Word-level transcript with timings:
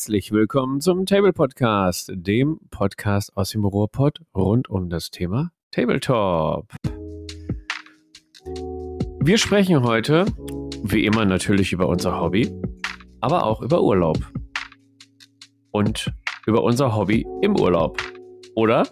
herzlich 0.00 0.32
willkommen 0.32 0.80
zum 0.80 1.04
Table 1.04 1.34
Podcast, 1.34 2.10
dem 2.14 2.58
Podcast 2.70 3.36
aus 3.36 3.50
dem 3.50 3.66
Ruhrpott 3.66 4.22
rund 4.34 4.70
um 4.70 4.88
das 4.88 5.10
Thema 5.10 5.50
Tabletop. 5.72 6.72
Wir 9.22 9.36
sprechen 9.36 9.82
heute, 9.82 10.24
wie 10.82 11.04
immer 11.04 11.26
natürlich 11.26 11.74
über 11.74 11.86
unser 11.86 12.18
Hobby, 12.18 12.50
aber 13.20 13.44
auch 13.44 13.60
über 13.60 13.82
Urlaub. 13.82 14.16
Und 15.70 16.10
über 16.46 16.64
unser 16.64 16.96
Hobby 16.96 17.26
im 17.42 17.60
Urlaub. 17.60 18.02
Oder 18.54 18.86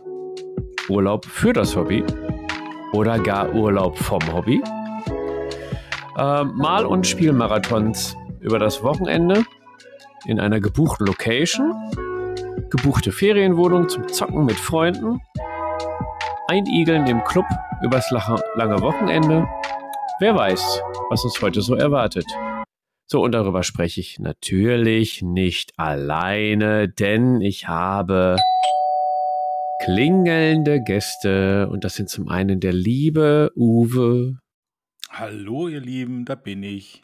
Urlaub 0.91 1.25
für 1.25 1.55
das 1.55 1.75
Hobby. 1.75 2.05
Oder 2.93 3.19
gar 3.19 3.55
Urlaub 3.55 3.97
vom 3.97 4.21
Hobby. 4.31 4.61
Äh, 6.19 6.45
Mal- 6.45 6.85
und 6.85 7.07
Spielmarathons 7.07 8.15
über 8.41 8.59
das 8.59 8.83
Wochenende 8.83 9.43
in 10.29 10.39
einer 10.39 10.61
gebuchten 10.61 11.07
Location, 11.07 11.73
gebuchte 12.69 13.13
Ferienwohnung 13.13 13.89
zum 13.89 14.07
Zocken 14.09 14.45
mit 14.45 14.57
Freunden, 14.57 15.21
Einigeln 16.49 17.07
im 17.07 17.25
Club 17.25 17.47
übers 17.83 18.11
lange 18.11 18.81
Wochenende. 18.83 19.49
Wer 20.21 20.35
weiß, 20.35 20.83
was 21.09 21.25
uns 21.25 21.41
heute 21.41 21.63
so 21.63 21.75
erwartet. 21.75 22.27
So, 23.07 23.23
und 23.23 23.33
darüber 23.33 23.63
spreche 23.63 24.01
ich 24.01 24.19
natürlich 24.19 25.23
nicht 25.23 25.73
alleine, 25.79 26.91
denn 26.91 27.41
ich 27.41 27.67
habe 27.67 28.37
klingelnde 29.85 30.83
Gäste. 30.83 31.71
Und 31.71 31.85
das 31.85 31.95
sind 31.95 32.11
zum 32.11 32.29
einen 32.29 32.61
der 32.61 32.75
liebe 32.75 33.51
Uwe. 33.57 34.39
Hallo, 35.09 35.69
ihr 35.69 35.81
Lieben, 35.81 36.27
da 36.27 36.35
bin 36.35 36.63
ich. 36.63 37.03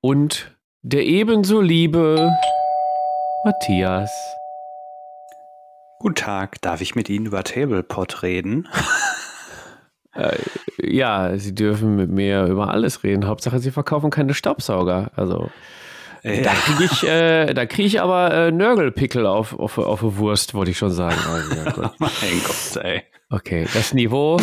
Und 0.00 0.57
der 0.82 1.04
ebenso 1.04 1.60
liebe 1.60 2.32
Matthias. 3.44 4.10
Guten 5.98 6.14
Tag, 6.14 6.60
darf 6.62 6.80
ich 6.80 6.94
mit 6.94 7.08
Ihnen 7.08 7.26
über 7.26 7.42
Tablepot 7.42 8.22
reden? 8.22 8.68
äh, 10.14 10.38
ja, 10.80 11.36
Sie 11.36 11.54
dürfen 11.54 11.96
mit 11.96 12.10
mir 12.10 12.44
über 12.44 12.68
alles 12.68 13.02
reden. 13.02 13.26
Hauptsache, 13.26 13.58
Sie 13.58 13.72
verkaufen 13.72 14.10
keine 14.10 14.34
Staubsauger. 14.34 15.10
Also. 15.16 15.50
Ja. 16.22 16.42
Da 16.42 16.52
kriege 16.52 16.84
ich, 16.84 17.02
äh, 17.04 17.54
da 17.54 17.66
krieg 17.66 17.86
ich 17.86 18.00
aber 18.00 18.32
äh, 18.32 18.52
Nörgelpickel 18.52 19.26
auf, 19.26 19.58
auf, 19.58 19.78
auf 19.78 20.02
eine 20.02 20.16
Wurst, 20.16 20.54
wollte 20.54 20.70
ich 20.70 20.78
schon 20.78 20.90
sagen. 20.90 21.18
Also, 21.28 21.54
ja, 21.54 21.92
mein 21.98 22.10
Gott, 22.44 22.84
ey. 22.84 23.02
Okay, 23.30 23.66
das 23.74 23.94
Niveau 23.94 24.38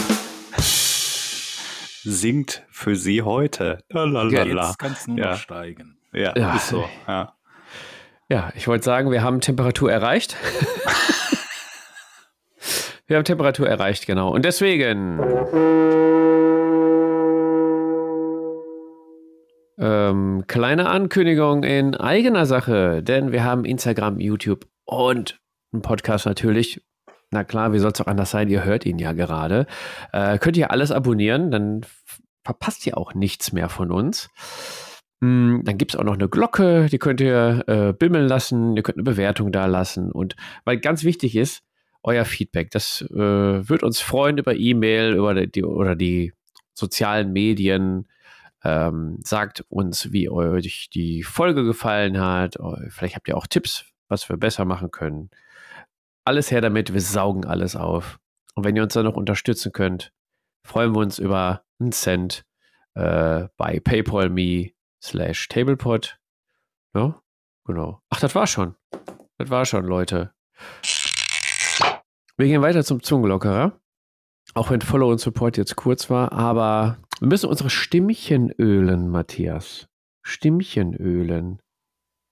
singt 2.04 2.64
für 2.70 2.96
Sie 2.96 3.22
heute. 3.22 3.80
Lalalala. 3.90 4.68
Jetzt 4.68 4.80
kann 4.80 4.92
es 4.92 5.08
nur 5.08 5.18
ja. 5.18 5.32
noch 5.32 5.38
steigen. 5.38 5.95
Ja, 6.16 6.34
ja, 6.38 6.56
ist 6.56 6.70
so. 6.70 6.86
Ja, 7.08 7.34
ja 8.30 8.54
ich 8.56 8.70
wollte 8.70 8.86
sagen, 8.86 9.12
wir 9.12 9.22
haben 9.22 9.42
Temperatur 9.42 9.92
erreicht. 9.92 10.38
wir 13.08 13.18
haben 13.18 13.26
Temperatur 13.26 13.68
erreicht, 13.68 14.08
genau. 14.08 14.32
Und 14.32 14.46
deswegen. 14.46 15.20
Ähm, 19.78 20.46
kleine 20.48 20.90
Ankündigung 20.90 21.64
in 21.64 21.96
eigener 21.96 22.46
Sache, 22.46 23.04
denn 23.04 23.34
wir 23.34 23.44
haben 23.44 23.66
Instagram, 23.66 24.22
YouTube 24.22 24.66
und 24.86 25.38
einen 25.74 25.82
Podcast 25.82 26.26
natürlich. 26.26 26.82
Na 27.32 27.44
klar, 27.44 27.74
wie 27.74 27.80
soll 27.80 27.92
es 27.92 28.00
auch 28.00 28.08
anders 28.08 28.32
sein? 28.32 28.48
Ihr 28.48 28.64
hört 28.64 28.86
ihn 28.86 29.00
ja 29.00 29.12
gerade. 29.12 29.68
Äh, 30.14 30.38
könnt 30.38 30.56
ihr 30.56 30.72
alles 30.72 30.94
abonnieren, 30.94 31.52
dann 31.52 31.82
verpasst 32.46 32.88
ihr 32.88 32.98
auch 32.98 33.14
nichts 33.14 33.52
mehr 33.52 33.68
von 33.68 33.92
uns. 33.92 34.30
Hm, 35.22 35.62
dann 35.64 35.78
gibt 35.78 35.94
es 35.94 36.00
auch 36.00 36.04
noch 36.04 36.16
eine 36.16 36.30
Glocke, 36.30 36.88
die 36.92 37.00
könnt 37.00 37.22
ihr 37.22 37.64
äh, 37.68 37.94
bimmeln 37.94 38.28
lassen, 38.28 38.76
ihr 38.76 38.84
könnt 38.84 38.98
eine 38.98 39.04
Bewertung 39.04 39.52
da 39.52 39.66
lassen. 39.66 40.12
Und 40.12 40.36
weil 40.66 40.80
ganz 40.80 41.04
wichtig 41.04 41.36
ist, 41.36 41.64
euer 42.06 42.26
Feedback. 42.26 42.70
Das 42.72 43.02
äh, 43.02 43.16
wird 43.18 43.84
uns 43.84 44.00
freuen 44.00 44.38
über 44.38 44.56
E-Mail 44.56 45.16
über 45.16 45.34
die, 45.48 45.64
oder 45.64 45.96
die 45.96 46.34
sozialen 46.74 47.34
Medien. 47.34 48.08
Ähm, 48.64 49.20
sagt 49.24 49.64
uns, 49.70 50.12
wie 50.12 50.30
euch 50.30 50.90
die 50.94 51.24
Folge 51.24 51.64
gefallen 51.64 52.20
hat. 52.20 52.58
Vielleicht 52.90 53.16
habt 53.16 53.28
ihr 53.28 53.38
auch 53.38 53.48
Tipps, 53.48 53.86
was 54.08 54.28
wir 54.30 54.38
besser 54.38 54.66
machen 54.66 54.92
können. 54.92 55.30
Alles 56.26 56.52
her 56.52 56.62
damit, 56.62 56.94
wir 56.94 57.02
saugen 57.02 57.46
alles 57.46 57.76
auf. 57.76 58.20
Und 58.56 58.64
wenn 58.66 58.76
ihr 58.76 58.84
uns 58.84 58.94
dann 58.94 59.06
noch 59.06 59.18
unterstützen 59.18 59.72
könnt, 59.72 60.12
freuen 60.64 60.96
wir 60.96 61.00
uns 61.00 61.20
über 61.20 61.64
einen 61.80 61.92
Cent 61.92 62.44
äh, 62.96 63.48
bei 63.58 63.80
PayPal.me 63.80 64.75
slash 65.06 65.48
Tablepod. 65.48 66.20
Ja, 66.94 67.22
genau. 67.66 68.02
Ach, 68.10 68.20
das 68.20 68.36
war 68.36 68.48
schon. 68.48 68.76
Das 69.38 69.50
war 69.50 69.66
schon, 69.66 69.86
Leute. 69.86 70.34
Wir 72.38 72.48
gehen 72.48 72.62
weiter 72.62 72.84
zum 72.84 73.02
Zungenlockerer. 73.02 73.80
Auch 74.54 74.70
wenn 74.70 74.82
Follow 74.82 75.10
und 75.12 75.20
Support 75.20 75.58
jetzt 75.58 75.76
kurz 75.76 76.10
war, 76.10 76.32
aber 76.32 76.98
wir 77.20 77.28
müssen 77.28 77.50
unsere 77.50 77.70
Stimmchen 77.70 78.52
ölen, 78.52 79.10
Matthias. 79.10 79.88
Stimmchen 80.22 80.94
ölen. 80.94 81.60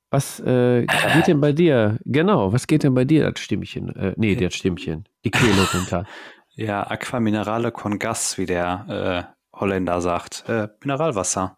Was 0.09 0.39
äh, 0.39 0.85
geht 0.85 1.27
denn 1.27 1.41
bei 1.41 1.53
dir? 1.53 1.97
Genau, 2.05 2.53
was 2.53 2.67
geht 2.67 2.83
denn 2.83 2.93
bei 2.93 3.03
dir, 3.03 3.29
das 3.31 3.41
Stimmchen? 3.41 3.95
Äh, 3.95 4.13
nee, 4.15 4.35
das 4.35 4.53
Stimmchen. 4.53 5.07
Die 5.25 5.31
Kehle 5.31 5.67
runter. 5.73 6.05
Ja, 6.55 6.83
Aqua 6.87 7.19
Minerale 7.19 7.71
con 7.71 7.97
Gas, 7.97 8.37
wie 8.37 8.45
der 8.45 9.33
äh, 9.55 9.57
Holländer 9.59 10.01
sagt. 10.01 10.47
Äh, 10.47 10.67
Mineralwasser. 10.81 11.57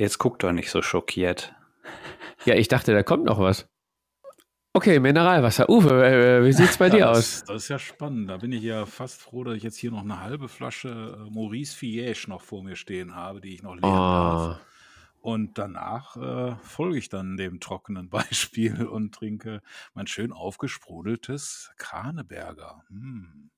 Jetzt 0.00 0.16
guck 0.16 0.38
doch 0.38 0.52
nicht 0.52 0.70
so 0.70 0.80
schockiert. 0.80 1.54
Ja, 2.46 2.54
ich 2.54 2.68
dachte, 2.68 2.94
da 2.94 3.02
kommt 3.02 3.24
noch 3.26 3.38
was. 3.38 3.68
Okay, 4.72 4.98
Mineralwasser. 4.98 5.68
Uwe, 5.68 6.06
äh, 6.06 6.42
wie 6.42 6.54
sieht's 6.54 6.78
bei 6.78 6.86
ja, 6.86 6.90
dir 6.90 7.00
das, 7.00 7.18
aus? 7.18 7.44
Das 7.44 7.62
ist 7.64 7.68
ja 7.68 7.78
spannend. 7.78 8.30
Da 8.30 8.38
bin 8.38 8.50
ich 8.50 8.62
ja 8.62 8.86
fast 8.86 9.20
froh, 9.20 9.44
dass 9.44 9.58
ich 9.58 9.62
jetzt 9.62 9.76
hier 9.76 9.90
noch 9.90 10.00
eine 10.00 10.18
halbe 10.22 10.48
Flasche 10.48 10.88
äh, 10.88 11.30
Maurice 11.30 11.76
Fiège 11.76 12.30
noch 12.30 12.40
vor 12.40 12.64
mir 12.64 12.76
stehen 12.76 13.14
habe, 13.14 13.42
die 13.42 13.52
ich 13.52 13.62
noch 13.62 13.74
leeren 13.74 13.90
oh. 13.90 13.92
darf. 13.92 14.60
Und 15.20 15.58
danach 15.58 16.16
äh, 16.16 16.56
folge 16.62 16.96
ich 16.96 17.10
dann 17.10 17.36
dem 17.36 17.60
trockenen 17.60 18.08
Beispiel 18.08 18.86
und 18.86 19.14
trinke 19.14 19.60
mein 19.92 20.06
schön 20.06 20.32
aufgesprudeltes 20.32 21.72
Kraneberger. 21.76 22.84
Hm. 22.88 23.50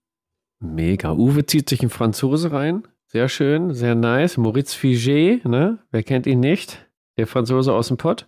Mega. 0.59 1.13
Uwe 1.13 1.47
zieht 1.47 1.69
sich 1.69 1.83
einen 1.83 1.91
Franzose 1.91 2.51
rein. 2.51 2.89
Sehr 3.13 3.29
schön, 3.29 3.75
sehr 3.75 3.95
nice. 3.95 4.39
Moritz 4.39 4.75
Figé, 4.75 5.47
ne? 5.47 5.79
Wer 5.91 6.03
kennt 6.03 6.27
ihn 6.27 6.41
nicht? 6.41 6.89
Der 7.19 7.27
Franzose 7.27 7.75
aus 7.75 7.89
dem 7.89 7.99
Pott. 7.99 8.27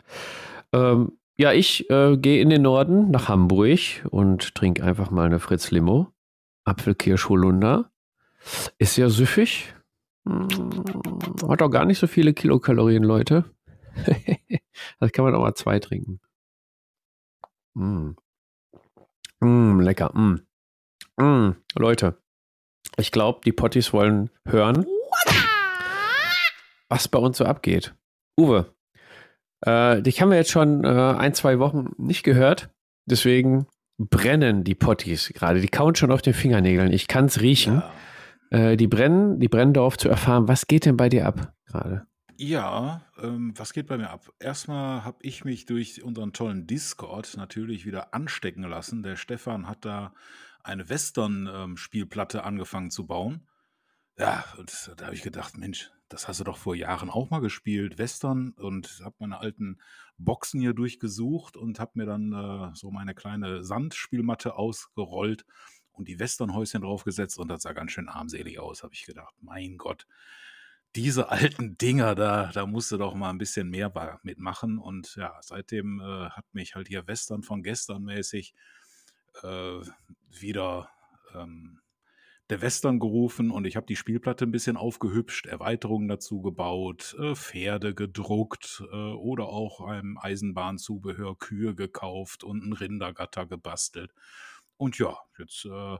Ähm, 0.74 1.12
ja, 1.38 1.54
ich 1.54 1.88
äh, 1.88 2.18
gehe 2.18 2.42
in 2.42 2.50
den 2.50 2.60
Norden 2.60 3.10
nach 3.10 3.30
Hamburg 3.30 3.78
und 4.10 4.54
trinke 4.54 4.84
einfach 4.84 5.10
mal 5.10 5.24
eine 5.24 5.38
Fritz 5.38 5.70
Limo. 5.70 6.12
Apfelkirsch 6.64 7.30
Holunder. 7.30 7.90
Ist 8.76 8.98
ja 8.98 9.08
süffig. 9.08 9.72
Hm, 10.28 10.48
hat 11.48 11.62
auch 11.62 11.70
gar 11.70 11.86
nicht 11.86 11.98
so 11.98 12.06
viele 12.06 12.34
Kilokalorien, 12.34 13.04
Leute. 13.04 13.46
das 15.00 15.12
kann 15.12 15.24
man 15.24 15.34
auch 15.34 15.40
mal 15.40 15.54
zwei 15.54 15.78
trinken. 15.78 16.20
Mm. 17.72 18.10
Mm, 19.40 19.80
lecker. 19.80 20.12
Mm. 20.14 20.42
Mm. 21.16 21.56
Leute, 21.74 22.18
ich 22.96 23.10
glaube, 23.10 23.40
die 23.44 23.52
Potties 23.52 23.92
wollen 23.92 24.30
hören, 24.46 24.86
was 26.88 27.08
bei 27.08 27.18
uns 27.18 27.38
so 27.38 27.44
abgeht. 27.44 27.94
Uwe, 28.38 28.74
äh, 29.64 30.02
dich 30.02 30.20
haben 30.20 30.30
wir 30.30 30.36
jetzt 30.36 30.50
schon 30.50 30.84
äh, 30.84 30.88
ein, 30.88 31.34
zwei 31.34 31.58
Wochen 31.58 31.90
nicht 31.96 32.22
gehört. 32.22 32.70
Deswegen 33.06 33.66
brennen 33.98 34.64
die 34.64 34.74
Potties 34.74 35.32
gerade. 35.34 35.60
Die 35.60 35.68
kauen 35.68 35.94
schon 35.94 36.12
auf 36.12 36.22
den 36.22 36.34
Fingernägeln. 36.34 36.92
Ich 36.92 37.06
kann 37.08 37.26
es 37.26 37.40
riechen. 37.40 37.82
Ja. 38.50 38.70
Äh, 38.72 38.76
die 38.76 38.86
brennen, 38.86 39.40
die 39.40 39.48
brennen 39.48 39.72
darauf 39.72 39.96
zu 39.96 40.08
erfahren, 40.08 40.48
was 40.48 40.66
geht 40.66 40.84
denn 40.84 40.96
bei 40.96 41.08
dir 41.08 41.26
ab 41.26 41.52
gerade? 41.66 42.06
Ja, 42.36 43.02
ähm, 43.22 43.52
was 43.56 43.72
geht 43.72 43.86
bei 43.86 43.96
mir 43.96 44.10
ab? 44.10 44.28
Erstmal 44.40 45.04
habe 45.04 45.18
ich 45.22 45.44
mich 45.44 45.66
durch 45.66 46.02
unseren 46.02 46.32
tollen 46.32 46.66
Discord 46.66 47.36
natürlich 47.36 47.86
wieder 47.86 48.12
anstecken 48.12 48.64
lassen. 48.64 49.04
Der 49.04 49.16
Stefan 49.16 49.68
hat 49.68 49.84
da 49.84 50.12
eine 50.64 50.88
Western-Spielplatte 50.88 52.38
ähm, 52.38 52.44
angefangen 52.44 52.90
zu 52.90 53.06
bauen. 53.06 53.46
Ja, 54.18 54.44
und 54.58 54.92
da 54.96 55.06
habe 55.06 55.14
ich 55.14 55.22
gedacht, 55.22 55.56
Mensch, 55.56 55.90
das 56.08 56.28
hast 56.28 56.40
du 56.40 56.44
doch 56.44 56.56
vor 56.56 56.74
Jahren 56.74 57.10
auch 57.10 57.30
mal 57.30 57.40
gespielt, 57.40 57.98
Western, 57.98 58.50
und 58.50 59.00
habe 59.04 59.16
meine 59.18 59.38
alten 59.38 59.80
Boxen 60.18 60.60
hier 60.60 60.72
durchgesucht 60.72 61.56
und 61.56 61.80
habe 61.80 61.92
mir 61.94 62.06
dann 62.06 62.32
äh, 62.32 62.74
so 62.74 62.90
meine 62.90 63.14
kleine 63.14 63.64
Sandspielmatte 63.64 64.54
ausgerollt 64.54 65.44
und 65.92 66.08
die 66.08 66.18
Westernhäuschen 66.18 66.82
draufgesetzt 66.82 67.38
und 67.38 67.48
das 67.48 67.62
sah 67.62 67.72
ganz 67.72 67.92
schön 67.92 68.08
armselig 68.08 68.58
aus, 68.58 68.82
habe 68.82 68.94
ich 68.94 69.04
gedacht. 69.04 69.34
Mein 69.40 69.76
Gott, 69.76 70.06
diese 70.94 71.28
alten 71.30 71.76
Dinger, 71.76 72.14
da, 72.14 72.50
da 72.52 72.66
musst 72.66 72.92
du 72.92 72.96
doch 72.96 73.14
mal 73.14 73.30
ein 73.30 73.38
bisschen 73.38 73.68
mehr 73.68 73.92
mitmachen. 74.22 74.78
Und 74.78 75.16
ja, 75.16 75.36
seitdem 75.40 76.00
äh, 76.00 76.30
hat 76.30 76.46
mich 76.52 76.74
halt 76.76 76.88
hier 76.88 77.06
Western 77.06 77.42
von 77.42 77.62
gestern 77.62 78.04
mäßig 78.04 78.54
äh, 79.42 79.80
wieder 80.30 80.90
ähm, 81.34 81.80
der 82.50 82.60
Western 82.60 82.98
gerufen 82.98 83.50
und 83.50 83.66
ich 83.66 83.76
habe 83.76 83.86
die 83.86 83.96
Spielplatte 83.96 84.44
ein 84.44 84.50
bisschen 84.50 84.76
aufgehübscht, 84.76 85.46
Erweiterungen 85.46 86.08
dazu 86.08 86.42
gebaut, 86.42 87.16
äh, 87.18 87.34
Pferde 87.34 87.94
gedruckt 87.94 88.82
äh, 88.92 88.94
oder 88.94 89.46
auch 89.46 89.80
einem 89.80 90.18
Eisenbahnzubehör 90.18 91.38
Kühe 91.38 91.74
gekauft 91.74 92.44
und 92.44 92.64
ein 92.64 92.74
Rindergatter 92.74 93.46
gebastelt. 93.46 94.12
Und 94.76 94.98
ja, 94.98 95.16
jetzt 95.38 95.64
äh, 95.64 95.96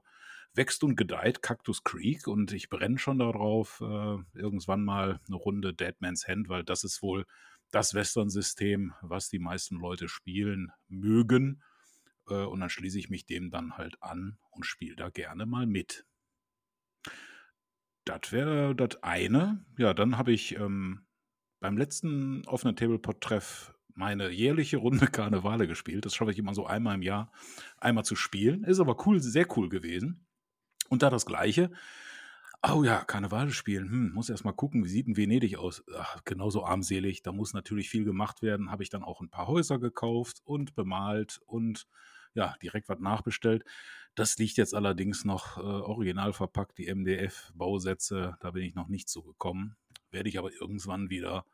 wächst 0.54 0.84
und 0.84 0.96
gedeiht 0.96 1.42
Cactus 1.42 1.82
Creek 1.82 2.26
und 2.26 2.52
ich 2.52 2.68
brenne 2.68 2.98
schon 2.98 3.18
darauf, 3.18 3.80
äh, 3.80 4.18
irgendwann 4.38 4.84
mal 4.84 5.20
eine 5.26 5.36
Runde 5.36 5.72
Deadman's 5.72 6.28
Hand, 6.28 6.48
weil 6.48 6.62
das 6.62 6.84
ist 6.84 7.02
wohl 7.02 7.24
das 7.70 7.94
Western-System, 7.94 8.92
was 9.00 9.28
die 9.30 9.38
meisten 9.38 9.76
Leute 9.76 10.08
spielen 10.08 10.70
mögen. 10.88 11.62
Äh, 12.28 12.44
und 12.44 12.60
dann 12.60 12.70
schließe 12.70 12.98
ich 12.98 13.10
mich 13.10 13.26
dem 13.26 13.50
dann 13.50 13.76
halt 13.76 14.02
an 14.02 14.38
und 14.50 14.64
spiele 14.64 14.96
da 14.96 15.10
gerne 15.10 15.46
mal 15.46 15.66
mit. 15.66 16.06
Das 18.04 18.32
wäre 18.32 18.74
das 18.74 19.02
eine. 19.02 19.64
Ja, 19.78 19.94
dann 19.94 20.18
habe 20.18 20.32
ich 20.32 20.56
ähm, 20.56 21.06
beim 21.60 21.78
letzten 21.78 22.46
offenen 22.46 22.76
Tablepot-Treff 22.76 23.74
meine 23.94 24.30
jährliche 24.30 24.76
Runde 24.76 25.06
Karnevale 25.12 25.66
gespielt. 25.66 26.04
Das 26.04 26.14
schaffe 26.14 26.32
ich 26.32 26.38
immer 26.38 26.54
so 26.54 26.66
einmal 26.66 26.96
im 26.96 27.02
Jahr, 27.02 27.32
einmal 27.78 28.04
zu 28.04 28.16
spielen. 28.16 28.64
Ist 28.64 28.80
aber 28.80 29.06
cool, 29.06 29.20
sehr 29.20 29.46
cool 29.56 29.68
gewesen. 29.68 30.26
Und 30.88 31.02
da 31.02 31.10
das 31.10 31.24
Gleiche. 31.26 31.70
Oh 32.66 32.82
ja, 32.82 33.04
Karnevale 33.04 33.52
spielen. 33.52 33.90
Hm, 33.90 34.12
muss 34.12 34.30
erst 34.30 34.44
mal 34.44 34.52
gucken, 34.52 34.84
wie 34.84 34.88
sieht 34.88 35.06
ein 35.06 35.16
Venedig 35.16 35.56
aus? 35.56 35.84
Ach, 35.96 36.22
genauso 36.24 36.64
armselig. 36.64 37.22
Da 37.22 37.32
muss 37.32 37.52
natürlich 37.52 37.90
viel 37.90 38.04
gemacht 38.04 38.42
werden. 38.42 38.70
Habe 38.70 38.82
ich 38.82 38.90
dann 38.90 39.02
auch 39.02 39.20
ein 39.20 39.30
paar 39.30 39.46
Häuser 39.46 39.78
gekauft 39.78 40.40
und 40.44 40.74
bemalt 40.74 41.40
und 41.46 41.86
ja, 42.34 42.56
direkt 42.62 42.88
was 42.88 42.98
nachbestellt. 43.00 43.64
Das 44.14 44.38
liegt 44.38 44.56
jetzt 44.56 44.74
allerdings 44.74 45.24
noch 45.24 45.56
äh, 45.56 45.60
original 45.60 46.32
verpackt, 46.32 46.78
die 46.78 46.86
MDF-Bausätze. 46.86 48.36
Da 48.40 48.50
bin 48.52 48.62
ich 48.64 48.74
noch 48.74 48.88
nicht 48.88 49.08
zugekommen. 49.08 49.76
Werde 50.10 50.28
ich 50.28 50.38
aber 50.38 50.52
irgendwann 50.52 51.10
wieder 51.10 51.46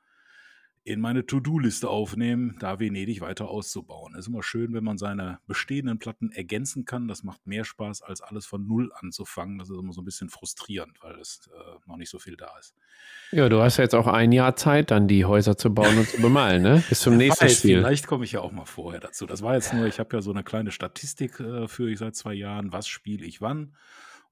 in 0.83 1.01
meine 1.01 1.27
To-Do-Liste 1.27 1.89
aufnehmen, 1.89 2.57
da 2.59 2.81
Venedig 2.81 3.21
weiter 3.21 3.49
auszubauen. 3.49 4.15
Es 4.15 4.21
ist 4.21 4.29
immer 4.29 4.43
schön, 4.43 4.73
wenn 4.73 4.83
man 4.83 4.97
seine 4.97 5.39
bestehenden 5.47 5.99
Platten 5.99 6.33
ergänzen 6.33 6.87
kann. 6.87 7.07
Das 7.07 7.23
macht 7.23 7.47
mehr 7.47 7.65
Spaß, 7.65 8.01
als 8.01 8.23
alles 8.23 8.47
von 8.47 8.67
Null 8.67 8.91
anzufangen. 8.95 9.59
Das 9.59 9.69
ist 9.69 9.77
immer 9.77 9.93
so 9.93 10.01
ein 10.01 10.07
bisschen 10.07 10.31
frustrierend, 10.31 10.97
weil 11.03 11.19
es 11.21 11.51
äh, 11.53 11.79
noch 11.87 11.99
nicht 11.99 12.09
so 12.09 12.19
viel 12.19 12.37
da 12.37 12.51
ist. 12.59 12.75
Ja, 13.31 13.51
du 13.51 13.61
hast 13.61 13.77
ja 13.77 13.85
jetzt 13.85 13.95
auch 13.95 14.07
ein 14.07 14.33
Jahr 14.33 14.57
Zeit, 14.57 14.91
dann 14.91 15.07
die 15.07 15.27
Häuser 15.27 15.57
zu 15.57 15.73
bauen 15.73 15.99
und 15.99 16.09
zu 16.09 16.21
bemalen, 16.21 16.63
ne? 16.63 16.83
Bis 16.89 17.01
zum 17.01 17.17
nächsten 17.19 17.45
weiß, 17.45 17.59
Spiel. 17.59 17.79
Vielleicht 17.79 18.07
komme 18.07 18.25
ich 18.25 18.33
ja 18.33 18.41
auch 18.41 18.53
mal 18.53 18.65
vorher 18.65 19.01
dazu. 19.01 19.27
Das 19.27 19.43
war 19.43 19.55
jetzt 19.55 19.75
nur, 19.75 19.87
ich 19.87 20.01
habe 20.01 20.17
ja 20.17 20.23
so 20.23 20.31
eine 20.31 20.43
kleine 20.43 20.71
Statistik 20.71 21.39
äh, 21.41 21.69
für 21.69 21.91
ich 21.91 21.99
seit 21.99 22.17
zwei 22.17 22.33
Jahren, 22.33 22.73
was 22.73 22.89
spiele 22.89 23.27
ich 23.27 23.43
wann. 23.43 23.77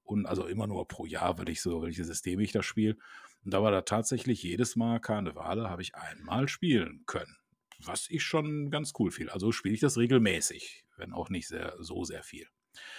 Und 0.03 0.25
also 0.25 0.47
immer 0.47 0.65
nur 0.65 0.87
pro 0.87 1.05
Jahr, 1.05 1.37
weil 1.37 1.49
ich 1.49 1.61
so, 1.61 1.83
welches 1.83 2.07
System 2.07 2.39
ich 2.39 2.51
da 2.51 2.63
spiele. 2.63 2.97
Und 3.43 3.53
da 3.53 3.61
war 3.63 3.71
da 3.71 3.81
tatsächlich 3.81 4.43
jedes 4.43 4.75
Mal 4.75 4.99
Karnevale, 4.99 5.69
habe 5.69 5.81
ich 5.81 5.95
einmal 5.95 6.47
spielen 6.47 7.03
können. 7.05 7.35
Was 7.85 8.07
ich 8.09 8.23
schon 8.23 8.69
ganz 8.71 8.93
cool 8.99 9.11
fiel. 9.11 9.29
Also 9.29 9.51
spiele 9.51 9.73
ich 9.73 9.81
das 9.81 9.97
regelmäßig, 9.97 10.83
wenn 10.97 11.13
auch 11.13 11.29
nicht 11.29 11.47
sehr, 11.47 11.75
so 11.79 12.03
sehr 12.03 12.23
viel. 12.23 12.47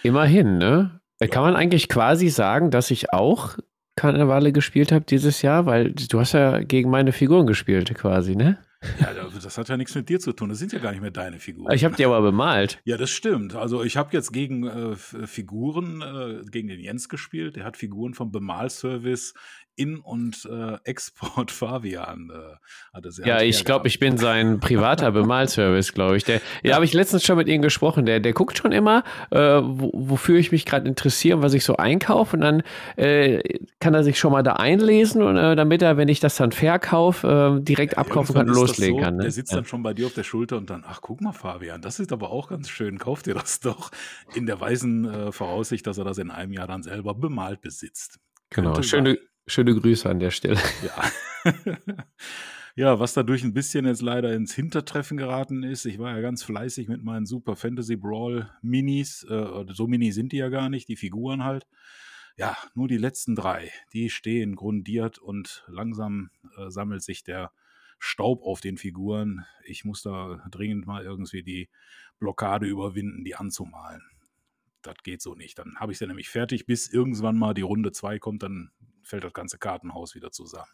Immerhin, 0.03 0.57
ne? 0.57 1.01
Ja. 1.19 1.27
Kann 1.27 1.43
man 1.43 1.55
eigentlich 1.55 1.87
quasi 1.87 2.29
sagen, 2.29 2.71
dass 2.71 2.89
ich 2.89 3.13
auch 3.13 3.57
Karnevale 3.95 4.51
gespielt 4.51 4.91
habe 4.91 5.05
dieses 5.05 5.43
Jahr? 5.43 5.67
Weil 5.67 5.91
du 5.93 6.19
hast 6.19 6.33
ja 6.33 6.61
gegen 6.61 6.89
meine 6.89 7.11
Figuren 7.11 7.45
gespielt 7.45 7.93
quasi, 7.93 8.35
ne? 8.35 8.57
Ja, 8.99 9.13
das 9.13 9.57
hat 9.59 9.69
ja 9.69 9.77
nichts 9.77 9.93
mit 9.93 10.09
dir 10.09 10.19
zu 10.19 10.33
tun. 10.33 10.49
Das 10.49 10.57
sind 10.57 10.73
ja 10.73 10.79
gar 10.79 10.91
nicht 10.91 11.01
mehr 11.01 11.11
deine 11.11 11.37
Figuren. 11.37 11.71
Ich 11.71 11.85
habe 11.85 11.95
die 11.95 12.05
aber 12.05 12.21
bemalt. 12.21 12.81
Ja, 12.83 12.97
das 12.97 13.11
stimmt. 13.11 13.53
Also 13.53 13.83
ich 13.83 13.95
habe 13.95 14.09
jetzt 14.13 14.33
gegen 14.33 14.65
äh, 14.65 14.95
Figuren, 14.95 16.01
äh, 16.01 16.41
gegen 16.49 16.67
den 16.67 16.79
Jens 16.79 17.07
gespielt. 17.07 17.57
Der 17.57 17.63
hat 17.63 17.77
Figuren 17.77 18.15
vom 18.15 18.31
Bemalservice 18.31 19.35
in- 19.75 19.99
und 19.99 20.47
äh, 20.51 20.77
Export 20.83 21.51
Fabian 21.51 22.31
äh, 22.31 22.95
hatte 22.95 23.11
sehr 23.11 23.25
Ja, 23.25 23.41
ich 23.41 23.65
glaube, 23.65 23.87
ich 23.87 23.99
bin 23.99 24.17
sein 24.17 24.59
privater 24.59 25.11
Bemalservice, 25.11 25.93
glaube 25.93 26.17
ich. 26.17 26.23
Der, 26.23 26.35
ja, 26.35 26.41
ja 26.69 26.75
habe 26.75 26.85
ich 26.85 26.93
letztens 26.93 27.23
schon 27.23 27.37
mit 27.37 27.47
ihm 27.47 27.61
gesprochen. 27.61 28.05
Der, 28.05 28.19
der 28.19 28.33
guckt 28.33 28.57
schon 28.57 28.71
immer, 28.71 29.03
äh, 29.31 29.39
wo, 29.39 29.91
wofür 29.93 30.37
ich 30.37 30.51
mich 30.51 30.65
gerade 30.65 30.87
interessiere 30.87 31.37
und 31.37 31.43
was 31.43 31.53
ich 31.53 31.63
so 31.63 31.77
einkaufe. 31.77 32.35
Und 32.35 32.41
dann 32.41 32.63
äh, 32.95 33.59
kann 33.79 33.93
er 33.93 34.03
sich 34.03 34.19
schon 34.19 34.31
mal 34.31 34.43
da 34.43 34.53
einlesen, 34.53 35.21
und, 35.21 35.37
äh, 35.37 35.55
damit 35.55 35.81
er, 35.81 35.97
wenn 35.97 36.09
ich 36.09 36.19
das 36.19 36.35
dann 36.35 36.51
verkaufe, 36.51 37.59
äh, 37.59 37.63
direkt 37.63 37.93
ja, 37.93 37.99
abkaufen 37.99 38.35
kann 38.35 38.49
und 38.49 38.55
loslegen 38.55 38.97
so, 38.97 39.03
kann. 39.03 39.15
Ne? 39.17 39.23
Der 39.23 39.31
sitzt 39.31 39.51
ja. 39.51 39.57
dann 39.57 39.65
schon 39.65 39.83
bei 39.83 39.93
dir 39.93 40.07
auf 40.07 40.13
der 40.13 40.23
Schulter 40.23 40.57
und 40.57 40.69
dann, 40.69 40.83
ach, 40.87 41.01
guck 41.01 41.21
mal, 41.21 41.33
Fabian, 41.33 41.81
das 41.81 41.99
ist 41.99 42.11
aber 42.11 42.31
auch 42.31 42.49
ganz 42.49 42.69
schön. 42.69 42.97
Kauf 42.97 43.23
dir 43.23 43.33
das 43.33 43.59
doch 43.59 43.91
in 44.35 44.45
der 44.45 44.59
weisen 44.59 45.05
äh, 45.05 45.31
Voraussicht, 45.31 45.87
dass 45.87 45.97
er 45.97 46.03
das 46.03 46.17
in 46.17 46.31
einem 46.31 46.53
Jahr 46.53 46.67
dann 46.67 46.83
selber 46.83 47.13
bemalt 47.13 47.61
besitzt. 47.61 48.19
Genau, 48.49 48.81
schöne, 48.81 49.17
Schöne 49.47 49.75
Grüße 49.75 50.09
an 50.09 50.19
der 50.19 50.31
Stelle. 50.31 50.59
Ja. 50.83 51.11
ja, 52.75 52.99
was 52.99 53.13
dadurch 53.13 53.43
ein 53.43 53.53
bisschen 53.53 53.85
jetzt 53.85 54.01
leider 54.01 54.33
ins 54.33 54.53
Hintertreffen 54.53 55.17
geraten 55.17 55.63
ist. 55.63 55.85
Ich 55.85 55.99
war 55.99 56.15
ja 56.15 56.21
ganz 56.21 56.43
fleißig 56.43 56.87
mit 56.87 57.03
meinen 57.03 57.25
Super 57.25 57.55
Fantasy 57.55 57.95
Brawl 57.95 58.49
Minis. 58.61 59.23
Äh, 59.23 59.65
so 59.73 59.87
mini 59.87 60.11
sind 60.11 60.31
die 60.31 60.37
ja 60.37 60.49
gar 60.49 60.69
nicht, 60.69 60.87
die 60.87 60.95
Figuren 60.95 61.43
halt. 61.43 61.67
Ja, 62.37 62.55
nur 62.75 62.87
die 62.87 62.97
letzten 62.97 63.35
drei, 63.35 63.71
die 63.93 64.09
stehen 64.09 64.55
grundiert 64.55 65.17
und 65.17 65.65
langsam 65.67 66.29
äh, 66.57 66.69
sammelt 66.69 67.03
sich 67.03 67.23
der 67.23 67.51
Staub 67.99 68.41
auf 68.43 68.61
den 68.61 68.77
Figuren. 68.77 69.45
Ich 69.65 69.83
muss 69.83 70.01
da 70.01 70.43
dringend 70.49 70.87
mal 70.87 71.03
irgendwie 71.03 71.43
die 71.43 71.69
Blockade 72.19 72.65
überwinden, 72.67 73.23
die 73.23 73.35
anzumalen 73.35 74.01
das 74.81 74.95
geht 75.03 75.21
so 75.21 75.35
nicht. 75.35 75.59
Dann 75.59 75.75
habe 75.77 75.91
ich 75.91 75.97
sie 75.97 76.07
nämlich 76.07 76.29
fertig, 76.29 76.65
bis 76.65 76.91
irgendwann 76.91 77.37
mal 77.37 77.53
die 77.53 77.61
Runde 77.61 77.91
2 77.91 78.19
kommt, 78.19 78.43
dann 78.43 78.71
fällt 79.03 79.23
das 79.23 79.33
ganze 79.33 79.57
Kartenhaus 79.57 80.15
wieder 80.15 80.31
zusammen. 80.31 80.69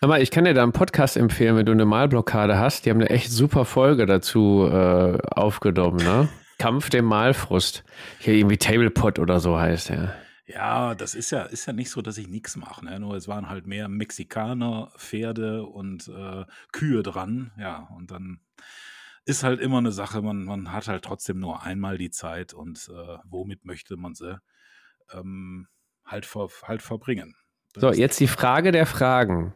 Aber 0.00 0.20
ich 0.20 0.30
kann 0.30 0.44
dir 0.44 0.54
da 0.54 0.62
einen 0.62 0.72
Podcast 0.72 1.16
empfehlen, 1.16 1.56
wenn 1.56 1.66
du 1.66 1.72
eine 1.72 1.86
Malblockade 1.86 2.58
hast. 2.58 2.84
Die 2.84 2.90
haben 2.90 3.00
eine 3.00 3.10
echt 3.10 3.30
super 3.30 3.64
Folge 3.64 4.04
dazu 4.06 4.68
äh, 4.70 5.18
aufgenommen, 5.30 5.96
ne? 5.96 6.28
Kampf 6.58 6.90
dem 6.90 7.06
Malfrust. 7.06 7.84
Hier 8.18 8.34
irgendwie 8.34 8.58
Tablepot 8.58 9.18
oder 9.18 9.40
so 9.40 9.58
heißt 9.58 9.90
er. 9.90 10.14
Ja, 10.46 10.94
das 10.94 11.14
ist 11.14 11.30
ja, 11.30 11.44
ist 11.44 11.66
ja 11.66 11.72
nicht 11.72 11.90
so, 11.90 12.02
dass 12.02 12.18
ich 12.18 12.28
nichts 12.28 12.56
mache. 12.56 12.84
Ne? 12.84 13.00
Nur 13.00 13.14
es 13.14 13.28
waren 13.28 13.48
halt 13.48 13.66
mehr 13.66 13.88
Mexikaner, 13.88 14.92
Pferde 14.98 15.64
und 15.64 16.08
äh, 16.08 16.44
Kühe 16.70 17.02
dran. 17.02 17.52
Ja, 17.58 17.88
und 17.96 18.10
dann 18.10 18.40
ist 19.24 19.42
halt 19.42 19.60
immer 19.60 19.78
eine 19.78 19.92
Sache, 19.92 20.20
man, 20.20 20.44
man 20.44 20.70
hat 20.70 20.86
halt 20.86 21.02
trotzdem 21.02 21.40
nur 21.40 21.62
einmal 21.62 21.96
die 21.96 22.10
Zeit 22.10 22.52
und 22.52 22.90
äh, 22.94 23.18
womit 23.24 23.64
möchte 23.64 23.96
man 23.96 24.14
sie 24.14 24.38
ähm, 25.12 25.66
halt, 26.04 26.26
ver, 26.26 26.48
halt 26.62 26.82
verbringen. 26.82 27.34
So, 27.76 27.92
jetzt 27.92 28.20
die 28.20 28.28
Frage 28.28 28.72
der 28.72 28.86
Fragen, 28.86 29.52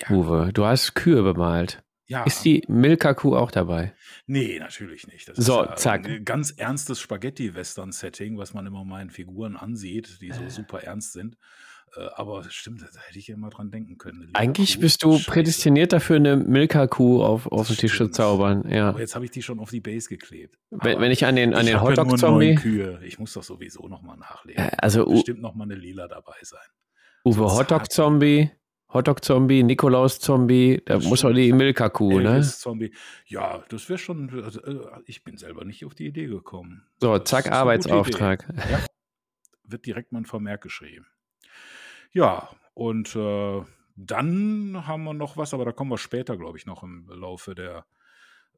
ja. 0.00 0.10
Uwe. 0.10 0.50
Du 0.52 0.64
hast 0.64 0.94
Kühe 0.94 1.22
bemalt. 1.22 1.82
Ja. 2.06 2.24
Ist 2.24 2.44
die 2.44 2.62
Milka-Kuh 2.68 3.34
auch 3.36 3.50
dabei? 3.50 3.94
Nee, 4.26 4.58
natürlich 4.58 5.06
nicht. 5.06 5.28
Das 5.28 5.38
so, 5.38 5.62
ist 5.62 5.78
zack. 5.78 6.06
ein 6.06 6.24
ganz 6.24 6.50
ernstes 6.50 7.00
Spaghetti-Western-Setting, 7.00 8.36
was 8.36 8.52
man 8.52 8.66
immer 8.66 8.84
meinen 8.84 9.10
Figuren 9.10 9.56
ansieht, 9.56 10.20
die 10.20 10.30
so 10.30 10.42
äh. 10.42 10.50
super 10.50 10.82
ernst 10.82 11.12
sind. 11.12 11.38
Äh, 11.96 12.06
aber 12.16 12.44
stimmt, 12.50 12.82
da 12.82 13.00
hätte 13.00 13.18
ich 13.18 13.28
ja 13.28 13.36
mal 13.36 13.50
dran 13.50 13.70
denken 13.70 13.96
können. 13.96 14.30
Eigentlich 14.34 14.76
Kuh, 14.76 14.80
bist 14.82 15.02
du 15.04 15.12
Scheiße. 15.12 15.30
prädestiniert 15.30 15.92
dafür, 15.92 16.16
eine 16.16 16.36
Milka-Kuh 16.36 17.22
auf, 17.22 17.46
auf 17.46 17.68
den 17.68 17.76
Tisch 17.76 17.96
zu 17.96 18.08
zaubern. 18.08 18.68
Ja. 18.68 18.90
Aber 18.90 19.00
jetzt 19.00 19.14
habe 19.14 19.24
ich 19.24 19.30
die 19.30 19.42
schon 19.42 19.58
auf 19.58 19.70
die 19.70 19.80
Base 19.80 20.08
geklebt. 20.08 20.58
Wenn, 20.70 21.00
wenn 21.00 21.12
ich 21.12 21.24
an 21.24 21.36
den, 21.36 21.54
an 21.54 21.64
den 21.64 21.80
Hotdog-Zombie. 21.80 22.56
Kühe. 22.56 23.00
Ich 23.04 23.18
muss 23.18 23.32
doch 23.32 23.42
sowieso 23.42 23.88
nochmal 23.88 24.16
nachlegen. 24.18 24.64
Äh, 24.64 24.70
also, 24.78 25.06
bestimmt 25.06 25.40
nochmal 25.40 25.66
eine 25.66 25.76
Lila 25.76 26.08
dabei 26.08 26.36
sein. 26.42 26.60
Uwe 27.24 27.44
Hotdog-Zombie. 27.44 28.50
Hotdog-Zombie, 28.92 29.62
Nikolaus-Zombie, 29.62 30.82
da 30.84 30.96
das 30.96 31.06
muss 31.06 31.24
auch 31.24 31.32
die 31.32 31.52
Milka-Kuh, 31.52 32.20
ne? 32.20 32.42
Zombie. 32.42 32.92
Ja, 33.26 33.64
das 33.70 33.88
wäre 33.88 33.98
schon, 33.98 34.44
also, 34.44 34.60
äh, 34.62 35.00
ich 35.06 35.24
bin 35.24 35.38
selber 35.38 35.64
nicht 35.64 35.84
auf 35.86 35.94
die 35.94 36.06
Idee 36.06 36.26
gekommen. 36.26 36.86
So, 37.00 37.18
zack, 37.20 37.50
Arbeitsauftrag. 37.50 38.46
Ja, 38.70 38.84
wird 39.64 39.86
direkt 39.86 40.12
mal 40.12 40.18
ein 40.18 40.26
Vermerk 40.26 40.62
geschrieben. 40.62 41.06
Ja, 42.12 42.50
und 42.74 43.16
äh, 43.16 43.62
dann 43.96 44.86
haben 44.86 45.04
wir 45.04 45.14
noch 45.14 45.38
was, 45.38 45.54
aber 45.54 45.64
da 45.64 45.72
kommen 45.72 45.90
wir 45.90 45.98
später, 45.98 46.36
glaube 46.36 46.58
ich, 46.58 46.66
noch 46.66 46.82
im 46.82 47.08
Laufe 47.08 47.54
der 47.54 47.86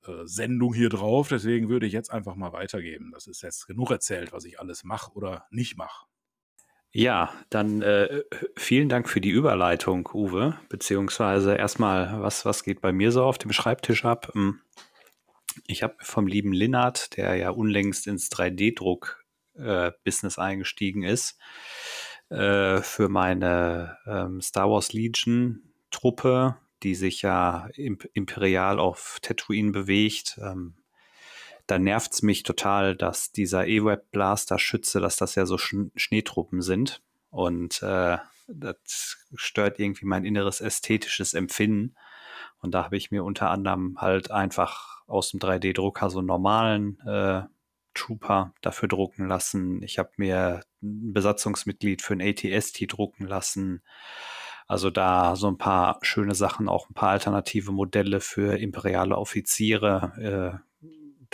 äh, 0.06 0.24
Sendung 0.24 0.74
hier 0.74 0.88
drauf. 0.88 1.28
Deswegen 1.28 1.68
würde 1.68 1.86
ich 1.86 1.92
jetzt 1.92 2.10
einfach 2.10 2.34
mal 2.34 2.52
weitergeben. 2.52 3.12
Das 3.12 3.28
ist 3.28 3.42
jetzt 3.42 3.66
genug 3.66 3.90
erzählt, 3.90 4.32
was 4.32 4.44
ich 4.44 4.58
alles 4.58 4.82
mache 4.82 5.12
oder 5.12 5.46
nicht 5.50 5.76
mache. 5.76 6.06
Ja, 6.96 7.34
dann 7.50 7.82
äh, 7.82 8.22
vielen 8.56 8.88
Dank 8.88 9.08
für 9.08 9.20
die 9.20 9.30
Überleitung, 9.30 10.08
Uwe. 10.14 10.60
Beziehungsweise 10.68 11.56
erstmal, 11.56 12.22
was, 12.22 12.44
was 12.44 12.62
geht 12.62 12.80
bei 12.80 12.92
mir 12.92 13.10
so 13.10 13.24
auf 13.24 13.36
dem 13.36 13.52
Schreibtisch 13.52 14.04
ab? 14.04 14.30
Hm, 14.32 14.60
ich 15.66 15.82
habe 15.82 15.96
vom 15.98 16.28
lieben 16.28 16.52
Linnard, 16.52 17.16
der 17.16 17.34
ja 17.34 17.50
unlängst 17.50 18.06
ins 18.06 18.30
3D-Druck-Business 18.30 20.38
äh, 20.38 20.40
eingestiegen 20.40 21.02
ist, 21.02 21.36
äh, 22.28 22.80
für 22.80 23.08
meine 23.08 23.98
ähm, 24.06 24.40
Star 24.40 24.70
Wars 24.70 24.92
Legion 24.92 25.74
Truppe, 25.90 26.58
die 26.84 26.94
sich 26.94 27.22
ja 27.22 27.70
imp 27.74 28.08
imperial 28.12 28.78
auf 28.78 29.18
Tatooine 29.20 29.72
bewegt. 29.72 30.38
Ähm, 30.40 30.76
da 31.66 31.78
nervt 31.78 32.12
es 32.12 32.22
mich 32.22 32.42
total, 32.42 32.94
dass 32.96 33.32
dieser 33.32 33.66
E-Web 33.66 34.10
Blaster 34.10 34.58
Schütze, 34.58 35.00
dass 35.00 35.16
das 35.16 35.34
ja 35.34 35.46
so 35.46 35.58
Sch 35.58 35.74
Schneetruppen 35.96 36.62
sind. 36.62 37.02
Und 37.30 37.82
äh, 37.82 38.18
das 38.46 39.16
stört 39.34 39.78
irgendwie 39.78 40.06
mein 40.06 40.24
inneres 40.24 40.60
ästhetisches 40.60 41.34
Empfinden. 41.34 41.94
Und 42.60 42.72
da 42.72 42.84
habe 42.84 42.96
ich 42.96 43.10
mir 43.10 43.24
unter 43.24 43.50
anderem 43.50 43.96
halt 43.98 44.30
einfach 44.30 45.02
aus 45.06 45.30
dem 45.30 45.40
3D-Drucker 45.40 46.10
so 46.10 46.18
einen 46.18 46.28
normalen 46.28 46.98
äh, 47.00 47.42
Trooper 47.94 48.52
dafür 48.60 48.88
drucken 48.88 49.28
lassen. 49.28 49.82
Ich 49.82 49.98
habe 49.98 50.10
mir 50.16 50.62
ein 50.82 51.12
Besatzungsmitglied 51.12 52.02
für 52.02 52.14
ein 52.14 52.20
ATST 52.20 52.84
drucken 52.88 53.26
lassen. 53.26 53.82
Also 54.66 54.90
da 54.90 55.36
so 55.36 55.48
ein 55.48 55.58
paar 55.58 55.98
schöne 56.02 56.34
Sachen, 56.34 56.68
auch 56.68 56.88
ein 56.88 56.94
paar 56.94 57.10
alternative 57.10 57.72
Modelle 57.72 58.20
für 58.20 58.58
imperiale 58.58 59.16
Offiziere. 59.16 60.60
Äh, 60.60 60.73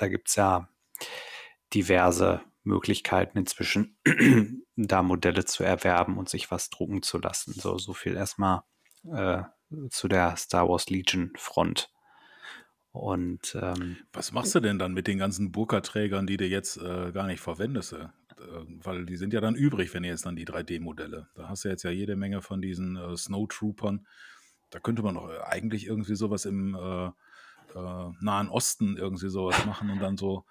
da 0.01 0.09
gibt's 0.09 0.37
ja 0.37 0.69
diverse 1.75 2.41
Möglichkeiten 2.63 3.39
inzwischen, 3.39 3.97
da 4.77 5.03
Modelle 5.03 5.45
zu 5.45 5.65
erwerben 5.65 6.19
und 6.19 6.29
sich 6.29 6.51
was 6.51 6.71
drucken 6.71 7.03
zu 7.03 7.19
lassen. 7.19 7.53
So, 7.53 7.79
so 7.79 7.93
viel 7.93 8.17
erstmal 8.17 8.63
äh, 9.11 9.43
zu 9.91 10.09
der 10.09 10.37
Star 10.37 10.69
Wars 10.69 10.91
Legion 10.91 11.33
Front. 11.37 11.91
Und 12.93 13.57
ähm, 13.61 13.99
was 14.13 14.33
machst 14.33 14.55
du 14.55 14.61
denn 14.61 14.79
dann 14.79 14.93
mit 14.93 15.07
den 15.07 15.19
ganzen 15.19 15.53
Burka-Trägern, 15.53 16.27
die 16.27 16.37
du 16.37 16.47
jetzt 16.47 16.77
äh, 16.77 17.13
gar 17.13 17.27
nicht 17.27 17.41
verwendest? 17.41 17.93
Äh? 17.93 18.09
Weil 18.83 19.07
die 19.07 19.17
sind 19.17 19.33
ja 19.33 19.41
dann 19.41 19.55
übrig, 19.55 19.95
wenn 19.95 20.03
ihr 20.03 20.11
jetzt 20.11 20.27
dann 20.27 20.35
die 20.35 20.47
3D-Modelle. 20.47 21.29
Da 21.35 21.49
hast 21.49 21.65
du 21.65 21.69
jetzt 21.69 21.85
ja 21.85 21.91
jede 21.91 22.17
Menge 22.17 22.43
von 22.43 22.61
diesen 22.61 22.97
äh, 22.97 23.17
Snowtroopern. 23.17 24.07
Da 24.71 24.81
könnte 24.81 25.03
man 25.03 25.15
doch 25.15 25.31
äh, 25.31 25.41
eigentlich 25.43 25.87
irgendwie 25.87 26.17
sowas 26.17 26.47
im 26.47 26.75
äh, 27.75 27.79
äh, 27.79 28.13
Nahen 28.21 28.49
Osten 28.49 28.97
irgendwie 28.97 29.29
sowas 29.29 29.65
machen 29.67 29.91
und 29.91 30.01
dann 30.01 30.17
so 30.17 30.45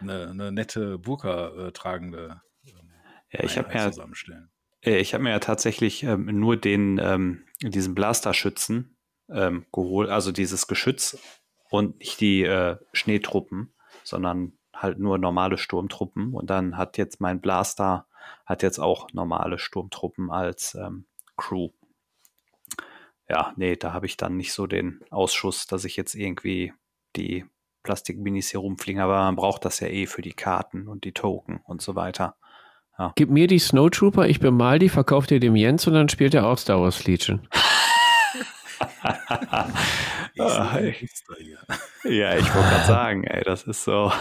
eine, 0.00 0.28
eine 0.28 0.52
nette 0.52 0.98
Burka 0.98 1.70
tragende 1.72 2.40
ähm, 2.66 2.90
ja, 3.32 3.44
ich 3.44 3.58
habe 3.58 3.72
ja 3.72 3.90
zusammenstellen. 3.90 4.50
Ich 4.82 5.14
habe 5.14 5.24
mir 5.24 5.30
ja 5.30 5.40
tatsächlich 5.40 6.04
ähm, 6.04 6.26
nur 6.38 6.56
den 6.56 7.00
ähm, 7.02 7.44
diesen 7.60 7.94
Blaster-Schützen 7.94 8.96
ähm, 9.28 9.66
geholt, 9.72 10.10
also 10.10 10.30
dieses 10.30 10.66
Geschütz 10.66 11.18
und 11.70 11.98
nicht 11.98 12.20
die 12.20 12.42
äh, 12.44 12.76
Schneetruppen, 12.92 13.74
sondern 14.04 14.52
halt 14.72 14.98
nur 14.98 15.18
normale 15.18 15.58
Sturmtruppen. 15.58 16.34
Und 16.34 16.50
dann 16.50 16.76
hat 16.76 16.98
jetzt 16.98 17.20
mein 17.20 17.40
Blaster 17.40 18.06
hat 18.44 18.62
jetzt 18.62 18.78
auch 18.78 19.12
normale 19.12 19.58
Sturmtruppen 19.58 20.30
als 20.30 20.74
ähm, 20.74 21.06
Crew. 21.36 21.70
Ja, 23.28 23.52
nee, 23.56 23.76
da 23.76 23.92
habe 23.92 24.06
ich 24.06 24.16
dann 24.16 24.36
nicht 24.36 24.52
so 24.52 24.66
den 24.66 25.00
Ausschuss, 25.10 25.66
dass 25.66 25.84
ich 25.84 25.96
jetzt 25.96 26.14
irgendwie 26.14 26.72
die 27.16 27.44
Plastikminis 27.82 28.50
hier 28.50 28.60
rumfliegen, 28.60 29.00
aber 29.00 29.16
man 29.16 29.36
braucht 29.36 29.64
das 29.64 29.80
ja 29.80 29.88
eh 29.88 30.06
für 30.06 30.22
die 30.22 30.32
Karten 30.32 30.88
und 30.88 31.04
die 31.04 31.12
Token 31.12 31.60
und 31.64 31.82
so 31.82 31.94
weiter. 31.94 32.36
Ja. 32.98 33.12
Gib 33.14 33.30
mir 33.30 33.46
die 33.46 33.58
Snowtrooper, 33.58 34.26
ich 34.26 34.40
bemal 34.40 34.78
die, 34.78 34.88
verkauft 34.88 35.30
ihr 35.30 35.40
dem 35.40 35.56
Jens 35.56 35.86
und 35.86 35.94
dann 35.94 36.08
spielt 36.08 36.34
er 36.34 36.46
auch 36.46 36.58
Star 36.58 36.80
Wars 36.80 37.04
Legion. 37.04 37.46
Ah, 40.38 40.78
ja, 42.04 42.36
ich 42.36 42.54
wollte 42.54 42.68
gerade 42.68 42.84
sagen, 42.86 43.24
ey, 43.24 43.42
das 43.42 43.62
ist 43.62 43.84
so. 43.84 44.12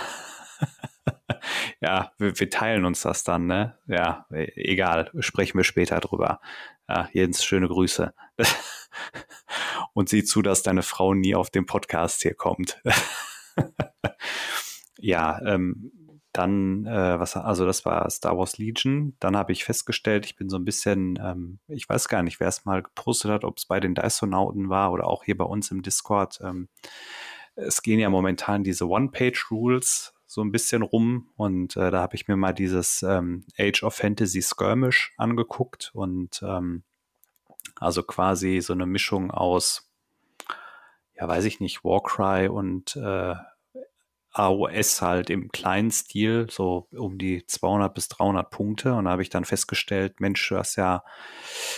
ja, 1.81 2.11
wir, 2.17 2.39
wir, 2.39 2.49
teilen 2.49 2.85
uns 2.85 3.01
das 3.01 3.25
dann, 3.25 3.47
ne? 3.47 3.77
Ja, 3.87 4.25
e, 4.31 4.45
egal, 4.55 5.11
sprechen 5.19 5.57
wir 5.57 5.65
später 5.65 5.99
drüber. 5.99 6.39
Ja, 6.87 7.09
Jens, 7.13 7.43
schöne 7.43 7.67
Grüße. 7.67 8.13
Und 9.93 10.09
sieh 10.09 10.23
zu, 10.23 10.41
dass 10.41 10.63
deine 10.63 10.83
Frau 10.83 11.13
nie 11.13 11.35
auf 11.35 11.49
den 11.49 11.65
Podcast 11.65 12.21
hier 12.21 12.35
kommt. 12.35 12.81
ja, 14.97 15.41
ähm, 15.45 15.91
dann, 16.31 16.85
äh, 16.85 17.19
was, 17.19 17.37
also 17.37 17.65
das 17.65 17.85
war 17.85 18.09
Star 18.09 18.37
Wars 18.37 18.57
Legion. 18.57 19.15
Dann 19.19 19.37
habe 19.37 19.53
ich 19.53 19.63
festgestellt, 19.63 20.25
ich 20.25 20.35
bin 20.35 20.49
so 20.49 20.57
ein 20.57 20.65
bisschen, 20.65 21.17
ähm, 21.23 21.59
ich 21.67 21.87
weiß 21.87 22.09
gar 22.09 22.23
nicht, 22.23 22.39
wer 22.39 22.49
es 22.49 22.65
mal 22.65 22.83
gepostet 22.83 23.31
hat, 23.31 23.43
ob 23.45 23.57
es 23.57 23.65
bei 23.65 23.79
den 23.79 23.95
Dysonauten 23.95 24.69
war 24.69 24.91
oder 24.91 25.07
auch 25.07 25.23
hier 25.23 25.37
bei 25.37 25.45
uns 25.45 25.71
im 25.71 25.81
Discord. 25.81 26.39
Ähm, 26.43 26.67
es 27.55 27.81
gehen 27.81 27.99
ja 27.99 28.09
momentan 28.09 28.63
diese 28.63 28.87
One-Page-Rules 28.89 30.14
so 30.35 30.43
ein 30.43 30.51
bisschen 30.51 30.81
rum. 30.81 31.29
Und 31.37 31.77
äh, 31.77 31.91
da 31.91 32.01
habe 32.01 32.15
ich 32.15 32.27
mir 32.27 32.35
mal 32.35 32.51
dieses 32.51 33.01
ähm, 33.03 33.45
Age 33.57 33.83
of 33.83 33.95
Fantasy 33.95 34.41
Skirmish 34.41 35.13
angeguckt. 35.15 35.91
Und 35.93 36.43
ähm, 36.45 36.83
also 37.77 38.03
quasi 38.03 38.59
so 38.59 38.73
eine 38.73 38.85
Mischung 38.85 39.31
aus, 39.31 39.89
ja, 41.15 41.25
weiß 41.25 41.45
ich 41.45 41.61
nicht, 41.61 41.85
Warcry 41.85 42.49
und 42.49 42.97
äh, 42.97 43.35
AOS 44.37 45.01
halt 45.01 45.29
im 45.29 45.49
kleinen 45.49 45.91
Stil, 45.91 46.47
so 46.51 46.89
um 46.91 47.17
die 47.17 47.45
200 47.45 47.93
bis 47.93 48.09
300 48.09 48.49
Punkte. 48.49 48.93
Und 48.93 49.05
da 49.05 49.11
habe 49.11 49.21
ich 49.21 49.29
dann 49.29 49.45
festgestellt, 49.45 50.19
Mensch, 50.19 50.47
du 50.49 50.57
hast 50.57 50.75
ja 50.75 51.03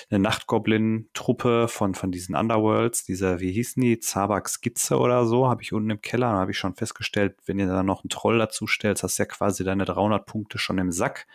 eine 0.09 0.19
Nachtgoblin-Truppe 0.19 1.67
von, 1.67 1.93
von 1.93 2.11
diesen 2.11 2.35
Underworlds, 2.35 3.05
dieser, 3.05 3.39
wie 3.39 3.51
hießen 3.51 3.79
die, 3.81 3.99
Zabak 3.99 4.49
Skizze 4.49 4.97
oder 4.97 5.27
so, 5.27 5.47
habe 5.47 5.61
ich 5.61 5.71
unten 5.71 5.91
im 5.91 6.01
Keller. 6.01 6.31
Da 6.31 6.39
habe 6.39 6.51
ich 6.51 6.57
schon 6.57 6.73
festgestellt, 6.73 7.37
wenn 7.45 7.59
ihr 7.59 7.67
da 7.67 7.83
noch 7.83 8.03
einen 8.03 8.09
Troll 8.09 8.39
dazu 8.39 8.65
stellst, 8.65 9.03
hast 9.03 9.19
du 9.19 9.23
ja 9.23 9.27
quasi 9.27 9.63
deine 9.63 9.85
300 9.85 10.25
Punkte 10.25 10.57
schon 10.57 10.79
im 10.79 10.91
Sack. 10.91 11.27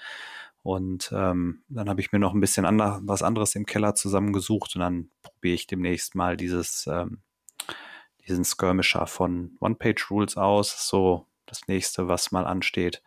Und 0.65 1.13
ähm, 1.15 1.63
dann 1.69 1.89
habe 1.89 2.01
ich 2.01 2.11
mir 2.11 2.19
noch 2.19 2.35
ein 2.35 2.41
bisschen 2.41 2.65
ander, 2.65 3.01
was 3.05 3.23
anderes 3.23 3.55
im 3.55 3.67
Keller 3.67 3.95
zusammengesucht 3.95 4.75
und 4.75 4.81
dann 4.81 5.11
probiere 5.23 5.55
ich 5.55 5.67
demnächst 5.69 6.15
mal 6.17 6.37
dieses 6.37 6.89
ähm, 6.89 7.21
diesen 8.27 8.45
Skirmisher 8.45 9.07
von 9.07 9.57
One-Page-Rules 9.61 10.37
aus. 10.37 10.89
So 10.89 11.27
das 11.47 11.67
nächste, 11.69 12.09
was 12.09 12.33
mal 12.33 12.47
ansteht. 12.47 13.03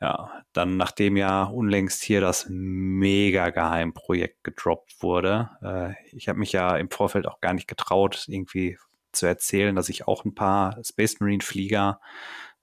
Ja, 0.00 0.42
dann 0.52 0.76
nachdem 0.76 1.16
ja 1.16 1.44
unlängst 1.44 2.02
hier 2.02 2.20
das 2.20 2.46
mega 2.48 3.50
Geheimprojekt 3.50 4.42
gedroppt 4.42 4.96
wurde. 5.00 5.50
Äh, 5.62 5.94
ich 6.16 6.28
habe 6.28 6.40
mich 6.40 6.50
ja 6.52 6.76
im 6.76 6.90
Vorfeld 6.90 7.28
auch 7.28 7.40
gar 7.40 7.54
nicht 7.54 7.68
getraut, 7.68 8.24
irgendwie 8.26 8.78
zu 9.12 9.26
erzählen, 9.26 9.76
dass 9.76 9.88
ich 9.88 10.08
auch 10.08 10.24
ein 10.24 10.34
paar 10.34 10.76
Space 10.84 11.20
Marine 11.20 11.42
Flieger 11.42 12.00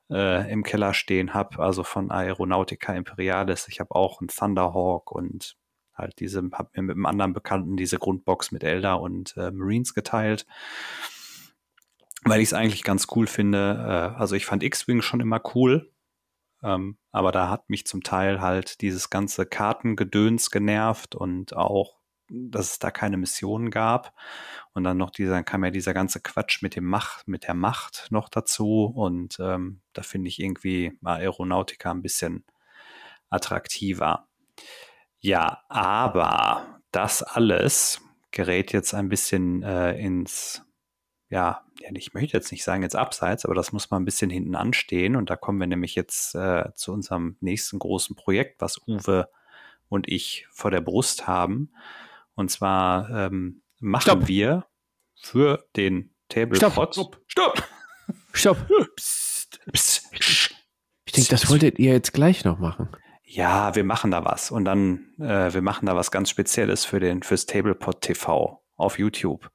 äh, 0.10 0.52
im 0.52 0.64
Keller 0.64 0.94
stehen 0.94 1.34
habe, 1.34 1.60
also 1.60 1.84
von 1.84 2.12
Aeronautica 2.12 2.94
Imperialis. 2.94 3.70
Ich 3.70 3.80
habe 3.80 3.96
auch 3.96 4.20
einen 4.20 4.28
Thunderhawk 4.28 5.12
und 5.12 5.56
halt 5.94 6.20
diese, 6.20 6.42
habe 6.54 6.70
mir 6.76 6.82
mit 6.82 6.96
einem 6.96 7.06
anderen 7.06 7.34
Bekannten 7.34 7.78
diese 7.78 8.00
Grundbox 8.00 8.52
mit 8.52 8.66
Elder 8.66 9.00
und 9.00 9.38
äh, 9.38 9.52
Marines 9.52 9.94
geteilt 9.94 10.46
weil 12.24 12.42
ich 12.42 12.50
es 12.50 12.54
eigentlich 12.54 12.84
ganz 12.84 13.08
cool 13.16 13.28
finde. 13.28 14.14
Äh, 14.16 14.20
also 14.20 14.36
ich 14.36 14.46
fand 14.46 14.64
X-Wing 14.64 15.02
schon 15.02 15.20
immer 15.20 15.42
cool, 15.56 15.92
ähm, 16.64 16.98
aber 17.12 17.32
da 17.32 17.50
hat 17.50 17.70
mich 17.70 17.86
zum 17.86 18.04
Teil 18.04 18.42
halt 18.42 18.82
dieses 18.82 19.10
ganze 19.10 19.46
Kartengedöns 19.46 20.52
genervt 20.52 21.16
und 21.16 21.56
auch, 21.56 22.00
dass 22.30 22.72
es 22.72 22.80
da 22.80 22.92
keine 22.92 23.18
Missionen 23.18 23.72
gab. 23.72 24.14
Und 24.74 24.84
dann 24.84 24.98
noch 24.98 25.10
dieser, 25.10 25.42
kam 25.44 25.64
ja 25.64 25.72
dieser 25.72 25.94
ganze 25.94 26.20
Quatsch 26.20 26.62
mit 26.62 26.76
dem 26.76 26.86
Macht, 26.86 27.28
mit 27.28 27.48
der 27.48 27.56
Macht 27.56 28.08
noch 28.12 28.30
dazu. 28.30 28.86
Und 28.86 29.38
ähm, 29.40 29.82
da 29.94 30.04
finde 30.04 30.28
ich 30.28 30.40
irgendwie 30.40 30.98
Aeronautica 31.04 31.92
ein 31.92 32.02
bisschen 32.02 32.46
attraktiver. 33.30 34.28
Ja, 35.20 35.64
aber 35.70 36.82
das 36.92 37.24
alles 37.24 38.02
gerät 38.32 38.74
jetzt 38.74 38.94
ein 38.94 39.10
bisschen 39.10 39.64
äh, 39.64 40.00
ins 40.00 40.64
ja, 41.30 41.64
ich 41.94 42.14
möchte 42.14 42.36
jetzt 42.36 42.52
nicht 42.52 42.64
sagen 42.64 42.82
jetzt 42.82 42.96
abseits, 42.96 43.46
aber 43.46 43.56
das 43.56 43.72
muss 43.72 43.90
mal 43.92 43.98
ein 43.98 44.06
bisschen 44.06 44.30
hinten 44.30 44.56
anstehen. 44.56 45.16
Und 45.16 45.30
da 45.30 45.36
kommen 45.36 45.60
wir 45.60 45.68
nämlich 45.68 45.96
jetzt 45.96 46.36
äh, 46.36 46.74
zu 46.76 46.92
unserem 46.92 47.38
nächsten 47.40 47.80
großen 47.80 48.16
Projekt, 48.16 48.62
was 48.62 48.82
Uwe 48.88 49.30
und 49.90 50.08
ich 50.08 50.48
vor 50.52 50.72
der 50.72 50.82
Brust 50.82 51.28
haben. 51.28 51.72
Und 52.34 52.50
zwar 52.50 53.10
ähm, 53.10 53.62
machen 53.80 54.02
Stopp. 54.02 54.28
wir 54.28 54.66
für 55.16 55.66
den 55.76 56.16
Tablepot. 56.30 56.96
Stopp, 56.96 57.22
stopp, 57.28 57.58
stopp. 58.34 58.58
stopp. 58.58 58.68
Psst, 58.96 59.60
psst. 59.72 60.56
Ich 61.06 61.14
denke, 61.14 61.30
das 61.30 61.50
wolltet 61.50 61.80
ihr 61.80 61.92
jetzt 61.92 62.14
gleich 62.14 62.46
noch 62.46 62.60
machen. 62.60 62.90
Ja, 63.24 63.76
wir 63.76 63.84
machen 63.84 64.12
da 64.12 64.26
was. 64.26 64.52
Und 64.52 64.66
dann, 64.66 65.14
äh, 65.20 65.54
wir 65.54 65.62
machen 65.62 65.86
da 65.86 65.96
was 65.96 66.12
ganz 66.12 66.30
Spezielles 66.30 66.86
für 66.86 67.00
den, 67.00 67.24
fürs 67.24 67.46
Tablepot 67.46 68.02
TV 68.02 68.64
auf 68.76 69.00
YouTube. 69.00 69.52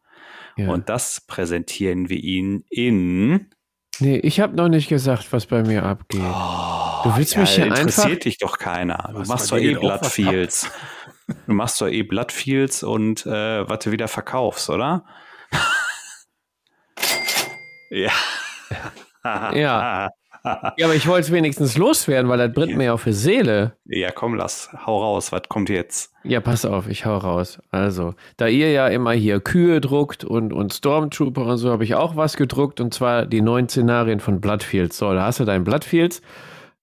Ja. 0.56 0.68
Und 0.68 0.88
das 0.88 1.22
präsentieren 1.26 2.08
wir 2.08 2.18
Ihnen 2.18 2.64
in. 2.70 3.50
Nee, 4.00 4.18
ich 4.18 4.40
habe 4.40 4.56
noch 4.56 4.68
nicht 4.68 4.88
gesagt, 4.88 5.32
was 5.32 5.46
bei 5.46 5.62
mir 5.62 5.84
abgeht. 5.84 6.20
Oh, 6.22 7.00
du 7.04 7.16
willst 7.16 7.34
ja, 7.34 7.40
mich 7.40 7.50
hier 7.50 7.66
interessiert 7.66 8.06
einfach. 8.06 8.20
dich 8.20 8.38
doch 8.38 8.58
keiner. 8.58 9.10
Du 9.12 9.20
machst 9.20 9.52
doch 9.52 9.58
eh 9.58 9.74
Bloodfields. 9.74 10.70
Du 11.46 11.52
machst 11.52 11.80
doch 11.80 11.88
eh 11.88 12.02
Bloodfields 12.02 12.82
und 12.82 13.26
äh, 13.26 13.68
was 13.68 13.80
du 13.80 13.92
wieder 13.92 14.08
verkaufst, 14.08 14.70
oder? 14.70 15.04
ja. 17.90 18.12
ja. 19.24 20.08
ja, 20.44 20.86
aber 20.86 20.94
ich 20.94 21.06
wollte 21.06 21.26
es 21.26 21.32
wenigstens 21.32 21.76
loswerden, 21.76 22.28
weil 22.28 22.38
das 22.38 22.52
brennt 22.52 22.72
ja. 22.72 22.76
mir 22.76 22.94
auf 22.94 23.04
die 23.04 23.12
Seele. 23.12 23.76
Ja, 23.86 24.10
komm, 24.10 24.34
lass, 24.34 24.70
hau 24.86 25.02
raus, 25.02 25.32
was 25.32 25.42
kommt 25.48 25.68
jetzt? 25.70 26.12
Ja, 26.22 26.40
pass 26.40 26.64
auf, 26.64 26.88
ich 26.88 27.06
hau 27.06 27.16
raus. 27.16 27.58
Also, 27.70 28.14
da 28.36 28.46
ihr 28.46 28.70
ja 28.70 28.88
immer 28.88 29.12
hier 29.12 29.40
Kühe 29.40 29.80
druckt 29.80 30.24
und, 30.24 30.52
und 30.52 30.72
Stormtrooper 30.72 31.46
und 31.46 31.56
so, 31.56 31.70
habe 31.70 31.84
ich 31.84 31.94
auch 31.94 32.16
was 32.16 32.36
gedruckt 32.36 32.80
und 32.80 32.92
zwar 32.92 33.26
die 33.26 33.40
neuen 33.40 33.68
Szenarien 33.68 34.20
von 34.20 34.40
Bloodfields. 34.40 34.98
So, 34.98 35.12
da 35.12 35.24
hast 35.26 35.40
du 35.40 35.44
dein 35.44 35.64
Bloodfields. 35.64 36.22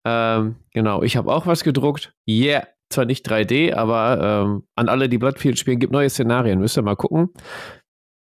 Ähm, 0.05 0.55
genau, 0.73 1.03
ich 1.03 1.15
habe 1.15 1.31
auch 1.31 1.47
was 1.47 1.63
gedruckt. 1.63 2.13
Yeah, 2.27 2.63
Zwar 2.93 3.05
nicht 3.05 3.27
3D, 3.27 3.73
aber 3.73 4.45
ähm, 4.45 4.63
an 4.75 4.87
alle, 4.87 5.09
die 5.09 5.17
Bloodfield 5.17 5.57
spielen, 5.57 5.79
gibt 5.79 5.91
neue 5.91 6.11
Szenarien. 6.11 6.59
Müsst 6.59 6.77
ihr 6.77 6.83
mal 6.83 6.95
gucken. 6.95 7.29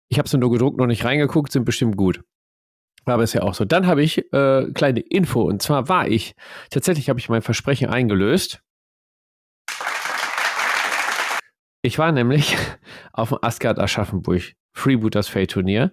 Ich 0.08 0.18
habe 0.18 0.28
sie 0.28 0.38
nur 0.38 0.50
gedruckt, 0.50 0.78
noch 0.78 0.86
nicht 0.86 1.04
reingeguckt, 1.04 1.52
sind 1.52 1.64
bestimmt 1.64 1.96
gut. 1.98 2.22
Aber 3.04 3.22
ist 3.24 3.32
ja 3.32 3.42
auch 3.42 3.54
so. 3.54 3.64
Dann 3.64 3.86
habe 3.86 4.02
ich 4.02 4.32
äh, 4.32 4.70
kleine 4.72 5.00
Info. 5.00 5.42
Und 5.42 5.60
zwar 5.62 5.88
war 5.88 6.08
ich, 6.08 6.34
tatsächlich 6.70 7.08
habe 7.08 7.18
ich 7.18 7.28
mein 7.28 7.42
Versprechen 7.42 7.88
eingelöst. 7.88 8.62
Ich 11.82 11.98
war 11.98 12.12
nämlich 12.12 12.56
auf 13.12 13.30
dem 13.30 13.38
Asgard 13.42 13.78
Aschaffenburg 13.78 14.54
Freebooters 14.72 15.28
Fate 15.28 15.50
Turnier. 15.50 15.92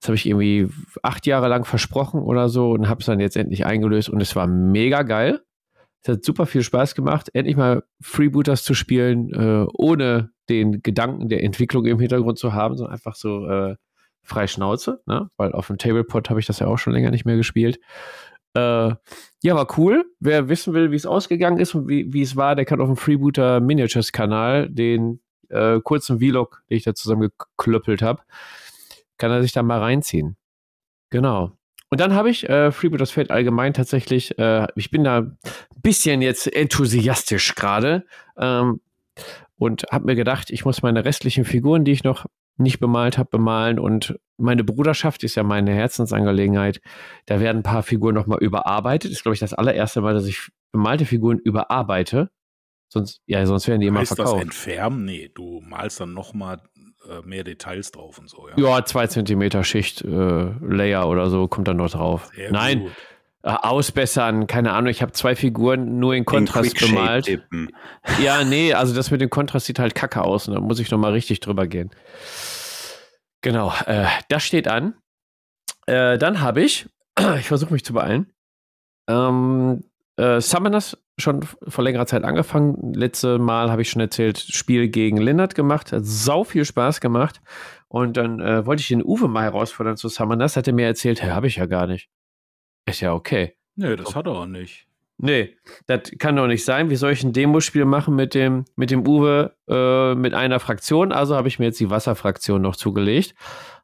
Das 0.00 0.08
habe 0.08 0.16
ich 0.16 0.26
irgendwie 0.26 0.68
acht 1.04 1.26
Jahre 1.26 1.46
lang 1.46 1.64
versprochen 1.64 2.20
oder 2.20 2.48
so 2.48 2.72
und 2.72 2.88
habe 2.88 3.00
es 3.00 3.06
dann 3.06 3.20
jetzt 3.20 3.36
endlich 3.36 3.64
eingelöst 3.64 4.08
und 4.08 4.20
es 4.20 4.34
war 4.34 4.48
mega 4.48 5.02
geil. 5.02 5.40
Es 6.02 6.08
hat 6.08 6.24
super 6.24 6.46
viel 6.46 6.64
Spaß 6.64 6.96
gemacht, 6.96 7.30
endlich 7.32 7.56
mal 7.56 7.84
Freebooters 8.02 8.64
zu 8.64 8.74
spielen, 8.74 9.32
äh, 9.32 9.64
ohne 9.72 10.30
den 10.48 10.82
Gedanken 10.82 11.28
der 11.28 11.44
Entwicklung 11.44 11.86
im 11.86 12.00
Hintergrund 12.00 12.36
zu 12.36 12.52
haben, 12.52 12.76
sondern 12.76 12.92
einfach 12.92 13.14
so 13.14 13.46
äh, 13.46 13.76
frei 14.22 14.46
Schnauze, 14.46 15.02
ne? 15.06 15.28
weil 15.36 15.52
auf 15.52 15.66
dem 15.66 15.78
Tablepod 15.78 16.30
habe 16.30 16.40
ich 16.40 16.46
das 16.46 16.58
ja 16.58 16.66
auch 16.66 16.78
schon 16.78 16.92
länger 16.92 17.10
nicht 17.10 17.24
mehr 17.24 17.36
gespielt. 17.36 17.78
Äh, 18.54 18.94
ja, 19.42 19.54
war 19.54 19.78
cool. 19.78 20.04
Wer 20.20 20.48
wissen 20.48 20.74
will, 20.74 20.90
wie 20.90 20.96
es 20.96 21.06
ausgegangen 21.06 21.58
ist 21.58 21.74
und 21.74 21.88
wie, 21.88 22.22
es 22.22 22.36
war, 22.36 22.54
der 22.54 22.64
kann 22.64 22.80
auf 22.80 22.88
dem 22.88 22.96
Freebooter 22.96 23.60
Miniatures 23.60 24.12
Kanal 24.12 24.68
den 24.68 25.20
äh, 25.48 25.80
kurzen 25.80 26.18
Vlog, 26.18 26.62
den 26.68 26.76
ich 26.76 26.84
da 26.84 26.94
zusammen 26.94 27.30
geklöppelt 27.56 28.02
habe, 28.02 28.22
kann 29.18 29.30
er 29.30 29.42
sich 29.42 29.52
da 29.52 29.62
mal 29.62 29.80
reinziehen. 29.80 30.36
Genau. 31.10 31.52
Und 31.90 32.00
dann 32.00 32.14
habe 32.14 32.30
ich 32.30 32.48
äh, 32.48 32.72
Freebooters 32.72 33.10
Fate 33.10 33.30
allgemein 33.30 33.74
tatsächlich, 33.74 34.38
äh, 34.38 34.66
ich 34.76 34.90
bin 34.90 35.04
da 35.04 35.18
ein 35.18 35.38
bisschen 35.82 36.22
jetzt 36.22 36.50
enthusiastisch 36.50 37.54
gerade 37.54 38.06
ähm, 38.38 38.80
und 39.58 39.84
habe 39.92 40.06
mir 40.06 40.14
gedacht, 40.14 40.50
ich 40.50 40.64
muss 40.64 40.82
meine 40.82 41.04
restlichen 41.04 41.44
Figuren, 41.44 41.84
die 41.84 41.92
ich 41.92 42.02
noch 42.02 42.24
nicht 42.56 42.80
bemalt 42.80 43.18
habe, 43.18 43.30
bemalen. 43.30 43.78
Und 43.78 44.18
meine 44.36 44.64
Bruderschaft 44.64 45.24
ist 45.24 45.34
ja 45.34 45.42
meine 45.42 45.72
Herzensangelegenheit. 45.72 46.80
Da 47.26 47.40
werden 47.40 47.58
ein 47.58 47.62
paar 47.62 47.82
Figuren 47.82 48.14
nochmal 48.14 48.38
überarbeitet. 48.38 49.10
Das 49.10 49.18
ist, 49.18 49.22
glaube 49.22 49.34
ich, 49.34 49.40
das 49.40 49.54
allererste 49.54 50.00
Mal, 50.00 50.14
dass 50.14 50.26
ich 50.26 50.48
bemalte 50.72 51.04
Figuren 51.04 51.38
überarbeite. 51.38 52.30
Sonst, 52.88 53.22
ja, 53.26 53.44
sonst 53.46 53.68
werden 53.68 53.80
die 53.80 53.86
immer 53.86 54.00
heißt 54.00 54.16
verkauft. 54.16 54.36
das 54.36 54.42
entfernen? 54.42 55.04
Nee, 55.06 55.30
du 55.34 55.62
malst 55.64 55.98
dann 56.00 56.12
nochmal 56.12 56.60
äh, 57.08 57.26
mehr 57.26 57.42
Details 57.42 57.90
drauf 57.90 58.18
und 58.18 58.28
so, 58.28 58.48
ja. 58.48 58.54
Ja, 58.56 58.84
zwei 58.84 59.06
Zentimeter 59.06 59.64
Schicht, 59.64 60.02
äh, 60.02 60.08
Layer 60.60 61.08
oder 61.08 61.30
so 61.30 61.48
kommt 61.48 61.68
dann 61.68 61.78
noch 61.78 61.90
drauf. 61.90 62.30
Sehr 62.34 62.52
Nein, 62.52 62.80
gut. 62.80 62.92
Äh, 63.44 63.50
ausbessern, 63.50 64.46
keine 64.46 64.72
Ahnung, 64.72 64.90
ich 64.90 65.02
habe 65.02 65.12
zwei 65.12 65.34
Figuren 65.34 65.98
nur 65.98 66.14
in 66.14 66.24
Kontrast 66.24 66.78
bemalt. 66.78 67.40
Ja, 68.22 68.44
nee, 68.44 68.72
also 68.72 68.94
das 68.94 69.10
mit 69.10 69.20
dem 69.20 69.30
Kontrast 69.30 69.66
sieht 69.66 69.80
halt 69.80 69.96
kacke 69.96 70.22
aus 70.22 70.46
und 70.46 70.54
da 70.54 70.60
muss 70.60 70.78
ich 70.78 70.90
nochmal 70.92 71.12
richtig 71.12 71.40
drüber 71.40 71.66
gehen. 71.66 71.90
Genau, 73.40 73.72
äh, 73.86 74.06
das 74.28 74.44
steht 74.44 74.68
an. 74.68 74.94
Äh, 75.86 76.18
dann 76.18 76.40
habe 76.40 76.62
ich, 76.62 76.86
ich 77.38 77.48
versuche 77.48 77.72
mich 77.72 77.84
zu 77.84 77.92
beeilen, 77.94 78.32
ähm, 79.08 79.82
äh, 80.16 80.40
Summoners 80.40 80.96
schon 81.18 81.42
vor 81.42 81.82
längerer 81.82 82.06
Zeit 82.06 82.22
angefangen. 82.22 82.94
Letzte 82.94 83.38
Mal 83.38 83.70
habe 83.70 83.82
ich 83.82 83.90
schon 83.90 84.00
erzählt, 84.00 84.38
Spiel 84.38 84.88
gegen 84.88 85.16
Lindert 85.16 85.54
gemacht. 85.56 85.92
Hat 85.92 86.04
sau 86.04 86.44
viel 86.44 86.64
Spaß 86.64 87.00
gemacht. 87.00 87.40
Und 87.88 88.16
dann 88.16 88.40
äh, 88.40 88.64
wollte 88.66 88.80
ich 88.80 88.88
den 88.88 89.04
Uwe 89.04 89.28
mal 89.28 89.42
herausfordern 89.42 89.96
zu 89.96 90.08
Summoners. 90.08 90.56
Hat 90.56 90.66
er 90.66 90.72
mir 90.72 90.86
erzählt, 90.86 91.22
hey, 91.22 91.30
habe 91.30 91.48
ich 91.48 91.56
ja 91.56 91.66
gar 91.66 91.86
nicht. 91.86 92.08
Ist 92.86 93.00
ja 93.00 93.14
okay. 93.14 93.54
Nee, 93.76 93.96
das 93.96 94.14
hat 94.14 94.26
er 94.26 94.32
auch 94.32 94.46
nicht. 94.46 94.86
Nee, 95.18 95.56
das 95.86 96.10
kann 96.18 96.34
doch 96.34 96.48
nicht 96.48 96.64
sein. 96.64 96.90
Wie 96.90 96.96
soll 96.96 97.12
ich 97.12 97.22
ein 97.22 97.32
Demospiel 97.32 97.84
machen 97.84 98.16
mit 98.16 98.34
dem, 98.34 98.64
mit 98.74 98.90
dem 98.90 99.06
Uwe 99.06 99.54
äh, 99.68 100.16
mit 100.16 100.34
einer 100.34 100.58
Fraktion? 100.58 101.12
Also 101.12 101.36
habe 101.36 101.46
ich 101.46 101.60
mir 101.60 101.66
jetzt 101.66 101.78
die 101.78 101.90
Wasserfraktion 101.90 102.60
noch 102.60 102.74
zugelegt. 102.74 103.34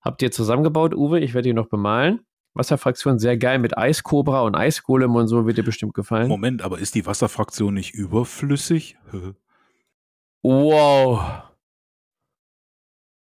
Habt 0.00 0.20
ihr 0.20 0.32
zusammengebaut, 0.32 0.94
Uwe? 0.94 1.20
Ich 1.20 1.34
werde 1.34 1.48
die 1.48 1.54
noch 1.54 1.68
bemalen. 1.68 2.20
Wasserfraktion 2.54 3.20
sehr 3.20 3.36
geil 3.36 3.60
mit 3.60 3.78
Eiskobra 3.78 4.42
und 4.42 4.56
Eisgolem 4.56 5.14
und 5.14 5.28
so 5.28 5.46
wird 5.46 5.58
dir 5.58 5.62
bestimmt 5.62 5.94
gefallen. 5.94 6.28
Moment, 6.28 6.60
aber 6.62 6.80
ist 6.80 6.96
die 6.96 7.06
Wasserfraktion 7.06 7.72
nicht 7.72 7.94
überflüssig? 7.94 8.96
wow. 10.42 11.42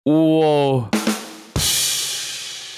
Wow. 0.04 0.88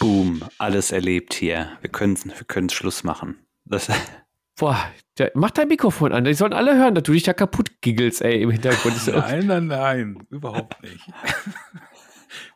Boom, 0.05 0.43
alles 0.59 0.93
erlebt 0.93 1.33
hier. 1.33 1.79
Wir 1.81 1.89
können 1.89 2.19
wir 2.27 2.45
können 2.47 2.69
Schluss 2.69 3.05
machen. 3.05 3.39
Das 3.65 3.91
Boah, 4.59 4.79
der, 5.17 5.33
mach 5.33 5.51
dein 5.51 5.69
Mikrofon 5.69 6.13
an. 6.13 6.25
Die 6.25 6.35
sollen 6.35 6.53
alle 6.53 6.77
hören, 6.77 6.95
dass 6.95 7.05
du 7.05 7.13
dich 7.13 7.23
da 7.23 7.33
kaputt 7.33 7.81
giggelst, 7.81 8.21
ey, 8.21 8.43
im 8.43 8.51
Hintergrund. 8.51 8.95
nein, 9.07 9.47
nein, 9.47 9.67
nein, 9.67 10.27
überhaupt 10.29 10.83
nicht. 10.83 11.01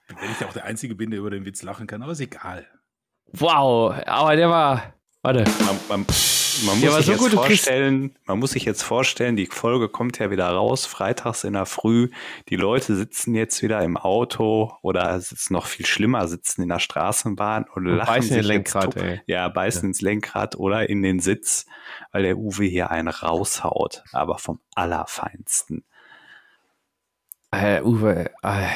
Wenn 0.08 0.30
ich 0.30 0.40
ja 0.40 0.46
auch 0.46 0.52
der 0.52 0.66
Einzige 0.66 0.94
bin, 0.94 1.10
der 1.10 1.20
über 1.20 1.30
den 1.30 1.46
Witz 1.46 1.62
lachen 1.62 1.86
kann, 1.86 2.02
aber 2.02 2.12
ist 2.12 2.20
egal. 2.20 2.66
Wow, 3.32 3.94
aber 4.04 4.36
der 4.36 4.50
war. 4.50 4.92
Warte. 5.22 5.44
Man, 5.64 5.76
man, 5.88 6.06
man 6.66 6.80
muss, 6.80 6.94
sich 6.96 7.06
so 7.06 7.12
jetzt 7.12 7.34
vorstellen, 7.34 8.16
man 8.26 8.38
muss 8.38 8.50
sich 8.52 8.64
jetzt 8.64 8.82
vorstellen, 8.82 9.36
die 9.36 9.46
Folge 9.46 9.88
kommt 9.88 10.18
ja 10.18 10.30
wieder 10.30 10.48
raus, 10.48 10.86
freitags 10.86 11.44
in 11.44 11.54
der 11.54 11.66
Früh. 11.66 12.10
Die 12.48 12.56
Leute 12.56 12.96
sitzen 12.96 13.34
jetzt 13.34 13.62
wieder 13.62 13.82
im 13.82 13.96
Auto 13.96 14.72
oder 14.82 15.20
sitzen 15.20 15.54
noch 15.54 15.66
viel 15.66 15.86
schlimmer, 15.86 16.28
sitzen 16.28 16.62
in 16.62 16.68
der 16.68 16.78
Straßenbahn 16.78 17.64
und, 17.64 17.86
und 17.86 17.96
lachen 17.96 18.14
beißen 18.14 18.36
sich 18.36 18.46
Lenkrad, 18.46 18.96
ey. 18.96 19.20
Ja, 19.26 19.48
beißen 19.48 19.82
ja. 19.82 19.88
ins 19.88 20.00
Lenkrad 20.00 20.56
oder 20.56 20.88
in 20.88 21.02
den 21.02 21.20
Sitz, 21.20 21.66
weil 22.12 22.22
der 22.22 22.36
Uwe 22.36 22.64
hier 22.64 22.90
einen 22.90 23.08
raushaut, 23.08 24.02
aber 24.12 24.38
vom 24.38 24.60
Allerfeinsten. 24.74 25.84
Äh, 27.50 27.82
Uwe, 27.82 28.30
äh. 28.42 28.66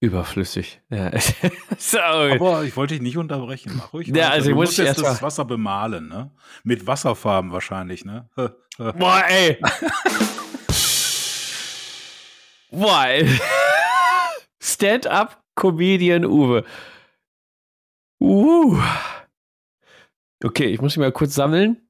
Überflüssig. 0.00 0.82
Ja. 0.90 1.10
Aber 2.02 2.64
ich 2.64 2.76
wollte 2.76 2.94
dich 2.94 3.02
nicht 3.02 3.16
unterbrechen. 3.16 3.72
Mach 3.76 3.92
ruhig. 3.92 4.08
Ja, 4.08 4.30
also 4.30 4.50
du 4.50 4.56
musst 4.56 4.76
jetzt 4.76 5.00
das 5.00 5.22
Wasser 5.22 5.44
bemalen, 5.44 6.08
ne? 6.08 6.30
Mit 6.62 6.86
Wasserfarben 6.86 7.52
wahrscheinlich, 7.52 8.04
ne? 8.04 8.28
Boah, 8.76 9.24
ey. 9.28 9.58
Boah, 12.70 13.06
ey. 13.06 13.40
Stand-up 14.60 15.42
Comedian 15.54 16.24
Uwe. 16.24 16.64
Uh. 18.20 18.78
Okay, 20.42 20.66
ich 20.66 20.80
muss 20.80 20.96
mich 20.96 21.04
mal 21.04 21.12
kurz 21.12 21.34
sammeln. 21.34 21.88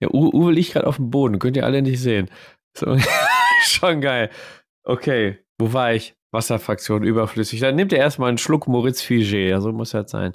Ja, 0.00 0.08
U 0.12 0.30
Uwe 0.32 0.52
liegt 0.52 0.72
gerade 0.72 0.86
auf 0.86 0.96
dem 0.96 1.10
Boden. 1.10 1.38
Könnt 1.38 1.56
ihr 1.56 1.64
alle 1.64 1.82
nicht 1.82 2.00
sehen. 2.00 2.28
So. 2.76 2.98
Schon 3.62 4.00
geil. 4.00 4.30
Okay, 4.82 5.38
wo 5.58 5.72
war 5.72 5.92
ich? 5.92 6.14
Wasserfraktion 6.30 7.02
überflüssig. 7.04 7.60
Dann 7.60 7.76
nimmt 7.76 7.92
er 7.92 8.00
erstmal 8.00 8.28
einen 8.28 8.38
Schluck 8.38 8.68
Moritz 8.68 9.02
Figé. 9.02 9.48
Ja, 9.48 9.60
so 9.60 9.72
muss 9.72 9.90
das 9.90 10.10
sein. 10.10 10.34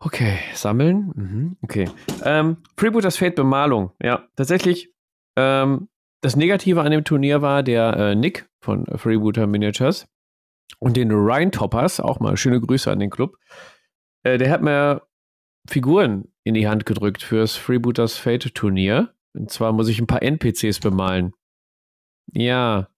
Okay, 0.00 0.38
sammeln. 0.54 1.12
Mhm, 1.14 1.56
okay. 1.62 1.88
Ähm, 2.24 2.58
Freebooters 2.76 3.16
Fate 3.16 3.36
Bemalung. 3.36 3.92
Ja, 4.02 4.28
tatsächlich. 4.36 4.90
Ähm, 5.36 5.88
das 6.22 6.36
Negative 6.36 6.82
an 6.82 6.90
dem 6.90 7.04
Turnier 7.04 7.40
war 7.40 7.62
der 7.62 7.96
äh, 7.96 8.14
Nick 8.14 8.48
von 8.60 8.84
Freebooter 8.86 9.46
Miniatures 9.46 10.08
und 10.80 10.96
den 10.96 11.10
Ryan 11.10 11.52
Toppers. 11.52 12.00
Auch 12.00 12.20
mal 12.20 12.36
schöne 12.36 12.60
Grüße 12.60 12.90
an 12.90 12.98
den 12.98 13.10
Club. 13.10 13.36
Äh, 14.22 14.38
der 14.38 14.50
hat 14.50 14.62
mir 14.62 15.02
Figuren 15.68 16.28
in 16.44 16.54
die 16.54 16.68
Hand 16.68 16.84
gedrückt 16.84 17.22
fürs 17.22 17.56
Freebooters 17.56 18.16
Fate 18.16 18.54
Turnier. 18.54 19.14
Und 19.34 19.50
zwar 19.50 19.72
muss 19.72 19.88
ich 19.88 20.00
ein 20.00 20.06
paar 20.06 20.22
NPCs 20.22 20.80
bemalen. 20.80 21.32
Ja. 22.32 22.88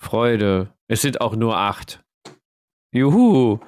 Freude. 0.00 0.72
Es 0.88 1.02
sind 1.02 1.20
auch 1.20 1.36
nur 1.36 1.56
acht. 1.56 2.02
Juhu. 2.90 3.60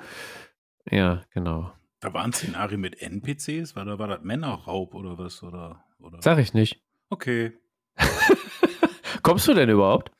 Ja, 0.90 1.22
genau. 1.30 1.72
Da 2.00 2.12
war 2.12 2.24
ein 2.24 2.32
Szenario 2.32 2.78
mit 2.78 3.00
NPCs? 3.00 3.76
War, 3.76 3.84
da, 3.84 3.98
war 3.98 4.08
das 4.08 4.22
Männerraub 4.22 4.94
oder 4.94 5.18
was? 5.18 5.42
Oder, 5.42 5.84
oder? 6.00 6.20
Sag 6.20 6.38
ich 6.38 6.54
nicht. 6.54 6.82
Okay. 7.10 7.52
Kommst 9.22 9.46
du 9.46 9.54
denn 9.54 9.68
überhaupt? 9.68 10.10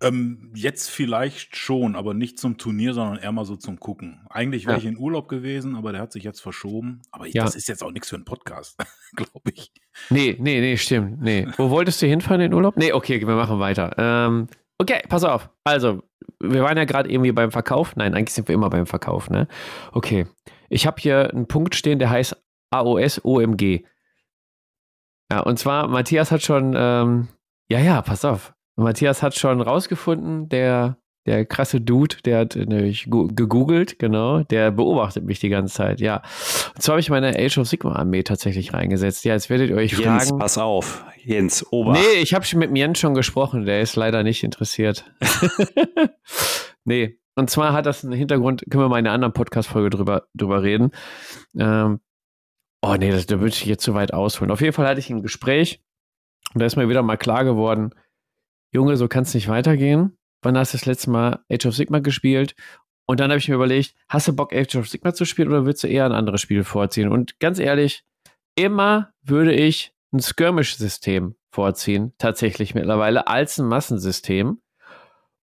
Ähm, 0.00 0.52
jetzt 0.54 0.88
vielleicht 0.88 1.56
schon, 1.56 1.96
aber 1.96 2.14
nicht 2.14 2.38
zum 2.38 2.56
Turnier, 2.56 2.94
sondern 2.94 3.18
eher 3.18 3.32
mal 3.32 3.44
so 3.44 3.56
zum 3.56 3.80
Gucken. 3.80 4.24
Eigentlich 4.30 4.66
wäre 4.66 4.76
ja. 4.76 4.78
ich 4.78 4.86
in 4.86 4.96
Urlaub 4.96 5.28
gewesen, 5.28 5.74
aber 5.76 5.92
der 5.92 6.00
hat 6.00 6.12
sich 6.12 6.24
jetzt 6.24 6.40
verschoben. 6.40 7.02
Aber 7.10 7.26
ich, 7.26 7.34
ja. 7.34 7.44
das 7.44 7.56
ist 7.56 7.68
jetzt 7.68 7.82
auch 7.82 7.90
nichts 7.90 8.08
für 8.08 8.16
einen 8.16 8.24
Podcast, 8.24 8.78
glaube 9.16 9.50
ich. 9.52 9.72
Nee, 10.10 10.36
nee, 10.38 10.60
nee, 10.60 10.76
stimmt. 10.76 11.20
Nee. 11.20 11.48
Wo 11.56 11.70
wolltest 11.70 12.00
du 12.00 12.06
hinfahren 12.06 12.40
in 12.40 12.54
Urlaub? 12.54 12.76
Nee, 12.76 12.92
okay, 12.92 13.20
wir 13.20 13.34
machen 13.34 13.58
weiter. 13.58 13.94
Ähm, 13.98 14.48
okay, 14.84 15.02
pass 15.08 15.24
auf. 15.24 15.50
Also, 15.64 16.02
wir 16.40 16.62
waren 16.62 16.76
ja 16.76 16.84
gerade 16.84 17.10
irgendwie 17.10 17.32
beim 17.32 17.50
Verkauf. 17.50 17.96
Nein, 17.96 18.14
eigentlich 18.14 18.34
sind 18.34 18.48
wir 18.48 18.54
immer 18.54 18.70
beim 18.70 18.86
Verkauf, 18.86 19.30
ne? 19.30 19.48
Okay. 19.92 20.26
Ich 20.68 20.86
habe 20.86 21.00
hier 21.00 21.30
einen 21.30 21.46
Punkt 21.46 21.74
stehen, 21.74 21.98
der 21.98 22.10
heißt 22.10 22.36
AOS 22.70 23.24
OMG. 23.24 23.84
Ja, 25.30 25.40
und 25.40 25.58
zwar, 25.58 25.88
Matthias 25.88 26.30
hat 26.30 26.42
schon, 26.42 26.74
ähm, 26.76 27.28
ja, 27.68 27.78
ja, 27.78 28.02
pass 28.02 28.24
auf. 28.24 28.54
Matthias 28.76 29.22
hat 29.22 29.34
schon 29.34 29.60
rausgefunden, 29.60 30.48
der 30.48 30.98
der 31.26 31.46
krasse 31.46 31.80
Dude, 31.80 32.16
der 32.24 32.40
hat 32.40 32.54
nämlich 32.56 33.04
gegoogelt, 33.08 33.98
genau, 33.98 34.40
der 34.42 34.70
beobachtet 34.70 35.24
mich 35.24 35.40
die 35.40 35.48
ganze 35.48 35.74
Zeit, 35.74 36.00
ja. 36.00 36.22
Und 36.74 36.82
zwar 36.82 36.94
habe 36.94 37.00
ich 37.00 37.08
meine 37.08 37.34
Age 37.38 37.58
of 37.58 37.66
Sigma 37.66 37.94
Armee 37.94 38.22
tatsächlich 38.22 38.74
reingesetzt. 38.74 39.24
Ja, 39.24 39.32
jetzt 39.32 39.48
werdet 39.48 39.70
ihr 39.70 39.76
euch 39.76 39.92
Jens, 39.92 40.28
fragen. 40.28 40.38
pass 40.38 40.58
auf, 40.58 41.04
Jens, 41.22 41.64
Ober. 41.72 41.92
Nee, 41.92 42.20
ich 42.20 42.34
habe 42.34 42.44
mit 42.56 42.76
Jens 42.76 42.98
schon 42.98 43.14
gesprochen, 43.14 43.64
der 43.64 43.80
ist 43.80 43.96
leider 43.96 44.22
nicht 44.22 44.44
interessiert. 44.44 45.10
nee, 46.84 47.18
und 47.36 47.48
zwar 47.48 47.72
hat 47.72 47.86
das 47.86 48.04
einen 48.04 48.12
Hintergrund, 48.12 48.64
können 48.70 48.84
wir 48.84 48.88
mal 48.88 48.98
in 48.98 49.06
einer 49.06 49.14
anderen 49.14 49.32
Podcast-Folge 49.32 49.90
drüber, 49.90 50.28
drüber 50.34 50.62
reden. 50.62 50.90
Ähm, 51.58 52.00
oh 52.82 52.96
nee, 52.98 53.10
das, 53.10 53.24
da 53.24 53.40
würde 53.40 53.48
ich 53.48 53.64
jetzt 53.64 53.82
zu 53.82 53.94
weit 53.94 54.12
ausholen. 54.12 54.50
Auf 54.50 54.60
jeden 54.60 54.74
Fall 54.74 54.86
hatte 54.86 55.00
ich 55.00 55.08
ein 55.08 55.22
Gespräch 55.22 55.82
und 56.52 56.60
da 56.60 56.66
ist 56.66 56.76
mir 56.76 56.90
wieder 56.90 57.02
mal 57.02 57.16
klar 57.16 57.44
geworden, 57.44 57.94
Junge, 58.72 58.98
so 58.98 59.08
kann 59.08 59.22
es 59.22 59.32
nicht 59.32 59.48
weitergehen 59.48 60.18
wann 60.44 60.58
hast 60.58 60.74
du 60.74 60.78
das 60.78 60.86
letzte 60.86 61.10
Mal 61.10 61.40
Age 61.50 61.66
of 61.66 61.74
Sigma 61.74 61.98
gespielt? 61.98 62.54
Und 63.06 63.20
dann 63.20 63.30
habe 63.30 63.38
ich 63.38 63.48
mir 63.48 63.56
überlegt, 63.56 63.94
hast 64.08 64.28
du 64.28 64.32
Bock, 64.34 64.54
Age 64.54 64.76
of 64.76 64.88
Sigma 64.88 65.12
zu 65.12 65.24
spielen 65.24 65.48
oder 65.48 65.66
würdest 65.66 65.84
du 65.84 65.88
eher 65.88 66.06
ein 66.06 66.12
anderes 66.12 66.40
Spiel 66.40 66.64
vorziehen? 66.64 67.08
Und 67.08 67.38
ganz 67.38 67.58
ehrlich, 67.58 68.04
immer 68.54 69.10
würde 69.22 69.52
ich 69.52 69.92
ein 70.12 70.20
Skirmish-System 70.20 71.34
vorziehen, 71.50 72.12
tatsächlich 72.18 72.74
mittlerweile, 72.74 73.26
als 73.26 73.58
ein 73.58 73.66
Massensystem. 73.66 74.60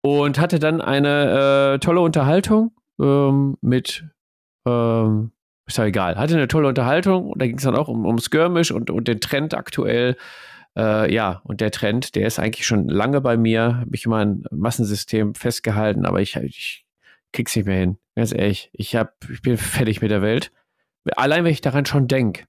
Und 0.02 0.38
hatte 0.38 0.60
dann 0.60 0.80
eine 0.80 1.74
äh, 1.74 1.78
tolle 1.80 2.00
Unterhaltung 2.00 2.72
ähm, 3.00 3.56
mit, 3.60 4.04
ähm, 4.64 5.32
ist 5.66 5.78
ja 5.78 5.84
egal, 5.84 6.16
hatte 6.16 6.34
eine 6.34 6.46
tolle 6.46 6.68
Unterhaltung 6.68 7.30
und 7.30 7.42
da 7.42 7.46
ging 7.46 7.56
es 7.56 7.64
dann 7.64 7.74
auch 7.74 7.88
um, 7.88 8.06
um 8.06 8.18
Skirmish 8.18 8.70
und, 8.70 8.90
und 8.90 9.08
den 9.08 9.20
Trend 9.20 9.54
aktuell 9.54 10.16
äh, 10.76 11.12
ja, 11.12 11.40
und 11.44 11.60
der 11.60 11.70
Trend, 11.70 12.14
der 12.14 12.26
ist 12.26 12.38
eigentlich 12.38 12.66
schon 12.66 12.88
lange 12.88 13.20
bei 13.20 13.36
mir. 13.36 13.78
Habe 13.80 13.94
ich 13.94 14.04
immer 14.04 14.18
ein 14.18 14.44
Massensystem 14.50 15.34
festgehalten, 15.34 16.04
aber 16.04 16.20
ich, 16.20 16.36
ich 16.36 16.84
krieg's 17.32 17.56
nicht 17.56 17.66
mehr 17.66 17.78
hin. 17.78 17.98
Ganz 18.14 18.32
ehrlich, 18.32 18.70
ich, 18.72 18.94
hab, 18.96 19.14
ich 19.30 19.42
bin 19.42 19.56
fertig 19.56 20.00
mit 20.02 20.10
der 20.10 20.22
Welt. 20.22 20.52
Allein, 21.16 21.44
wenn 21.44 21.52
ich 21.52 21.60
daran 21.60 21.86
schon 21.86 22.08
denke. 22.08 22.44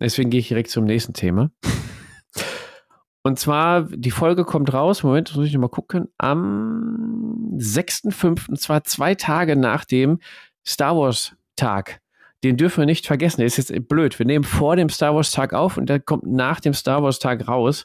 Deswegen 0.00 0.30
gehe 0.30 0.40
ich 0.40 0.48
direkt 0.48 0.70
zum 0.70 0.84
nächsten 0.84 1.14
Thema. 1.14 1.50
Und 3.22 3.38
zwar, 3.38 3.82
die 3.82 4.10
Folge 4.10 4.44
kommt 4.44 4.72
raus, 4.72 5.02
Moment, 5.02 5.34
muss 5.36 5.46
ich 5.46 5.52
noch 5.52 5.60
mal 5.60 5.68
gucken, 5.68 6.08
am 6.16 7.54
6.5., 7.58 8.56
zwar 8.56 8.84
zwei 8.84 9.14
Tage 9.14 9.56
nach 9.56 9.84
dem 9.84 10.20
Star 10.66 10.96
Wars 10.96 11.36
Tag 11.54 12.00
den 12.42 12.56
dürfen 12.56 12.78
wir 12.78 12.86
nicht 12.86 13.06
vergessen. 13.06 13.38
Der 13.38 13.46
ist 13.46 13.58
jetzt 13.58 13.88
blöd. 13.88 14.18
Wir 14.18 14.26
nehmen 14.26 14.44
vor 14.44 14.76
dem 14.76 14.88
Star 14.88 15.14
Wars 15.14 15.30
Tag 15.30 15.52
auf 15.52 15.76
und 15.76 15.88
der 15.88 16.00
kommt 16.00 16.26
nach 16.26 16.60
dem 16.60 16.74
Star 16.74 17.02
Wars 17.02 17.18
Tag 17.18 17.48
raus. 17.48 17.84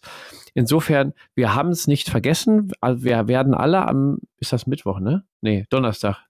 Insofern, 0.54 1.14
wir 1.36 1.54
haben 1.54 1.70
es 1.70 1.88
nicht 1.88 2.10
vergessen. 2.10 2.72
Also 2.80 3.04
wir 3.04 3.28
werden 3.28 3.54
alle 3.54 3.88
am, 3.88 4.20
ist 4.40 4.54
das 4.54 4.68
Mittwoch, 4.68 5.00
ne? 5.00 5.26
Nee, 5.42 5.66
Donnerstag. 5.70 6.26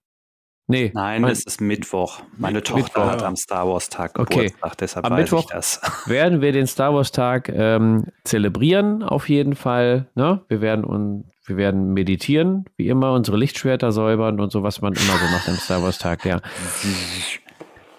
Nee. 0.68 0.90
Nein, 0.94 1.22
mein, 1.22 1.30
es 1.30 1.44
ist 1.44 1.60
Mittwoch. 1.60 2.22
Meine 2.36 2.60
Tochter 2.60 2.82
Mittwoch. 2.82 3.06
hat 3.06 3.22
am 3.22 3.36
Star 3.36 3.68
Wars 3.68 3.88
Tag 3.88 4.14
Geburtstag, 4.14 4.64
okay. 4.64 4.76
deshalb 4.80 5.06
am 5.06 5.12
weiß 5.12 5.20
Mittwoch 5.20 5.44
ich 5.44 5.54
das. 5.54 5.80
werden 6.06 6.40
wir 6.40 6.50
den 6.50 6.66
Star 6.66 6.92
Wars 6.92 7.12
Tag 7.12 7.48
ähm, 7.48 8.06
zelebrieren, 8.24 9.04
auf 9.04 9.28
jeden 9.28 9.54
Fall. 9.54 10.08
Ne? 10.16 10.44
Wir 10.48 10.60
werden 10.60 10.84
und 10.84 11.30
wir 11.44 11.56
werden 11.56 11.94
meditieren, 11.94 12.64
wie 12.76 12.88
immer, 12.88 13.12
unsere 13.12 13.36
Lichtschwerter 13.36 13.92
säubern 13.92 14.40
und 14.40 14.50
so, 14.50 14.64
was 14.64 14.80
man 14.80 14.92
immer 14.94 15.12
so 15.12 15.26
macht 15.32 15.48
am 15.48 15.54
Star 15.54 15.80
Wars 15.84 15.98
Tag, 15.98 16.24
ja. 16.24 16.40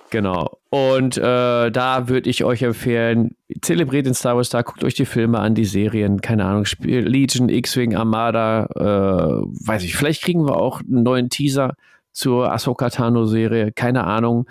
Genau. 0.10 0.60
Und 0.70 1.18
äh, 1.18 1.72
da 1.72 2.08
würde 2.08 2.30
ich 2.30 2.44
euch 2.44 2.62
empfehlen, 2.62 3.36
zelebriert 3.62 4.06
den 4.06 4.14
Star 4.14 4.38
Wars 4.38 4.50
Tag, 4.50 4.68
guckt 4.68 4.84
euch 4.84 4.94
die 4.94 5.06
Filme 5.06 5.40
an, 5.40 5.54
die 5.54 5.66
Serien, 5.66 6.22
keine 6.22 6.46
Ahnung, 6.46 6.66
Legion, 6.82 7.50
X-Wing, 7.50 7.96
Armada, 7.96 8.68
äh, 8.76 9.66
weiß 9.68 9.84
ich, 9.84 9.96
vielleicht 9.96 10.24
kriegen 10.24 10.46
wir 10.46 10.56
auch 10.56 10.80
einen 10.80 11.04
neuen 11.04 11.30
Teaser 11.30 11.74
zur 12.12 12.52
Ahsoka 12.52 12.90
Tano 12.90 13.26
Serie, 13.26 13.72
keine 13.74 14.06
Ahnung. 14.06 14.48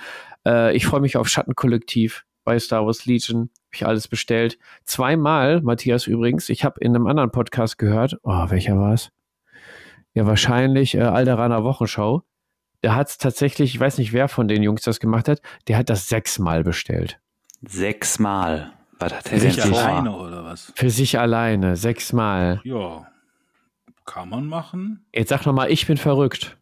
Äh, 0.47 0.77
ich 0.77 0.87
freue 0.87 1.01
mich 1.01 1.17
auf 1.17 1.29
Schattenkollektiv 1.29 2.25
bei 2.45 2.59
Star 2.59 2.85
Wars 2.85 3.07
Legion, 3.07 3.39
habe 3.39 3.75
ich 3.75 3.87
alles 3.87 4.09
bestellt. 4.09 4.59
Zweimal, 4.85 5.63
Matthias 5.63 6.07
übrigens, 6.07 6.51
ich 6.51 6.65
habe 6.65 6.81
in 6.81 6.95
einem 6.95 7.07
anderen 7.07 7.33
Podcast 7.33 7.79
gehört, 7.79 8.19
oh, 8.23 8.51
welcher 8.51 8.79
war 8.79 8.93
es? 8.93 9.11
Ja, 10.13 10.27
wahrscheinlich 10.27 10.95
äh, 10.95 11.01
Alderaner 11.01 11.65
Wochenschau 11.65 12.23
der 12.83 12.95
hat 12.95 13.09
es 13.09 13.19
tatsächlich, 13.19 13.75
ich 13.75 13.81
weiß 13.81 13.99
nicht, 13.99 14.13
wer 14.13 14.29
von 14.29 14.49
den 14.49 14.63
Jungs 14.63 14.83
das 14.83 15.01
gemacht 15.01 15.29
hat, 15.29 15.41
der 15.69 15.79
hat 15.79 15.91
das 15.91 16.09
sechsmal 16.09 16.65
bestellt. 16.65 17.19
Sechsmal? 17.67 18.73
Was 18.99 19.13
hat 19.13 19.31
der 19.31 19.41
Für 19.41 19.51
sich 19.51 19.63
alleine 19.63 20.17
oder 20.17 20.45
was? 20.45 20.73
Für 20.75 20.91
sich 20.91 21.19
alleine, 21.19 21.77
sechsmal. 21.77 22.61
Ja, 22.65 23.07
kann 24.05 24.29
man 24.29 24.47
machen. 24.47 25.05
Jetzt 25.13 25.29
sag 25.29 25.45
nochmal, 25.45 25.71
ich 25.71 25.87
bin 25.87 25.97
verrückt. 25.97 26.57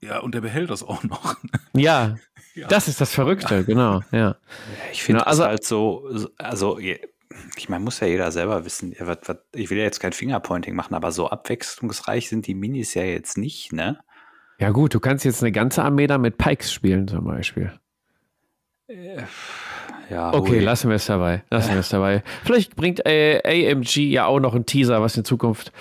Ja, 0.00 0.18
und 0.18 0.34
der 0.34 0.40
behält 0.40 0.70
das 0.70 0.82
auch 0.82 1.02
noch. 1.04 1.36
Ja, 1.74 2.16
ja. 2.54 2.68
das 2.68 2.86
ist 2.86 3.00
das 3.00 3.14
Verrückte, 3.14 3.64
genau, 3.64 4.02
ja. 4.10 4.36
Ich 4.92 5.02
finde 5.02 5.20
genau, 5.20 5.30
also, 5.30 5.44
halt 5.46 5.64
so, 5.64 6.06
also 6.36 6.78
ich 6.78 7.68
meine, 7.70 7.82
muss 7.82 8.00
ja 8.00 8.06
jeder 8.06 8.30
selber 8.30 8.66
wissen. 8.66 8.92
Ich 8.92 9.70
will 9.70 9.78
ja 9.78 9.84
jetzt 9.84 10.00
kein 10.00 10.12
Fingerpointing 10.12 10.74
machen, 10.74 10.94
aber 10.94 11.12
so 11.12 11.30
abwechslungsreich 11.30 12.28
sind 12.28 12.46
die 12.46 12.54
Minis 12.54 12.92
ja 12.92 13.04
jetzt 13.04 13.38
nicht, 13.38 13.72
ne? 13.72 14.00
Ja, 14.62 14.70
gut, 14.70 14.94
du 14.94 15.00
kannst 15.00 15.24
jetzt 15.24 15.42
eine 15.42 15.50
ganze 15.50 15.82
Armee 15.82 16.06
da 16.06 16.18
mit 16.18 16.38
Pikes 16.38 16.72
spielen, 16.72 17.08
zum 17.08 17.24
Beispiel. 17.24 17.72
Ja, 20.08 20.32
okay, 20.32 20.58
ui. 20.58 20.60
lassen 20.60 20.88
wir 20.88 20.94
es 20.94 21.06
dabei. 21.06 21.42
Lassen 21.50 21.72
wir 21.72 21.80
es 21.80 21.88
dabei. 21.88 22.22
Vielleicht 22.44 22.76
bringt 22.76 23.04
äh, 23.04 23.72
AMG 23.72 23.96
ja 23.96 24.26
auch 24.26 24.38
noch 24.38 24.54
einen 24.54 24.64
Teaser, 24.64 25.02
was 25.02 25.16
in 25.16 25.24
Zukunft 25.24 25.72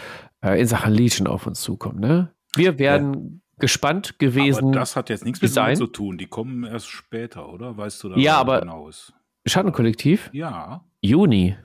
äh, 0.44 0.60
in 0.60 0.66
Sachen 0.66 0.96
Legion 0.96 1.28
auf 1.28 1.46
uns 1.46 1.62
zukommt. 1.62 2.00
Ne? 2.00 2.34
Wir 2.56 2.80
werden 2.80 3.14
ja. 3.14 3.60
gespannt 3.60 4.18
gewesen. 4.18 4.70
Aber 4.70 4.80
das 4.80 4.96
hat 4.96 5.10
jetzt 5.10 5.26
nichts 5.26 5.44
mit 5.44 5.52
sein 5.52 5.76
zu 5.76 5.86
tun. 5.86 6.18
Die 6.18 6.26
kommen 6.26 6.64
erst 6.64 6.88
später, 6.88 7.54
oder? 7.54 7.78
Weißt 7.78 8.04
du 8.04 8.10
da 8.10 8.16
ja, 8.18 8.38
aber 8.38 8.62
genau 8.62 8.90
ist? 8.90 9.14
Schattenkollektiv? 9.46 10.32
Ja. 10.34 10.84
Juni. 11.02 11.56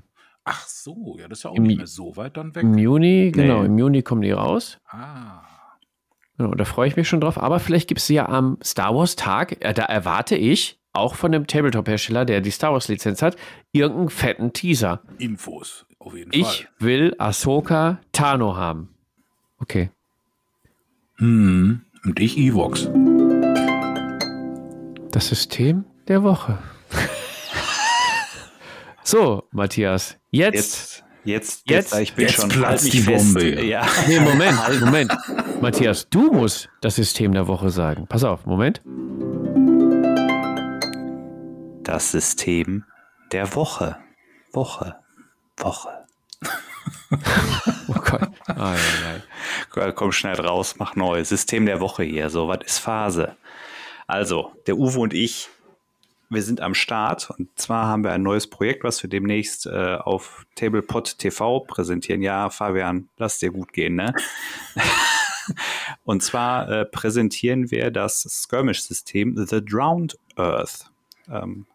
Ach 0.44 0.66
so, 0.66 1.16
ja, 1.18 1.29
das 1.29 1.38
ist 1.38 1.44
ja 1.44 1.50
auch 1.50 1.57
Im, 1.57 1.62
nicht 1.62 1.79
mehr 1.79 1.87
so 1.87 2.14
weit 2.18 2.37
dann 2.37 2.55
weg. 2.55 2.62
Im 2.62 2.76
Juni, 2.76 3.33
genau, 3.35 3.62
im 3.62 3.79
Juni 3.79 4.02
kommen 4.02 4.20
die 4.20 4.33
raus. 4.33 4.79
Ah. 4.87 5.56
Genau, 6.38 6.55
da 6.55 6.64
freue 6.64 6.88
ich 6.88 6.96
mich 6.96 7.09
schon 7.09 7.20
drauf. 7.20 7.38
Aber 7.38 7.61
vielleicht 7.61 7.88
gibt 7.88 8.01
es 8.01 8.09
ja 8.09 8.29
am 8.29 8.59
Star 8.62 8.94
Wars 8.94 9.16
Tag, 9.16 9.64
äh, 9.64 9.72
da 9.72 9.85
erwarte 9.85 10.37
ich, 10.37 10.79
auch 10.92 11.14
von 11.14 11.33
dem 11.33 11.46
Tabletop-Hersteller, 11.46 12.25
der 12.25 12.40
die 12.40 12.51
Star 12.51 12.72
Wars-Lizenz 12.72 13.22
hat, 13.22 13.37
irgendeinen 13.72 14.11
fetten 14.11 14.53
Teaser. 14.53 15.03
Infos, 15.18 15.87
auf 15.99 16.14
jeden 16.14 16.31
ich 16.33 16.44
Fall. 16.44 16.55
Ich 16.55 16.68
will 16.79 17.14
Ahsoka 17.18 18.01
Tano 18.12 18.57
haben. 18.57 18.94
Okay. 19.59 19.90
Hm, 21.16 21.83
und 22.05 22.20
ich 22.20 22.37
Evox. 22.37 22.90
Das 25.12 25.29
System 25.29 25.85
der 26.09 26.22
Woche. 26.22 26.59
so, 29.03 29.44
Matthias, 29.51 30.18
jetzt, 30.31 30.55
jetzt 30.55 31.07
Jetzt, 31.27 31.62
jetzt, 31.66 31.92
jetzt 31.92 32.01
ich 32.01 32.14
bin 32.14 32.27
jetzt 32.27 32.37
schon 32.37 32.49
platzt 32.49 32.92
die 32.92 33.01
Bombe. 33.01 33.64
Ja. 33.64 33.85
Nee, 34.07 34.20
Moment, 34.20 34.57
Moment. 34.81 35.12
Matthias, 35.61 36.09
du 36.09 36.33
musst 36.33 36.69
das 36.81 36.97
System 36.97 37.33
der 37.33 37.49
Woche 37.49 37.71
sagen. 37.71 38.07
Pass 38.07 38.25
auf, 38.25 38.47
Moment. 38.47 38.83
Das 41.83 42.12
System 42.12 42.85
der 43.33 43.55
Woche. 43.55 43.97
Woche. 44.53 44.97
Woche. 45.57 45.88
oh 47.88 47.95
Gott. 47.95 48.31
Ah, 48.47 48.75
ja, 48.75 49.83
ja. 49.83 49.92
Komm 49.92 50.12
schnell 50.12 50.40
raus, 50.40 50.77
mach 50.79 50.95
neu. 50.97 51.25
System 51.25 51.66
der 51.66 51.81
Woche 51.81 52.05
hier. 52.05 52.31
So, 52.31 52.49
was 52.49 52.61
ist 52.64 52.79
Phase? 52.79 53.37
Also, 54.07 54.53
der 54.66 54.77
Uwe 54.77 55.01
und 55.01 55.14
ich 55.14 55.49
wir 56.29 56.42
sind 56.42 56.61
am 56.61 56.75
Start 56.75 57.31
und 57.31 57.49
zwar 57.57 57.87
haben 57.87 58.03
wir 58.03 58.12
ein 58.12 58.23
neues 58.23 58.49
Projekt, 58.49 58.85
was 58.85 59.03
wir 59.03 59.11
demnächst 59.11 59.66
äh, 59.66 59.97
auf 59.97 60.45
Tablepot 60.57 61.19
TV 61.19 61.61
präsentieren. 61.61 62.23
Ja, 62.23 62.51
Fabian, 62.51 63.09
lass 63.16 63.38
dir 63.38 63.53
gut 63.53 63.73
gehen, 63.73 63.95
ne? 63.95 64.12
und 66.05 66.23
zwar 66.23 66.69
äh, 66.69 66.85
präsentieren 66.85 67.71
wir 67.71 67.91
das 67.91 68.23
Skirmish-System 68.23 69.47
The 69.47 69.65
Drowned 69.65 70.19
Earth. 70.37 70.91
Ähm, 71.29 71.67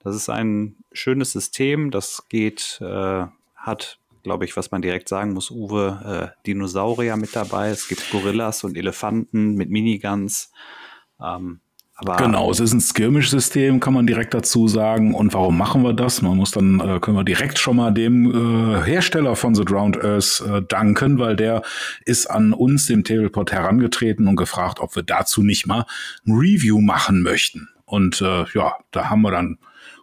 das 0.00 0.14
ist 0.14 0.28
ein 0.28 0.76
schönes 0.92 1.32
System, 1.32 1.90
das 1.90 2.28
geht, 2.28 2.78
äh, 2.80 3.26
hat, 3.56 3.98
glaube 4.22 4.44
ich, 4.44 4.56
was 4.56 4.70
man 4.70 4.82
direkt 4.82 5.08
sagen 5.08 5.32
muss, 5.32 5.50
Uwe, 5.50 6.32
äh, 6.34 6.46
Dinosaurier 6.46 7.16
mit 7.16 7.34
dabei. 7.34 7.70
Es 7.70 7.88
gibt 7.88 8.10
Gorillas 8.10 8.62
und 8.64 8.76
Elefanten 8.76 9.54
mit 9.54 9.70
Miniguns. 9.70 10.52
Ähm, 11.20 11.60
aber 11.98 12.16
genau, 12.16 12.50
es 12.50 12.60
ist 12.60 12.74
ein 12.74 12.80
Skirmish-System, 12.80 13.80
kann 13.80 13.94
man 13.94 14.06
direkt 14.06 14.34
dazu 14.34 14.68
sagen. 14.68 15.14
Und 15.14 15.32
warum 15.32 15.56
machen 15.56 15.82
wir 15.82 15.94
das? 15.94 16.20
Man 16.20 16.36
muss 16.36 16.50
dann, 16.50 16.78
äh, 16.78 17.00
können 17.00 17.16
wir 17.16 17.24
direkt 17.24 17.58
schon 17.58 17.76
mal 17.76 17.90
dem 17.90 18.30
äh, 18.30 18.82
Hersteller 18.84 19.34
von 19.34 19.54
The 19.54 19.64
Drowned 19.64 20.04
Earth 20.04 20.44
äh, 20.46 20.60
danken, 20.68 21.18
weil 21.18 21.36
der 21.36 21.62
ist 22.04 22.26
an 22.26 22.52
uns, 22.52 22.86
dem 22.86 23.02
Tablepot, 23.02 23.50
herangetreten 23.50 24.28
und 24.28 24.36
gefragt, 24.36 24.80
ob 24.80 24.94
wir 24.94 25.04
dazu 25.04 25.42
nicht 25.42 25.66
mal 25.66 25.86
ein 26.26 26.32
Review 26.32 26.82
machen 26.82 27.22
möchten. 27.22 27.68
Und 27.86 28.20
äh, 28.20 28.44
ja, 28.52 28.74
da 28.90 29.08
haben 29.08 29.22
wir 29.22 29.30
dann 29.30 29.56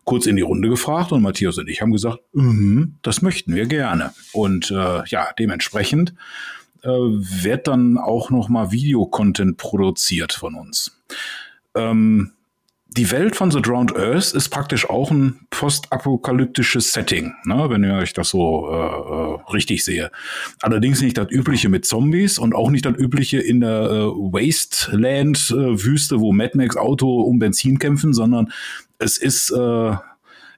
kurz 0.03 0.25
in 0.25 0.35
die 0.35 0.41
Runde 0.41 0.69
gefragt 0.69 1.11
und 1.11 1.21
Matthias 1.21 1.59
und 1.59 1.69
ich 1.69 1.81
haben 1.81 1.91
gesagt, 1.91 2.19
mm, 2.33 2.95
das 3.03 3.21
möchten 3.21 3.53
wir 3.53 3.67
gerne. 3.67 4.13
Und 4.31 4.71
äh, 4.71 5.05
ja, 5.05 5.27
dementsprechend 5.37 6.15
äh, 6.81 6.89
wird 6.89 7.67
dann 7.67 7.99
auch 7.99 8.31
noch 8.31 8.49
mal 8.49 8.71
Videocontent 8.71 9.57
produziert 9.57 10.33
von 10.33 10.55
uns. 10.55 10.99
Ähm, 11.75 12.31
die 12.95 13.09
Welt 13.09 13.35
von 13.35 13.49
The 13.49 13.59
Drowned 13.61 13.95
Earth 13.95 14.33
ist 14.33 14.49
praktisch 14.49 14.87
auch 14.87 15.09
ein 15.09 15.47
postapokalyptisches 15.49 16.93
Setting, 16.93 17.33
ne, 17.43 17.67
wenn 17.69 17.83
euch 17.89 18.13
das 18.13 18.29
so 18.29 18.69
äh, 18.69 18.75
äh, 18.75 19.39
richtig 19.51 19.83
sehe. 19.83 20.11
Allerdings 20.61 21.01
nicht 21.01 21.17
das 21.17 21.31
übliche 21.31 21.69
mit 21.69 21.85
Zombies 21.85 22.37
und 22.37 22.53
auch 22.53 22.69
nicht 22.69 22.85
das 22.85 22.95
übliche 22.95 23.39
in 23.39 23.61
der 23.61 23.89
äh, 23.89 24.05
Wasteland-Wüste, 24.05 26.19
wo 26.19 26.33
Mad 26.33 26.55
Max 26.55 26.77
Auto 26.77 27.21
um 27.21 27.39
Benzin 27.39 27.79
kämpfen, 27.79 28.13
sondern 28.13 28.51
es 28.99 29.17
ist 29.17 29.49
äh, 29.49 29.95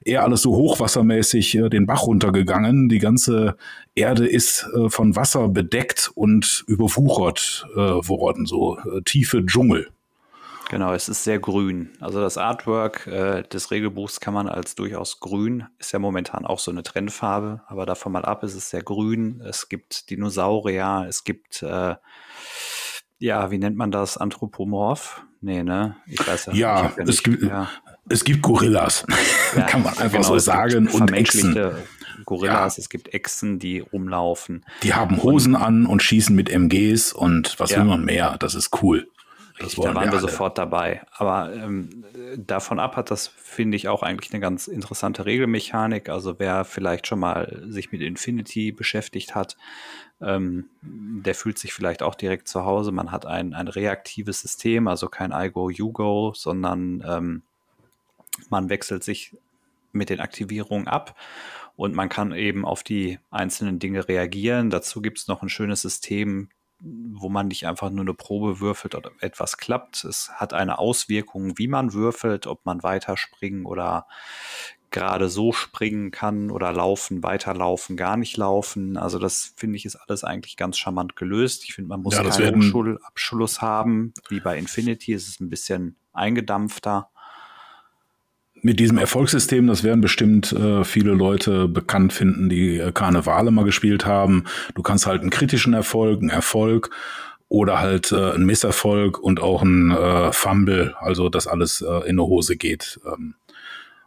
eher 0.04 0.22
alles 0.22 0.42
so 0.42 0.54
hochwassermäßig 0.54 1.56
äh, 1.56 1.70
den 1.70 1.86
Bach 1.86 2.06
runtergegangen. 2.06 2.90
Die 2.90 2.98
ganze 2.98 3.56
Erde 3.94 4.26
ist 4.26 4.68
äh, 4.76 4.90
von 4.90 5.16
Wasser 5.16 5.48
bedeckt 5.48 6.10
und 6.14 6.64
überwuchert 6.66 7.66
äh, 7.74 7.78
worden, 7.78 8.44
so 8.44 8.76
äh, 8.78 9.00
tiefe 9.04 9.46
Dschungel. 9.46 9.88
Genau, 10.68 10.92
es 10.92 11.08
ist 11.08 11.22
sehr 11.22 11.38
grün. 11.38 11.90
Also 12.00 12.20
das 12.20 12.38
Artwork 12.38 13.06
äh, 13.06 13.42
des 13.44 13.70
Regelbuchs 13.70 14.18
kann 14.18 14.34
man 14.34 14.48
als 14.48 14.74
durchaus 14.74 15.20
grün, 15.20 15.64
ist 15.78 15.92
ja 15.92 15.98
momentan 15.98 16.44
auch 16.44 16.58
so 16.58 16.72
eine 16.72 16.82
Trendfarbe, 16.82 17.62
aber 17.68 17.86
davon 17.86 18.12
mal 18.12 18.24
ab, 18.24 18.42
ist 18.42 18.54
es 18.54 18.70
sehr 18.70 18.82
grün. 18.82 19.40
Es 19.46 19.68
gibt 19.68 20.10
Dinosaurier, 20.10 21.06
es 21.08 21.22
gibt, 21.22 21.62
äh, 21.62 21.94
ja, 23.18 23.50
wie 23.50 23.58
nennt 23.58 23.76
man 23.76 23.92
das? 23.92 24.16
Anthropomorph? 24.16 25.22
Nee, 25.40 25.62
ne? 25.62 25.96
Ich 26.06 26.26
weiß 26.26 26.46
ja. 26.46 26.52
Ja, 26.54 26.92
ja 26.96 27.04
es, 27.04 27.22
gibt, 27.22 27.42
ja. 27.44 27.70
es 28.08 28.24
gibt 28.24 28.42
Gorillas, 28.42 29.06
ja, 29.56 29.62
kann 29.62 29.84
man 29.84 29.96
einfach 29.98 30.18
genau, 30.18 30.28
so 30.28 30.38
sagen. 30.38 30.88
Und 30.88 31.12
Echsen. 31.12 31.74
Gorillas, 32.24 32.78
es 32.78 32.88
gibt 32.88 33.14
Echsen, 33.14 33.60
die 33.60 33.78
rumlaufen. 33.78 34.64
Die 34.82 34.94
haben 34.94 35.22
Hosen 35.22 35.54
und, 35.54 35.62
an 35.62 35.86
und 35.86 36.02
schießen 36.02 36.34
mit 36.34 36.50
MGs 36.50 37.12
und 37.12 37.54
was 37.60 37.70
will 37.70 37.84
man 37.84 38.04
mehr? 38.04 38.36
Das 38.40 38.56
ist 38.56 38.82
cool. 38.82 39.08
Das 39.58 39.74
da 39.74 39.94
waren 39.94 40.06
wir, 40.06 40.12
wir 40.12 40.20
sofort 40.20 40.58
dabei. 40.58 41.02
Aber 41.12 41.54
ähm, 41.54 42.04
davon 42.36 42.78
ab 42.78 42.96
hat 42.96 43.10
das, 43.10 43.26
finde 43.26 43.76
ich, 43.76 43.88
auch 43.88 44.02
eigentlich 44.02 44.32
eine 44.32 44.40
ganz 44.40 44.68
interessante 44.68 45.24
Regelmechanik. 45.24 46.08
Also 46.08 46.38
wer 46.38 46.64
vielleicht 46.64 47.06
schon 47.06 47.20
mal 47.20 47.64
sich 47.68 47.90
mit 47.90 48.02
Infinity 48.02 48.72
beschäftigt 48.72 49.34
hat, 49.34 49.56
ähm, 50.20 50.66
der 50.82 51.34
fühlt 51.34 51.58
sich 51.58 51.72
vielleicht 51.72 52.02
auch 52.02 52.14
direkt 52.14 52.48
zu 52.48 52.64
Hause. 52.64 52.92
Man 52.92 53.12
hat 53.12 53.26
ein, 53.26 53.54
ein 53.54 53.68
reaktives 53.68 54.40
System, 54.40 54.88
also 54.88 55.08
kein 55.08 55.32
I 55.32 55.50
go, 55.50 55.70
you 55.70 55.90
go, 55.90 56.32
sondern 56.34 57.02
ähm, 57.06 57.42
man 58.50 58.68
wechselt 58.68 59.04
sich 59.04 59.34
mit 59.92 60.10
den 60.10 60.20
Aktivierungen 60.20 60.88
ab 60.88 61.16
und 61.76 61.94
man 61.94 62.08
kann 62.08 62.32
eben 62.32 62.64
auf 62.64 62.82
die 62.82 63.18
einzelnen 63.30 63.78
Dinge 63.78 64.08
reagieren. 64.08 64.70
Dazu 64.70 65.00
gibt 65.00 65.18
es 65.18 65.28
noch 65.28 65.42
ein 65.42 65.48
schönes 65.48 65.82
System, 65.82 66.50
wo 66.78 67.28
man 67.28 67.48
nicht 67.48 67.66
einfach 67.66 67.90
nur 67.90 68.02
eine 68.02 68.14
Probe 68.14 68.60
würfelt 68.60 68.94
oder 68.94 69.10
etwas 69.20 69.56
klappt. 69.56 70.04
Es 70.04 70.30
hat 70.34 70.52
eine 70.52 70.78
Auswirkung, 70.78 71.56
wie 71.58 71.68
man 71.68 71.92
würfelt, 71.92 72.46
ob 72.46 72.64
man 72.66 72.82
weiterspringen 72.82 73.64
oder 73.64 74.06
gerade 74.90 75.28
so 75.28 75.52
springen 75.52 76.10
kann 76.10 76.50
oder 76.50 76.72
laufen, 76.72 77.22
weiterlaufen, 77.22 77.96
gar 77.96 78.16
nicht 78.16 78.36
laufen. 78.36 78.96
Also 78.96 79.18
das 79.18 79.52
finde 79.56 79.76
ich 79.76 79.84
ist 79.84 79.96
alles 79.96 80.24
eigentlich 80.24 80.56
ganz 80.56 80.78
charmant 80.78 81.16
gelöst. 81.16 81.64
Ich 81.64 81.74
finde, 81.74 81.88
man 81.88 82.02
muss 82.02 82.14
ja, 82.14 82.22
keinen 82.22 82.56
Hochschulabschluss 82.56 83.60
haben. 83.60 84.12
Wie 84.28 84.40
bei 84.40 84.56
Infinity 84.56 85.12
ist 85.12 85.28
es 85.28 85.40
ein 85.40 85.50
bisschen 85.50 85.96
eingedampfter 86.12 87.10
mit 88.62 88.80
diesem 88.80 88.98
Erfolgssystem, 88.98 89.66
das 89.66 89.84
werden 89.84 90.00
bestimmt 90.00 90.52
äh, 90.52 90.84
viele 90.84 91.12
Leute 91.12 91.68
bekannt 91.68 92.12
finden, 92.12 92.48
die 92.48 92.78
äh, 92.78 92.92
Karnevale 92.92 93.50
mal 93.50 93.64
gespielt 93.64 94.06
haben. 94.06 94.44
Du 94.74 94.82
kannst 94.82 95.06
halt 95.06 95.20
einen 95.20 95.30
kritischen 95.30 95.74
Erfolg, 95.74 96.20
einen 96.20 96.30
Erfolg 96.30 96.90
oder 97.48 97.78
halt 97.78 98.12
äh, 98.12 98.32
einen 98.32 98.46
Misserfolg 98.46 99.18
und 99.18 99.40
auch 99.40 99.62
einen 99.62 99.90
äh, 99.90 100.32
Fumble, 100.32 100.94
also 100.98 101.28
dass 101.28 101.46
alles 101.46 101.80
äh, 101.82 102.08
in 102.08 102.18
eine 102.18 102.22
Hose 102.22 102.56
geht, 102.56 102.98
ähm, 103.06 103.34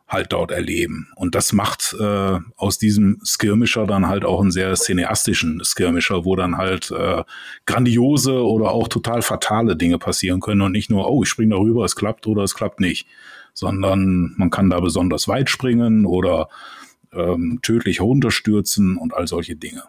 halt 0.08 0.34
dort 0.34 0.50
erleben. 0.52 1.08
Und 1.16 1.36
das 1.36 1.54
macht 1.54 1.96
äh, 2.00 2.40
aus 2.58 2.80
diesem 2.80 3.22
Skirmisher 3.24 3.86
dann 3.86 4.08
halt 4.08 4.26
auch 4.26 4.42
einen 4.42 4.52
sehr 4.52 4.74
cineastischen 4.74 5.62
Skirmisher, 5.64 6.26
wo 6.26 6.36
dann 6.36 6.58
halt 6.58 6.90
äh, 6.92 7.24
grandiose 7.68 8.44
oder 8.44 8.72
auch 8.72 8.88
total 8.88 9.22
fatale 9.22 9.76
Dinge 9.76 10.00
passieren 10.00 10.40
können 10.40 10.62
und 10.62 10.72
nicht 10.72 10.90
nur, 10.90 11.10
oh, 11.10 11.22
ich 11.22 11.30
springe 11.30 11.56
darüber, 11.56 11.86
es 11.86 11.96
klappt 11.96 12.26
oder 12.26 12.44
es 12.44 12.56
klappt 12.56 12.80
nicht 12.80 13.08
sondern 13.60 14.34
man 14.38 14.50
kann 14.50 14.70
da 14.70 14.80
besonders 14.80 15.28
weit 15.28 15.50
springen 15.50 16.06
oder 16.06 16.48
ähm, 17.12 17.60
tödlich 17.62 18.00
runterstürzen 18.00 18.96
und 18.96 19.14
all 19.14 19.28
solche 19.28 19.58
Dinge. 19.58 19.84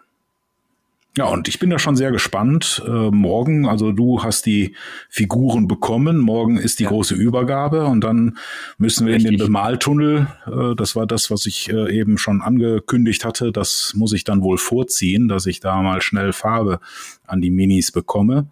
Ja, 1.17 1.27
und 1.27 1.47
ich 1.49 1.59
bin 1.59 1.71
da 1.71 1.79
schon 1.79 1.97
sehr 1.97 2.11
gespannt. 2.11 2.83
Äh, 2.87 3.11
morgen, 3.11 3.69
also 3.69 3.93
du 3.93 4.23
hast 4.23 4.47
die 4.47 4.75
Figuren 5.09 5.69
bekommen, 5.69 6.19
morgen 6.19 6.57
ist 6.57 6.81
die 6.81 6.85
ja. 6.85 6.89
große 6.89 7.15
Übergabe 7.15 7.85
und 7.87 8.03
dann 8.03 8.39
müssen 8.79 9.07
wir 9.07 9.15
Richtig. 9.15 9.33
in 9.33 9.39
den 9.39 9.47
Bemaltunnel. 9.47 10.27
Äh, 10.47 10.75
das 10.77 10.97
war 10.97 11.07
das, 11.07 11.31
was 11.31 11.47
ich 11.47 11.71
äh, 11.71 11.97
eben 11.97 12.19
schon 12.19 12.43
angekündigt 12.43 13.25
hatte. 13.25 13.53
Das 13.53 13.93
muss 13.97 14.13
ich 14.13 14.25
dann 14.25 14.43
wohl 14.43 14.59
vorziehen, 14.59 15.29
dass 15.29 15.47
ich 15.47 15.61
da 15.61 15.81
mal 15.83 16.01
schnell 16.01 16.33
Farbe 16.33 16.81
an 17.27 17.41
die 17.41 17.51
Minis 17.51 17.93
bekomme. 17.93 18.49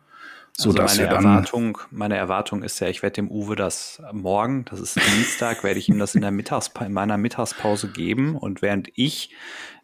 So 0.60 0.70
also 0.70 0.82
meine 0.82 1.08
Erwartung, 1.08 1.78
meine 1.92 2.16
Erwartung 2.16 2.64
ist 2.64 2.80
ja, 2.80 2.88
ich 2.88 3.04
werde 3.04 3.14
dem 3.14 3.30
Uwe 3.30 3.54
das 3.54 4.02
morgen, 4.12 4.64
das 4.64 4.80
ist 4.80 4.96
Dienstag, 4.96 5.62
werde 5.62 5.78
ich 5.78 5.88
ihm 5.88 6.00
das 6.00 6.16
in 6.16 6.20
der 6.22 6.32
Mittagspa 6.32 6.84
in 6.84 6.92
meiner 6.92 7.16
Mittagspause 7.16 7.86
geben 7.86 8.36
und 8.36 8.60
während 8.60 8.90
ich 8.96 9.32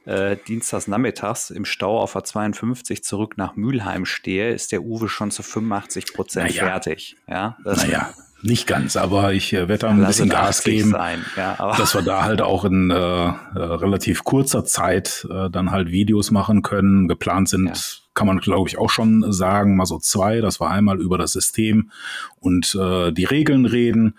äh, 0.05 0.37
dienstags 0.49 0.89
nachmittags 0.89 1.51
im 1.51 1.65
Stau 1.65 2.01
auf 2.01 2.15
der 2.15 2.25
52 2.25 3.05
zurück 3.05 3.39
nach 3.39 3.55
Mülheim 3.55 4.05
stehe, 4.05 4.51
ist 4.51 4.73
der 4.73 4.83
Uwe 4.83 5.09
schon 5.09 5.31
zu 5.31 5.45
85 5.45 6.13
Prozent 6.13 6.51
naja. 6.51 6.65
fertig. 6.65 7.17
Ja, 7.29 7.57
das 7.63 7.85
naja. 7.85 8.13
Nicht 8.47 8.67
ganz, 8.67 8.97
aber 8.97 9.33
ich 9.33 9.55
äh, 9.55 9.69
werde 9.69 9.79
da 9.79 9.89
ein 9.89 10.05
bisschen 10.05 10.29
Gas 10.29 10.63
geben, 10.63 10.95
ja, 11.35 11.57
dass 11.79 11.95
wir 11.95 12.03
da 12.03 12.25
halt 12.25 12.43
auch 12.43 12.67
in 12.67 12.91
äh, 12.91 12.95
äh, 12.95 13.33
relativ 13.55 14.23
kurzer 14.23 14.67
Zeit 14.67 15.27
äh, 15.31 15.49
dann 15.49 15.71
halt 15.71 15.91
Videos 15.91 16.31
machen 16.31 16.61
können. 16.61 17.09
Geplant 17.09 17.49
sind 17.49 17.69
ja 17.69 17.73
kann 18.15 18.29
man, 18.29 18.39
glaube 18.39 18.69
ich, 18.69 18.79
auch 18.79 18.91
schon 18.91 19.33
sagen, 19.33 19.75
mal 19.75 19.87
so 19.87 19.99
zwei. 19.99 20.41
Das 20.41 20.61
war 20.61 20.71
einmal 20.71 21.01
über 21.01 21.19
das 21.19 21.33
System 21.33 21.91
und 22.39 22.75
äh, 22.77 23.11
die 23.11 23.25
Regeln 23.25 23.67
reden 23.67 24.17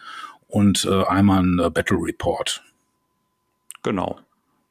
und 0.47 0.85
äh, 0.85 1.05
einmal 1.05 1.43
ein 1.43 1.59
äh, 1.59 1.69
Battle 1.69 1.97
Report. 2.01 2.61
Genau. 3.83 4.19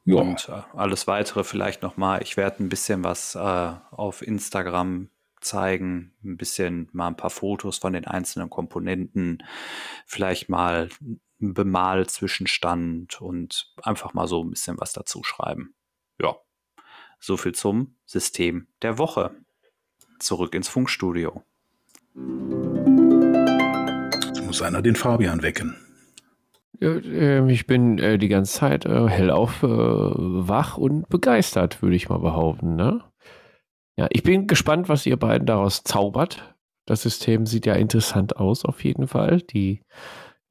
Ja. 0.05 0.17
Und 0.17 0.47
äh, 0.49 0.77
alles 0.77 1.07
weitere 1.07 1.43
vielleicht 1.43 1.81
nochmal. 1.81 2.21
Ich 2.21 2.37
werde 2.37 2.63
ein 2.63 2.69
bisschen 2.69 3.03
was 3.03 3.33
äh, 3.33 3.71
auf 3.91 4.21
Instagram 4.21 5.09
zeigen, 5.45 6.13
ein 6.23 6.37
bisschen 6.37 6.89
mal 6.91 7.07
ein 7.07 7.17
paar 7.17 7.29
Fotos 7.29 7.77
von 7.77 7.93
den 7.93 8.05
einzelnen 8.05 8.49
Komponenten, 8.49 9.43
vielleicht 10.05 10.49
mal 10.49 10.89
ein 11.41 11.53
Bemal-Zwischenstand 11.53 13.21
und 13.21 13.71
einfach 13.81 14.13
mal 14.13 14.27
so 14.27 14.43
ein 14.43 14.49
bisschen 14.49 14.79
was 14.79 14.93
dazu 14.93 15.23
schreiben. 15.23 15.75
Ja. 16.19 16.35
So 17.19 17.37
viel 17.37 17.53
zum 17.53 17.95
System 18.05 18.67
der 18.81 18.97
Woche. 18.97 19.31
Zurück 20.19 20.55
ins 20.55 20.67
Funkstudio. 20.67 21.43
Jetzt 24.25 24.43
muss 24.45 24.61
einer 24.61 24.81
den 24.81 24.95
Fabian 24.95 25.41
wecken. 25.43 25.75
Ähm, 26.81 27.49
ich 27.49 27.67
bin 27.67 27.99
äh, 27.99 28.17
die 28.17 28.27
ganze 28.27 28.53
Zeit 28.53 28.85
äh, 28.85 29.07
hellauf 29.07 29.63
äh, 29.63 29.67
wach 29.67 30.77
und 30.77 31.07
begeistert, 31.09 31.81
würde 31.81 31.95
ich 31.95 32.09
mal 32.09 32.19
behaupten. 32.19 32.75
Ne? 32.75 33.03
Ja, 33.97 34.07
ich 34.11 34.23
bin 34.23 34.47
gespannt, 34.47 34.89
was 34.89 35.05
ihr 35.05 35.17
beiden 35.17 35.47
daraus 35.47 35.83
zaubert. 35.83 36.55
Das 36.85 37.01
System 37.01 37.45
sieht 37.45 37.65
ja 37.65 37.73
interessant 37.73 38.37
aus, 38.37 38.65
auf 38.65 38.83
jeden 38.83 39.07
Fall. 39.07 39.41
Die 39.41 39.81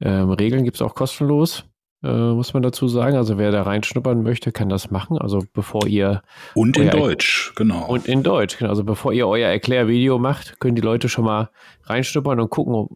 ähm, 0.01 0.31
Regeln 0.31 0.63
gibt 0.63 0.75
es 0.75 0.81
auch 0.81 0.95
kostenlos 0.95 1.65
äh, 2.05 2.33
muss 2.33 2.53
man 2.53 2.63
dazu 2.63 2.87
sagen. 2.87 3.17
Also 3.17 3.37
wer 3.37 3.51
da 3.51 3.63
reinschnuppern 3.63 4.21
möchte, 4.21 4.51
kann 4.51 4.69
das 4.69 4.91
machen. 4.91 5.17
Also 5.17 5.43
bevor 5.53 5.87
ihr 5.87 6.21
und 6.53 6.77
in 6.77 6.89
Deutsch, 6.89 7.53
genau. 7.55 7.87
Und 7.87 8.07
in 8.07 8.21
Deutsch, 8.21 8.57
genau. 8.57 8.69
Also 8.69 8.83
bevor 8.83 9.11
ihr 9.11 9.27
euer 9.27 9.49
Erklärvideo 9.49 10.19
macht, 10.19 10.59
können 10.59 10.75
die 10.75 10.81
Leute 10.81 11.09
schon 11.09 11.25
mal 11.25 11.49
reinschnuppern 11.83 12.39
und 12.39 12.49
gucken, 12.49 12.87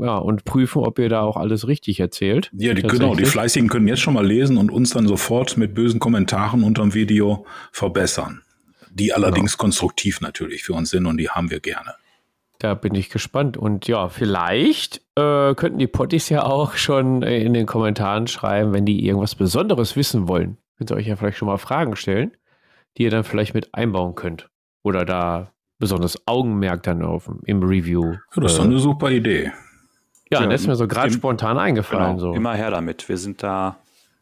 ja 0.00 0.16
und 0.16 0.44
prüfen, 0.44 0.82
ob 0.82 0.98
ihr 0.98 1.08
da 1.08 1.22
auch 1.22 1.36
alles 1.36 1.68
richtig 1.68 2.00
erzählt. 2.00 2.50
Ja, 2.54 2.72
die, 2.72 2.82
genau. 2.82 3.14
Die 3.14 3.24
Fleißigen 3.24 3.68
können 3.68 3.88
jetzt 3.88 4.00
schon 4.00 4.14
mal 4.14 4.26
lesen 4.26 4.56
und 4.56 4.70
uns 4.70 4.90
dann 4.90 5.06
sofort 5.06 5.56
mit 5.56 5.74
bösen 5.74 6.00
Kommentaren 6.00 6.64
unterm 6.64 6.94
Video 6.94 7.44
verbessern. 7.72 8.42
Die 8.98 9.12
allerdings 9.12 9.52
genau. 9.52 9.64
konstruktiv 9.64 10.20
natürlich 10.20 10.64
für 10.64 10.72
uns 10.72 10.90
sind 10.90 11.06
und 11.06 11.18
die 11.18 11.28
haben 11.28 11.50
wir 11.50 11.60
gerne. 11.60 11.94
Da 12.58 12.72
bin 12.72 12.94
ich 12.94 13.10
gespannt. 13.10 13.56
Und 13.58 13.86
ja, 13.86 14.08
vielleicht 14.08 15.02
äh, 15.16 15.54
könnten 15.54 15.78
die 15.78 15.86
Potties 15.86 16.30
ja 16.30 16.44
auch 16.44 16.74
schon 16.74 17.22
in 17.22 17.52
den 17.52 17.66
Kommentaren 17.66 18.26
schreiben, 18.26 18.72
wenn 18.72 18.86
die 18.86 19.04
irgendwas 19.06 19.34
Besonderes 19.34 19.96
wissen 19.96 20.28
wollen. 20.28 20.56
Könnt 20.78 20.90
ihr 20.90 20.96
euch 20.96 21.06
ja 21.06 21.16
vielleicht 21.16 21.36
schon 21.36 21.48
mal 21.48 21.58
Fragen 21.58 21.96
stellen, 21.96 22.32
die 22.96 23.02
ihr 23.02 23.10
dann 23.10 23.24
vielleicht 23.24 23.52
mit 23.52 23.74
einbauen 23.74 24.14
könnt. 24.14 24.48
Oder 24.82 25.04
da 25.04 25.52
besonders 25.78 26.26
Augenmerk 26.26 26.82
dann 26.84 27.02
auf 27.02 27.30
im 27.44 27.62
Review. 27.62 28.12
Ja, 28.12 28.42
das 28.42 28.54
ist 28.54 28.58
äh, 28.60 28.62
eine 28.62 28.78
super 28.78 29.10
Idee. 29.10 29.52
Ja, 30.30 30.40
ja 30.40 30.46
das 30.46 30.62
ist 30.62 30.66
mir 30.66 30.76
so 30.76 30.88
gerade 30.88 31.12
spontan 31.12 31.58
eingefallen. 31.58 32.16
Genau, 32.16 32.30
so. 32.30 32.34
Immer 32.34 32.54
her 32.54 32.70
damit. 32.70 33.06
Wir 33.08 33.18
sind 33.18 33.42
da, 33.42 33.76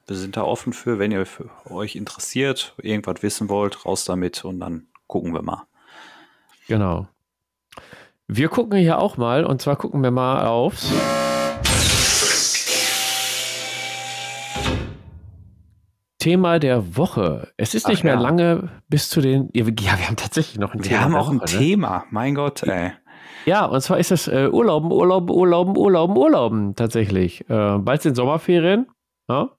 wir 0.07 0.17
sind 0.17 0.37
da 0.37 0.43
offen 0.43 0.73
für, 0.73 0.99
wenn 0.99 1.13
ihr 1.13 1.25
für 1.25 1.49
euch 1.71 1.97
interessiert, 1.97 2.75
irgendwas 2.83 3.23
wissen 3.23 3.49
wollt, 3.49 3.87
raus 3.87 4.05
damit 4.05 4.45
und 4.45 4.61
dann 4.61 4.87
gucken 5.07 5.33
wir 5.33 5.43
mal. 5.43 5.67
Genau. 6.69 7.09
Wir 8.27 8.49
gucken 8.49 8.79
hier 8.79 8.99
auch 8.99 9.17
mal 9.17 9.45
und 9.45 9.63
zwar 9.63 9.77
gucken 9.77 10.03
wir 10.03 10.11
mal 10.11 10.47
aufs. 10.47 10.91
Thema 16.19 16.59
der 16.59 16.97
Woche. 16.97 17.53
Es 17.59 17.75
ist 17.75 17.87
nicht 17.89 18.01
Ach 18.01 18.05
mehr 18.05 18.15
ja. 18.15 18.21
lange 18.21 18.71
bis 18.89 19.11
zu 19.11 19.21
den. 19.21 19.51
Ja, 19.53 19.67
wir 19.67 19.75
wir 19.77 20.09
haben 20.09 20.17
tatsächlich 20.17 20.59
noch 20.59 20.73
ein 20.73 20.83
Wir 20.83 20.91
Thema. 20.91 21.01
haben 21.03 21.13
der 21.13 21.21
auch 21.21 21.31
ein 21.31 21.41
Woche, 21.41 21.53
ne? 21.53 21.59
Thema. 21.59 22.05
Mein 22.11 22.35
Gott, 22.35 22.63
ey. 22.63 22.93
Ja, 23.45 23.67
und 23.67 23.81
zwar 23.83 23.99
ist 23.99 24.11
es 24.11 24.27
äh, 24.27 24.49
Urlauben, 24.51 24.91
Urlauben, 24.91 25.29
Urlauben, 25.31 25.77
Urlauben, 25.77 26.17
Urlauben 26.17 26.77
tatsächlich. 26.77 27.43
Äh, 27.51 27.79
bald 27.79 28.01
sind 28.01 28.15
Sommerferien. 28.15 28.87
Ja? 29.29 29.51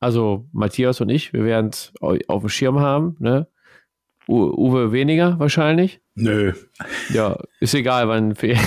Also 0.00 0.46
Matthias 0.52 1.00
und 1.00 1.08
ich, 1.08 1.32
wir 1.32 1.44
werden 1.44 1.70
es 1.70 1.92
auf 2.00 2.42
dem 2.42 2.48
Schirm 2.48 2.78
haben. 2.80 3.16
Ne? 3.18 3.48
U 4.28 4.52
Uwe 4.56 4.92
weniger 4.92 5.38
wahrscheinlich. 5.38 6.00
Nö. 6.14 6.52
Ja, 7.12 7.38
ist 7.60 7.74
egal, 7.74 8.08
wann 8.08 8.34
Ferien. 8.36 8.66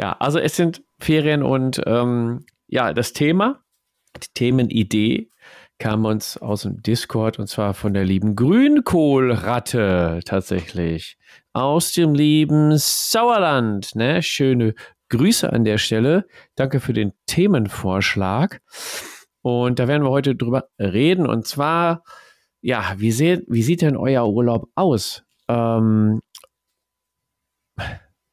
ja, 0.00 0.16
also 0.18 0.38
es 0.38 0.56
sind 0.56 0.82
Ferien 0.98 1.42
und 1.42 1.80
ähm, 1.86 2.46
ja, 2.66 2.92
das 2.92 3.12
Thema, 3.12 3.62
die 4.16 4.28
Themenidee 4.34 5.30
kam 5.78 6.04
uns 6.04 6.36
aus 6.36 6.62
dem 6.62 6.82
Discord 6.82 7.38
und 7.38 7.46
zwar 7.48 7.74
von 7.74 7.94
der 7.94 8.04
lieben 8.04 8.36
Grünkohlratte 8.36 10.20
tatsächlich. 10.24 11.16
Aus 11.52 11.92
dem 11.92 12.14
lieben 12.14 12.76
Sauerland. 12.76 13.94
Ne? 13.96 14.22
Schöne 14.22 14.74
Grüße 15.10 15.52
an 15.52 15.64
der 15.64 15.78
Stelle. 15.78 16.26
Danke 16.54 16.80
für 16.80 16.92
den 16.92 17.12
Themenvorschlag. 17.26 18.60
Und 19.42 19.78
da 19.78 19.88
werden 19.88 20.02
wir 20.02 20.10
heute 20.10 20.34
drüber 20.34 20.68
reden. 20.78 21.26
Und 21.26 21.46
zwar, 21.46 22.02
ja, 22.62 22.94
wie, 22.96 23.12
seht, 23.12 23.44
wie 23.48 23.62
sieht 23.62 23.82
denn 23.82 23.96
euer 23.96 24.26
Urlaub 24.28 24.68
aus? 24.74 25.22
Ähm, 25.48 26.20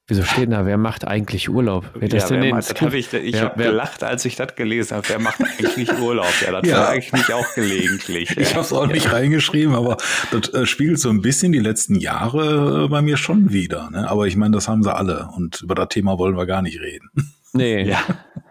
wieso 0.07 0.23
steht 0.23 0.51
da, 0.51 0.65
wer 0.65 0.77
macht 0.77 1.05
eigentlich 1.07 1.49
Urlaub? 1.49 1.85
Wer 1.95 2.09
das 2.09 2.23
Ja, 2.23 2.29
denn 2.29 2.41
wer 2.43 2.55
macht, 2.55 2.81
hab 2.81 2.93
ich 2.93 3.13
ich 3.13 3.33
Wer- 3.33 3.41
habe 3.41 3.63
gelacht, 3.63 4.03
als 4.03 4.25
ich 4.25 4.35
das 4.35 4.55
gelesen 4.55 4.95
habe. 4.97 5.09
Wer 5.09 5.19
macht 5.19 5.39
eigentlich 5.41 5.91
Urlaub? 5.99 6.25
Ja, 6.45 6.59
das 6.59 6.69
Ja. 6.69 6.85
frage 6.85 6.99
ich 6.99 7.11
mich 7.13 7.33
auch 7.33 7.53
gelegentlich. 7.55 8.37
Ich 8.37 8.51
habe 8.51 8.61
es 8.61 8.73
auch 8.73 8.87
nicht 8.87 9.11
reingeschrieben, 9.11 9.75
aber 9.75 9.97
das 10.31 10.53
äh, 10.53 10.65
spiegelt 10.65 10.99
so 10.99 11.09
ein 11.09 11.21
bisschen 11.21 11.51
die 11.51 11.59
letzten 11.59 11.95
Jahre 11.95 12.85
äh, 12.85 12.87
bei 12.87 13.01
mir 13.01 13.17
schon 13.17 13.51
wieder. 13.51 13.89
Ne? 13.91 14.09
Aber 14.09 14.27
ich 14.27 14.35
meine, 14.37 14.53
das 14.55 14.67
haben 14.67 14.83
sie 14.83 14.93
alle 14.93 15.29
und 15.35 15.61
über 15.61 15.75
das 15.75 15.89
Thema 15.89 16.17
wollen 16.17 16.35
wir 16.37 16.45
gar 16.45 16.61
nicht 16.61 16.79
reden. 16.79 17.09
Nee. 17.53 17.83
Ja. 17.83 17.99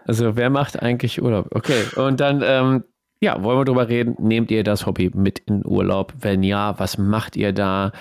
Also 0.05 0.35
wer 0.35 0.49
macht 0.49 0.81
eigentlich 0.81 1.21
Urlaub? 1.21 1.47
Okay. 1.51 1.83
Und 1.95 2.19
dann, 2.19 2.41
ähm, 2.45 2.83
ja, 3.19 3.43
wollen 3.43 3.57
wir 3.59 3.65
drüber 3.65 3.89
reden. 3.89 4.15
Nehmt 4.19 4.51
ihr 4.51 4.63
das 4.63 4.85
Hobby 4.85 5.09
mit 5.13 5.39
in 5.39 5.65
Urlaub? 5.65 6.13
Wenn 6.19 6.43
ja, 6.43 6.77
was 6.79 6.97
macht 6.97 7.35
ihr 7.35 7.51
da? 7.51 7.91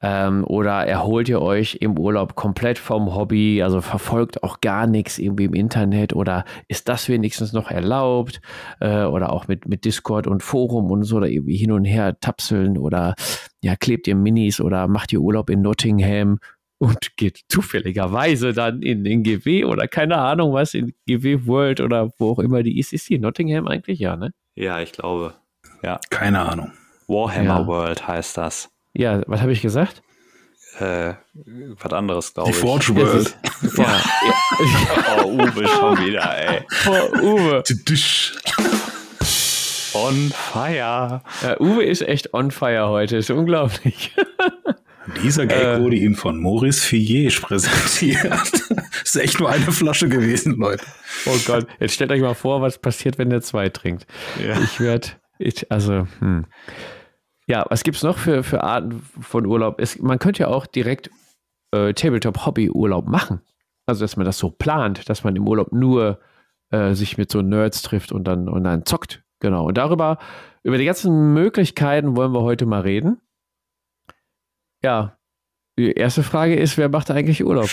Ähm, 0.00 0.44
oder 0.44 0.86
erholt 0.86 1.28
ihr 1.28 1.42
euch 1.42 1.78
im 1.80 1.98
Urlaub 1.98 2.34
komplett 2.36 2.78
vom 2.78 3.14
Hobby? 3.14 3.62
Also 3.62 3.82
verfolgt 3.82 4.42
auch 4.42 4.62
gar 4.62 4.86
nichts 4.86 5.18
irgendwie 5.18 5.44
im 5.44 5.54
Internet? 5.54 6.14
Oder 6.14 6.44
ist 6.68 6.88
das 6.88 7.08
wenigstens 7.10 7.52
noch 7.52 7.70
erlaubt? 7.70 8.40
Äh, 8.80 9.04
oder 9.04 9.32
auch 9.32 9.46
mit, 9.46 9.68
mit 9.68 9.84
Discord 9.84 10.26
und 10.26 10.42
Forum 10.42 10.90
und 10.90 11.04
so, 11.04 11.16
oder 11.18 11.28
irgendwie 11.28 11.56
hin 11.56 11.72
und 11.72 11.84
her 11.84 12.18
tapseln? 12.20 12.78
Oder 12.78 13.14
ja, 13.60 13.76
klebt 13.76 14.06
ihr 14.06 14.16
Minis 14.16 14.60
oder 14.60 14.88
macht 14.88 15.12
ihr 15.12 15.20
Urlaub 15.20 15.50
in 15.50 15.62
Nottingham? 15.62 16.38
und 16.82 17.16
geht 17.16 17.42
zufälligerweise 17.48 18.52
dann 18.52 18.82
in 18.82 19.04
den 19.04 19.22
GW 19.22 19.66
oder 19.66 19.86
keine 19.86 20.18
Ahnung 20.18 20.52
was, 20.52 20.74
in 20.74 20.92
GW 21.06 21.46
World 21.46 21.80
oder 21.80 22.10
wo 22.18 22.32
auch 22.32 22.40
immer 22.40 22.64
die 22.64 22.80
ist. 22.80 22.92
Ist 22.92 23.08
die 23.08 23.14
in 23.14 23.20
Nottingham 23.20 23.68
eigentlich? 23.68 24.00
Ja, 24.00 24.16
ne? 24.16 24.32
Ja, 24.54 24.80
ich 24.80 24.92
glaube. 24.92 25.34
Ja. 25.82 26.00
Keine 26.10 26.40
Ahnung. 26.40 26.72
Warhammer 27.08 27.60
Ja. 27.60 27.66
World 27.66 28.06
heißt 28.06 28.36
das. 28.36 28.70
Ja, 28.94 29.22
was 29.26 29.40
habe 29.40 29.52
ich 29.52 29.62
gesagt? 29.62 30.02
Äh, 30.78 31.14
was 31.34 31.92
anderes, 31.92 32.32
glaube 32.34 32.50
Die 32.50 32.56
ich. 32.56 32.62
Forge 32.62 32.94
World. 32.96 33.36
Ja, 33.76 34.00
Oh, 35.24 35.28
Uwe 35.28 35.66
schon 35.68 35.98
wieder, 35.98 36.36
ey. 36.38 36.62
oh, 36.86 37.18
Uwe. 37.20 37.62
Tisch. 37.62 38.34
On 39.94 40.30
fire. 40.32 41.22
Ja, 41.42 41.60
Uwe 41.60 41.84
ist 41.84 42.00
echt 42.02 42.32
on 42.32 42.50
fire 42.50 42.88
heute, 42.88 43.18
ist 43.18 43.30
unglaublich. 43.30 44.12
Dieser 45.22 45.46
Gag 45.46 45.62
Äh. 45.62 45.80
wurde 45.80 45.96
Ihnen 45.96 46.14
von 46.14 46.40
Maurice 46.40 46.80
Fillage 46.86 47.40
präsentiert. 47.40 48.52
ist 49.04 49.16
echt 49.16 49.40
nur 49.40 49.48
eine 49.50 49.72
Flasche 49.72 50.08
gewesen, 50.08 50.56
Leute. 50.58 50.84
Oh 51.26 51.36
Gott, 51.46 51.66
jetzt 51.80 51.94
stellt 51.94 52.12
euch 52.12 52.20
mal 52.20 52.34
vor, 52.34 52.60
was 52.62 52.78
passiert, 52.78 53.18
wenn 53.18 53.30
der 53.30 53.40
zwei 53.40 53.68
trinkt. 53.68 54.06
Ja. 54.44 54.60
Ich 54.60 54.80
werde, 54.80 55.08
also, 55.68 56.06
hm. 56.20 56.46
Ja, 57.46 57.66
was 57.68 57.82
gibt 57.82 57.96
es 57.96 58.02
noch 58.02 58.18
für, 58.18 58.44
für 58.44 58.62
Arten 58.62 59.02
von 59.20 59.46
Urlaub? 59.46 59.80
Es, 59.80 59.98
man 59.98 60.18
könnte 60.18 60.44
ja 60.44 60.48
auch 60.48 60.66
direkt 60.66 61.10
äh, 61.72 61.92
Tabletop-Hobby-Urlaub 61.92 63.08
machen. 63.08 63.40
Also, 63.86 64.04
dass 64.04 64.16
man 64.16 64.24
das 64.24 64.38
so 64.38 64.50
plant, 64.50 65.08
dass 65.08 65.24
man 65.24 65.34
im 65.34 65.48
Urlaub 65.48 65.72
nur 65.72 66.20
äh, 66.70 66.94
sich 66.94 67.18
mit 67.18 67.32
so 67.32 67.42
Nerds 67.42 67.82
trifft 67.82 68.12
und 68.12 68.24
dann, 68.24 68.48
und 68.48 68.64
dann 68.64 68.86
zockt. 68.86 69.24
Genau. 69.40 69.66
Und 69.66 69.76
darüber, 69.76 70.18
über 70.62 70.78
die 70.78 70.84
ganzen 70.84 71.34
Möglichkeiten 71.34 72.16
wollen 72.16 72.32
wir 72.32 72.42
heute 72.42 72.64
mal 72.64 72.82
reden. 72.82 73.20
Ja, 74.82 75.16
die 75.78 75.92
erste 75.92 76.22
Frage 76.22 76.56
ist, 76.56 76.76
wer 76.76 76.88
macht 76.88 77.10
eigentlich 77.10 77.44
Urlaub? 77.44 77.70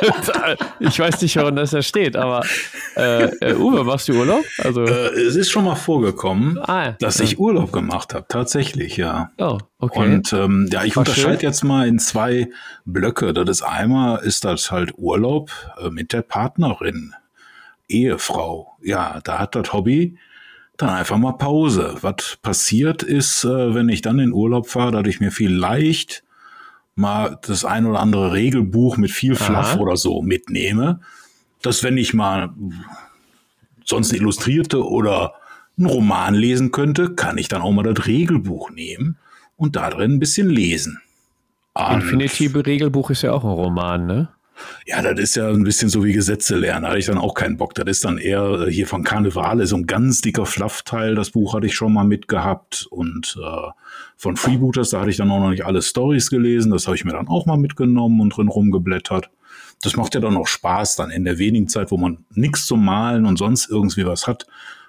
ich 0.80 0.98
weiß 0.98 1.20
nicht, 1.20 1.36
warum 1.36 1.56
das 1.56 1.70
da 1.70 1.82
steht, 1.82 2.16
aber 2.16 2.44
äh, 2.96 3.24
äh, 3.40 3.54
Uwe, 3.54 3.84
machst 3.84 4.08
du 4.08 4.14
Urlaub? 4.14 4.44
Also, 4.58 4.84
Äh, 4.84 5.08
es 5.20 5.36
ist 5.36 5.50
schon 5.50 5.64
mal 5.64 5.74
vorgekommen, 5.74 6.58
ah, 6.58 6.92
dass 7.00 7.20
ich 7.20 7.38
Urlaub 7.38 7.72
gemacht 7.72 8.14
habe. 8.14 8.24
Tatsächlich, 8.28 8.96
ja. 8.96 9.30
Oh, 9.38 9.58
okay. 9.78 9.98
Und 10.14 10.32
ähm, 10.32 10.68
ja, 10.72 10.84
ich 10.84 10.96
War 10.96 11.02
unterscheide 11.02 11.40
schön. 11.40 11.48
jetzt 11.48 11.64
mal 11.64 11.86
in 11.86 11.98
zwei 11.98 12.48
Blöcke. 12.84 13.34
Das 13.34 13.48
ist 13.48 13.62
einmal 13.62 14.20
ist 14.24 14.44
das 14.44 14.70
halt 14.70 14.92
Urlaub 14.96 15.50
äh, 15.82 15.90
mit 15.90 16.12
der 16.12 16.22
Partnerin, 16.22 17.14
Ehefrau. 17.88 18.76
Ja, 18.82 19.20
da 19.24 19.38
hat 19.38 19.54
das 19.54 19.72
Hobby 19.72 20.16
dann 20.82 20.90
einfach 20.90 21.18
mal 21.18 21.32
Pause. 21.32 21.96
Was 22.00 22.38
passiert 22.42 23.02
ist, 23.02 23.44
äh, 23.44 23.74
wenn 23.74 23.88
ich 23.88 24.02
dann 24.02 24.18
in 24.18 24.32
Urlaub 24.32 24.68
fahre, 24.68 24.90
dass 24.92 25.06
ich 25.06 25.20
mir 25.20 25.30
vielleicht 25.30 26.22
mal 26.94 27.38
das 27.42 27.64
ein 27.64 27.86
oder 27.86 28.00
andere 28.00 28.32
Regelbuch 28.32 28.96
mit 28.96 29.10
viel 29.10 29.34
Fluff 29.34 29.74
Aha. 29.74 29.78
oder 29.78 29.96
so 29.96 30.22
mitnehme, 30.22 31.00
dass 31.62 31.82
wenn 31.82 31.96
ich 31.96 32.14
mal 32.14 32.50
sonst 33.84 34.10
eine 34.10 34.20
Illustrierte 34.20 34.86
oder 34.86 35.34
einen 35.78 35.86
Roman 35.86 36.34
lesen 36.34 36.70
könnte, 36.72 37.14
kann 37.14 37.38
ich 37.38 37.48
dann 37.48 37.62
auch 37.62 37.72
mal 37.72 37.82
das 37.82 38.06
Regelbuch 38.06 38.70
nehmen 38.70 39.16
und 39.56 39.76
da 39.76 39.90
drin 39.90 40.12
ein 40.14 40.18
bisschen 40.18 40.48
lesen. 40.50 41.00
Und- 41.74 42.02
Infinity-Regelbuch 42.02 43.10
ist 43.10 43.22
ja 43.22 43.32
auch 43.32 43.44
ein 43.44 43.50
Roman, 43.50 44.06
ne? 44.06 44.28
Ja, 44.86 45.02
das 45.02 45.18
ist 45.18 45.36
ja 45.36 45.48
ein 45.48 45.64
bisschen 45.64 45.88
so 45.88 46.04
wie 46.04 46.12
Gesetze 46.12 46.56
lernen. 46.56 46.82
Da 46.82 46.88
hatte 46.90 46.98
ich 46.98 47.06
dann 47.06 47.18
auch 47.18 47.34
keinen 47.34 47.56
Bock. 47.56 47.74
Das 47.74 47.86
ist 47.86 48.04
dann 48.04 48.18
eher 48.18 48.66
äh, 48.66 48.72
hier 48.72 48.86
von 48.86 49.04
Karnevale, 49.04 49.66
so 49.66 49.76
ein 49.76 49.86
ganz 49.86 50.20
dicker 50.20 50.46
Fluffteil. 50.46 51.14
Das 51.14 51.30
Buch 51.30 51.54
hatte 51.54 51.66
ich 51.66 51.74
schon 51.74 51.92
mal 51.92 52.04
mitgehabt. 52.04 52.86
Und 52.90 53.38
äh, 53.40 53.70
von 54.16 54.36
Freebooters, 54.36 54.90
da 54.90 55.00
hatte 55.00 55.10
ich 55.10 55.16
dann 55.16 55.30
auch 55.30 55.40
noch 55.40 55.50
nicht 55.50 55.64
alle 55.64 55.82
Stories 55.82 56.30
gelesen. 56.30 56.72
Das 56.72 56.86
habe 56.86 56.96
ich 56.96 57.04
mir 57.04 57.12
dann 57.12 57.28
auch 57.28 57.46
mal 57.46 57.56
mitgenommen 57.56 58.20
und 58.20 58.36
drin 58.36 58.48
rumgeblättert. 58.48 59.30
Das 59.82 59.96
macht 59.96 60.14
ja 60.14 60.20
dann 60.20 60.36
auch 60.36 60.46
Spaß, 60.46 60.96
dann 60.96 61.10
in 61.10 61.24
der 61.24 61.38
wenigen 61.38 61.68
Zeit, 61.68 61.90
wo 61.90 61.96
man 61.96 62.24
nichts 62.34 62.66
zum 62.66 62.84
Malen 62.84 63.24
und 63.24 63.38
sonst 63.38 63.70
irgendwie 63.70 64.04
was 64.04 64.26
hat, 64.26 64.46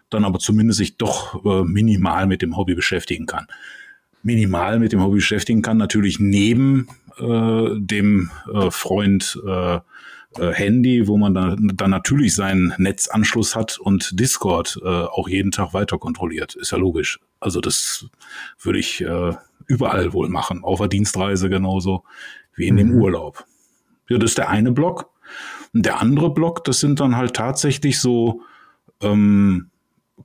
dann 0.09 0.25
aber 0.25 0.39
zumindest 0.39 0.79
sich 0.79 0.97
doch 0.97 1.45
äh, 1.45 1.63
minimal 1.63 2.27
mit 2.27 2.41
dem 2.41 2.57
Hobby 2.57 2.75
beschäftigen 2.75 3.25
kann 3.25 3.47
minimal 4.23 4.79
mit 4.79 4.91
dem 4.91 5.01
Hobby 5.01 5.15
beschäftigen 5.15 5.61
kann, 5.61 5.77
natürlich 5.77 6.19
neben 6.19 6.87
äh, 7.21 7.79
dem 7.79 8.31
äh, 8.53 8.71
Freund 8.71 9.39
äh, 9.45 9.79
äh, 10.37 10.53
Handy, 10.53 11.07
wo 11.07 11.17
man 11.17 11.33
dann, 11.33 11.71
dann 11.75 11.91
natürlich 11.91 12.35
seinen 12.35 12.73
Netzanschluss 12.77 13.55
hat 13.55 13.77
und 13.79 14.19
Discord 14.19 14.79
äh, 14.83 14.87
auch 14.87 15.27
jeden 15.27 15.51
Tag 15.51 15.73
weiter 15.73 15.97
kontrolliert. 15.97 16.55
Ist 16.55 16.71
ja 16.71 16.77
logisch. 16.77 17.19
Also 17.39 17.59
das 17.59 18.05
würde 18.59 18.79
ich 18.79 19.01
äh, 19.01 19.33
überall 19.67 20.13
wohl 20.13 20.29
machen, 20.29 20.63
auf 20.63 20.79
der 20.79 20.87
Dienstreise 20.87 21.49
genauso 21.49 22.03
wie 22.55 22.67
in 22.67 22.77
dem 22.77 22.91
Urlaub. 22.91 23.45
Ja, 24.09 24.17
das 24.17 24.31
ist 24.31 24.37
der 24.37 24.49
eine 24.49 24.71
Block. 24.71 25.09
Und 25.73 25.85
der 25.85 26.01
andere 26.01 26.33
Block, 26.33 26.63
das 26.63 26.79
sind 26.79 26.99
dann 26.99 27.15
halt 27.15 27.33
tatsächlich 27.33 27.99
so 27.99 28.41
ähm, 29.01 29.69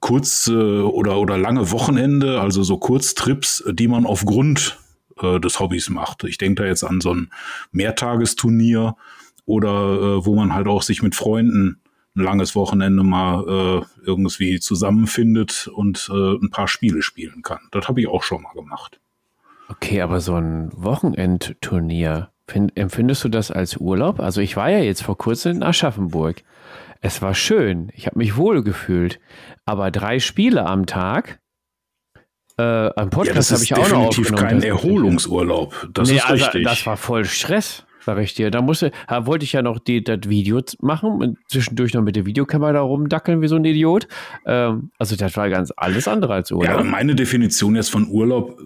kurz 0.01 0.49
äh, 0.49 0.53
oder, 0.53 1.19
oder 1.19 1.39
lange 1.39 1.71
Wochenende, 1.71 2.41
also 2.41 2.63
so 2.63 2.79
Kurztrips, 2.79 3.65
die 3.73 3.89
man 3.89 4.07
aufgrund 4.07 4.79
äh, 5.21 5.41
des 5.41 5.61
Hobbys 5.61 5.91
macht. 5.91 6.25
Ich 6.25 6.39
denke 6.39 6.63
da 6.63 6.69
jetzt 6.69 6.85
an 6.85 7.01
so 7.01 7.13
ein 7.15 7.31
Mehrtagesturnier 7.73 8.97
oder 9.45 9.71
äh, 9.71 10.27
wo 10.27 10.35
man 10.35 10.55
halt 10.55 10.67
auch 10.67 10.83
sich 10.83 11.03
mit 11.03 11.15
Freunden 11.15 11.81
ein 12.17 12.23
langes 12.23 12.55
Wochenende 12.55 13.03
mal 13.03 13.45
äh, 13.47 14.05
irgendwie 14.05 14.59
zusammenfindet 14.59 15.69
und 15.69 16.11
äh, 16.11 16.37
ein 16.37 16.51
paar 16.51 16.69
Spiele 16.69 17.03
spielen 17.03 17.43
kann. 17.43 17.61
Das 17.71 17.89
habe 17.89 18.01
ich 18.01 18.09
auch 18.09 18.23
schon 18.23 18.43
mal 18.43 18.55
gemacht. 18.55 19.01
Okay, 19.69 20.01
aber 20.01 20.21
so 20.21 20.35
ein 20.35 20.71
Wochenendturnier, 20.73 22.31
find, 22.47 22.77
empfindest 22.77 23.25
du 23.25 23.29
das 23.29 23.51
als 23.51 23.77
Urlaub? 23.77 24.21
Also 24.21 24.41
ich 24.41 24.57
war 24.57 24.71
ja 24.71 24.79
jetzt 24.79 25.03
vor 25.03 25.19
kurzem 25.19 25.57
in 25.57 25.63
Aschaffenburg. 25.63 26.43
Es 27.01 27.21
war 27.21 27.35
schön, 27.35 27.91
ich 27.95 28.07
habe 28.07 28.19
mich 28.19 28.37
wohl 28.37 28.63
gefühlt, 28.63 29.21
aber 29.65 29.91
drei 29.91 30.19
Spiele 30.19 30.67
am 30.67 30.87
Tag, 30.87 31.41
Äh, 32.59 32.91
ein 32.97 33.11
Podcast 33.11 33.51
ja, 33.51 33.57
habe 33.57 33.65
ich 33.65 33.75
auch 33.75 33.89
noch 33.91 34.09
definitiv 34.09 34.35
kein 34.35 34.63
Erholungsurlaub. 34.63 35.89
Das 35.93 36.09
nee, 36.09 36.17
ist 36.17 36.25
also, 36.25 36.45
richtig. 36.45 36.65
das 36.65 36.87
war 36.87 36.97
voll 36.97 37.27
Stress, 37.27 37.85
sag 38.01 38.19
ich 38.19 38.35
dir. 38.35 38.51
Da 38.51 38.63
musste, 38.63 38.93
da 39.09 39.27
wollte 39.27 39.45
ich 39.45 39.53
ja 39.53 39.61
noch 39.61 39.79
die, 39.79 40.03
das 40.03 40.21
Video 40.27 40.63
machen 40.81 41.21
und 41.21 41.39
zwischendurch 41.49 41.93
noch 41.93 42.03
mit 42.03 42.17
der 42.17 42.25
Videokamera 42.25 42.73
da 42.73 42.81
rumdackeln 42.81 43.43
wie 43.43 43.49
so 43.49 43.57
ein 43.57 43.65
Idiot. 43.67 44.09
Ähm, 44.47 44.91
also 44.99 45.17
das 45.17 45.37
war 45.37 45.51
ganz 45.51 45.71
alles 45.77 46.09
andere 46.09 46.33
als 46.33 46.51
Urlaub. 46.51 46.79
Ja, 46.79 46.83
meine 46.83 47.15
Definition 47.15 47.77
jetzt 47.77 47.91
von 47.91 48.09
Urlaub 48.09 48.59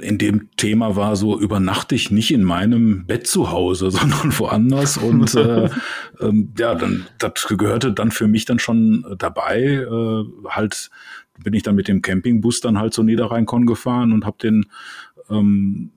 in 0.00 0.18
dem 0.18 0.48
Thema 0.56 0.96
war 0.96 1.16
so, 1.16 1.38
übernachte 1.38 1.94
ich 1.94 2.10
nicht 2.10 2.32
in 2.32 2.42
meinem 2.42 3.06
Bett 3.06 3.26
zu 3.26 3.50
Hause, 3.50 3.90
sondern 3.90 4.38
woanders. 4.38 4.96
Und 4.96 5.34
äh, 5.34 5.68
ähm, 6.20 6.52
ja, 6.58 6.74
dann 6.74 7.06
das 7.18 7.46
gehörte 7.46 7.92
dann 7.92 8.10
für 8.10 8.26
mich 8.26 8.44
dann 8.44 8.58
schon 8.58 9.04
dabei, 9.18 9.60
äh, 9.60 10.24
halt 10.48 10.90
bin 11.42 11.52
ich 11.54 11.62
dann 11.62 11.74
mit 11.74 11.88
dem 11.88 12.02
Campingbus 12.02 12.60
dann 12.60 12.78
halt 12.78 12.94
zur 12.94 13.04
Niederrheinkon 13.04 13.66
gefahren 13.66 14.12
und 14.12 14.24
habe 14.24 14.36
den 14.42 14.66
ähm, 15.30 15.90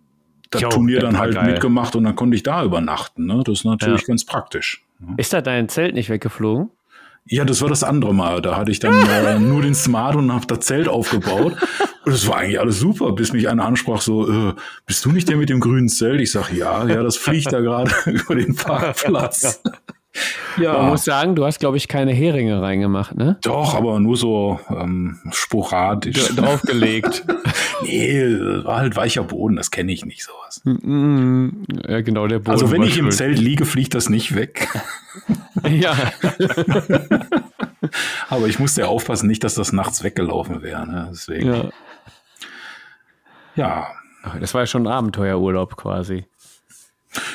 das 0.50 0.62
jo, 0.62 0.70
Turnier 0.70 1.00
dann 1.00 1.18
halt 1.18 1.36
geil. 1.36 1.52
mitgemacht 1.52 1.96
und 1.96 2.04
dann 2.04 2.16
konnte 2.16 2.36
ich 2.36 2.44
da 2.44 2.64
übernachten. 2.64 3.26
Ne? 3.26 3.44
Das 3.46 3.60
ist 3.60 3.66
natürlich 3.66 4.02
ja. 4.02 4.08
ganz 4.08 4.26
praktisch. 4.26 4.84
Ne? 5.00 5.16
Ist 5.18 5.34
da 5.34 5.42
dein 5.42 5.70
Zelt 5.70 5.94
nicht 5.94 6.10
weggeflogen? 6.10 6.70
Ja, 7.30 7.44
das 7.44 7.62
war 7.62 7.68
das 7.68 7.84
andere 7.84 8.14
Mal. 8.14 8.42
Da 8.42 8.56
hatte 8.56 8.72
ich 8.72 8.80
dann 8.80 8.94
äh, 9.10 9.38
nur 9.40 9.62
den 9.62 9.76
Smart 9.76 10.16
und 10.16 10.32
habe 10.32 10.46
das 10.48 10.62
Zelt 10.62 10.88
aufgebaut. 10.88 11.58
Und 12.06 12.12
es 12.14 12.28
war 12.28 12.38
eigentlich 12.38 12.60
alles 12.60 12.80
super, 12.80 13.12
bis 13.12 13.34
mich 13.34 13.50
einer 13.50 13.66
ansprach, 13.66 14.00
so, 14.00 14.30
äh, 14.30 14.54
bist 14.86 15.04
du 15.04 15.12
nicht 15.12 15.28
der 15.28 15.36
mit 15.36 15.50
dem 15.50 15.60
grünen 15.60 15.90
Zelt? 15.90 16.22
Ich 16.22 16.32
sag, 16.32 16.54
ja, 16.54 16.88
ja, 16.88 17.04
das 17.04 17.18
fliegt 17.18 17.52
da 17.52 17.60
gerade 17.60 17.92
über 18.06 18.36
den 18.36 18.56
Parkplatz. 18.56 19.62
Ja. 20.58 20.74
Man 20.74 20.90
muss 20.90 21.04
sagen, 21.04 21.36
du 21.36 21.46
hast, 21.46 21.60
glaube 21.60 21.78
ich, 21.78 21.88
keine 21.88 22.12
Heringe 22.12 22.62
reingemacht, 22.62 23.16
ne? 23.16 23.38
Doch, 23.42 23.76
aber 23.76 24.00
nur 24.00 24.18
so 24.18 24.60
ähm, 24.70 25.20
sporadisch. 25.32 26.30
Draufgelegt. 26.36 27.24
nee, 27.84 28.24
war 28.64 28.78
halt 28.78 28.96
weicher 28.96 29.24
Boden, 29.24 29.56
das 29.56 29.72
kenne 29.72 29.92
ich 29.92 30.06
nicht, 30.06 30.24
sowas. 30.24 30.62
Ja, 30.66 32.02
genau, 32.02 32.28
der 32.28 32.40
Boden. 32.40 32.52
Also 32.52 32.72
wenn 32.72 32.82
ich 32.82 32.96
schuld. 32.96 33.06
im 33.06 33.12
Zelt 33.12 33.40
liege, 33.40 33.66
fliegt 33.66 33.94
das 33.94 34.10
nicht 34.10 34.36
weg. 34.36 34.68
ja. 35.70 35.94
aber 38.30 38.48
ich 38.48 38.60
musste 38.60 38.82
ja 38.82 38.88
aufpassen, 38.88 39.28
nicht, 39.28 39.44
dass 39.44 39.56
das 39.56 39.74
nachts 39.74 40.04
weggelaufen 40.04 40.62
wäre. 40.62 40.88
Ne? 40.88 41.08
Deswegen. 41.12 41.54
Ja. 41.54 41.70
ja. 43.56 43.88
Das 44.40 44.54
war 44.54 44.62
ja 44.62 44.68
schon 44.68 44.88
ein 44.88 44.92
Abenteuerurlaub 44.92 45.78
quasi. 45.78 46.26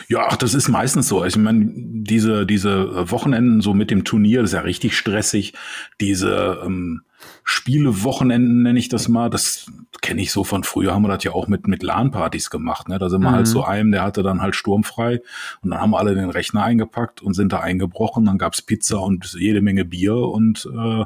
Ja, 0.09 0.27
ach, 0.29 0.37
das 0.37 0.55
ist 0.55 0.69
meistens 0.69 1.09
so. 1.09 1.25
Ich 1.25 1.37
meine, 1.37 1.71
diese, 1.75 2.47
diese 2.47 3.11
Wochenenden 3.11 3.61
so 3.61 3.75
mit 3.75 3.91
dem 3.91 4.05
Turnier, 4.05 4.43
das 4.43 4.51
ist 4.51 4.55
ja 4.55 4.61
richtig 4.61 4.97
stressig. 4.97 5.55
Diese 6.01 6.61
ähm, 6.65 7.03
Spielewochenenden 7.45 8.63
nenne 8.63 8.79
ich 8.79 8.89
das 8.89 9.09
mal. 9.09 9.31
Das 9.31 9.71
kenne 10.01 10.23
ich 10.23 10.33
so 10.33 10.45
von 10.45 10.65
früher, 10.65 10.95
haben 10.95 11.03
wir 11.03 11.09
das 11.09 11.25
ja 11.25 11.33
auch 11.33 11.49
mit, 11.49 11.67
mit 11.67 11.83
LAN-Partys 11.83 12.51
gemacht. 12.51 12.89
Ne? 12.89 12.99
Da 12.99 13.09
sind 13.09 13.21
wir 13.23 13.31
halt 13.31 13.33
mhm. 13.33 13.37
halt 13.39 13.49
so 13.49 13.65
einem, 13.65 13.93
der 13.93 14.03
hatte 14.03 14.23
dann 14.23 14.41
halt 14.41 14.55
sturmfrei 14.55 15.21
und 15.63 15.71
dann 15.71 15.81
haben 15.81 15.91
wir 15.91 15.99
alle 15.99 16.15
den 16.15 16.31
Rechner 16.31 16.63
eingepackt 16.63 17.23
und 17.23 17.35
sind 17.35 17.53
da 17.53 17.61
eingebrochen. 17.61 18.25
Dann 18.25 18.39
gab's 18.39 18.63
Pizza 18.63 19.01
und 19.01 19.35
jede 19.35 19.63
Menge 19.63 19.85
Bier 19.85 20.17
und 20.17 20.69
äh, 20.73 21.05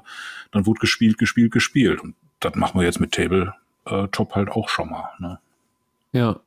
dann 0.51 0.67
wurde 0.67 0.81
gespielt, 0.81 1.19
gespielt, 1.19 1.53
gespielt. 1.53 2.01
Und 2.01 2.15
das 2.41 2.55
machen 2.55 2.81
wir 2.81 2.85
jetzt 2.85 3.01
mit 3.01 3.13
Tabletop 3.13 4.35
halt 4.35 4.51
auch 4.51 4.69
schon 4.69 4.91
mal. 4.91 5.11
Ne? 5.19 5.39
Ja. 6.13 6.41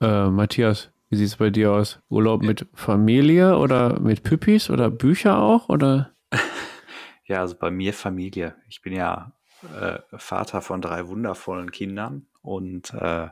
Äh, 0.00 0.28
Matthias, 0.30 0.90
wie 1.12 1.16
sieht 1.16 1.26
es 1.26 1.36
bei 1.36 1.50
dir 1.50 1.72
aus? 1.72 2.00
Urlaub 2.08 2.42
mit 2.42 2.66
Familie 2.72 3.58
oder 3.58 4.00
mit 4.00 4.22
Püppis 4.22 4.70
oder 4.70 4.90
Bücher 4.90 5.38
auch? 5.38 5.68
Oder? 5.68 6.14
Ja, 7.24 7.40
also 7.40 7.54
bei 7.54 7.70
mir 7.70 7.94
Familie. 7.94 8.56
Ich 8.68 8.82
bin 8.82 8.92
ja 8.92 9.32
äh, 9.80 10.00
Vater 10.18 10.60
von 10.60 10.82
drei 10.82 11.06
wundervollen 11.06 11.70
Kindern 11.70 12.26
und 12.42 12.92
äh, 12.94 13.28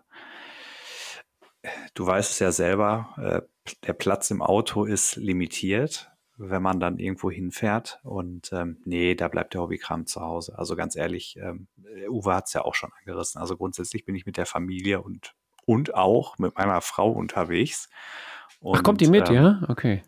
du 1.95 2.07
weißt 2.07 2.31
es 2.31 2.39
ja 2.39 2.53
selber, 2.53 3.15
äh, 3.19 3.73
der 3.87 3.93
Platz 3.95 4.31
im 4.31 4.43
Auto 4.43 4.85
ist 4.85 5.17
limitiert, 5.17 6.13
wenn 6.37 6.63
man 6.63 6.81
dann 6.81 6.99
irgendwo 6.99 7.31
hinfährt. 7.31 7.99
Und 8.05 8.53
ähm, 8.53 8.79
nee, 8.85 9.17
da 9.17 9.29
bleibt 9.29 9.55
der 9.55 9.63
Hobbykram 9.63 10.07
zu 10.07 10.21
Hause. 10.21 10.57
Also 10.57 10.77
ganz 10.77 10.97
ehrlich, 10.97 11.37
ähm, 11.43 11.67
Uwe 12.09 12.35
hat 12.35 12.47
es 12.47 12.53
ja 12.53 12.63
auch 12.63 12.75
schon 12.75 12.93
angerissen. 13.01 13.41
Also 13.41 13.57
grundsätzlich 13.57 14.05
bin 14.05 14.15
ich 14.15 14.25
mit 14.25 14.37
der 14.37 14.47
Familie 14.47 15.03
und 15.03 15.35
und 15.67 15.95
auch 15.95 16.39
mit 16.39 16.57
meiner 16.57 16.81
Frau 16.81 17.11
unterwegs. 17.11 17.89
Und, 18.61 18.79
Ach, 18.79 18.83
kommt 18.83 19.01
die 19.01 19.09
mit, 19.09 19.29
ähm, 19.29 19.35
ja? 19.35 19.63
Okay. 19.69 20.03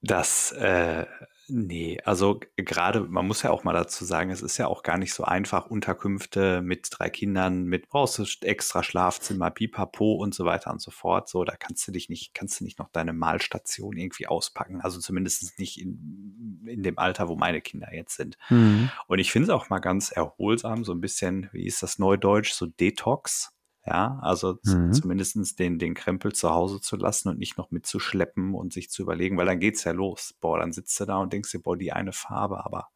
Das, 0.00 0.52
äh, 0.52 1.06
nee, 1.48 1.98
also 2.04 2.40
gerade, 2.56 3.00
man 3.00 3.26
muss 3.26 3.42
ja 3.42 3.50
auch 3.50 3.64
mal 3.64 3.72
dazu 3.72 4.04
sagen, 4.04 4.30
es 4.30 4.42
ist 4.42 4.58
ja 4.58 4.66
auch 4.66 4.82
gar 4.82 4.98
nicht 4.98 5.12
so 5.12 5.24
einfach, 5.24 5.66
Unterkünfte 5.66 6.62
mit 6.62 6.88
drei 6.90 7.10
Kindern, 7.10 7.64
mit 7.64 7.88
brauchst 7.88 8.18
du 8.18 8.24
extra 8.42 8.82
Schlafzimmer, 8.82 9.50
Pipapo 9.50 10.14
und 10.14 10.34
so 10.34 10.44
weiter 10.44 10.70
und 10.70 10.80
so 10.80 10.90
fort. 10.90 11.28
So, 11.28 11.44
da 11.44 11.56
kannst 11.56 11.86
du 11.88 11.92
dich 11.92 12.08
nicht, 12.08 12.34
kannst 12.34 12.60
du 12.60 12.64
nicht 12.64 12.78
noch 12.78 12.90
deine 12.90 13.12
Malstation 13.12 13.96
irgendwie 13.96 14.26
auspacken. 14.26 14.80
Also 14.80 15.00
zumindest 15.00 15.58
nicht 15.58 15.80
in, 15.80 16.62
in 16.66 16.82
dem 16.82 16.98
Alter, 16.98 17.28
wo 17.28 17.36
meine 17.36 17.60
Kinder 17.60 17.92
jetzt 17.92 18.16
sind. 18.16 18.36
Mhm. 18.48 18.90
Und 19.06 19.18
ich 19.18 19.32
finde 19.32 19.44
es 19.44 19.50
auch 19.50 19.68
mal 19.68 19.80
ganz 19.80 20.10
erholsam, 20.10 20.84
so 20.84 20.92
ein 20.92 21.00
bisschen, 21.00 21.48
wie 21.52 21.66
ist 21.66 21.82
das 21.82 21.98
Neudeutsch, 21.98 22.52
so 22.52 22.66
Detox. 22.66 23.54
Ja, 23.88 24.18
also 24.20 24.58
mhm. 24.64 24.92
zumindest 24.92 25.58
den, 25.58 25.78
den 25.78 25.94
Krempel 25.94 26.34
zu 26.34 26.50
Hause 26.50 26.78
zu 26.78 26.96
lassen 26.96 27.30
und 27.30 27.38
nicht 27.38 27.56
noch 27.56 27.70
mitzuschleppen 27.70 28.54
und 28.54 28.74
sich 28.74 28.90
zu 28.90 29.00
überlegen, 29.00 29.38
weil 29.38 29.46
dann 29.46 29.60
geht's 29.60 29.84
ja 29.84 29.92
los. 29.92 30.34
Boah, 30.40 30.58
dann 30.58 30.72
sitzt 30.72 31.00
du 31.00 31.06
da 31.06 31.16
und 31.16 31.32
denkst 31.32 31.52
dir, 31.52 31.60
boah, 31.60 31.74
die 31.74 31.92
eine 31.92 32.12
Farbe, 32.12 32.66
aber 32.66 32.90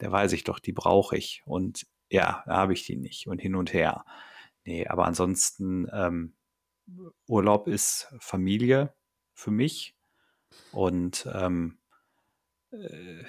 der 0.00 0.10
weiß 0.10 0.32
ich 0.32 0.42
doch, 0.42 0.58
die 0.58 0.72
brauche 0.72 1.16
ich. 1.16 1.42
Und 1.46 1.86
ja, 2.10 2.42
da 2.46 2.56
habe 2.56 2.72
ich 2.72 2.84
die 2.84 2.96
nicht 2.96 3.28
und 3.28 3.38
hin 3.38 3.54
und 3.54 3.72
her. 3.72 4.04
Nee, 4.64 4.88
aber 4.88 5.06
ansonsten, 5.06 5.86
ähm, 5.92 6.34
Urlaub 7.28 7.68
ist 7.68 8.12
Familie 8.18 8.92
für 9.34 9.52
mich. 9.52 9.96
Und 10.72 11.28
ähm, 11.32 11.78
äh, 12.72 13.22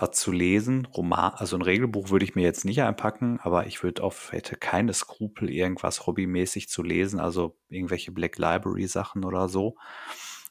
was 0.00 0.12
zu 0.12 0.32
lesen. 0.32 0.86
Roman, 0.86 1.32
also 1.34 1.56
ein 1.56 1.62
Regelbuch 1.62 2.10
würde 2.10 2.24
ich 2.24 2.34
mir 2.34 2.42
jetzt 2.42 2.64
nicht 2.64 2.82
einpacken, 2.82 3.40
aber 3.42 3.66
ich 3.66 3.82
würde 3.82 4.02
auf, 4.02 4.32
hätte 4.32 4.56
keine 4.56 4.92
Skrupel, 4.92 5.50
irgendwas 5.50 6.06
hobbymäßig 6.06 6.68
zu 6.68 6.82
lesen, 6.82 7.20
also 7.20 7.56
irgendwelche 7.68 8.12
Black 8.12 8.38
Library 8.38 8.86
Sachen 8.86 9.24
oder 9.24 9.48
so. 9.48 9.76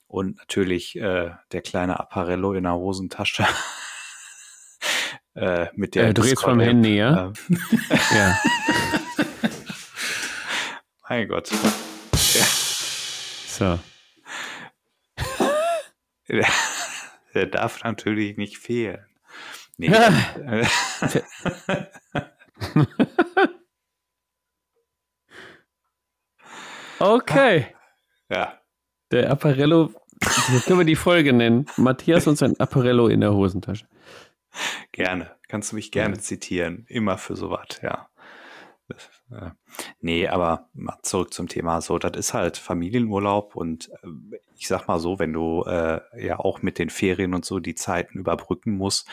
Und 0.07 0.37
natürlich 0.37 0.95
äh, 0.95 1.31
der 1.51 1.61
kleine 1.61 1.99
Apparello 1.99 2.53
in 2.53 2.63
der 2.63 2.75
Hosentasche. 2.75 3.45
äh, 5.35 5.67
mit 5.75 5.95
der 5.95 6.07
äh, 6.07 6.13
du 6.13 6.21
redest 6.21 6.43
vom 6.43 6.59
Handy, 6.59 6.97
ja? 6.97 7.27
Ähm. 7.27 7.33
ja. 8.11 8.37
mein 11.09 11.27
Gott. 11.27 11.51
Ja. 11.51 12.45
So. 13.47 13.79
der 17.33 17.45
darf 17.47 17.83
natürlich 17.83 18.37
nicht 18.37 18.57
fehlen. 18.57 19.05
Nee. 19.77 19.89
okay. 26.99 27.67
Ja. 28.29 28.59
Der 29.11 29.29
Apparello, 29.31 29.91
so 30.23 30.59
können 30.65 30.79
wir 30.79 30.85
die 30.85 30.95
Folge 30.95 31.31
nennen. 31.31 31.67
Matthias 31.77 32.25
und 32.25 32.37
sein 32.37 32.59
Apparello 32.59 33.07
in 33.07 33.21
der 33.21 33.33
Hosentasche. 33.33 33.87
Gerne. 34.91 35.35
Kannst 35.47 35.71
du 35.71 35.75
mich 35.75 35.91
gerne 35.91 36.15
ja. 36.15 36.21
zitieren. 36.21 36.85
Immer 36.87 37.19
für 37.19 37.35
sowas, 37.35 37.79
ja. 37.83 38.09
Äh, 39.31 39.51
nee, 39.99 40.27
aber 40.27 40.69
zurück 41.03 41.33
zum 41.33 41.47
Thema. 41.47 41.81
So, 41.81 41.99
das 41.99 42.17
ist 42.17 42.33
halt 42.33 42.57
Familienurlaub 42.57 43.55
und 43.55 43.89
äh, 44.03 44.37
ich 44.55 44.67
sag 44.67 44.87
mal 44.87 44.99
so, 44.99 45.19
wenn 45.19 45.33
du 45.33 45.63
äh, 45.63 45.99
ja 46.25 46.39
auch 46.39 46.61
mit 46.61 46.79
den 46.79 46.89
Ferien 46.89 47.33
und 47.33 47.45
so 47.45 47.59
die 47.59 47.75
Zeiten 47.75 48.17
überbrücken 48.19 48.71
musst, 48.77 49.07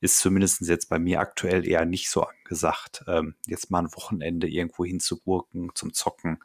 ist 0.00 0.18
zumindest 0.18 0.62
jetzt 0.62 0.88
bei 0.88 0.98
mir 0.98 1.20
aktuell 1.20 1.66
eher 1.66 1.84
nicht 1.84 2.10
so 2.10 2.22
angesagt, 2.22 3.04
ähm, 3.06 3.34
jetzt 3.46 3.70
mal 3.70 3.80
ein 3.80 3.94
Wochenende 3.94 4.48
irgendwo 4.48 4.84
hinzugurken 4.84 5.70
zum 5.74 5.92
Zocken. 5.92 6.42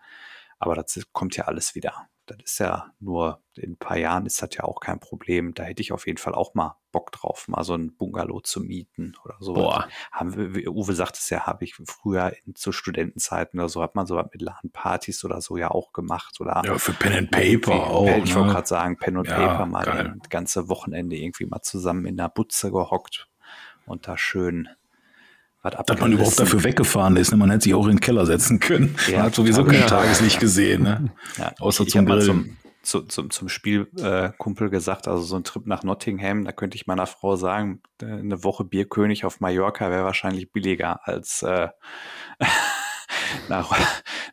Aber 0.59 0.75
das 0.75 0.99
kommt 1.11 1.35
ja 1.35 1.45
alles 1.45 1.75
wieder. 1.75 2.07
Das 2.25 2.37
ist 2.43 2.59
ja 2.59 2.91
nur, 2.99 3.41
in 3.55 3.71
ein 3.71 3.77
paar 3.77 3.97
Jahren 3.97 4.25
ist 4.25 4.41
das 4.41 4.49
ja 4.55 4.63
auch 4.63 4.79
kein 4.79 4.99
Problem. 4.99 5.53
Da 5.53 5.63
hätte 5.63 5.81
ich 5.81 5.91
auf 5.91 6.07
jeden 6.07 6.17
Fall 6.17 6.33
auch 6.33 6.53
mal 6.53 6.77
Bock 6.91 7.11
drauf, 7.11 7.47
mal 7.47 7.63
so 7.63 7.73
ein 7.73 7.95
Bungalow 7.95 8.39
zu 8.39 8.61
mieten 8.61 9.13
oder 9.25 9.35
so. 9.39 9.53
Boah. 9.53 9.89
Haben 10.11 10.55
wir, 10.55 10.71
Uwe 10.71 10.93
sagt 10.93 11.17
es 11.17 11.29
ja, 11.29 11.45
habe 11.45 11.65
ich 11.65 11.75
früher 11.75 12.33
in, 12.45 12.55
zu 12.55 12.71
Studentenzeiten 12.71 13.59
oder 13.59 13.67
so, 13.67 13.81
hat 13.81 13.95
man 13.95 14.05
so 14.05 14.15
mit 14.15 14.41
LAN-Partys 14.41 15.25
oder 15.25 15.41
so 15.41 15.57
ja 15.57 15.71
auch 15.71 15.91
gemacht. 15.91 16.39
Oder 16.39 16.61
ja, 16.65 16.77
für 16.77 16.93
Pen 16.93 17.13
and 17.13 17.31
Paper 17.31 17.87
auch. 17.87 18.07
Ich 18.07 18.33
ne? 18.33 18.35
wollte 18.35 18.53
gerade 18.53 18.67
sagen, 18.67 18.97
Pen 18.97 19.17
und 19.17 19.27
ja, 19.27 19.35
Paper 19.35 19.65
mal 19.65 19.83
geil. 19.83 20.15
das 20.19 20.29
ganze 20.29 20.69
Wochenende 20.69 21.17
irgendwie 21.17 21.45
mal 21.45 21.61
zusammen 21.61 22.05
in 22.05 22.15
der 22.15 22.29
Butze 22.29 22.71
gehockt 22.71 23.27
und 23.85 24.07
da 24.07 24.17
schön 24.17 24.69
was 25.63 25.85
Dass 25.85 25.99
man 25.99 26.11
überhaupt 26.11 26.39
dafür 26.39 26.63
weggefahren 26.63 27.15
ist. 27.15 27.31
Ne? 27.31 27.37
Man 27.37 27.49
hätte 27.49 27.63
sich 27.63 27.73
auch 27.73 27.85
in 27.85 27.93
den 27.93 27.99
Keller 28.01 28.25
setzen 28.25 28.59
können. 28.59 28.95
Ja, 29.07 29.17
man 29.17 29.25
hat 29.27 29.35
sowieso 29.35 29.63
kein. 29.63 29.87
Tageslicht 29.87 30.39
gesehen. 30.39 30.83
Ne? 30.83 31.11
Ja, 31.37 31.53
Außer 31.59 31.87
zum 31.87 32.05
Grillen. 32.05 32.21
Zum, 32.21 32.57
zu, 32.83 33.01
zum, 33.03 33.29
zum 33.29 33.47
Spielkumpel 33.47 34.67
äh, 34.67 34.69
gesagt, 34.69 35.07
also 35.07 35.23
so 35.23 35.37
ein 35.37 35.45
Trip 35.45 35.65
nach 35.65 35.83
Nottingham, 35.83 36.43
da 36.43 36.51
könnte 36.51 36.75
ich 36.75 36.85
meiner 36.85 37.07
Frau 37.07 37.37
sagen, 37.37 37.81
äh, 38.01 38.05
eine 38.05 38.43
Woche 38.43 38.65
Bierkönig 38.65 39.23
auf 39.23 39.39
Mallorca 39.39 39.89
wäre 39.89 40.03
wahrscheinlich 40.03 40.51
billiger 40.51 41.07
als 41.07 41.43
äh, 41.43 41.69
nach, 43.47 43.71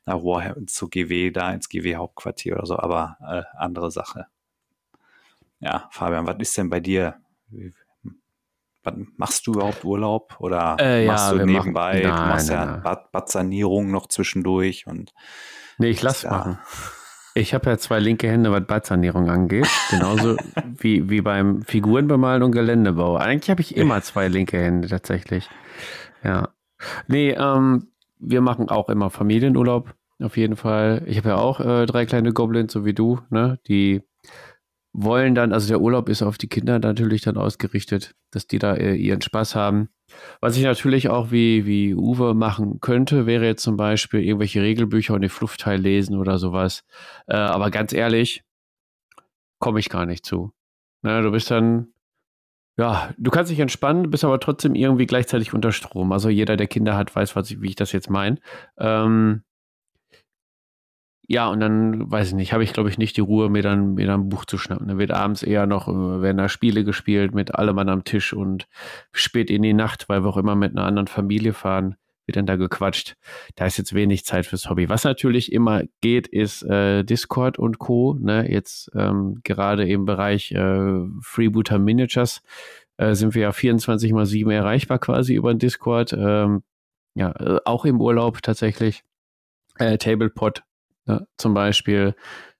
nach 0.05 0.17
Warhammer 0.17 0.67
zu 0.67 0.89
GW, 0.89 1.31
da 1.31 1.53
ins 1.53 1.69
GW 1.69 1.95
Hauptquartier 1.95 2.57
oder 2.57 2.67
so, 2.67 2.77
aber 2.77 3.17
äh, 3.21 3.57
andere 3.57 3.93
Sache. 3.93 4.27
Ja, 5.61 5.89
Fabian, 5.93 6.27
was 6.27 6.37
ist 6.41 6.57
denn 6.59 6.71
bei 6.71 6.81
dir? 6.81 7.21
Was, 7.51 7.73
machst 9.17 9.47
du 9.47 9.53
überhaupt 9.53 9.85
Urlaub 9.85 10.37
oder 10.39 10.77
äh, 10.79 11.07
machst 11.07 11.33
ja, 11.33 11.39
du 11.39 11.47
nebenbei? 11.47 12.03
Machen, 12.03 12.03
nein, 12.03 12.23
du 12.23 12.29
machst 12.29 12.49
nein, 12.49 12.59
ja 12.59 12.67
nein. 12.67 12.83
Bad, 12.83 13.13
Bad-Sanierung 13.13 13.91
noch 13.91 14.09
zwischendurch 14.09 14.87
und 14.87 15.13
Nee, 15.81 15.89
ich 15.89 16.03
lass 16.03 16.23
ja. 16.23 16.31
machen. 16.31 16.59
Ich 17.35 17.55
habe 17.55 17.71
ja 17.71 17.79
zwei 17.79 18.01
linke 18.01 18.29
Hände, 18.29 18.53
was 18.53 18.67
Badsanierung 18.67 19.31
angeht. 19.31 19.67
Genauso 19.89 20.37
wie, 20.79 21.09
wie 21.09 21.23
beim 21.23 21.63
Figurenbemalen 21.63 22.43
und 22.43 22.53
Geländebau. 22.53 23.17
Eigentlich 23.17 23.49
habe 23.49 23.63
ich 23.63 23.77
immer 23.77 24.03
zwei 24.03 24.29
linke 24.29 24.59
Hände 24.59 24.89
tatsächlich. 24.89 25.49
Ja. 26.23 26.51
Nee, 27.07 27.31
ähm, 27.31 27.89
wir 28.19 28.43
machen 28.43 28.69
auch 28.69 28.91
immer 28.91 29.09
Familienurlaub. 29.09 29.95
Auf 30.23 30.37
jeden 30.37 30.57
Fall. 30.57 31.03
Ich 31.07 31.17
habe 31.17 31.31
ja 31.31 31.37
auch 31.37 31.61
äh, 31.61 31.87
drei 31.87 32.05
kleine 32.05 32.35
Goblins, 32.35 32.75
so 32.75 32.85
wie 32.85 32.93
du, 32.93 33.21
ne? 33.31 33.59
Die 33.69 34.03
wollen 34.93 35.35
dann, 35.35 35.53
also 35.53 35.69
der 35.69 35.81
Urlaub 35.81 36.09
ist 36.09 36.23
auf 36.23 36.39
die 36.39 36.49
Kinder 36.49 36.79
natürlich 36.79 37.23
dann 37.23 37.37
ausgerichtet, 37.37 38.15
dass 38.31 38.47
die 38.47 38.59
da 38.59 38.75
äh, 38.75 38.95
ihren 38.95 39.23
Spaß 39.23 39.55
haben. 39.55 39.89
Was 40.41 40.57
ich 40.57 40.65
natürlich 40.65 41.09
auch 41.09 41.31
wie, 41.31 41.65
wie 41.67 41.95
Uwe 41.95 42.35
machen 42.35 42.81
könnte, 42.81 43.27
wäre 43.27 43.47
jetzt 43.47 43.63
zum 43.63 43.77
Beispiel 43.77 44.21
irgendwelche 44.21 44.63
Regelbücher 44.63 45.15
und 45.15 45.21
den 45.21 45.31
Fluffteil 45.31 45.81
lesen 45.81 46.17
oder 46.17 46.39
sowas. 46.39 46.85
Äh, 47.29 47.37
aber 47.37 47.71
ganz 47.71 47.93
ehrlich, 47.93 48.43
komme 49.61 49.79
ich 49.79 49.89
gar 49.89 50.07
nicht 50.07 50.27
zu. 50.27 50.53
Na, 51.03 51.21
du 51.21 51.31
bist 51.31 51.51
dann, 51.51 51.93
ja, 52.77 53.15
du 53.17 53.31
kannst 53.31 53.53
dich 53.53 53.61
entspannen, 53.61 54.11
bist 54.11 54.25
aber 54.25 54.41
trotzdem 54.41 54.75
irgendwie 54.75 55.07
gleichzeitig 55.07 55.55
unter 55.55 55.71
Strom. 55.71 56.11
Also 56.11 56.29
jeder, 56.29 56.57
der 56.57 56.67
Kinder 56.67 56.97
hat, 56.97 57.15
weiß, 57.15 57.37
was 57.37 57.51
ich, 57.51 57.61
wie 57.63 57.69
ich 57.69 57.77
das 57.77 57.93
jetzt 57.93 58.11
meine. 58.11 58.39
Ähm, 58.79 59.43
ja, 61.31 61.49
und 61.49 61.61
dann, 61.61 62.11
weiß 62.11 62.29
ich 62.29 62.35
nicht, 62.35 62.53
habe 62.53 62.65
ich, 62.65 62.73
glaube 62.73 62.89
ich, 62.89 62.99
nicht 62.99 63.17
die 63.17 63.21
Ruhe, 63.21 63.51
mir 63.51 63.63
dann, 63.63 63.95
mir 63.95 64.05
dann 64.09 64.23
ein 64.23 64.29
Buch 64.29 64.45
zu 64.47 64.59
schnappen. 64.59 64.89
Dann 64.89 64.99
wird 64.99 65.13
abends 65.13 65.45
eher 65.45 65.65
noch, 65.65 65.87
äh, 65.87 66.23
werden 66.23 66.39
da 66.39 66.49
Spiele 66.49 66.83
gespielt 66.83 67.37
mit 67.37 67.55
allem 67.55 67.77
Mann 67.77 67.89
am 67.89 68.03
Tisch 68.03 68.33
und 68.33 68.67
spät 69.13 69.49
in 69.49 69.63
die 69.63 69.73
Nacht, 69.73 70.09
weil 70.09 70.25
wir 70.25 70.29
auch 70.29 70.37
immer 70.37 70.57
mit 70.57 70.73
einer 70.73 70.85
anderen 70.87 71.07
Familie 71.07 71.53
fahren, 71.53 71.95
wird 72.27 72.35
dann 72.35 72.47
da 72.47 72.57
gequatscht. 72.57 73.15
Da 73.55 73.67
ist 73.67 73.79
jetzt 73.79 73.95
wenig 73.95 74.25
Zeit 74.25 74.45
fürs 74.45 74.69
Hobby. 74.69 74.89
Was 74.89 75.05
natürlich 75.05 75.53
immer 75.53 75.85
geht, 76.01 76.27
ist 76.27 76.65
äh, 76.65 77.05
Discord 77.05 77.61
und 77.61 77.79
Co. 77.79 78.17
Ne? 78.21 78.51
Jetzt 78.51 78.91
ähm, 78.97 79.39
gerade 79.45 79.89
im 79.89 80.07
Bereich 80.07 80.51
äh, 80.51 81.01
Freebooter 81.23 81.79
Miniatures 81.79 82.43
äh, 82.97 83.15
sind 83.15 83.37
wir 83.37 83.43
ja 83.43 83.53
24 83.53 84.13
mal 84.13 84.27
7 84.27 84.51
erreichbar 84.51 84.99
quasi 84.99 85.35
über 85.35 85.55
den 85.55 85.61
Discord. 85.61 86.13
Ähm, 86.13 86.65
ja, 87.15 87.31
äh, 87.39 87.61
auch 87.65 87.85
im 87.85 88.01
Urlaub 88.01 88.43
tatsächlich. 88.43 89.05
Äh, 89.79 89.97
Tablepot 89.97 90.65
ne, 91.11 91.27
zum 91.37 91.55
Beispiel 91.55 92.15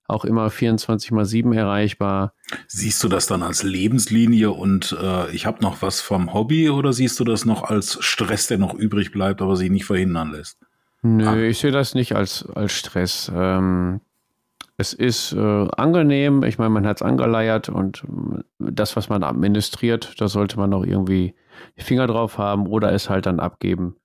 auch 0.07 0.25
immer 0.25 0.51
24 0.51 1.13
mal 1.13 1.25
7 1.25 1.53
erreichbar. 1.53 2.35
Siehst 2.67 3.03
du 3.05 3.09
das 3.09 3.27
dann 3.29 3.43
als 3.45 3.63
Lebenslinie 3.63 4.51
und 4.51 4.97
äh, 5.01 5.31
ich 5.31 5.47
habe 5.47 5.63
noch 5.63 5.83
was 5.83 6.01
vom 6.01 6.35
Hobby 6.35 6.69
oder 6.69 6.93
siehst 6.93 7.21
du 7.21 7.25
das 7.25 7.45
noch 7.45 7.63
als 7.63 7.97
Stress, 8.05 8.49
der 8.49 8.59
noch 8.59 8.75
übrig 8.75 9.13
bleibt, 9.13 9.41
aber 9.41 9.55
sich 9.57 9.71
nicht 9.71 9.85
verhindern 9.85 10.33
lässt? 10.33 10.59
Nö, 11.03 11.27
Ah. 11.29 11.37
ich 11.37 11.59
sehe 11.59 11.71
das 11.71 11.95
nicht 11.95 12.17
als, 12.17 12.45
als 12.55 12.73
Stress. 12.73 13.31
Ähm, 13.35 14.01
es 14.77 14.93
ist 14.95 15.33
äh, 15.33 15.69
angenehm, 15.77 16.43
ich 16.43 16.59
meine, 16.59 16.71
man 16.71 16.87
hat 16.87 16.97
es 16.99 17.03
angeleiert 17.03 17.69
und 17.69 18.03
ähm, 18.09 18.43
das, 18.59 18.97
was 18.97 19.09
man 19.09 19.23
administriert, 19.23 20.21
da 20.21 20.27
sollte 20.27 20.59
man 20.59 20.75
auch 20.75 20.85
irgendwie 20.85 21.35
die 21.79 21.83
Finger 21.85 22.07
drauf 22.09 22.37
haben 22.39 22.67
oder 22.67 22.93
es 22.93 23.09
halt 23.09 23.27
dann 23.27 23.39
abgeben 23.39 23.97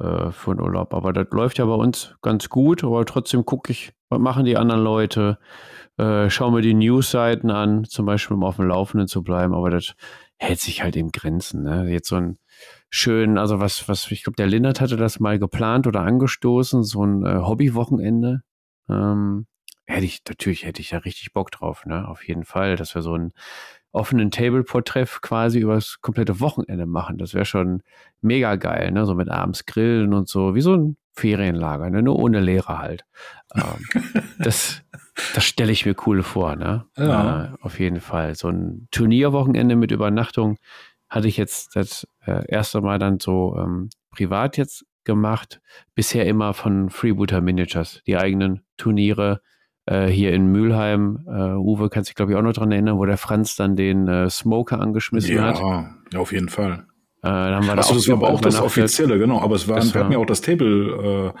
äh, 0.00 0.30
für 0.30 0.54
den 0.54 0.60
Urlaub. 0.62 0.94
Aber 0.94 1.12
das 1.12 1.26
läuft 1.30 1.58
ja 1.58 1.64
bei 1.66 1.74
uns 1.74 2.16
ganz 2.22 2.48
gut, 2.48 2.84
aber 2.84 3.04
trotzdem 3.04 3.44
gucke 3.44 3.72
ich, 3.72 3.92
was 4.08 4.18
machen 4.18 4.44
die 4.44 4.56
anderen 4.56 4.82
Leute, 4.82 5.38
äh, 5.96 6.30
schaue 6.30 6.52
mir 6.52 6.62
die 6.62 6.74
News-Seiten 6.74 7.50
an, 7.50 7.84
zum 7.84 8.06
Beispiel, 8.06 8.36
um 8.36 8.44
auf 8.44 8.56
dem 8.56 8.68
Laufenden 8.68 9.08
zu 9.08 9.22
bleiben, 9.22 9.54
aber 9.54 9.70
das 9.70 9.94
hält 10.38 10.60
sich 10.60 10.82
halt 10.82 10.96
in 10.96 11.10
Grenzen. 11.10 11.64
Ne? 11.64 11.90
Jetzt 11.90 12.08
so 12.08 12.16
ein 12.16 12.38
schön, 12.90 13.38
also 13.38 13.60
was, 13.60 13.88
was, 13.88 14.10
ich 14.10 14.22
glaube, 14.22 14.36
der 14.36 14.46
Lindert 14.46 14.80
hatte 14.80 14.96
das 14.96 15.20
mal 15.20 15.38
geplant 15.38 15.86
oder 15.86 16.02
angestoßen, 16.02 16.84
so 16.84 17.04
ein 17.04 17.24
äh, 17.24 17.40
Hobbywochenende. 17.40 18.42
Ähm, 18.88 19.46
hätte 19.86 20.04
ich, 20.04 20.22
natürlich 20.28 20.64
hätte 20.64 20.80
ich 20.80 20.90
da 20.90 20.98
richtig 20.98 21.32
Bock 21.32 21.50
drauf, 21.50 21.84
ne? 21.86 22.06
Auf 22.08 22.26
jeden 22.26 22.44
Fall, 22.44 22.76
dass 22.76 22.94
wir 22.94 23.02
so 23.02 23.14
einen 23.14 23.32
offenen 23.92 24.30
Tableport-Treff 24.30 25.20
quasi 25.20 25.60
übers 25.60 26.00
komplette 26.00 26.40
Wochenende 26.40 26.86
machen. 26.86 27.18
Das 27.18 27.34
wäre 27.34 27.44
schon 27.44 27.82
mega 28.20 28.56
geil, 28.56 28.90
ne? 28.92 29.06
So 29.06 29.14
mit 29.14 29.28
abends 29.28 29.66
grillen 29.66 30.12
und 30.12 30.28
so, 30.28 30.54
wie 30.54 30.60
so 30.60 30.74
ein 30.74 30.96
Ferienlager, 31.14 31.90
ne? 31.90 32.02
Nur 32.02 32.16
ohne 32.16 32.40
Lehrer 32.40 32.78
halt. 32.78 33.04
Ähm, 33.54 34.02
das, 34.38 34.82
das 35.34 35.44
stelle 35.44 35.72
ich 35.72 35.86
mir 35.86 35.96
cool 36.06 36.22
vor, 36.22 36.56
ne? 36.56 36.84
Ja. 36.96 37.44
Äh, 37.44 37.48
auf 37.60 37.80
jeden 37.80 38.00
Fall. 38.00 38.34
So 38.34 38.48
ein 38.48 38.88
Turnierwochenende 38.90 39.76
mit 39.76 39.90
Übernachtung 39.90 40.58
hatte 41.08 41.28
ich 41.28 41.36
jetzt 41.36 41.74
das 41.74 42.06
äh, 42.26 42.46
erste 42.48 42.80
Mal 42.80 42.98
dann 42.98 43.18
so 43.18 43.56
ähm, 43.58 43.88
privat 44.10 44.56
jetzt 44.56 44.84
gemacht. 45.04 45.60
Bisher 45.94 46.26
immer 46.26 46.52
von 46.52 46.90
Freebooter 46.90 47.40
Miniatures, 47.40 48.02
die 48.06 48.16
eigenen 48.16 48.62
Turniere 48.76 49.40
äh, 49.90 50.06
hier 50.08 50.32
in 50.32 50.46
Mülheim. 50.52 51.20
Äh, 51.26 51.54
Uwe 51.56 51.88
kann 51.88 52.04
sich, 52.04 52.14
glaube 52.14 52.32
ich, 52.32 52.38
auch 52.38 52.42
noch 52.42 52.52
dran 52.52 52.70
erinnern, 52.72 52.98
wo 52.98 53.04
der 53.06 53.16
Franz 53.18 53.56
dann 53.56 53.76
den 53.76 54.06
äh, 54.08 54.28
Smoker 54.30 54.80
angeschmissen 54.80 55.40
hat. 55.40 55.58
Ja, 55.58 55.90
ja, 56.12 56.18
auf 56.20 56.32
jeden 56.32 56.48
Fall. 56.48 56.84
Äh, 57.22 57.28
dann 57.28 57.54
haben 57.56 57.66
wir 57.66 57.74
da 57.74 57.80
Achso, 57.80 57.94
das 57.94 58.06
war 58.08 58.16
aber 58.16 58.30
auch 58.30 58.40
das 58.40 58.60
offizielle, 58.60 59.18
genau. 59.18 59.40
Aber 59.40 59.56
es 59.56 59.66
war, 59.68 59.76
Das 59.76 59.92
wir 59.94 60.00
hatten 60.00 60.10
war- 60.10 60.12
ja 60.18 60.22
auch 60.22 60.26
das 60.26 60.40
Table 60.40 61.32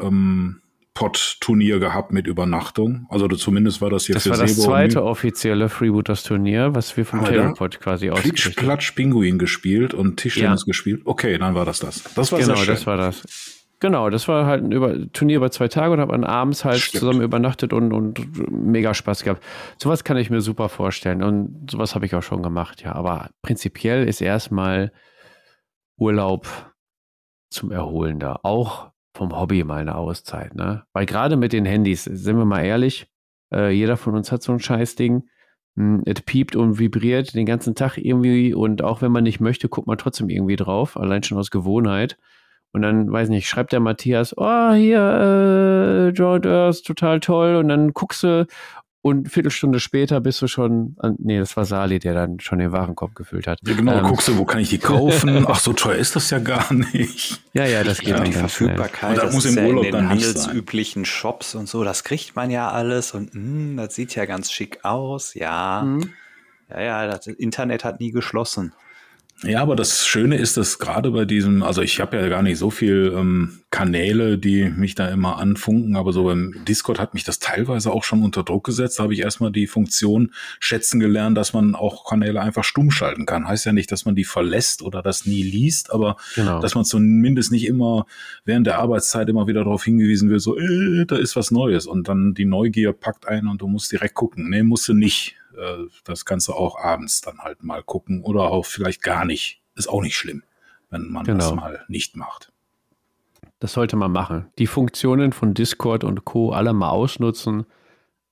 äh, 0.00 0.04
ähm, 0.06 0.60
Pot 0.94 1.36
Turnier 1.40 1.78
gehabt 1.78 2.10
mit 2.12 2.26
Übernachtung. 2.26 3.06
Also 3.10 3.28
zumindest 3.28 3.82
war 3.82 3.90
das 3.90 4.06
hier 4.06 4.14
Das 4.14 4.22
für 4.22 4.30
war 4.30 4.38
das 4.38 4.52
Sebo 4.52 4.62
und 4.62 4.66
zweite 4.72 5.04
offizielle 5.04 5.68
Freebooters 5.68 6.22
Turnier, 6.22 6.74
was 6.74 6.96
wir 6.96 7.04
vom 7.04 7.20
Ah, 7.20 7.30
ja? 7.30 7.36
Tablepot 7.42 7.80
quasi 7.80 8.06
Klitsch, 8.06 8.16
ausgerichtet 8.18 8.56
haben. 8.56 8.64
Klatsch, 8.64 8.92
Pinguin 8.94 9.38
gespielt 9.38 9.92
und 9.92 10.16
Tischtennis 10.16 10.62
Ja. 10.62 10.64
gespielt. 10.70 11.02
Okay, 11.04 11.36
dann 11.36 11.54
war 11.54 11.66
das 11.66 11.80
das. 11.80 12.02
Das 12.14 12.32
war 12.32 12.38
Genau, 12.38 12.64
das 12.64 12.86
war 12.86 12.96
das. 12.96 13.65
Genau, 13.78 14.08
das 14.08 14.26
war 14.26 14.46
halt 14.46 14.64
ein 14.64 14.72
über, 14.72 14.94
Turnier 15.12 15.36
über 15.36 15.50
zwei 15.50 15.68
Tage 15.68 15.92
und 15.92 16.00
hat 16.00 16.08
man 16.08 16.24
abends 16.24 16.64
halt 16.64 16.78
Stimmt. 16.78 17.00
zusammen 17.00 17.20
übernachtet 17.20 17.74
und, 17.74 17.92
und 17.92 18.50
mega 18.50 18.94
Spaß 18.94 19.22
gehabt. 19.22 19.42
Sowas 19.76 20.02
kann 20.02 20.16
ich 20.16 20.30
mir 20.30 20.40
super 20.40 20.70
vorstellen 20.70 21.22
und 21.22 21.70
sowas 21.70 21.94
habe 21.94 22.06
ich 22.06 22.14
auch 22.14 22.22
schon 22.22 22.42
gemacht, 22.42 22.82
ja. 22.82 22.94
Aber 22.94 23.28
prinzipiell 23.42 24.08
ist 24.08 24.22
erstmal 24.22 24.92
Urlaub 25.98 26.46
zum 27.50 27.70
Erholen 27.70 28.18
da. 28.18 28.40
Auch 28.42 28.90
vom 29.14 29.38
Hobby 29.38 29.62
mal 29.64 29.80
eine 29.80 29.96
Auszeit, 29.96 30.54
ne? 30.54 30.84
Weil 30.92 31.06
gerade 31.06 31.36
mit 31.36 31.52
den 31.52 31.64
Handys, 31.66 32.04
sind 32.04 32.38
wir 32.38 32.44
mal 32.46 32.64
ehrlich, 32.64 33.08
äh, 33.52 33.70
jeder 33.70 33.96
von 33.96 34.14
uns 34.14 34.32
hat 34.32 34.42
so 34.42 34.52
ein 34.52 34.58
Scheißding. 34.58 35.24
Hm, 35.76 36.02
Es 36.06 36.22
piept 36.22 36.56
und 36.56 36.78
vibriert 36.78 37.34
den 37.34 37.46
ganzen 37.46 37.74
Tag 37.74 37.98
irgendwie 37.98 38.54
und 38.54 38.82
auch 38.82 39.02
wenn 39.02 39.12
man 39.12 39.24
nicht 39.24 39.40
möchte, 39.40 39.68
guckt 39.68 39.86
man 39.86 39.98
trotzdem 39.98 40.30
irgendwie 40.30 40.56
drauf, 40.56 40.96
allein 40.96 41.22
schon 41.22 41.38
aus 41.38 41.50
Gewohnheit. 41.50 42.16
Und 42.72 42.82
dann, 42.82 43.10
weiß 43.10 43.30
nicht, 43.30 43.48
schreibt 43.48 43.72
der 43.72 43.80
Matthias, 43.80 44.34
oh, 44.36 44.72
hier, 44.72 44.98
äh, 45.00 46.08
Joint 46.10 46.46
Earth, 46.46 46.84
total 46.84 47.20
toll. 47.20 47.56
Und 47.56 47.68
dann 47.68 47.92
guckst 47.94 48.22
du 48.22 48.46
und 49.06 49.18
eine 49.18 49.28
Viertelstunde 49.28 49.78
später 49.78 50.20
bist 50.20 50.42
du 50.42 50.48
schon, 50.48 50.96
an, 50.98 51.14
nee, 51.20 51.38
das 51.38 51.56
war 51.56 51.64
Sali, 51.64 52.00
der 52.00 52.12
dann 52.12 52.40
schon 52.40 52.58
den 52.58 52.72
Warenkorb 52.72 53.14
gefüllt 53.14 53.46
hat. 53.46 53.60
Ja, 53.64 53.76
genau, 53.76 53.98
Ähm, 53.98 54.02
guckst 54.02 54.26
du, 54.26 54.36
wo 54.36 54.44
kann 54.44 54.58
ich 54.58 54.68
die 54.68 54.78
kaufen? 54.78 55.46
Ach, 55.48 55.60
so 55.60 55.72
teuer 55.74 55.94
ist 55.94 56.16
das 56.16 56.28
ja 56.30 56.40
gar 56.40 56.72
nicht. 56.72 57.40
Ja, 57.52 57.64
ja, 57.66 57.84
das 57.84 57.98
geht 58.00 58.08
Ja, 58.08 58.24
die. 58.24 58.32
Verfügbarkeit, 58.32 59.10
Und 59.10 59.16
das 59.18 59.24
das 59.26 59.34
muss 59.34 59.44
ist 59.44 59.56
im 59.56 59.62
ja 59.62 59.68
Urlaub 59.68 59.84
in 59.84 59.92
den 59.92 60.08
handelsüblichen 60.08 61.04
Shops 61.04 61.54
und 61.54 61.68
so, 61.68 61.84
das 61.84 62.02
kriegt 62.02 62.34
man 62.34 62.50
ja 62.50 62.68
alles 62.68 63.12
und 63.14 63.30
mm, 63.32 63.76
das 63.76 63.94
sieht 63.94 64.12
ja 64.16 64.24
ganz 64.24 64.50
schick 64.50 64.84
aus, 64.84 65.34
ja. 65.34 65.82
Mhm. 65.86 66.10
Ja, 66.68 66.80
ja, 66.80 67.06
das 67.06 67.28
Internet 67.28 67.84
hat 67.84 68.00
nie 68.00 68.10
geschlossen. 68.10 68.72
Ja, 69.42 69.60
aber 69.60 69.76
das 69.76 70.06
Schöne 70.06 70.36
ist, 70.36 70.56
dass 70.56 70.78
gerade 70.78 71.10
bei 71.10 71.26
diesem, 71.26 71.62
also 71.62 71.82
ich 71.82 72.00
habe 72.00 72.16
ja 72.16 72.26
gar 72.28 72.42
nicht 72.42 72.56
so 72.56 72.70
viel 72.70 73.12
ähm, 73.14 73.60
Kanäle, 73.70 74.38
die 74.38 74.64
mich 74.70 74.94
da 74.94 75.08
immer 75.08 75.36
anfunken, 75.38 75.94
aber 75.96 76.14
so 76.14 76.24
beim 76.24 76.64
Discord 76.66 76.98
hat 76.98 77.12
mich 77.12 77.24
das 77.24 77.38
teilweise 77.38 77.92
auch 77.92 78.02
schon 78.02 78.22
unter 78.22 78.42
Druck 78.44 78.64
gesetzt. 78.64 78.98
Da 78.98 79.02
habe 79.02 79.12
ich 79.12 79.20
erstmal 79.20 79.52
die 79.52 79.66
Funktion 79.66 80.32
schätzen 80.58 81.00
gelernt, 81.00 81.36
dass 81.36 81.52
man 81.52 81.74
auch 81.74 82.08
Kanäle 82.08 82.40
einfach 82.40 82.64
stumm 82.64 82.90
schalten 82.90 83.26
kann. 83.26 83.46
Heißt 83.46 83.66
ja 83.66 83.72
nicht, 83.72 83.92
dass 83.92 84.06
man 84.06 84.14
die 84.14 84.24
verlässt 84.24 84.80
oder 84.80 85.02
das 85.02 85.26
nie 85.26 85.42
liest, 85.42 85.92
aber 85.92 86.16
Genau. 86.34 86.60
dass 86.60 86.74
man 86.74 86.86
zumindest 86.86 87.52
nicht 87.52 87.66
immer 87.66 88.06
während 88.46 88.66
der 88.66 88.78
Arbeitszeit 88.78 89.28
immer 89.28 89.46
wieder 89.46 89.64
darauf 89.64 89.84
hingewiesen 89.84 90.30
wird, 90.30 90.40
so, 90.40 90.56
äh, 90.56 91.04
da 91.06 91.16
ist 91.16 91.36
was 91.36 91.50
Neues 91.50 91.86
und 91.86 92.08
dann 92.08 92.32
die 92.32 92.46
Neugier 92.46 92.94
packt 92.94 93.28
ein 93.28 93.48
und 93.48 93.60
du 93.60 93.68
musst 93.68 93.92
direkt 93.92 94.14
gucken. 94.14 94.48
Nee, 94.48 94.62
musst 94.62 94.88
du 94.88 94.94
nicht. 94.94 95.36
Äh, 95.56 95.86
Das 96.04 96.24
kannst 96.24 96.48
du 96.48 96.52
auch 96.52 96.78
abends 96.78 97.20
dann 97.20 97.38
halt 97.38 97.62
mal 97.62 97.82
gucken 97.82 98.22
oder 98.22 98.50
auch 98.50 98.64
vielleicht 98.66 99.02
gar 99.02 99.24
nicht. 99.24 99.62
Ist 99.74 99.88
auch 99.88 100.02
nicht 100.02 100.16
schlimm, 100.16 100.42
wenn 100.90 101.08
man 101.10 101.24
das 101.24 101.50
Genau. 101.50 101.60
mal 101.60 101.84
nicht 101.88 102.16
macht. 102.16 102.52
Das 103.58 103.72
sollte 103.72 103.96
man 103.96 104.12
machen. 104.12 104.48
Die 104.58 104.66
Funktionen 104.66 105.32
von 105.32 105.54
Discord 105.54 106.04
und 106.04 106.24
Co. 106.24 106.52
alle 106.52 106.72
mal 106.72 106.90
ausnutzen. 106.90 107.66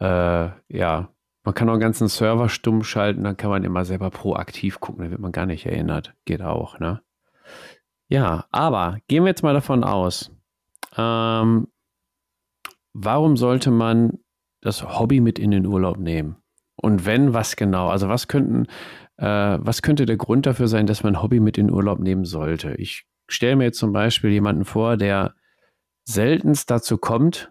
äh, 0.01 0.51
ja, 0.69 1.09
man 1.45 1.55
kann 1.55 1.69
auch 1.69 1.75
einen 1.75 1.81
ganzen 1.81 2.09
Server 2.09 2.49
stumm 2.49 2.83
schalten, 2.83 3.23
dann 3.25 3.37
kann 3.37 3.49
man 3.51 3.65
immer 3.65 3.85
selber 3.85 4.11
proaktiv 4.11 4.81
gucken, 4.81 5.03
dann 5.03 5.11
wird 5.13 5.21
man 5.21 5.31
gar 5.33 5.47
nicht 5.47 5.65
erinnert. 5.67 6.15
Geht 6.25 6.43
auch, 6.43 6.79
ne? 6.79 7.01
Ja, 8.09 8.47
aber 8.51 8.99
gehen 9.09 9.23
wir 9.25 9.29
jetzt 9.31 9.43
mal 9.43 9.55
davon 9.55 9.85
aus, 9.85 10.31
ähm, 10.97 11.69
warum 12.93 13.37
sollte 13.37 13.71
man 13.71 14.19
das 14.61 14.83
Hobby 14.99 15.21
mit 15.21 15.39
in 15.39 15.51
den 15.53 15.65
Urlaub 15.67 15.99
nehmen? 15.99 16.37
Und 16.77 17.07
wenn, 17.07 17.35
was 17.35 17.57
genau? 17.57 17.89
Also 17.89 18.09
was 18.09 18.29
könnten, 18.29 18.67
äh, 19.17 19.59
was 19.61 19.83
könnte 19.83 20.07
der 20.07 20.17
Grund 20.17 20.47
dafür 20.47 20.69
sein, 20.69 20.87
dass 20.87 21.03
man 21.03 21.23
Hobby 21.23 21.41
mit 21.41 21.59
in 21.59 21.71
Urlaub 21.71 22.01
nehmen 22.01 22.25
sollte? 22.25 22.75
Ich 22.75 23.07
stelle 23.29 23.57
mir 23.57 23.65
jetzt 23.65 23.79
zum 23.79 23.93
Beispiel 23.93 24.31
jemanden 24.31 24.65
vor, 24.65 24.97
der 24.97 25.35
seltenst 26.05 26.71
dazu 26.71 26.99
kommt, 26.99 27.51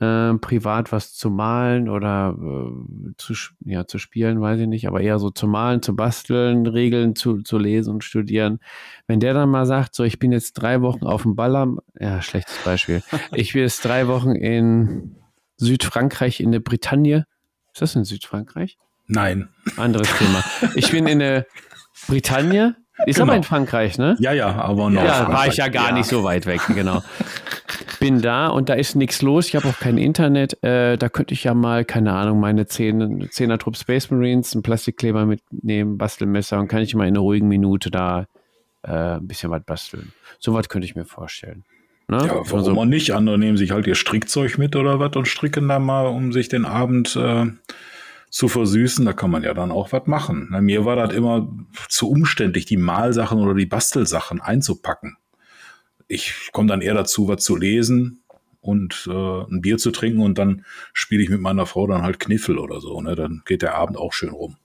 äh, 0.00 0.34
privat 0.34 0.92
was 0.92 1.14
zu 1.14 1.30
malen 1.30 1.88
oder 1.88 2.36
äh, 2.40 3.12
zu, 3.16 3.34
ja, 3.64 3.86
zu 3.86 3.98
spielen, 3.98 4.40
weiß 4.40 4.60
ich 4.60 4.66
nicht, 4.68 4.86
aber 4.86 5.00
eher 5.00 5.18
so 5.18 5.30
zu 5.30 5.48
malen, 5.48 5.82
zu 5.82 5.96
basteln, 5.96 6.66
Regeln 6.66 7.16
zu, 7.16 7.42
zu 7.42 7.58
lesen 7.58 7.94
und 7.94 8.04
studieren. 8.04 8.60
Wenn 9.06 9.20
der 9.20 9.34
dann 9.34 9.48
mal 9.48 9.66
sagt, 9.66 9.94
so, 9.94 10.04
ich 10.04 10.18
bin 10.18 10.32
jetzt 10.32 10.54
drei 10.54 10.82
Wochen 10.82 11.04
auf 11.04 11.22
dem 11.22 11.34
Baller, 11.34 11.76
ja, 11.98 12.22
schlechtes 12.22 12.58
Beispiel. 12.64 13.02
Ich 13.32 13.52
bin 13.52 13.62
jetzt 13.62 13.84
drei 13.84 14.06
Wochen 14.06 14.34
in 14.34 15.16
Südfrankreich, 15.56 16.40
in 16.40 16.52
der 16.52 16.60
Bretagne. 16.60 17.24
Ist 17.78 17.82
das 17.82 17.94
in 17.94 18.04
Südfrankreich? 18.04 18.76
Nein. 19.06 19.50
Anderes 19.76 20.08
Thema. 20.18 20.42
Ich 20.74 20.90
bin 20.90 21.06
in 21.06 21.20
der 21.20 21.46
Bretagne. 22.08 22.74
Ist 23.06 23.14
genau. 23.14 23.28
aber 23.28 23.36
in 23.36 23.44
Frankreich, 23.44 23.98
ne? 23.98 24.16
Ja, 24.18 24.32
ja, 24.32 24.50
aber 24.56 24.90
noch. 24.90 25.04
Ja, 25.04 25.28
war 25.28 25.46
ich 25.46 25.58
ja 25.58 25.68
gar 25.68 25.90
ja. 25.90 25.94
nicht 25.94 26.08
so 26.08 26.24
weit 26.24 26.46
weg, 26.46 26.60
genau 26.74 27.04
bin 28.00 28.20
da 28.22 28.48
und 28.48 28.68
da 28.68 28.74
ist 28.74 28.94
nichts 28.94 29.22
los. 29.22 29.48
Ich 29.48 29.56
habe 29.56 29.68
auch 29.68 29.78
kein 29.78 29.98
Internet. 29.98 30.62
Äh, 30.62 30.96
da 30.96 31.08
könnte 31.08 31.34
ich 31.34 31.44
ja 31.44 31.54
mal, 31.54 31.84
keine 31.84 32.12
Ahnung, 32.12 32.40
meine 32.40 32.66
10, 32.66 33.28
10er 33.28 33.58
Trupp 33.58 33.76
Space 33.76 34.10
Marines, 34.10 34.54
einen 34.54 34.62
Plastikkleber 34.62 35.26
mitnehmen, 35.26 35.98
Bastelmesser 35.98 36.58
und 36.58 36.68
kann 36.68 36.82
ich 36.82 36.94
mal 36.94 37.08
in 37.08 37.14
einer 37.14 37.20
ruhigen 37.20 37.48
Minute 37.48 37.90
da 37.90 38.26
äh, 38.82 38.90
ein 38.90 39.26
bisschen 39.26 39.50
was 39.50 39.62
basteln. 39.64 40.12
So 40.38 40.54
was 40.54 40.68
könnte 40.68 40.86
ich 40.86 40.94
mir 40.94 41.04
vorstellen. 41.04 41.64
Ne? 42.08 42.18
Ja, 42.26 42.34
warum 42.36 42.58
also, 42.58 42.84
nicht? 42.84 43.12
Andere 43.12 43.38
nehmen 43.38 43.56
sich 43.56 43.70
halt 43.70 43.86
ihr 43.86 43.94
Strickzeug 43.94 44.58
mit 44.58 44.76
oder 44.76 44.98
was 44.98 45.14
und 45.16 45.28
stricken 45.28 45.68
da 45.68 45.78
mal, 45.78 46.06
um 46.06 46.32
sich 46.32 46.48
den 46.48 46.64
Abend 46.64 47.16
äh, 47.16 47.46
zu 48.30 48.48
versüßen. 48.48 49.04
Da 49.04 49.12
kann 49.12 49.30
man 49.30 49.42
ja 49.42 49.54
dann 49.54 49.70
auch 49.70 49.92
was 49.92 50.06
machen. 50.06 50.48
Na, 50.50 50.60
mir 50.60 50.84
war 50.84 50.96
das 50.96 51.14
immer 51.14 51.48
zu 51.88 52.10
umständlich, 52.10 52.64
die 52.64 52.76
Malsachen 52.76 53.38
oder 53.38 53.54
die 53.54 53.66
Bastelsachen 53.66 54.40
einzupacken 54.40 55.16
ich 56.08 56.50
komme 56.52 56.68
dann 56.68 56.80
eher 56.80 56.94
dazu, 56.94 57.28
was 57.28 57.44
zu 57.44 57.54
lesen 57.54 58.22
und 58.60 59.08
äh, 59.08 59.42
ein 59.42 59.60
Bier 59.60 59.78
zu 59.78 59.90
trinken 59.90 60.20
und 60.20 60.38
dann 60.38 60.64
spiele 60.92 61.22
ich 61.22 61.28
mit 61.28 61.40
meiner 61.40 61.66
Frau 61.66 61.86
dann 61.86 62.02
halt 62.02 62.18
Kniffel 62.18 62.58
oder 62.58 62.80
so. 62.80 63.00
Ne? 63.00 63.14
Dann 63.14 63.42
geht 63.46 63.62
der 63.62 63.74
Abend 63.74 63.96
auch 63.96 64.12
schön 64.12 64.30
rum. 64.30 64.56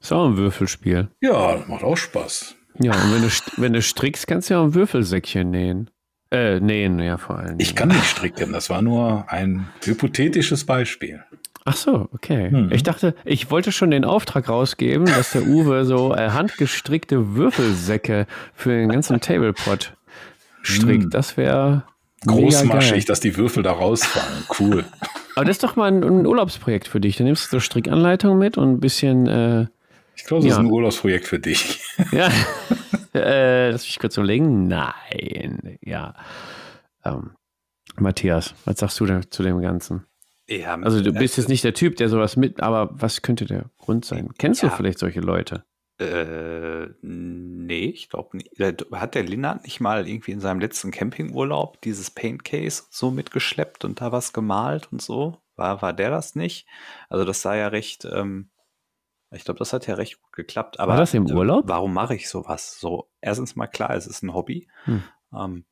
Ist 0.00 0.12
auch 0.12 0.26
ein 0.26 0.36
Würfelspiel. 0.36 1.08
Ja, 1.20 1.62
macht 1.66 1.84
auch 1.84 1.96
Spaß. 1.96 2.56
Ja, 2.82 2.92
und 2.92 3.14
wenn 3.14 3.22
du, 3.22 3.28
wenn 3.56 3.72
du 3.72 3.82
strickst, 3.82 4.26
kannst 4.26 4.48
du 4.48 4.54
ja 4.54 4.60
auch 4.60 4.64
ein 4.64 4.74
Würfelsäckchen 4.74 5.50
nähen. 5.50 5.90
Äh, 6.30 6.60
nähen, 6.60 6.98
ja, 7.00 7.18
vor 7.18 7.38
allem. 7.38 7.56
Ich 7.58 7.74
kann 7.74 7.88
nicht 7.88 8.04
stricken, 8.04 8.52
das 8.52 8.70
war 8.70 8.82
nur 8.82 9.24
ein 9.28 9.68
hypothetisches 9.84 10.64
Beispiel. 10.64 11.24
Ach 11.64 11.76
so, 11.76 12.08
okay. 12.12 12.50
Mhm. 12.50 12.72
Ich 12.72 12.82
dachte, 12.82 13.14
ich 13.24 13.50
wollte 13.50 13.72
schon 13.72 13.90
den 13.90 14.04
Auftrag 14.04 14.48
rausgeben, 14.48 15.06
dass 15.06 15.32
der 15.32 15.46
Uwe 15.46 15.84
so 15.84 16.14
äh, 16.14 16.30
handgestrickte 16.30 17.34
Würfelsäcke 17.34 18.26
für 18.54 18.70
den 18.70 18.88
ganzen 18.88 19.20
Tablepot 19.20 19.92
strickt. 20.62 21.04
Mhm. 21.04 21.10
Das 21.10 21.36
wäre 21.36 21.84
großmaschig, 22.26 23.04
dass 23.04 23.20
die 23.20 23.36
Würfel 23.36 23.62
da 23.62 23.72
rausfallen. 23.72 24.44
Cool. 24.58 24.84
Aber 25.34 25.44
das 25.44 25.56
ist 25.56 25.64
doch 25.64 25.76
mal 25.76 25.86
ein, 25.86 26.02
ein, 26.02 26.26
Urlaubsprojekt 26.26 26.88
für 26.88 27.00
dich. 27.00 27.16
Da 27.16 27.24
nimmst 27.24 27.46
du 27.46 27.56
so 27.56 27.60
Strickanleitung 27.60 28.38
mit 28.38 28.56
und 28.56 28.72
ein 28.72 28.80
bisschen. 28.80 29.26
Äh, 29.26 29.66
ich 30.20 30.26
glaube, 30.26 30.42
das 30.42 30.50
ja. 30.50 30.60
ist 30.60 30.66
ein 30.66 30.70
Urlaubsprojekt 30.70 31.26
für 31.26 31.38
dich. 31.38 31.82
Ja. 32.12 32.30
äh, 33.14 33.70
lass 33.70 33.84
mich 33.84 33.98
kurz 33.98 34.16
überlegen. 34.16 34.66
Nein. 34.68 35.78
Ja. 35.82 36.14
Ähm, 37.04 37.30
Matthias, 37.96 38.54
was 38.64 38.78
sagst 38.78 38.98
du 39.00 39.06
denn 39.06 39.30
zu 39.30 39.42
dem 39.42 39.60
Ganzen? 39.60 40.06
Ja, 40.48 40.74
also 40.74 41.00
du 41.00 41.12
bist 41.12 41.36
jetzt 41.36 41.48
nicht 41.48 41.62
der 41.62 41.74
Typ, 41.74 41.96
der 41.96 42.08
sowas 42.08 42.36
mit, 42.36 42.60
aber 42.60 42.90
was 42.92 43.22
könnte 43.22 43.44
der 43.44 43.70
Grund 43.78 44.04
sein? 44.04 44.30
Kennst 44.38 44.62
ja. 44.62 44.68
du 44.68 44.74
vielleicht 44.74 44.98
solche 44.98 45.20
Leute? 45.20 45.64
Äh, 46.00 46.88
nee, 47.02 47.86
ich 47.86 48.08
glaube 48.08 48.38
nicht. 48.38 48.50
Hat 48.92 49.14
der 49.14 49.22
Linnert 49.22 49.64
nicht 49.64 49.80
mal 49.80 50.08
irgendwie 50.08 50.32
in 50.32 50.40
seinem 50.40 50.60
letzten 50.60 50.90
Campingurlaub 50.90 51.80
dieses 51.82 52.10
Paint 52.10 52.44
Case 52.44 52.84
so 52.90 53.10
mitgeschleppt 53.10 53.84
und 53.84 54.00
da 54.00 54.10
was 54.10 54.32
gemalt 54.32 54.88
und 54.90 55.00
so? 55.00 55.38
War, 55.56 55.82
war 55.82 55.92
der 55.92 56.10
das 56.10 56.34
nicht? 56.34 56.66
Also 57.08 57.24
das 57.24 57.42
sah 57.42 57.54
ja 57.54 57.68
recht, 57.68 58.06
ähm, 58.10 58.50
ich 59.30 59.44
glaube, 59.44 59.58
das 59.58 59.72
hat 59.72 59.86
ja 59.86 59.94
recht 59.94 60.20
gut 60.20 60.32
geklappt. 60.32 60.80
Aber 60.80 60.92
war 60.92 61.00
das 61.00 61.14
im 61.14 61.26
äh, 61.26 61.32
Urlaub? 61.32 61.64
Warum 61.68 61.94
mache 61.94 62.14
ich 62.14 62.28
sowas? 62.28 62.78
So, 62.80 63.08
erstens 63.20 63.56
mal 63.56 63.68
klar, 63.68 63.94
es 63.94 64.06
ist 64.06 64.22
ein 64.22 64.34
Hobby. 64.34 64.68
Hm. 64.84 65.02
Ähm, 65.34 65.64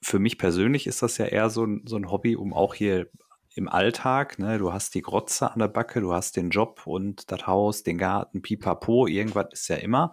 für 0.00 0.18
mich 0.18 0.36
persönlich 0.36 0.86
ist 0.86 1.02
das 1.02 1.18
ja 1.18 1.26
eher 1.26 1.48
so 1.48 1.64
ein, 1.64 1.82
so 1.86 1.96
ein 1.96 2.10
Hobby, 2.10 2.34
um 2.34 2.52
auch 2.52 2.74
hier 2.74 3.08
im 3.54 3.68
Alltag, 3.68 4.38
ne, 4.38 4.58
du 4.58 4.72
hast 4.72 4.94
die 4.94 5.02
Grotze 5.02 5.52
an 5.52 5.58
der 5.58 5.68
Backe, 5.68 6.00
du 6.00 6.12
hast 6.12 6.36
den 6.36 6.50
Job 6.50 6.86
und 6.86 7.30
das 7.30 7.46
Haus, 7.46 7.82
den 7.82 7.98
Garten, 7.98 8.40
pipapo, 8.40 9.06
irgendwas 9.06 9.48
ist 9.52 9.68
ja 9.68 9.76
immer. 9.76 10.12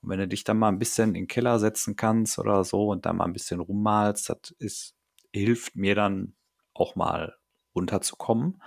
Und 0.00 0.08
wenn 0.08 0.18
du 0.18 0.28
dich 0.28 0.44
dann 0.44 0.58
mal 0.58 0.68
ein 0.68 0.78
bisschen 0.78 1.10
in 1.10 1.14
den 1.14 1.26
Keller 1.28 1.58
setzen 1.58 1.96
kannst 1.96 2.38
oder 2.38 2.64
so 2.64 2.88
und 2.88 3.04
dann 3.04 3.16
mal 3.16 3.26
ein 3.26 3.32
bisschen 3.32 3.60
rummalst, 3.60 4.30
das 4.30 4.54
ist, 4.58 4.96
hilft 5.32 5.76
mir 5.76 5.94
dann 5.94 6.34
auch 6.72 6.96
mal 6.96 7.36
runterzukommen. 7.74 8.62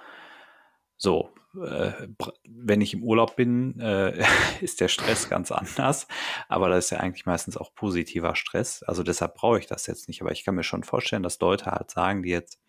So, 0.98 1.32
äh, 1.56 2.08
wenn 2.48 2.82
ich 2.82 2.94
im 2.94 3.04
Urlaub 3.04 3.36
bin, 3.36 3.80
äh, 3.80 4.24
ist 4.62 4.82
der 4.82 4.88
Stress 4.88 5.30
ganz 5.30 5.52
anders. 5.52 6.08
Aber 6.48 6.70
das 6.70 6.86
ist 6.86 6.92
ja 6.92 7.00
eigentlich 7.00 7.26
meistens 7.26 7.58
auch 7.58 7.74
positiver 7.74 8.36
Stress. 8.36 8.84
Also 8.84 9.04
deshalb 9.04 9.36
brauche 9.36 9.60
ich 9.60 9.68
das 9.68 9.88
jetzt 9.88 10.08
nicht. 10.08 10.22
Aber 10.22 10.32
ich 10.32 10.44
kann 10.44 10.56
mir 10.56 10.64
schon 10.64 10.84
vorstellen, 10.84 11.24
dass 11.24 11.40
Leute 11.40 11.66
halt 11.66 11.92
sagen, 11.92 12.24
die 12.24 12.30
jetzt 12.30 12.60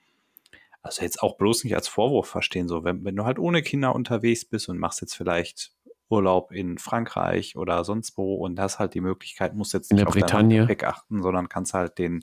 also 0.82 1.02
jetzt 1.02 1.22
auch 1.22 1.36
bloß 1.36 1.62
nicht 1.62 1.76
als 1.76 1.86
Vorwurf 1.86 2.28
verstehen, 2.28 2.66
so 2.66 2.82
wenn, 2.82 3.04
wenn 3.04 3.14
du 3.14 3.24
halt 3.24 3.38
ohne 3.38 3.62
Kinder 3.62 3.94
unterwegs 3.94 4.44
bist 4.44 4.68
und 4.68 4.78
machst 4.78 5.00
jetzt 5.00 5.14
vielleicht 5.14 5.72
Urlaub 6.12 6.52
in 6.52 6.76
Frankreich 6.76 7.56
oder 7.56 7.84
sonst 7.84 8.18
wo 8.18 8.34
und 8.34 8.60
hast 8.60 8.78
halt 8.78 8.92
die 8.92 9.00
Möglichkeit, 9.00 9.54
musst 9.54 9.72
jetzt 9.72 9.90
nicht 9.90 10.06
auf 10.06 10.12
Bretagne. 10.12 10.60
Gepäck 10.60 10.84
achten, 10.84 11.22
sondern 11.22 11.48
kannst 11.48 11.72
halt 11.72 11.96
den, 11.96 12.22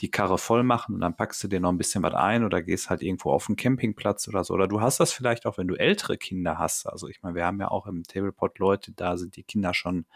die 0.00 0.10
Karre 0.10 0.38
voll 0.38 0.64
machen 0.64 0.96
und 0.96 1.00
dann 1.00 1.16
packst 1.16 1.42
du 1.44 1.48
dir 1.48 1.60
noch 1.60 1.70
ein 1.70 1.78
bisschen 1.78 2.02
was 2.02 2.14
ein 2.14 2.44
oder 2.44 2.62
gehst 2.62 2.90
halt 2.90 3.00
irgendwo 3.00 3.30
auf 3.30 3.48
einen 3.48 3.54
Campingplatz 3.54 4.26
oder 4.26 4.42
so. 4.42 4.54
Oder 4.54 4.66
du 4.66 4.80
hast 4.80 4.98
das 4.98 5.12
vielleicht 5.12 5.46
auch, 5.46 5.56
wenn 5.56 5.68
du 5.68 5.76
ältere 5.76 6.18
Kinder 6.18 6.58
hast. 6.58 6.86
Also 6.86 7.06
ich 7.06 7.22
meine, 7.22 7.36
wir 7.36 7.46
haben 7.46 7.60
ja 7.60 7.68
auch 7.68 7.86
im 7.86 8.02
Tablepot 8.02 8.58
Leute, 8.58 8.90
da 8.90 9.16
sind 9.16 9.36
die 9.36 9.44
Kinder 9.44 9.72
schon 9.72 10.06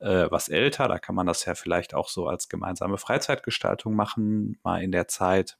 äh, 0.00 0.26
was 0.28 0.48
älter. 0.48 0.88
Da 0.88 0.98
kann 0.98 1.14
man 1.14 1.28
das 1.28 1.44
ja 1.44 1.54
vielleicht 1.54 1.94
auch 1.94 2.08
so 2.08 2.26
als 2.26 2.48
gemeinsame 2.48 2.98
Freizeitgestaltung 2.98 3.94
machen, 3.94 4.58
mal 4.64 4.82
in 4.82 4.90
der 4.90 5.06
Zeit 5.06 5.56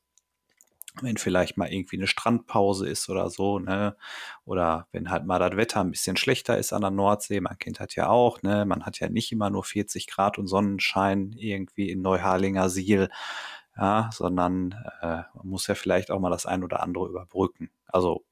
wenn 1.00 1.16
vielleicht 1.16 1.56
mal 1.56 1.72
irgendwie 1.72 1.96
eine 1.96 2.06
Strandpause 2.06 2.88
ist 2.88 3.08
oder 3.08 3.30
so, 3.30 3.58
ne? 3.58 3.96
Oder 4.44 4.88
wenn 4.92 5.10
halt 5.10 5.26
mal 5.26 5.38
das 5.38 5.56
Wetter 5.56 5.80
ein 5.80 5.90
bisschen 5.90 6.16
schlechter 6.16 6.58
ist 6.58 6.72
an 6.72 6.82
der 6.82 6.90
Nordsee, 6.90 7.40
man 7.40 7.58
kennt 7.58 7.80
das 7.80 7.94
ja 7.94 8.08
auch, 8.08 8.42
ne? 8.42 8.64
Man 8.66 8.84
hat 8.86 9.00
ja 9.00 9.08
nicht 9.08 9.32
immer 9.32 9.50
nur 9.50 9.64
40 9.64 10.06
Grad 10.06 10.38
und 10.38 10.46
Sonnenschein 10.46 11.32
irgendwie 11.36 11.90
in 11.90 12.02
Neuharlinger 12.02 12.68
Siel, 12.68 13.08
ja, 13.76 14.10
sondern 14.12 14.72
äh, 15.00 15.22
man 15.34 15.44
muss 15.44 15.66
ja 15.66 15.74
vielleicht 15.74 16.10
auch 16.10 16.20
mal 16.20 16.30
das 16.30 16.46
ein 16.46 16.64
oder 16.64 16.82
andere 16.82 17.08
überbrücken. 17.08 17.70
Also 17.86 18.24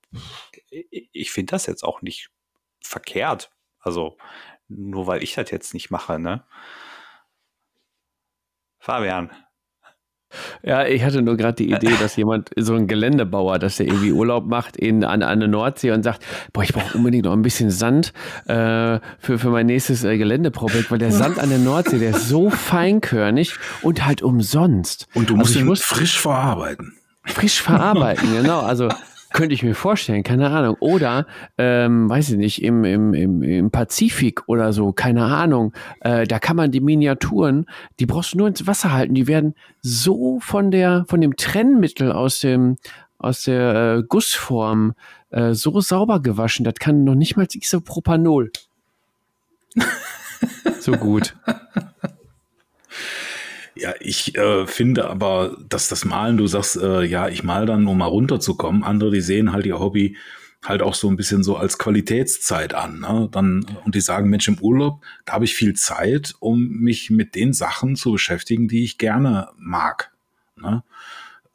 ich 0.70 1.30
finde 1.30 1.52
das 1.52 1.66
jetzt 1.66 1.84
auch 1.84 2.02
nicht 2.02 2.30
verkehrt. 2.80 3.50
Also 3.80 4.16
nur 4.68 5.06
weil 5.06 5.22
ich 5.22 5.34
das 5.34 5.50
jetzt 5.50 5.74
nicht 5.74 5.90
mache, 5.90 6.18
ne? 6.18 6.44
Fabian, 8.80 9.30
ja, 10.62 10.86
ich 10.86 11.04
hatte 11.04 11.22
nur 11.22 11.36
gerade 11.36 11.54
die 11.54 11.70
Idee, 11.70 11.92
dass 12.00 12.16
jemand, 12.16 12.50
so 12.56 12.74
ein 12.74 12.86
Geländebauer, 12.86 13.58
dass 13.58 13.76
der 13.76 13.86
irgendwie 13.86 14.12
Urlaub 14.12 14.46
macht 14.46 14.76
in, 14.76 15.04
an, 15.04 15.22
an 15.22 15.40
der 15.40 15.48
Nordsee 15.48 15.90
und 15.90 16.02
sagt, 16.02 16.24
boah, 16.52 16.62
ich 16.62 16.72
brauche 16.72 16.96
unbedingt 16.96 17.24
noch 17.24 17.32
ein 17.32 17.42
bisschen 17.42 17.70
Sand 17.70 18.12
äh, 18.46 19.00
für, 19.18 19.38
für 19.38 19.50
mein 19.50 19.66
nächstes 19.66 20.04
äh, 20.04 20.18
Geländeprojekt, 20.18 20.90
weil 20.90 20.98
der 20.98 21.12
Sand 21.12 21.38
an 21.38 21.48
der 21.48 21.58
Nordsee, 21.58 21.98
der 21.98 22.10
ist 22.10 22.28
so 22.28 22.50
feinkörnig 22.50 23.54
und 23.82 24.04
halt 24.04 24.22
umsonst. 24.22 25.06
Und 25.14 25.30
du 25.30 25.36
musst 25.36 25.50
also 25.50 25.60
ihn 25.60 25.66
muss 25.66 25.82
frisch 25.82 26.20
verarbeiten. 26.20 26.94
Frisch 27.24 27.60
verarbeiten, 27.60 28.32
genau. 28.34 28.60
Also 28.60 28.88
könnte 29.32 29.54
ich 29.54 29.62
mir 29.62 29.74
vorstellen, 29.74 30.22
keine 30.22 30.50
Ahnung. 30.50 30.76
Oder, 30.80 31.26
ähm, 31.58 32.08
weiß 32.08 32.30
ich 32.30 32.36
nicht, 32.36 32.62
im, 32.62 32.84
im, 32.84 33.14
im, 33.14 33.42
im 33.42 33.70
Pazifik 33.70 34.48
oder 34.48 34.72
so, 34.72 34.92
keine 34.92 35.24
Ahnung. 35.24 35.72
Äh, 36.00 36.26
da 36.26 36.38
kann 36.38 36.56
man 36.56 36.70
die 36.70 36.80
Miniaturen, 36.80 37.66
die 38.00 38.06
brauchst 38.06 38.34
du 38.34 38.38
nur 38.38 38.48
ins 38.48 38.66
Wasser 38.66 38.92
halten. 38.92 39.14
Die 39.14 39.26
werden 39.26 39.54
so 39.80 40.40
von 40.40 40.70
der, 40.70 41.04
von 41.08 41.20
dem 41.20 41.36
Trennmittel 41.36 42.12
aus 42.12 42.40
dem, 42.40 42.76
aus 43.18 43.42
der 43.42 43.98
äh, 43.98 44.02
Gussform 44.02 44.94
äh, 45.30 45.52
so 45.52 45.80
sauber 45.80 46.20
gewaschen. 46.20 46.64
Das 46.64 46.74
kann 46.74 47.04
noch 47.04 47.14
nicht 47.14 47.36
mal 47.36 47.46
Isopropanol. 47.52 48.50
so 50.80 50.92
gut. 50.92 51.36
Ja, 53.78 53.94
ich 54.00 54.36
äh, 54.36 54.66
finde 54.66 55.08
aber, 55.08 55.56
dass 55.68 55.88
das 55.88 56.04
Malen, 56.04 56.36
du 56.36 56.46
sagst, 56.46 56.76
äh, 56.76 57.02
ja, 57.04 57.28
ich 57.28 57.44
mal 57.44 57.64
dann, 57.64 57.86
um 57.86 57.98
mal 57.98 58.06
runterzukommen. 58.06 58.82
Andere, 58.82 59.12
die 59.12 59.20
sehen 59.20 59.52
halt 59.52 59.66
ihr 59.66 59.78
Hobby 59.78 60.16
halt 60.64 60.82
auch 60.82 60.94
so 60.94 61.08
ein 61.08 61.16
bisschen 61.16 61.44
so 61.44 61.56
als 61.56 61.78
Qualitätszeit 61.78 62.74
an. 62.74 63.00
Ne? 63.00 63.28
Dann, 63.30 63.64
und 63.84 63.94
die 63.94 64.00
sagen, 64.00 64.28
Mensch, 64.28 64.48
im 64.48 64.58
Urlaub, 64.58 65.04
da 65.24 65.34
habe 65.34 65.44
ich 65.44 65.54
viel 65.54 65.74
Zeit, 65.74 66.34
um 66.40 66.68
mich 66.68 67.10
mit 67.10 67.36
den 67.36 67.52
Sachen 67.52 67.94
zu 67.94 68.12
beschäftigen, 68.12 68.66
die 68.66 68.82
ich 68.82 68.98
gerne 68.98 69.50
mag. 69.56 70.10
Ne? 70.56 70.82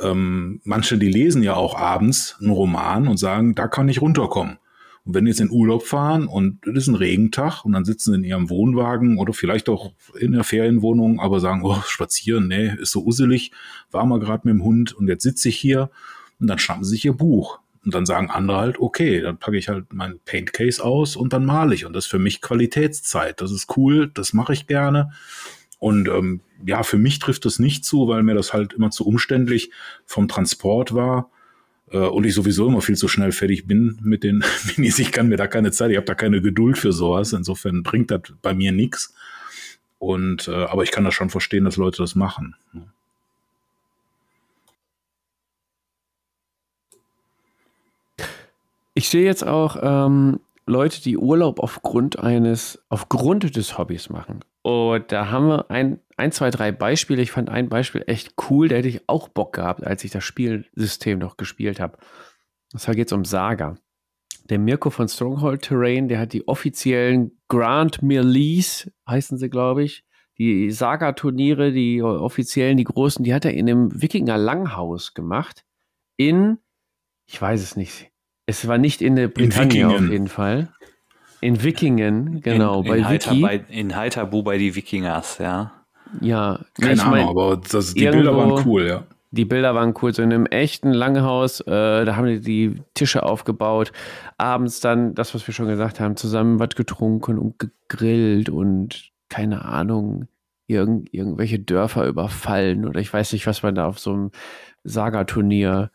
Ähm, 0.02 0.62
manche, 0.64 0.98
die 0.98 1.10
lesen 1.10 1.44
ja 1.44 1.56
auch 1.56 1.78
abends 1.78 2.38
einen 2.40 2.52
Roman 2.52 3.08
und 3.08 3.18
sagen, 3.18 3.56
da 3.56 3.68
kann 3.68 3.90
ich 3.90 4.02
runterkommen. 4.02 4.58
Und 5.06 5.16
wenn 5.16 5.26
die 5.26 5.32
jetzt 5.32 5.42
in 5.42 5.52
Urlaub 5.52 5.86
fahren 5.86 6.28
und 6.28 6.66
es 6.66 6.84
ist 6.84 6.88
ein 6.88 6.96
Regentag 6.96 7.66
und 7.66 7.74
dann 7.74 7.84
sitzen 7.84 8.12
sie 8.12 8.18
in 8.20 8.24
ihrem 8.24 8.50
Wohnwagen 8.50 9.18
oder 9.18 9.34
vielleicht 9.34 9.68
auch 9.68 9.92
in 10.18 10.32
der 10.32 10.46
Ferienwohnung, 10.46 11.20
aber 11.20 11.40
sagen, 11.40 11.62
oh, 11.64 11.82
spazieren, 11.88 12.48
nee, 12.48 12.74
ist 12.80 12.92
so 12.92 13.04
uselig, 13.04 13.52
war 13.92 14.06
mal 14.06 14.20
gerade 14.20 14.48
mit 14.48 14.54
dem 14.54 14.64
Hund 14.64 14.94
und 14.94 15.08
jetzt 15.08 15.24
sitze 15.24 15.50
ich 15.50 15.58
hier 15.58 15.90
und 16.40 16.48
dann 16.48 16.60
schnappen 16.60 16.86
sie 16.86 16.92
sich 16.92 17.06
ihr 17.06 17.14
Buch. 17.14 17.60
Und 17.86 17.94
dann 17.94 18.06
sagen 18.06 18.30
andere 18.30 18.58
halt, 18.58 18.80
okay, 18.80 19.20
dann 19.20 19.38
packe 19.38 19.58
ich 19.58 19.68
halt 19.68 19.92
mein 19.92 20.20
Paintcase 20.24 20.82
aus 20.82 21.18
und 21.18 21.34
dann 21.34 21.46
male 21.46 21.76
ich. 21.76 21.86
Und 21.86 21.92
das 21.92 22.06
ist 22.06 22.12
für 22.12 22.20
mich 22.20 22.40
Qualitätszeit. 22.40 23.42
Das 23.42 23.52
ist 23.52 23.76
cool, 23.76 24.10
das 24.14 24.32
mache 24.32 24.54
ich 24.54 24.68
gerne. 24.68 25.12
Und 25.80 26.08
ähm, 26.08 26.40
ja, 26.66 26.84
für 26.84 26.98
mich 26.98 27.20
trifft 27.20 27.44
das 27.44 27.60
nicht 27.60 27.84
zu, 27.84 28.08
weil 28.08 28.24
mir 28.24 28.36
das 28.36 28.54
halt 28.54 28.72
immer 28.72 28.90
zu 28.90 29.06
umständlich 29.06 29.70
vom 30.06 30.30
Transport 30.30 30.94
war 30.94 31.30
und 31.98 32.24
ich 32.26 32.34
sowieso 32.34 32.68
immer 32.68 32.82
viel 32.82 32.98
zu 32.98 33.08
schnell 33.08 33.32
fertig 33.32 33.68
bin 33.68 33.98
mit 34.02 34.24
den 34.24 34.44
Minis. 34.78 35.00
Ich 35.00 35.12
kann 35.12 35.28
mir 35.28 35.38
da 35.38 35.48
keine 35.48 35.72
Zeit, 35.72 35.92
ich 35.92 35.98
habe 35.98 36.06
da 36.06 36.16
keine 36.16 36.42
Geduld 36.42 36.78
für 36.78 36.92
sowas. 36.92 37.34
Insofern 37.34 37.84
bringt 37.84 38.12
das 38.12 38.22
bei 38.42 38.54
mir 38.54 38.72
nichts. 38.72 39.14
Und 40.00 40.48
äh, 40.48 40.66
aber 40.66 40.84
ich 40.84 40.92
kann 40.92 41.06
das 41.06 41.14
schon 41.14 41.30
verstehen, 41.30 41.66
dass 41.66 41.78
Leute 41.78 41.98
das 41.98 42.16
machen. 42.16 42.56
Ich 48.96 49.10
sehe 49.10 49.24
jetzt 49.24 49.46
auch 49.46 49.78
ähm, 49.82 50.40
Leute, 50.66 51.02
die 51.02 51.18
Urlaub 51.18 51.60
aufgrund 51.60 52.20
eines, 52.20 52.82
aufgrund 52.90 53.56
des 53.56 53.78
Hobbys 53.78 54.10
machen. 54.10 54.42
Und 54.62 55.12
da 55.12 55.30
haben 55.30 55.48
wir 55.48 55.72
ein, 55.72 56.00
ein, 56.18 56.32
zwei, 56.32 56.50
drei 56.50 56.72
Beispiele. 56.72 57.22
Ich 57.22 57.32
fand 57.32 57.50
ein 57.50 57.70
Beispiel 57.70 58.04
echt 58.08 58.36
cool. 58.50 58.68
Da 58.68 58.76
hätte 58.76 58.88
ich 58.88 59.08
auch 59.08 59.30
Bock 59.30 59.54
gehabt, 59.54 59.84
als 59.84 60.04
ich 60.04 60.12
das 60.12 60.24
Spielsystem 60.24 61.20
noch 61.20 61.38
gespielt 61.38 61.80
habe. 61.80 61.98
Und 62.74 62.80
zwar 62.80 62.96
geht 62.96 63.08
es 63.08 63.14
um 63.14 63.26
Saga. 63.26 63.76
Der 64.50 64.60
Mirko 64.60 64.90
von 64.90 65.08
Stronghold 65.08 65.62
Terrain, 65.62 66.08
der 66.08 66.20
hat 66.20 66.34
die 66.34 66.48
offiziellen 66.48 67.40
Grand 67.48 68.02
Mirlees, 68.02 68.92
heißen 69.08 69.38
sie, 69.38 69.50
glaube 69.50 69.84
ich. 69.84 70.04
Die 70.38 70.72
Saga-Turniere, 70.72 71.72
die 71.72 72.02
offiziellen, 72.02 72.76
die 72.76 72.84
großen, 72.84 73.24
die 73.24 73.34
hat 73.34 73.46
er 73.46 73.54
in 73.54 73.70
einem 73.70 74.02
Wikinger 74.02 74.38
Langhaus 74.38 75.14
gemacht. 75.14 75.64
In, 76.18 76.58
ich 77.28 77.40
weiß 77.42 77.62
es 77.62 77.76
nicht, 77.76 78.12
es 78.46 78.68
war 78.68 78.78
nicht 78.78 79.02
in 79.02 79.16
der 79.16 79.28
Britannia 79.28 79.90
auf 79.90 80.02
jeden 80.02 80.28
Fall. 80.28 80.74
In 81.40 81.64
Wikingen, 81.64 82.42
genau. 82.42 82.80
In, 82.80 82.86
in 82.86 82.92
bei 82.92 83.04
Heiter, 83.04 83.32
Wiki. 83.32 83.42
Bei, 83.42 83.56
in 83.70 83.96
Heiterbu 83.96 84.44
bei 84.44 84.58
die 84.58 84.76
Wikingers, 84.76 85.38
ja. 85.38 85.83
Ja. 86.22 86.60
Keine 86.80 87.02
Ahnung, 87.02 87.12
mein, 87.12 87.28
aber 87.28 87.58
das, 87.58 87.94
die 87.94 88.08
Bilder 88.08 88.36
waren 88.36 88.66
cool, 88.66 88.88
ja. 88.88 89.04
Die 89.32 89.46
Bilder 89.46 89.74
waren 89.74 89.96
cool, 90.02 90.14
so 90.14 90.22
in 90.22 90.32
einem 90.32 90.46
echten 90.46 90.92
Langhaus, 90.92 91.60
äh, 91.62 92.06
da 92.06 92.16
haben 92.16 92.28
die 92.28 92.40
die 92.40 92.82
Tische 92.94 93.24
aufgebaut, 93.24 93.92
abends 94.38 94.80
dann, 94.80 95.16
das, 95.16 95.34
was 95.34 95.48
wir 95.48 95.56
schon 95.56 95.68
gesagt 95.68 96.00
haben, 96.00 96.16
zusammen 96.16 96.60
was 96.60 96.70
getrunken 96.76 97.40
und 97.40 97.58
gegrillt 97.58 98.50
und 98.50 99.12
keine 99.30 99.66
Ahnung, 99.66 100.28
irgend, 100.68 101.12
irgendwelche 101.14 101.58
Dörfer 101.58 102.06
überfallen 102.06 102.86
oder 102.88 103.00
ich 103.00 103.12
weiß 103.12 103.34
nicht, 103.34 103.48
was 103.48 103.64
man 103.64 103.74
da 103.74 103.88
auf 103.88 103.98
so 103.98 104.14
einem 104.14 104.32
Saga-Turnier 104.84 105.90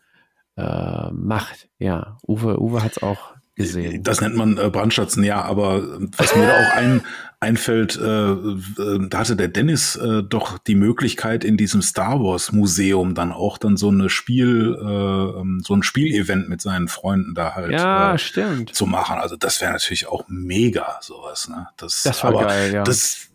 äh, 0.57 1.11
macht. 1.11 1.69
Ja, 1.79 2.17
Uwe, 2.27 2.59
Uwe 2.59 2.83
hat 2.83 2.97
es 2.97 3.03
auch 3.03 3.35
gesehen. 3.59 4.03
Das 4.03 4.21
nennt 4.21 4.35
man 4.35 4.57
äh, 4.57 4.69
Brandschatzen, 4.69 5.23
ja, 5.23 5.41
aber 5.41 5.99
was 6.17 6.35
mir 6.35 6.47
da 6.47 6.53
auch 6.53 6.75
ein, 6.75 7.01
einfällt, 7.41 7.97
äh, 7.97 8.31
äh, 8.31 9.07
da 9.09 9.19
hatte 9.19 9.35
der 9.35 9.47
Dennis 9.47 9.95
äh, 9.95 10.23
doch 10.23 10.57
die 10.57 10.75
Möglichkeit 10.75 11.43
in 11.43 11.57
diesem 11.57 11.81
Star 11.81 12.19
Wars 12.21 12.51
Museum 12.51 13.15
dann 13.15 13.31
auch 13.31 13.57
dann 13.57 13.77
so 13.77 13.89
eine 13.89 14.09
Spiel, 14.09 14.77
äh, 14.79 15.39
ähm, 15.39 15.61
so 15.63 15.73
ein 15.73 15.83
Spielevent 15.83 16.49
mit 16.49 16.61
seinen 16.61 16.87
Freunden 16.87 17.35
da 17.35 17.55
halt 17.55 17.71
ja, 17.71 18.15
äh, 18.15 18.65
zu 18.71 18.85
machen. 18.85 19.19
Also 19.19 19.35
das 19.37 19.61
wäre 19.61 19.71
natürlich 19.71 20.07
auch 20.07 20.23
mega 20.27 20.97
sowas. 21.01 21.47
Ne? 21.47 21.67
Das, 21.77 22.03
das 22.03 22.23
war 22.23 22.31
aber 22.31 22.45
geil, 22.45 22.73
ja. 22.73 22.83
Das 22.83 23.29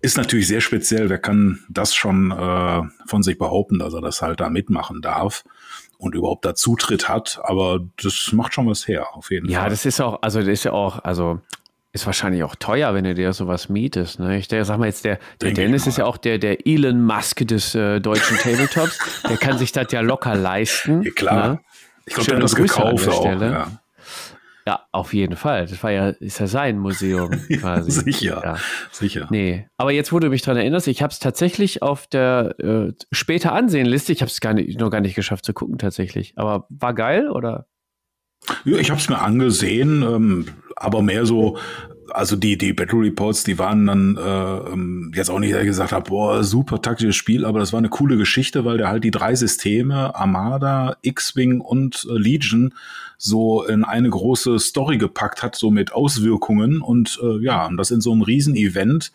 ist 0.00 0.16
natürlich 0.16 0.46
sehr 0.46 0.60
speziell. 0.60 1.08
Wer 1.08 1.18
kann 1.18 1.64
das 1.68 1.94
schon 1.94 2.30
äh, 2.30 2.82
von 3.06 3.22
sich 3.22 3.38
behaupten, 3.38 3.78
dass 3.78 3.94
er 3.94 4.02
das 4.02 4.22
halt 4.22 4.40
da 4.40 4.50
mitmachen 4.50 5.02
darf? 5.02 5.44
Und 6.02 6.14
überhaupt 6.16 6.44
da 6.44 6.54
Zutritt 6.54 7.08
hat. 7.08 7.40
Aber 7.44 7.80
das 8.02 8.30
macht 8.32 8.54
schon 8.54 8.68
was 8.68 8.88
her, 8.88 9.14
auf 9.14 9.30
jeden 9.30 9.48
ja, 9.48 9.60
Fall. 9.60 9.66
Ja, 9.66 9.70
das 9.70 9.86
ist 9.86 10.00
auch, 10.00 10.20
also 10.20 10.40
das 10.40 10.48
ist 10.48 10.64
ja 10.64 10.72
auch, 10.72 10.98
also 11.04 11.40
ist 11.92 12.06
wahrscheinlich 12.06 12.42
auch 12.42 12.56
teuer, 12.56 12.92
wenn 12.94 13.04
du 13.04 13.14
dir 13.14 13.32
sowas 13.32 13.68
mietest. 13.68 14.18
Ne? 14.18 14.38
Ich 14.38 14.48
sag 14.48 14.78
mal 14.78 14.86
jetzt, 14.86 15.04
der, 15.04 15.18
der 15.40 15.52
Dennis 15.52 15.86
ist 15.86 15.98
ja 15.98 16.06
auch 16.06 16.16
der, 16.16 16.38
der 16.38 16.66
Elon 16.66 17.04
Musk 17.04 17.46
des 17.46 17.74
äh, 17.74 18.00
deutschen 18.00 18.38
Tabletops. 18.38 18.98
der 19.28 19.36
kann 19.36 19.58
sich 19.58 19.72
das 19.72 19.92
ja 19.92 20.00
locker 20.00 20.34
leisten. 20.34 21.02
Ja, 21.02 21.10
klar. 21.12 21.48
Ne? 21.48 21.60
Ich 22.06 22.14
glaube, 22.14 22.26
der 22.30 22.36
hat 22.36 22.42
das 22.42 22.56
gekauft 22.56 23.08
auch. 23.08 23.24
Ja. 23.24 23.70
Ja, 24.66 24.86
auf 24.92 25.12
jeden 25.12 25.36
Fall. 25.36 25.66
Das 25.66 25.82
war 25.82 25.90
ja, 25.90 26.10
ist 26.10 26.38
ja 26.38 26.46
sein 26.46 26.78
Museum 26.78 27.30
quasi. 27.58 27.90
sicher, 27.90 28.40
ja. 28.44 28.56
sicher. 28.92 29.26
Nee, 29.30 29.66
aber 29.76 29.92
jetzt, 29.92 30.12
wo 30.12 30.18
du 30.20 30.28
mich 30.28 30.42
daran 30.42 30.58
erinnerst, 30.58 30.86
ich 30.86 31.02
habe 31.02 31.12
es 31.12 31.18
tatsächlich 31.18 31.82
auf 31.82 32.06
der 32.06 32.54
äh, 32.58 32.92
später 33.10 33.52
Ansehenliste, 33.52 34.12
ich 34.12 34.22
habe 34.22 34.30
es 34.30 34.40
gar 34.40 34.54
nicht, 34.54 34.78
noch 34.78 34.90
gar 34.90 35.00
nicht 35.00 35.16
geschafft 35.16 35.44
zu 35.44 35.52
gucken 35.52 35.78
tatsächlich. 35.78 36.34
Aber 36.36 36.66
war 36.68 36.94
geil 36.94 37.28
oder? 37.28 37.66
Ja, 38.64 38.78
ich 38.78 38.90
habe 38.90 39.00
es 39.00 39.08
mir 39.08 39.20
angesehen, 39.20 40.02
ähm, 40.02 40.46
aber 40.76 41.02
mehr 41.02 41.26
so 41.26 41.58
also 42.14 42.36
die, 42.36 42.56
die 42.56 42.72
Battle 42.72 43.00
Reports, 43.00 43.44
die 43.44 43.58
waren 43.58 43.86
dann 43.86 44.16
äh, 44.16 44.72
ähm, 44.72 45.12
jetzt 45.14 45.30
auch 45.30 45.38
nicht, 45.38 45.52
dass 45.52 45.60
ich 45.60 45.66
gesagt 45.66 45.92
habe, 45.92 46.08
boah, 46.08 46.44
super 46.44 46.80
taktisches 46.80 47.16
Spiel, 47.16 47.44
aber 47.44 47.58
das 47.58 47.72
war 47.72 47.78
eine 47.78 47.88
coole 47.88 48.16
Geschichte, 48.16 48.64
weil 48.64 48.78
der 48.78 48.88
halt 48.88 49.04
die 49.04 49.10
drei 49.10 49.34
Systeme, 49.34 50.14
Armada, 50.14 50.96
X-Wing 51.02 51.60
und 51.60 52.06
äh, 52.10 52.18
Legion, 52.18 52.74
so 53.18 53.64
in 53.64 53.84
eine 53.84 54.10
große 54.10 54.58
Story 54.58 54.98
gepackt 54.98 55.42
hat, 55.42 55.54
so 55.54 55.70
mit 55.70 55.92
Auswirkungen 55.92 56.80
und 56.80 57.20
äh, 57.22 57.42
ja, 57.42 57.66
und 57.66 57.76
das 57.76 57.90
in 57.90 58.00
so 58.00 58.12
einem 58.12 58.22
Riesen-Event 58.22 59.12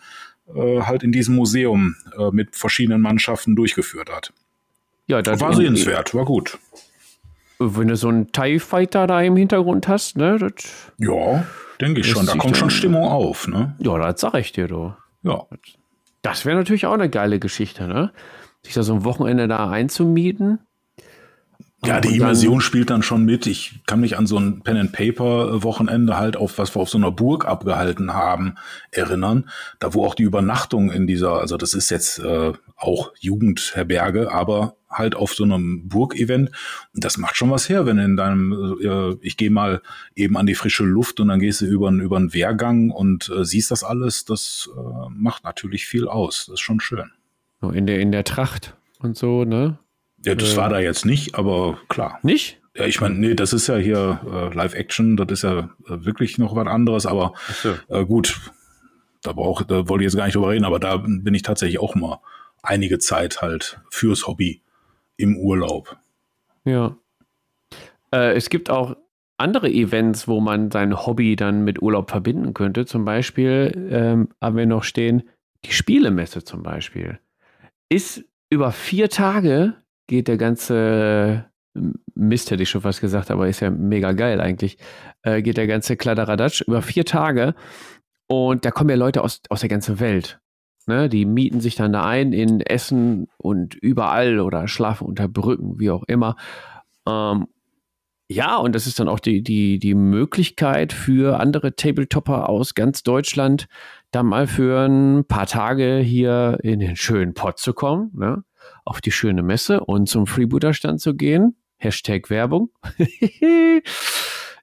äh, 0.56 0.82
halt 0.82 1.04
in 1.04 1.12
diesem 1.12 1.36
Museum 1.36 1.96
äh, 2.18 2.32
mit 2.32 2.56
verschiedenen 2.56 3.02
Mannschaften 3.02 3.56
durchgeführt 3.56 4.10
hat. 4.10 4.32
Ja, 5.08 5.22
das 5.22 5.40
war 5.40 5.54
sehenswert, 5.54 6.14
war 6.14 6.26
gut. 6.26 6.58
Wenn 7.60 7.88
du 7.88 7.96
so 7.96 8.10
einen 8.10 8.32
TIE 8.32 8.60
Fighter 8.60 9.08
da 9.08 9.22
im 9.22 9.36
Hintergrund 9.36 9.88
hast, 9.88 10.18
ne? 10.18 10.38
Das 10.38 10.54
ja. 11.00 11.46
Denke 11.80 12.02
ich 12.02 12.10
schon. 12.10 12.26
Da 12.26 12.36
kommt 12.36 12.58
schon 12.58 12.70
Stimmung 12.70 13.08
auf, 13.08 13.48
ne? 13.48 13.76
Ja, 13.80 13.98
das 13.98 14.22
sag 14.22 14.36
ich 14.36 14.52
dir, 14.52 14.68
du. 14.68 14.94
Ja. 15.24 15.46
Das 16.22 16.46
wäre 16.46 16.58
natürlich 16.58 16.86
auch 16.86 16.94
eine 16.94 17.10
geile 17.10 17.40
Geschichte, 17.40 17.88
ne? 17.88 18.12
Sich 18.64 18.74
da 18.74 18.84
so 18.84 18.94
ein 18.94 19.04
Wochenende 19.04 19.48
da 19.48 19.70
einzumieten. 19.70 20.60
Ja, 21.86 22.02
die 22.02 22.16
Immersion 22.18 22.60
spielt 22.60 22.90
dann 22.90 23.04
schon 23.04 23.24
mit. 23.24 23.46
Ich 23.46 23.82
kann 23.86 24.00
mich 24.00 24.18
an 24.18 24.26
so 24.26 24.40
ein 24.40 24.62
Pen 24.62 24.78
and 24.78 24.92
Paper 24.92 25.62
Wochenende 25.64 26.18
halt 26.18 26.36
auf 26.36 26.58
was 26.58 26.76
wir 26.76 26.82
auf 26.82 26.90
so 26.90 26.98
einer 26.98 27.12
Burg 27.12 27.46
abgehalten 27.46 28.14
haben 28.14 28.56
erinnern, 28.90 29.50
da 29.80 29.94
wo 29.94 30.04
auch 30.04 30.16
die 30.16 30.24
Übernachtung 30.24 30.92
in 30.92 31.06
dieser, 31.06 31.40
also 31.40 31.56
das 31.56 31.76
ist 31.76 31.92
jetzt 31.92 32.18
äh, 32.20 32.54
auch 32.76 33.14
Jugendherberge, 33.20 34.32
aber 34.32 34.76
halt 34.98 35.16
auf 35.16 35.34
so 35.34 35.44
einem 35.44 35.88
Burgevent. 35.88 36.52
Und 36.94 37.04
das 37.04 37.18
macht 37.18 37.36
schon 37.36 37.52
was 37.52 37.70
her, 37.70 37.86
wenn 37.86 37.98
in 37.98 38.18
deinem, 38.18 38.78
äh, 38.82 39.16
ich 39.22 39.38
gehe 39.38 39.52
mal 39.52 39.82
eben 40.16 40.38
an 40.38 40.46
die 40.46 40.56
frische 40.56 40.84
Luft 40.84 41.20
und 41.20 41.28
dann 41.30 41.40
gehst 41.40 41.62
du 41.62 41.66
über, 41.66 41.90
über 41.90 42.18
einen 42.18 42.34
Wehrgang 42.34 42.92
und 42.92 43.30
äh, 43.30 43.44
siehst 43.44 43.72
das 43.72 43.84
alles. 43.84 44.26
Das 44.26 44.70
äh, 44.76 45.10
macht 45.10 45.44
natürlich 45.44 45.86
viel 45.86 46.08
aus. 46.08 46.46
Das 46.48 46.56
ist 46.56 46.62
schon 46.62 46.80
schön. 46.80 47.12
In 47.62 47.88
der, 47.88 48.00
in 48.00 48.12
der 48.12 48.24
Tracht 48.24 48.76
und 49.00 49.18
so, 49.18 49.44
ne? 49.44 49.80
Ja, 50.24 50.36
das 50.36 50.54
äh, 50.54 50.58
war 50.58 50.70
da 50.70 50.80
jetzt 50.80 51.06
nicht, 51.06 51.36
aber 51.36 51.80
klar. 51.90 52.20
Nicht? 52.24 52.60
Ja, 52.76 52.86
ich 52.86 53.02
meine, 53.02 53.16
nee, 53.16 53.34
das 53.34 53.54
ist 53.54 53.68
ja 53.68 53.78
hier 53.78 54.22
äh, 54.32 54.54
Live-Action, 54.54 55.18
das 55.18 55.28
ist 55.32 55.44
ja 55.44 55.70
äh, 55.88 56.06
wirklich 56.06 56.38
noch 56.38 56.56
was 56.56 56.68
anderes, 56.68 57.08
aber 57.08 57.34
so. 57.64 57.74
äh, 57.88 58.06
gut, 58.06 58.40
da, 59.24 59.34
brauch, 59.34 59.64
da 59.64 59.90
wollte 59.90 60.04
ich 60.04 60.12
jetzt 60.12 60.18
gar 60.18 60.26
nicht 60.26 60.36
drüber 60.36 60.50
reden, 60.50 60.66
aber 60.66 60.80
da 60.80 60.98
bin 60.98 61.34
ich 61.34 61.42
tatsächlich 61.42 61.80
auch 61.80 61.96
mal 61.96 62.20
einige 62.62 63.00
Zeit 63.00 63.42
halt 63.42 63.80
fürs 63.90 64.28
Hobby 64.28 64.62
im 65.18 65.38
Urlaub. 65.38 65.98
Ja. 66.64 66.96
Äh, 68.14 68.36
es 68.36 68.50
gibt 68.50 68.70
auch 68.70 68.96
andere 69.38 69.70
Events, 69.70 70.28
wo 70.28 70.40
man 70.40 70.72
sein 70.72 71.06
Hobby 71.06 71.36
dann 71.36 71.64
mit 71.64 71.82
Urlaub 71.82 72.10
verbinden 72.10 72.54
könnte. 72.54 72.86
Zum 72.86 73.06
Beispiel 73.06 73.90
ähm, 73.92 74.30
haben 74.42 74.58
wir 74.58 74.66
noch 74.66 74.84
stehen, 74.84 75.24
die 75.66 75.72
Spielemesse 75.72 76.44
zum 76.44 76.64
Beispiel. 76.64 77.20
Ist 77.90 78.26
über 78.50 78.72
vier 78.72 79.10
Tage 79.10 79.76
geht 80.08 80.28
der 80.28 80.38
ganze 80.38 81.46
Mist, 82.16 82.50
hätte 82.50 82.64
ich 82.64 82.70
schon 82.70 82.82
fast 82.82 83.02
gesagt, 83.02 83.30
aber 83.30 83.48
ist 83.48 83.60
ja 83.60 83.70
mega 83.70 84.14
geil 84.14 84.42
eigentlich, 84.42 84.78
äh, 85.22 85.42
geht 85.42 85.58
der 85.58 85.68
ganze 85.68 85.96
Kladderadatsch 85.96 86.62
über 86.62 86.82
vier 86.82 87.06
Tage 87.06 87.54
und 88.28 88.66
da 88.66 88.72
kommen 88.72 88.90
ja 88.90 88.96
Leute 88.96 89.22
aus, 89.22 89.42
aus 89.50 89.60
der 89.60 89.70
ganzen 89.70 90.00
Welt. 90.00 90.40
Ne? 90.88 91.10
Die 91.10 91.26
mieten 91.26 91.62
sich 91.62 91.76
dann 91.76 91.94
da 91.94 92.06
ein 92.06 92.34
in 92.34 92.62
Essen 92.62 93.28
und 93.38 93.76
überall 93.76 94.40
oder 94.40 94.68
schlafen 94.68 95.06
unter 95.06 95.28
Brücken, 95.28 95.80
wie 95.80 95.92
auch 95.92 96.04
immer. 96.08 96.36
Ähm, 97.08 97.48
ja, 98.30 98.58
und 98.58 98.76
das 98.76 98.88
ist 98.88 99.00
dann 99.00 99.08
auch 99.08 99.20
die, 99.20 99.42
die, 99.42 99.80
die 99.80 99.96
Möglichkeit 99.96 100.92
für 100.92 101.40
andere 101.40 101.76
Tabletopper 101.76 102.50
aus 102.50 102.74
ganz 102.74 103.04
Deutschland, 103.04 103.68
da 104.12 104.22
mal 104.22 104.48
für 104.48 104.86
ein 104.86 105.26
paar 105.26 105.46
Tage 105.46 106.00
hier 106.00 106.58
in 106.62 106.80
den 106.80 106.98
schönen 106.98 107.34
Pott 107.34 107.58
zu 107.58 107.74
kommen, 107.74 108.12
ne? 108.14 108.44
auf 108.84 109.00
die 109.00 109.12
schöne 109.12 109.44
Messe 109.44 109.82
und 109.82 110.10
zum 110.10 110.28
Freebooter-Stand 110.28 111.00
zu 111.00 111.16
gehen. 111.16 111.56
Hashtag 111.78 112.30
Werbung. 112.30 112.70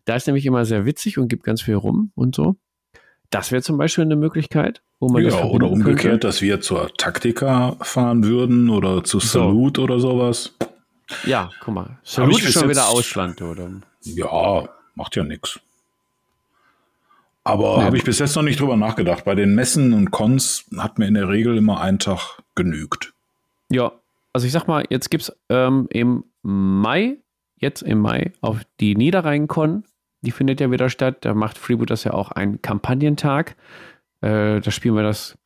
da 0.05 0.17
ist 0.17 0.27
nämlich 0.27 0.45
immer 0.45 0.67
sehr 0.67 0.85
witzig 0.85 1.17
und 1.17 1.29
gibt 1.29 1.45
ganz 1.45 1.63
viel 1.63 1.75
rum 1.75 2.13
und 2.15 2.35
so. 2.35 2.57
Das 3.31 3.51
wäre 3.51 3.63
zum 3.63 3.79
Beispiel 3.79 4.05
eine 4.05 4.17
Möglichkeit, 4.17 4.83
wo 5.05 5.09
man 5.13 5.23
ja, 5.23 5.31
das 5.31 5.43
oder 5.43 5.71
umgekehrt, 5.71 6.01
könnte. 6.01 6.27
dass 6.27 6.43
wir 6.43 6.61
zur 6.61 6.93
Taktika 6.97 7.77
fahren 7.81 8.25
würden 8.25 8.71
oder 8.71 9.05
zu 9.05 9.21
Salute 9.21 9.81
oder 9.83 10.01
sowas. 10.01 10.55
Ja, 11.27 11.51
guck 11.61 11.75
mal. 11.75 11.99
ich 12.03 12.11
Salute 12.11 12.49
ist 12.49 12.55
schon 12.55 12.69
wieder 12.69 12.89
Ausland, 12.89 13.41
oder? 13.43 13.71
Ja, 14.03 14.69
macht 14.95 15.15
ja 15.17 15.23
nichts. 15.25 15.61
Aber 17.45 17.77
Nee. 17.79 17.85
habe 17.85 17.97
ich 17.99 18.05
bis 18.05 18.19
jetzt 18.19 18.35
noch 18.37 18.43
nicht 18.43 18.59
drüber 18.59 18.77
nachgedacht. 18.77 19.25
Bei 19.25 19.35
den 19.35 19.55
Messen 19.55 19.93
und 19.93 20.11
Cons 20.11 20.65
hat 20.79 20.99
mir 20.99 21.07
in 21.07 21.15
der 21.15 21.29
Regel 21.29 21.57
immer 21.59 21.81
ein 21.81 21.99
Tag 21.99 22.39
genügt. 22.55 23.13
Ja, 23.71 23.93
also 24.33 24.47
ich 24.47 24.53
sag 24.53 24.67
mal, 24.67 24.85
jetzt 24.89 25.11
gibt 25.11 25.25
es 25.25 25.37
ähm, 25.51 25.87
im 25.91 26.25
Mai, 26.43 27.19
jetzt 27.59 27.83
im 27.83 27.99
Mai, 28.01 28.33
auf 28.41 28.63
die 28.81 28.95
Niederrhein-Con, 28.97 29.85
die 30.23 30.31
findet 30.31 30.61
ja 30.61 30.71
wieder 30.71 30.89
statt. 30.89 31.19
Da 31.21 31.35
macht 31.35 31.59
Freeboot 31.59 31.91
das 31.91 32.05
ja 32.05 32.15
auch 32.15 32.31
einen 32.31 32.63
Kampagnentag. 32.63 33.57
Äh, 34.25 34.61
da 34.61 34.71
spielen 34.71 34.95
wir 34.97 35.03
das 35.03 35.37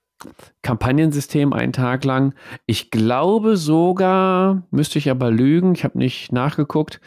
Kampagnensystem 0.62 1.53
einen 1.53 1.72
Tag 1.72 2.05
lang. 2.05 2.35
Ich 2.66 2.91
glaube 2.91 3.57
sogar, 3.57 4.62
müsste 4.70 4.99
ich 4.99 5.11
aber 5.11 5.31
lügen, 5.31 5.72
ich 5.74 5.85
habe 5.85 5.99
nicht 5.99 6.33
nachgeguckt. 6.33 7.01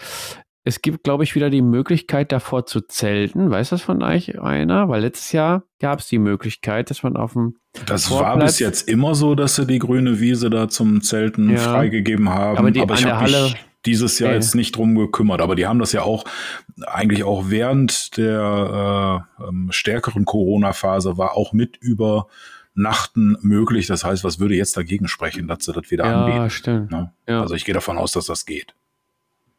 Es 0.64 0.82
gibt, 0.84 1.04
glaube 1.04 1.24
ich, 1.24 1.34
wieder 1.34 1.50
die 1.50 1.64
Möglichkeit, 1.64 2.32
davor 2.32 2.68
zu 2.68 2.82
zelten. 2.82 3.50
Weiß 3.50 3.70
das 3.70 3.82
von 3.82 4.04
euch 4.04 4.40
einer? 4.40 4.90
Weil 4.90 5.02
letztes 5.02 5.32
Jahr 5.32 5.64
gab 5.80 6.00
es 6.00 6.08
die 6.08 6.20
Möglichkeit, 6.20 6.92
dass 6.92 7.02
man 7.02 7.18
auf 7.18 7.34
dem 7.34 7.56
Das 7.88 8.12
war 8.12 8.20
Vorplatz- 8.20 8.46
bis 8.46 8.60
jetzt 8.60 8.88
immer 8.88 9.16
so, 9.16 9.34
dass 9.34 9.56
sie 9.56 9.66
die 9.66 9.80
grüne 9.80 10.20
Wiese 10.20 10.52
da 10.52 10.70
zum 10.70 11.02
Zelten 11.02 11.50
Ja. 11.50 11.58
freigegeben 11.58 12.30
haben. 12.30 12.60
Aber 12.60 12.70
die- 12.70 12.80
ich 12.80 12.90
an 12.90 12.98
der 13.02 13.16
habe 13.18 13.24
mich 13.26 13.36
Halle- 13.36 13.54
dieses 13.86 14.20
Jahr 14.20 14.30
Nee. 14.32 14.36
jetzt 14.36 14.56
nicht 14.56 14.76
drum 14.76 14.96
gekümmert. 14.96 15.42
Aber 15.42 15.56
die 15.56 15.66
haben 15.68 15.80
das 15.80 15.92
ja 15.92 16.04
auch 16.04 16.24
eigentlich 16.86 17.24
auch 17.24 17.46
während 17.50 18.18
der 18.18 19.26
äh, 19.40 19.48
ähm, 19.48 19.70
stärkeren 19.72 20.26
Corona-Phase 20.26 21.18
war 21.18 21.36
auch 21.36 21.54
mit 21.54 21.78
Übernachten 21.78 23.38
möglich. 23.42 23.88
Das 23.88 24.04
heißt, 24.04 24.24
was 24.24 24.40
würde 24.40 24.56
jetzt 24.56 24.78
dagegen 24.78 25.08
sprechen, 25.08 25.48
dass 25.48 25.66
sie 25.66 25.74
das 25.74 25.90
wieder 25.92 26.06
Ja, 26.06 26.26
anbieten? 26.26 26.50
stimmt. 26.50 26.92
Ne? 26.92 27.12
Ja. 27.28 27.42
Also 27.42 27.56
ich 27.56 27.66
gehe 27.66 27.74
davon 27.74 27.98
aus, 27.98 28.12
dass 28.14 28.26
das 28.26 28.46
geht. 28.46 28.74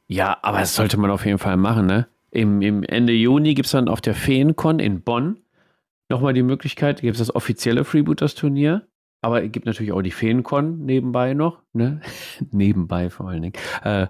Ja, 0.09 0.39
aber 0.43 0.59
das 0.59 0.75
sollte 0.75 0.99
man 0.99 1.11
auf 1.11 1.25
jeden 1.25 1.39
Fall 1.39 1.57
machen, 1.57 1.87
ne? 1.87 2.07
Im, 2.31 2.63
im 2.63 2.83
Ende 2.83 3.13
Juni 3.13 3.55
gibt 3.55 3.67
es 3.67 3.73
dann 3.73 3.89
auf 3.89 4.01
der 4.01 4.15
Feencon 4.15 4.79
in 4.79 5.03
Bonn 5.03 5.39
nochmal 6.09 6.33
die 6.33 6.43
Möglichkeit, 6.43 7.01
gibt 7.03 7.15
es 7.15 7.19
das 7.19 7.35
offizielle 7.35 7.85
Freebooters-Turnier, 7.85 8.87
aber 9.23 9.45
es 9.45 9.53
gibt 9.53 9.67
natürlich 9.67 9.93
auch 9.93 10.03
die 10.03 10.11
Feencon 10.11 10.85
nebenbei 10.85 11.33
noch, 11.33 11.63
ne? 11.73 12.01
nebenbei 12.51 13.09
vor 13.09 13.29
allen 13.29 13.43
Dingen. 13.43 13.55
Äh, 13.83 14.09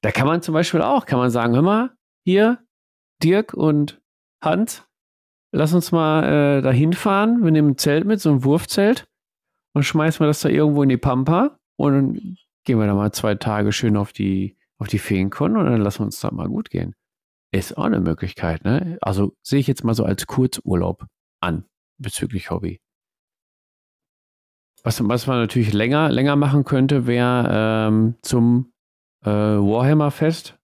da 0.00 0.10
kann 0.12 0.26
man 0.26 0.40
zum 0.40 0.54
Beispiel 0.54 0.80
auch, 0.80 1.04
kann 1.04 1.18
man 1.18 1.30
sagen, 1.30 1.54
hör 1.54 1.62
mal, 1.62 1.90
hier, 2.24 2.64
Dirk 3.22 3.54
und 3.54 4.00
Hans, 4.42 4.84
lass 5.52 5.74
uns 5.74 5.92
mal 5.92 6.58
äh, 6.58 6.62
da 6.62 6.70
hinfahren, 6.70 7.44
wir 7.44 7.50
nehmen 7.50 7.72
ein 7.72 7.78
Zelt 7.78 8.04
mit, 8.04 8.20
so 8.20 8.30
ein 8.30 8.44
Wurfzelt 8.44 9.06
und 9.74 9.82
schmeißen 9.82 10.20
wir 10.20 10.28
das 10.28 10.40
da 10.40 10.48
irgendwo 10.48 10.82
in 10.82 10.88
die 10.88 10.96
Pampa 10.96 11.58
und 11.76 11.92
dann 11.92 12.36
gehen 12.64 12.78
wir 12.78 12.86
da 12.86 12.94
mal 12.94 13.12
zwei 13.12 13.34
Tage 13.34 13.72
schön 13.72 13.96
auf 13.96 14.12
die 14.12 14.56
auf 14.78 14.88
die 14.88 14.98
Feenkon 14.98 15.56
und 15.56 15.66
dann 15.66 15.80
lassen 15.80 16.00
wir 16.00 16.06
uns 16.06 16.20
da 16.20 16.30
mal 16.32 16.48
gut 16.48 16.68
gehen. 16.68 16.94
Ist 17.52 17.78
auch 17.78 17.84
eine 17.84 18.00
Möglichkeit, 18.00 18.64
ne? 18.64 18.98
Also 19.00 19.36
sehe 19.42 19.60
ich 19.60 19.68
jetzt 19.68 19.84
mal 19.84 19.94
so 19.94 20.04
als 20.04 20.26
Kurzurlaub 20.26 21.06
an 21.40 21.64
bezüglich 21.98 22.50
Hobby. 22.50 22.80
Was, 24.84 25.06
was 25.08 25.26
man 25.26 25.38
natürlich 25.38 25.72
länger, 25.72 26.10
länger 26.10 26.34
machen 26.36 26.64
könnte, 26.64 27.06
wäre 27.06 27.48
ähm, 27.88 28.14
zum 28.22 28.72
äh, 29.24 29.28
Warhammer-Fest. 29.30 30.58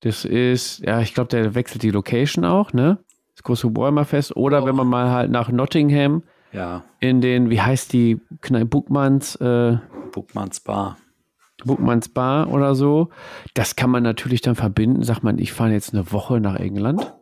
Das 0.00 0.24
ist, 0.24 0.80
ja, 0.80 1.00
ich 1.00 1.14
glaube, 1.14 1.28
der 1.28 1.54
wechselt 1.54 1.82
die 1.82 1.90
Location 1.90 2.44
auch, 2.44 2.72
ne? 2.72 2.98
Das 3.34 3.42
große 3.42 3.74
Warhammer-Fest. 3.74 4.36
Oder 4.36 4.62
Oh. 4.62 4.66
wenn 4.66 4.76
man 4.76 4.86
mal 4.86 5.10
halt 5.10 5.30
nach 5.30 5.48
Nottingham 5.50 6.22
Ja, 6.52 6.84
in 7.00 7.20
den, 7.20 7.50
wie 7.50 7.60
heißt 7.60 7.92
die, 7.92 8.20
Kneipe 8.40 8.66
Buchmanns, 8.66 9.36
äh, 9.36 9.78
Buchmanns 10.12 10.60
Bar. 10.60 10.98
Bookmans 11.64 12.08
Bar 12.08 12.50
oder 12.50 12.74
so. 12.74 13.10
Das 13.54 13.76
kann 13.76 13.88
man 13.90 14.02
natürlich 14.02 14.40
dann 14.40 14.56
verbinden. 14.56 15.04
Sagt 15.04 15.22
man, 15.22 15.38
ich 15.38 15.52
fahre 15.52 15.70
jetzt 15.70 15.94
eine 15.94 16.10
Woche 16.10 16.40
nach 16.40 16.56
England, 16.56 17.14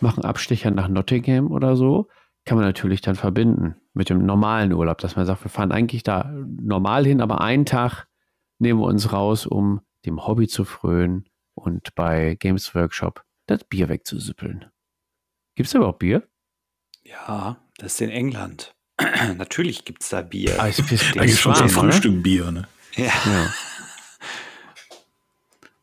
mache 0.00 0.16
einen 0.16 0.24
Abstecher 0.24 0.72
nach 0.72 0.88
Nottingham 0.88 1.52
oder 1.52 1.76
so. 1.76 2.08
Kann 2.44 2.56
man 2.58 2.66
natürlich 2.66 3.00
dann 3.00 3.14
verbinden 3.14 3.76
mit 3.94 4.10
dem 4.10 4.26
normalen 4.26 4.72
Urlaub, 4.72 4.98
dass 4.98 5.16
man 5.16 5.24
sagt, 5.24 5.44
wir 5.44 5.50
fahren 5.50 5.72
eigentlich 5.72 6.02
da 6.02 6.30
normal 6.60 7.06
hin, 7.06 7.20
aber 7.20 7.40
einen 7.40 7.64
Tag 7.64 8.06
nehmen 8.58 8.80
wir 8.80 8.86
uns 8.86 9.12
raus, 9.12 9.46
um 9.46 9.80
dem 10.04 10.26
Hobby 10.26 10.48
zu 10.48 10.64
frönen 10.64 11.28
und 11.54 11.94
bei 11.94 12.36
Games 12.38 12.74
Workshop 12.74 13.24
das 13.46 13.64
Bier 13.64 13.88
wegzusüppeln. 13.88 14.66
Gibt 15.54 15.68
es 15.68 15.74
überhaupt 15.74 16.00
Bier? 16.00 16.26
Ja, 17.04 17.58
das 17.78 17.94
ist 17.94 18.00
in 18.00 18.10
England. 18.10 18.74
Natürlich 19.36 19.84
gibt 19.84 20.02
es 20.02 20.08
da 20.08 20.22
Bier. 20.22 20.56
Ah, 20.58 20.66
ist, 20.66 20.80
ist, 20.90 21.16
Da 21.16 21.24
gibt 21.24 21.38
schon 21.38 21.54
zum 21.54 21.66
oder? 21.66 21.74
Frühstück 21.74 22.22
Bier. 22.22 22.50
Ne? 22.50 22.66
ja. 22.96 23.04
Ja. 23.04 23.54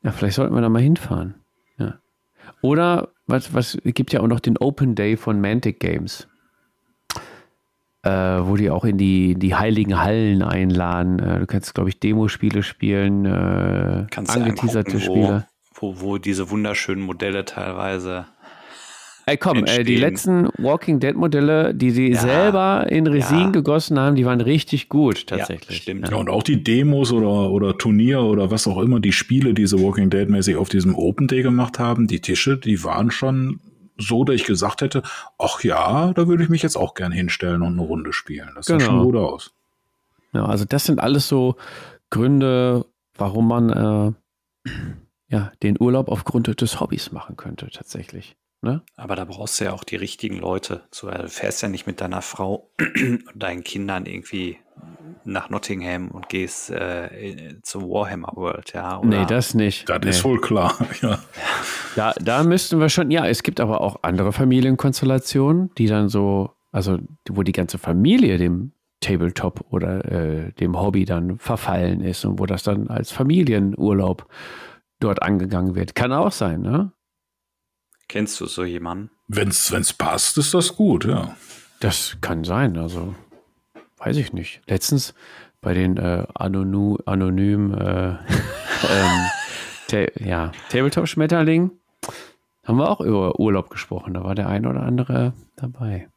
ja, 0.04 0.12
vielleicht 0.12 0.36
sollten 0.36 0.54
wir 0.54 0.62
da 0.62 0.70
mal 0.70 0.82
hinfahren. 0.82 1.36
Ja. 1.78 2.00
Oder 2.62 3.14
was, 3.28 3.54
was 3.54 3.76
es 3.76 3.94
gibt 3.94 4.12
ja 4.14 4.22
auch 4.22 4.28
noch 4.28 4.40
den 4.40 4.58
Open 4.58 4.96
Day 4.96 5.18
von 5.18 5.40
Mantic 5.40 5.80
Games. 5.80 6.28
Äh, 8.04 8.10
wo 8.10 8.56
die 8.56 8.72
auch 8.72 8.84
in 8.84 8.98
die, 8.98 9.36
die 9.36 9.54
heiligen 9.54 10.00
Hallen 10.02 10.42
einladen. 10.42 11.20
Äh, 11.20 11.40
du 11.42 11.46
kannst, 11.46 11.76
glaube 11.76 11.90
ich, 11.90 12.00
Demospiele 12.00 12.64
spielen, 12.64 13.26
äh, 13.26 14.08
Kannst 14.10 14.36
du 14.36 14.40
angeteaserte 14.40 15.00
Spiele. 15.00 15.46
wo, 15.76 15.96
wo, 15.96 16.02
wo 16.02 16.18
diese 16.18 16.50
wunderschönen 16.50 17.04
Modelle 17.04 17.46
teilweise. 17.46 18.26
Ey, 19.28 19.38
komm, 19.38 19.66
äh, 19.66 19.84
die 19.84 19.98
letzten 19.98 20.50
Walking 20.58 21.00
Dead 21.00 21.16
Modelle, 21.16 21.76
die 21.76 21.92
sie 21.92 22.14
Ja. 22.14 22.20
selber 22.22 22.88
in 22.90 23.06
Resin 23.06 23.38
Ja. 23.40 23.50
gegossen 23.52 24.00
haben, 24.00 24.16
die 24.16 24.26
waren 24.26 24.42
richtig 24.42 24.90
gut, 24.90 25.28
tatsächlich. 25.28 25.78
Ja, 25.78 25.82
stimmt. 25.84 26.10
Ja, 26.10 26.18
und 26.18 26.28
auch 26.28 26.42
die 26.42 26.64
Demos 26.64 27.12
oder, 27.12 27.52
oder 27.52 27.78
Turnier 27.78 28.22
oder 28.24 28.50
was 28.50 28.66
auch 28.68 28.82
immer, 28.82 29.00
die 29.00 29.12
Spiele, 29.12 29.54
die 29.54 29.68
sie 29.68 29.80
Walking 29.80 30.10
Dead 30.10 30.28
mäßig 30.28 30.56
auf 30.56 30.70
diesem 30.70 30.96
Open 30.96 31.28
Day 31.28 31.44
gemacht 31.44 31.78
haben, 31.78 32.08
die 32.08 32.20
Tische, 32.20 32.58
die 32.58 32.84
waren 32.84 33.12
schon 33.12 33.60
so, 34.02 34.24
dass 34.24 34.36
ich 34.36 34.46
gesagt 34.46 34.82
hätte, 34.82 35.04
ach 35.38 35.64
ja, 35.64 36.14
da 36.14 36.28
würde 36.28 36.44
ich 36.44 36.50
mich 36.50 36.62
jetzt 36.64 36.76
auch 36.76 36.94
gern 36.94 37.12
hinstellen 37.12 37.62
und 37.62 37.74
eine 37.74 37.82
Runde 37.82 38.14
spielen. 38.14 38.52
Das 38.56 38.66
sah 38.66 38.78
Genau. 38.78 38.90
schon 38.90 39.04
gut 39.04 39.16
aus. 39.16 39.54
Ja, 40.34 40.46
also 40.46 40.66
das 40.66 40.86
sind 40.86 41.00
alles 41.00 41.28
so 41.28 41.56
Gründe, 42.10 42.86
warum 43.16 43.48
man 43.48 44.16
äh, 44.66 44.70
ja, 45.30 45.52
den 45.64 45.78
Urlaub 45.80 46.10
aufgrund 46.10 46.62
des 46.62 46.80
Hobbys 46.80 47.12
machen 47.12 47.38
könnte, 47.38 47.70
tatsächlich. 47.70 48.36
Ne? 48.62 48.82
Aber 48.96 49.16
da 49.16 49.26
brauchst 49.26 49.60
du 49.60 49.66
ja 49.66 49.74
auch 49.74 49.84
die 49.84 49.96
richtigen 49.96 50.38
Leute. 50.38 50.84
Du 51.00 51.10
fährst 51.28 51.64
ja 51.64 51.68
nicht 51.70 51.88
mit 51.88 52.00
deiner 52.00 52.22
Frau 52.22 52.70
und 52.80 53.24
deinen 53.34 53.64
Kindern 53.64 54.06
irgendwie 54.06 54.58
nach 55.26 55.50
Nottingham 55.50 56.10
und 56.10 56.30
gehst 56.30 56.70
äh, 56.70 57.58
zum 57.64 57.84
Warhammer 57.84 58.34
World, 58.36 58.74
ja. 58.74 59.00
Oder 59.00 59.08
Nee, 59.08 59.26
das 59.26 59.54
nicht. 59.54 59.88
Das 59.90 60.00
nee. 60.02 60.10
ist 60.10 60.24
wohl 60.24 60.40
klar. 60.40 60.78
Ja. 61.02 61.20
Da, 61.96 62.14
da 62.22 62.44
müssten 62.44 62.80
wir 62.80 62.90
schon, 62.90 63.12
ja, 63.12 63.26
es 63.28 63.44
gibt 63.44 63.60
aber 63.60 63.82
auch 63.82 64.04
andere 64.04 64.32
Familienkonstellationen, 64.32 65.72
die 65.78 65.88
dann 65.88 66.10
so, 66.10 66.52
also 66.72 67.00
wo 67.30 67.44
die 67.44 67.52
ganze 67.52 67.78
Familie 67.78 68.38
dem 68.38 68.74
Tabletop 69.02 69.66
oder 69.72 70.06
äh, 70.06 70.54
dem 70.54 70.80
Hobby 70.80 71.06
dann 71.06 71.40
verfallen 71.40 72.02
ist 72.02 72.24
und 72.24 72.40
wo 72.40 72.46
das 72.46 72.64
dann 72.64 72.88
als 72.88 73.12
Familienurlaub 73.12 74.28
dort 75.00 75.22
angegangen 75.22 75.76
wird. 75.76 75.96
Kann 75.96 76.14
auch 76.14 76.32
sein, 76.32 76.62
ne? 76.62 76.94
Kennst 78.08 78.40
du 78.40 78.46
so 78.46 78.64
jemanden? 78.64 79.10
Wenn's, 79.28 79.72
wenn's 79.72 79.94
passt, 79.94 80.38
ist 80.38 80.54
das 80.54 80.76
gut, 80.76 81.06
ja. 81.06 81.36
Das 81.80 82.18
kann 82.22 82.44
sein, 82.44 82.78
also 82.78 83.16
weiß 84.04 84.18
ich 84.18 84.34
nicht. 84.34 84.62
Letztens 84.68 85.14
bei 85.62 85.74
den 85.74 85.98
äh, 85.98 86.26
anony 86.34 86.98
anonym 87.06 87.74
äh, 87.74 88.10
ähm, 88.10 88.18
ta 89.88 90.06
ja, 90.20 90.52
Tabletop-Schmetterling 90.70 91.72
haben 92.64 92.78
wir 92.78 92.90
auch 92.90 93.02
über 93.02 93.40
Urlaub 93.40 93.70
gesprochen. 93.70 94.14
Da 94.14 94.24
war 94.24 94.36
der 94.36 94.48
ein 94.48 94.66
oder 94.66 94.82
andere 94.84 95.34
dabei. 95.56 96.10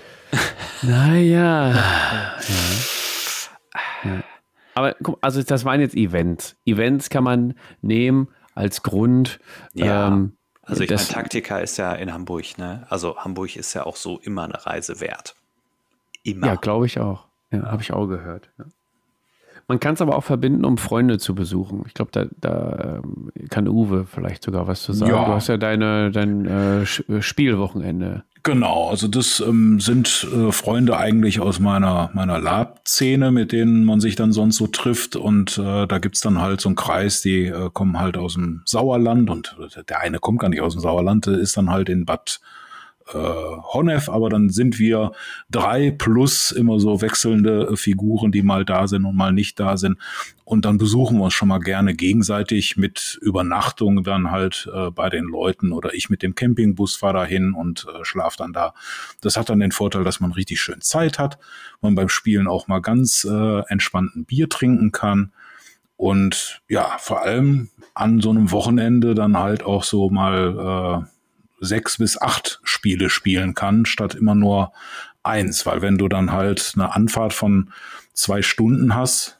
naja. 0.82 1.70
ja. 1.72 2.34
Ja. 4.04 4.22
Aber 4.74 4.94
guck, 5.02 5.18
also 5.20 5.42
das 5.42 5.64
waren 5.64 5.80
jetzt 5.80 5.94
Events. 5.94 6.56
Events 6.66 7.08
kann 7.08 7.24
man 7.24 7.54
nehmen 7.80 8.28
als 8.54 8.82
Grund. 8.82 9.38
Ja. 9.72 10.08
ähm, 10.08 10.36
Also 10.62 10.82
ich 10.82 10.90
meine, 10.90 11.02
Taktika 11.02 11.58
ist 11.58 11.76
ja 11.76 11.92
in 11.92 12.12
Hamburg, 12.12 12.58
ne? 12.58 12.86
Also 12.90 13.16
Hamburg 13.16 13.56
ist 13.56 13.72
ja 13.74 13.86
auch 13.86 13.96
so 13.96 14.18
immer 14.18 14.44
eine 14.44 14.66
Reise 14.66 15.00
wert. 15.00 15.36
Immer. 16.24 16.48
Ja, 16.48 16.54
glaube 16.56 16.86
ich 16.86 16.98
auch. 16.98 17.26
Ja, 17.52 17.70
habe 17.70 17.82
ich 17.82 17.92
auch 17.92 18.06
gehört. 18.06 18.50
Ja. 18.58 18.64
Man 19.66 19.80
kann 19.80 19.94
es 19.94 20.02
aber 20.02 20.16
auch 20.16 20.24
verbinden, 20.24 20.64
um 20.64 20.76
Freunde 20.76 21.18
zu 21.18 21.34
besuchen. 21.34 21.84
Ich 21.86 21.94
glaube, 21.94 22.10
da, 22.12 22.26
da 22.40 23.00
ähm, 23.02 23.30
kann 23.48 23.66
Uwe 23.66 24.04
vielleicht 24.04 24.44
sogar 24.44 24.66
was 24.66 24.82
zu 24.82 24.92
sagen. 24.92 25.12
Ja. 25.12 25.24
Du 25.24 25.32
hast 25.32 25.48
ja 25.48 25.56
deine, 25.56 26.10
dein 26.10 26.44
äh, 26.44 26.82
äh, 26.82 27.22
Spielwochenende. 27.22 28.24
Genau, 28.42 28.90
also 28.90 29.08
das 29.08 29.40
ähm, 29.40 29.80
sind 29.80 30.26
äh, 30.34 30.52
Freunde 30.52 30.98
eigentlich 30.98 31.40
aus 31.40 31.60
meiner, 31.60 32.10
meiner 32.12 32.38
Lab-Szene, 32.38 33.32
mit 33.32 33.52
denen 33.52 33.84
man 33.84 34.00
sich 34.00 34.16
dann 34.16 34.32
sonst 34.32 34.56
so 34.56 34.66
trifft. 34.66 35.16
Und 35.16 35.56
äh, 35.56 35.86
da 35.86 35.98
gibt's 35.98 36.20
dann 36.20 36.42
halt 36.42 36.60
so 36.60 36.68
einen 36.68 36.76
Kreis, 36.76 37.22
die 37.22 37.46
äh, 37.46 37.70
kommen 37.72 37.98
halt 37.98 38.18
aus 38.18 38.34
dem 38.34 38.60
Sauerland 38.66 39.30
und 39.30 39.56
der 39.88 40.00
eine 40.00 40.18
kommt 40.18 40.40
gar 40.40 40.50
nicht 40.50 40.60
aus 40.60 40.74
dem 40.74 40.82
Sauerland, 40.82 41.24
der 41.24 41.38
ist 41.38 41.56
dann 41.56 41.70
halt 41.70 41.88
in 41.88 42.04
Bad 42.04 42.40
äh, 43.12 43.16
Honef, 43.18 44.08
aber 44.08 44.30
dann 44.30 44.48
sind 44.48 44.78
wir 44.78 45.12
drei 45.50 45.90
plus 45.90 46.52
immer 46.52 46.80
so 46.80 47.00
wechselnde 47.02 47.68
äh, 47.72 47.76
Figuren, 47.76 48.32
die 48.32 48.42
mal 48.42 48.64
da 48.64 48.86
sind 48.86 49.04
und 49.04 49.16
mal 49.16 49.32
nicht 49.32 49.60
da 49.60 49.76
sind. 49.76 49.98
Und 50.44 50.64
dann 50.64 50.78
besuchen 50.78 51.18
wir 51.18 51.24
uns 51.24 51.34
schon 51.34 51.48
mal 51.48 51.58
gerne 51.58 51.94
gegenseitig 51.94 52.76
mit 52.76 53.18
Übernachtung 53.22 54.04
dann 54.04 54.30
halt 54.30 54.68
äh, 54.74 54.90
bei 54.90 55.08
den 55.10 55.24
Leuten 55.24 55.72
oder 55.72 55.94
ich 55.94 56.10
mit 56.10 56.22
dem 56.22 56.34
Campingbus 56.34 56.96
fahre 56.96 57.14
dahin 57.14 57.52
und 57.52 57.86
äh, 57.88 58.04
schlaf 58.04 58.36
dann 58.36 58.52
da. 58.52 58.74
Das 59.20 59.36
hat 59.36 59.48
dann 59.48 59.60
den 59.60 59.72
Vorteil, 59.72 60.04
dass 60.04 60.20
man 60.20 60.32
richtig 60.32 60.60
schön 60.60 60.80
Zeit 60.80 61.18
hat, 61.18 61.38
man 61.80 61.94
beim 61.94 62.08
Spielen 62.08 62.46
auch 62.46 62.68
mal 62.68 62.80
ganz 62.80 63.24
äh, 63.24 63.60
entspannten 63.68 64.24
Bier 64.24 64.48
trinken 64.48 64.92
kann. 64.92 65.32
Und 65.96 66.62
ja, 66.68 66.96
vor 66.98 67.22
allem 67.22 67.68
an 67.94 68.20
so 68.20 68.30
einem 68.30 68.50
Wochenende 68.50 69.14
dann 69.14 69.38
halt 69.38 69.62
auch 69.62 69.84
so 69.84 70.10
mal 70.10 71.04
äh, 71.06 71.13
sechs 71.64 71.98
bis 71.98 72.20
acht 72.20 72.60
Spiele 72.62 73.10
spielen 73.10 73.54
kann, 73.54 73.86
statt 73.86 74.14
immer 74.14 74.34
nur 74.34 74.72
eins. 75.22 75.66
Weil 75.66 75.82
wenn 75.82 75.98
du 75.98 76.08
dann 76.08 76.32
halt 76.32 76.72
eine 76.74 76.94
Anfahrt 76.94 77.32
von 77.32 77.70
zwei 78.12 78.42
Stunden 78.42 78.94
hast, 78.94 79.38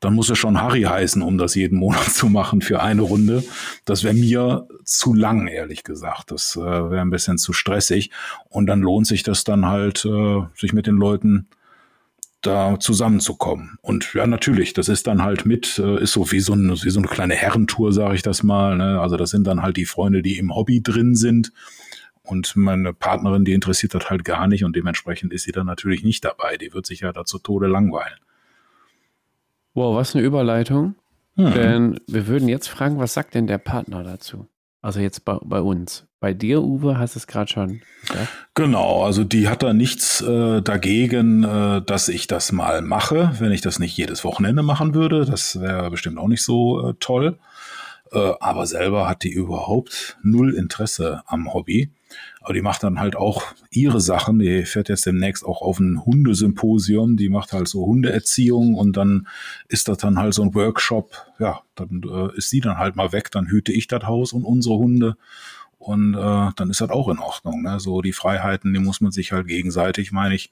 dann 0.00 0.14
muss 0.14 0.30
es 0.30 0.38
schon 0.38 0.60
Harry 0.60 0.82
heißen, 0.82 1.22
um 1.22 1.38
das 1.38 1.54
jeden 1.54 1.78
Monat 1.78 2.10
zu 2.10 2.28
machen 2.28 2.60
für 2.60 2.82
eine 2.82 3.02
Runde. 3.02 3.44
Das 3.84 4.02
wäre 4.02 4.14
mir 4.14 4.66
zu 4.84 5.14
lang, 5.14 5.46
ehrlich 5.46 5.84
gesagt. 5.84 6.32
Das 6.32 6.56
äh, 6.56 6.60
wäre 6.60 7.00
ein 7.00 7.10
bisschen 7.10 7.38
zu 7.38 7.52
stressig. 7.52 8.10
Und 8.48 8.66
dann 8.66 8.80
lohnt 8.80 9.06
sich 9.06 9.22
das 9.22 9.44
dann 9.44 9.66
halt, 9.66 10.04
äh, 10.04 10.42
sich 10.56 10.72
mit 10.72 10.88
den 10.88 10.96
Leuten 10.96 11.46
da 12.42 12.78
zusammenzukommen. 12.78 13.78
Und 13.80 14.14
ja, 14.14 14.26
natürlich, 14.26 14.72
das 14.72 14.88
ist 14.88 15.06
dann 15.06 15.22
halt 15.22 15.46
mit, 15.46 15.78
äh, 15.78 16.02
ist 16.02 16.12
so 16.12 16.30
wie 16.32 16.40
so, 16.40 16.52
eine, 16.52 16.72
wie 16.72 16.90
so 16.90 17.00
eine 17.00 17.08
kleine 17.08 17.34
Herrentour, 17.34 17.92
sage 17.92 18.16
ich 18.16 18.22
das 18.22 18.42
mal. 18.42 18.76
Ne? 18.76 19.00
Also 19.00 19.16
das 19.16 19.30
sind 19.30 19.46
dann 19.46 19.62
halt 19.62 19.76
die 19.76 19.86
Freunde, 19.86 20.22
die 20.22 20.38
im 20.38 20.54
Hobby 20.54 20.82
drin 20.82 21.14
sind. 21.14 21.52
Und 22.22 22.54
meine 22.54 22.92
Partnerin, 22.92 23.44
die 23.44 23.52
interessiert 23.52 23.94
das 23.94 24.10
halt 24.10 24.24
gar 24.24 24.46
nicht 24.46 24.64
und 24.64 24.76
dementsprechend 24.76 25.32
ist 25.32 25.42
sie 25.42 25.52
dann 25.52 25.66
natürlich 25.66 26.04
nicht 26.04 26.24
dabei. 26.24 26.56
Die 26.56 26.72
wird 26.72 26.86
sich 26.86 27.00
ja 27.00 27.12
da 27.12 27.24
zu 27.24 27.38
Tode 27.38 27.66
langweilen. 27.66 28.18
Wow, 29.74 29.96
was 29.96 30.14
eine 30.14 30.24
Überleitung. 30.24 30.94
Hm. 31.36 31.52
Denn 31.54 32.00
wir 32.06 32.26
würden 32.26 32.48
jetzt 32.48 32.68
fragen, 32.68 32.98
was 32.98 33.14
sagt 33.14 33.34
denn 33.34 33.46
der 33.46 33.58
Partner 33.58 34.04
dazu? 34.04 34.46
Also 34.82 34.98
jetzt 34.98 35.24
bei, 35.24 35.38
bei 35.42 35.60
uns. 35.60 36.06
Bei 36.18 36.34
dir, 36.34 36.62
Uwe, 36.62 36.98
hast 36.98 37.14
du 37.14 37.20
es 37.20 37.26
gerade 37.26 37.50
schon 37.50 37.82
gesagt? 38.02 38.28
Genau, 38.54 39.04
also 39.04 39.24
die 39.24 39.48
hat 39.48 39.62
da 39.62 39.72
nichts 39.72 40.20
äh, 40.20 40.60
dagegen, 40.60 41.44
äh, 41.44 41.82
dass 41.82 42.08
ich 42.08 42.26
das 42.26 42.52
mal 42.52 42.82
mache, 42.82 43.32
wenn 43.38 43.52
ich 43.52 43.60
das 43.60 43.78
nicht 43.78 43.96
jedes 43.96 44.24
Wochenende 44.24 44.62
machen 44.62 44.94
würde. 44.94 45.24
Das 45.24 45.60
wäre 45.60 45.90
bestimmt 45.90 46.18
auch 46.18 46.28
nicht 46.28 46.44
so 46.44 46.90
äh, 46.90 46.94
toll. 46.98 47.38
Äh, 48.12 48.32
aber 48.40 48.66
selber 48.66 49.08
hat 49.08 49.22
die 49.22 49.32
überhaupt 49.32 50.18
null 50.22 50.54
Interesse 50.54 51.22
am 51.26 51.54
Hobby. 51.54 51.90
Aber 52.42 52.54
die 52.54 52.62
macht 52.62 52.82
dann 52.82 52.98
halt 52.98 53.14
auch 53.14 53.44
ihre 53.70 54.00
Sachen. 54.00 54.40
Die 54.40 54.64
fährt 54.64 54.88
jetzt 54.88 55.06
demnächst 55.06 55.44
auch 55.44 55.62
auf 55.62 55.78
ein 55.78 56.04
Hundesymposium. 56.04 57.16
Die 57.16 57.28
macht 57.28 57.52
halt 57.52 57.68
so 57.68 57.86
Hundeerziehung 57.86 58.74
und 58.74 58.96
dann 58.96 59.28
ist 59.68 59.88
das 59.88 59.98
dann 59.98 60.18
halt 60.18 60.34
so 60.34 60.42
ein 60.42 60.54
Workshop. 60.54 61.14
Ja, 61.38 61.60
dann 61.76 62.02
äh, 62.02 62.36
ist 62.36 62.50
sie 62.50 62.60
dann 62.60 62.78
halt 62.78 62.96
mal 62.96 63.12
weg. 63.12 63.30
Dann 63.30 63.46
hüte 63.46 63.72
ich 63.72 63.86
das 63.86 64.04
Haus 64.04 64.32
und 64.32 64.44
unsere 64.44 64.76
Hunde. 64.76 65.16
Und 65.78 66.14
äh, 66.14 66.50
dann 66.56 66.70
ist 66.70 66.80
das 66.80 66.90
auch 66.90 67.08
in 67.08 67.18
Ordnung. 67.18 67.62
Ne? 67.62 67.78
So 67.80 68.02
die 68.02 68.12
Freiheiten, 68.12 68.72
die 68.72 68.80
muss 68.80 69.00
man 69.00 69.12
sich 69.12 69.32
halt 69.32 69.46
gegenseitig, 69.46 70.12
meine 70.12 70.34
ich, 70.34 70.50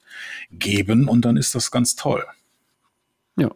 geben 0.51 1.07
und 1.07 1.25
dann 1.25 1.37
ist 1.37 1.55
das 1.55 1.71
ganz 1.71 1.95
toll. 1.95 2.23
Ja. 3.37 3.49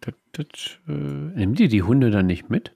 Das, 0.00 0.14
das, 0.32 0.46
äh, 0.86 0.92
nimmt 0.92 1.60
ihr 1.60 1.68
die 1.68 1.82
Hunde 1.82 2.10
dann 2.10 2.26
nicht 2.26 2.50
mit? 2.50 2.74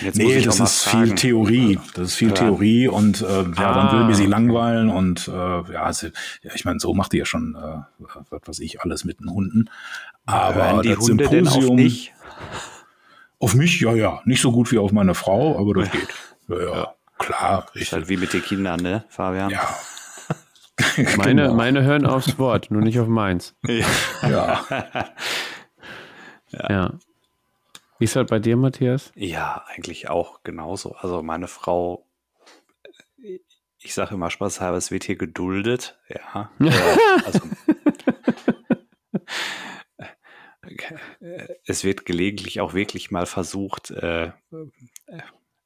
Jetzt 0.00 0.16
nee, 0.16 0.40
das 0.40 0.60
ist 0.60 0.82
fragen. 0.84 1.06
viel 1.06 1.14
Theorie. 1.16 1.78
Das 1.94 2.08
ist 2.08 2.14
viel 2.14 2.28
ja. 2.28 2.34
Theorie 2.34 2.88
und 2.88 3.20
äh, 3.20 3.24
ja, 3.24 3.52
ah. 3.56 3.74
dann 3.74 3.98
will 3.98 4.06
mir 4.06 4.14
sie 4.14 4.26
langweilen 4.26 4.90
und 4.90 5.28
äh, 5.28 5.32
ja, 5.32 5.82
also, 5.82 6.06
ja, 6.42 6.52
ich 6.54 6.64
meine, 6.64 6.78
so 6.78 6.94
macht 6.94 7.12
die 7.12 7.18
ja 7.18 7.24
schon, 7.24 7.56
äh, 7.56 8.04
was 8.30 8.40
weiß 8.46 8.60
ich, 8.60 8.80
alles 8.80 9.04
mit 9.04 9.20
den 9.20 9.30
Hunden. 9.30 9.70
Aber 10.24 10.54
Hören 10.54 10.82
die 10.82 10.96
Hunde 10.96 11.24
Symposium, 11.24 11.30
denn 11.30 11.48
auf 11.48 11.76
dich? 11.76 12.14
Auf 13.40 13.54
mich, 13.54 13.80
ja, 13.80 13.92
ja. 13.92 14.20
Nicht 14.24 14.40
so 14.40 14.52
gut 14.52 14.70
wie 14.70 14.78
auf 14.78 14.92
meine 14.92 15.14
Frau, 15.14 15.58
aber 15.58 15.80
das 15.80 15.90
geht. 15.90 16.08
Ja, 16.48 16.58
ja. 16.58 16.74
ja. 16.76 16.94
klar. 17.18 17.66
Ist 17.74 17.92
halt 17.92 18.08
wie 18.08 18.16
mit 18.16 18.32
den 18.32 18.42
Kindern, 18.42 18.80
ne, 18.80 19.04
Fabian? 19.08 19.50
Ja. 19.50 19.68
meine, 21.16 21.42
genau. 21.42 21.54
meine 21.54 21.82
hören 21.82 22.06
aufs 22.06 22.38
Wort, 22.38 22.70
nur 22.70 22.82
nicht 22.82 23.00
auf 23.00 23.08
meins. 23.08 23.54
ja. 24.22 24.64
ja. 26.68 26.92
Wie 28.02 28.06
ist 28.06 28.16
das 28.16 28.26
bei 28.26 28.40
dir, 28.40 28.56
Matthias? 28.56 29.12
Ja, 29.14 29.64
eigentlich 29.68 30.10
auch 30.10 30.42
genauso. 30.42 30.96
Also 30.96 31.22
meine 31.22 31.46
Frau, 31.46 32.04
ich 33.78 33.94
sage 33.94 34.16
immer 34.16 34.28
spaßhalber, 34.28 34.76
es 34.76 34.90
wird 34.90 35.04
hier 35.04 35.14
geduldet. 35.14 36.00
Ja. 36.08 36.50
Äh, 36.60 37.24
also, 37.24 37.40
es 41.64 41.84
wird 41.84 42.04
gelegentlich 42.04 42.60
auch 42.60 42.74
wirklich 42.74 43.12
mal 43.12 43.26
versucht, 43.26 43.90
äh, 43.90 44.32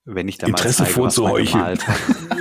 wenn 0.05 0.29
ich 0.29 0.37
da 0.37 0.47
Interesse 0.47 0.83
mal 0.83 0.89
zeige, 0.89 0.95
vorzuheucheln. 0.95 1.79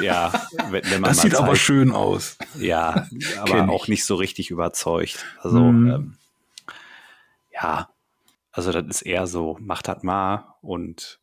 Ja, 0.02 0.48
wenn, 0.72 0.84
wenn 0.84 1.02
man 1.02 1.12
das 1.12 1.22
sieht 1.22 1.32
zeigt, 1.32 1.44
aber 1.44 1.56
schön 1.56 1.92
aus. 1.92 2.38
Ja, 2.60 3.08
aber 3.40 3.70
auch 3.70 3.88
nicht 3.88 4.04
so 4.04 4.16
richtig 4.16 4.52
überzeugt. 4.52 5.26
Also 5.42 5.60
mhm. 5.60 5.92
ähm, 5.92 6.18
ja, 7.54 7.95
also 8.56 8.72
das 8.72 8.86
ist 8.86 9.02
eher 9.02 9.28
so, 9.28 9.58
macht 9.60 9.90
das 9.90 10.02
mal 10.02 10.56
und 10.62 11.20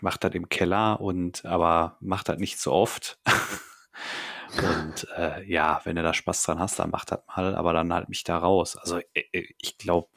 macht 0.00 0.22
das 0.22 0.32
im 0.34 0.48
Keller 0.48 1.00
und 1.00 1.44
aber 1.44 1.96
macht 2.00 2.28
das 2.28 2.38
nicht 2.38 2.60
so 2.60 2.72
oft. 2.72 3.18
und 4.58 5.08
äh, 5.16 5.42
ja, 5.44 5.80
wenn 5.82 5.96
du 5.96 6.02
da 6.04 6.14
Spaß 6.14 6.44
dran 6.44 6.60
hast, 6.60 6.78
dann 6.78 6.90
macht 6.90 7.10
das 7.10 7.20
mal, 7.26 7.56
aber 7.56 7.72
dann 7.72 7.92
halt 7.92 8.08
mich 8.08 8.22
da 8.22 8.38
raus. 8.38 8.76
Also 8.76 8.98
äh, 9.12 9.24
äh, 9.32 9.48
ich 9.58 9.76
glaube, 9.76 10.08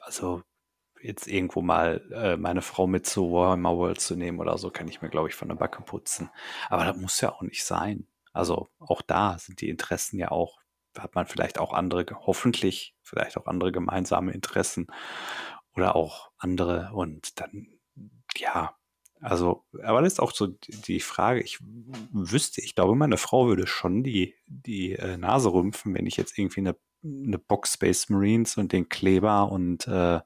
also 0.00 0.42
jetzt 1.00 1.28
irgendwo 1.28 1.62
mal 1.62 2.02
äh, 2.12 2.36
meine 2.36 2.62
Frau 2.62 2.88
mit 2.88 3.06
zu 3.06 3.30
Warhammer 3.30 3.76
World 3.76 4.00
zu 4.00 4.16
nehmen 4.16 4.40
oder 4.40 4.58
so, 4.58 4.70
kann 4.70 4.88
ich 4.88 5.02
mir, 5.02 5.08
glaube 5.08 5.28
ich, 5.28 5.36
von 5.36 5.46
der 5.48 5.54
Backe 5.54 5.82
putzen. 5.82 6.30
Aber 6.68 6.84
das 6.84 6.96
muss 6.96 7.20
ja 7.20 7.32
auch 7.32 7.42
nicht 7.42 7.64
sein. 7.64 8.08
Also 8.32 8.68
auch 8.80 9.02
da 9.02 9.38
sind 9.38 9.60
die 9.60 9.68
Interessen 9.68 10.18
ja 10.18 10.32
auch 10.32 10.58
hat 10.98 11.14
man 11.14 11.26
vielleicht 11.26 11.58
auch 11.58 11.72
andere, 11.72 12.06
hoffentlich 12.26 12.94
vielleicht 13.02 13.36
auch 13.36 13.46
andere 13.46 13.72
gemeinsame 13.72 14.32
Interessen 14.32 14.86
oder 15.74 15.96
auch 15.96 16.30
andere 16.38 16.90
und 16.92 17.40
dann, 17.40 17.68
ja, 18.36 18.74
also, 19.20 19.64
aber 19.82 20.02
das 20.02 20.14
ist 20.14 20.20
auch 20.20 20.32
so 20.32 20.48
die 20.68 21.00
Frage, 21.00 21.40
ich 21.40 21.58
wüsste, 22.12 22.60
ich 22.60 22.74
glaube, 22.74 22.94
meine 22.94 23.16
Frau 23.16 23.46
würde 23.46 23.66
schon 23.66 24.02
die, 24.02 24.34
die 24.46 24.92
äh, 24.92 25.16
Nase 25.16 25.52
rümpfen, 25.52 25.94
wenn 25.94 26.06
ich 26.06 26.16
jetzt 26.16 26.38
irgendwie 26.38 26.60
eine, 26.60 26.76
eine 27.02 27.38
Box 27.38 27.74
Space 27.74 28.08
Marines 28.10 28.56
und 28.56 28.72
den 28.72 28.88
Kleber 28.88 29.50
und 29.50 29.88
äh, 29.88 30.20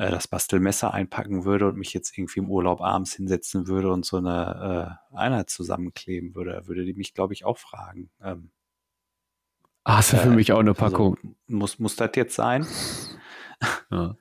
äh, 0.00 0.10
das 0.10 0.28
Bastelmesser 0.28 0.92
einpacken 0.94 1.44
würde 1.44 1.68
und 1.68 1.76
mich 1.76 1.92
jetzt 1.92 2.16
irgendwie 2.16 2.40
im 2.40 2.50
Urlaub 2.50 2.80
abends 2.80 3.14
hinsetzen 3.14 3.66
würde 3.66 3.92
und 3.92 4.04
so 4.04 4.18
eine 4.18 4.98
äh, 5.12 5.16
Einheit 5.16 5.50
zusammenkleben 5.50 6.34
würde, 6.34 6.66
würde 6.66 6.84
die 6.84 6.94
mich, 6.94 7.14
glaube 7.14 7.34
ich, 7.34 7.44
auch 7.44 7.58
fragen. 7.58 8.10
Ähm, 8.22 8.50
Ah, 9.84 10.00
ist 10.00 10.12
ja 10.12 10.18
für 10.18 10.28
äh, 10.28 10.34
mich 10.34 10.52
auch 10.52 10.58
eine 10.58 10.70
also 10.70 10.80
Packung. 10.80 11.16
Also, 11.16 11.36
muss, 11.46 11.78
muss 11.78 11.96
das 11.96 12.10
jetzt 12.14 12.34
sein? 12.34 12.66
Ja, 13.90 14.16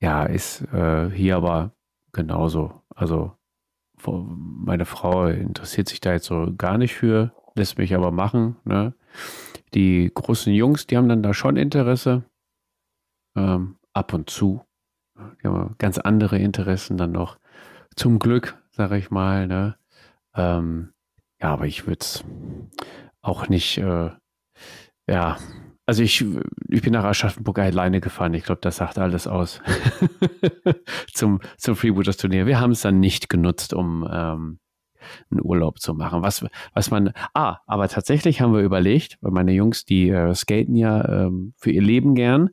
ja 0.00 0.24
ist 0.24 0.62
äh, 0.72 1.10
hier 1.10 1.36
aber 1.36 1.74
genauso. 2.12 2.82
Also 2.94 3.36
meine 4.06 4.86
Frau 4.86 5.26
interessiert 5.26 5.88
sich 5.88 6.00
da 6.00 6.12
jetzt 6.12 6.26
so 6.26 6.54
gar 6.56 6.78
nicht 6.78 6.94
für, 6.94 7.34
lässt 7.54 7.76
mich 7.76 7.94
aber 7.94 8.10
machen. 8.10 8.56
Ne? 8.64 8.94
Die 9.74 10.10
großen 10.12 10.52
Jungs, 10.52 10.86
die 10.86 10.96
haben 10.96 11.08
dann 11.08 11.22
da 11.22 11.34
schon 11.34 11.56
Interesse. 11.56 12.24
Ähm, 13.36 13.76
ab 13.92 14.12
und 14.12 14.30
zu. 14.30 14.64
Die 15.42 15.48
haben 15.48 15.74
ganz 15.78 15.98
andere 15.98 16.38
Interessen 16.38 16.96
dann 16.96 17.12
noch. 17.12 17.38
Zum 17.94 18.18
Glück, 18.18 18.56
sage 18.70 18.96
ich 18.96 19.10
mal. 19.10 19.46
Ne? 19.46 19.76
Ähm, 20.34 20.92
ja, 21.40 21.52
aber 21.52 21.66
ich 21.66 21.86
würde 21.86 22.00
es 22.00 22.24
auch 23.22 23.48
nicht, 23.48 23.78
äh, 23.78 24.10
ja, 25.08 25.36
also 25.86 26.02
ich, 26.02 26.24
ich 26.68 26.82
bin 26.82 26.92
nach 26.92 27.04
Aschaffenburg 27.04 27.58
alleine 27.58 28.00
gefahren. 28.00 28.34
Ich 28.34 28.44
glaube, 28.44 28.60
das 28.60 28.76
sagt 28.76 28.98
alles 28.98 29.26
aus 29.26 29.60
zum, 31.12 31.40
zum 31.58 31.74
Freebooters 31.74 32.16
Turnier. 32.16 32.46
Wir 32.46 32.60
haben 32.60 32.70
es 32.70 32.82
dann 32.82 33.00
nicht 33.00 33.28
genutzt, 33.28 33.74
um, 33.74 34.08
ähm, 34.10 34.60
einen 35.30 35.40
Urlaub 35.42 35.80
zu 35.80 35.94
machen. 35.94 36.22
Was, 36.22 36.44
was 36.74 36.90
man, 36.90 37.12
ah, 37.34 37.58
aber 37.66 37.88
tatsächlich 37.88 38.40
haben 38.40 38.54
wir 38.54 38.60
überlegt, 38.60 39.18
weil 39.20 39.32
meine 39.32 39.52
Jungs, 39.52 39.84
die 39.84 40.10
äh, 40.10 40.34
skaten 40.34 40.76
ja 40.76 41.26
ähm, 41.26 41.54
für 41.56 41.70
ihr 41.70 41.82
Leben 41.82 42.14
gern, 42.14 42.50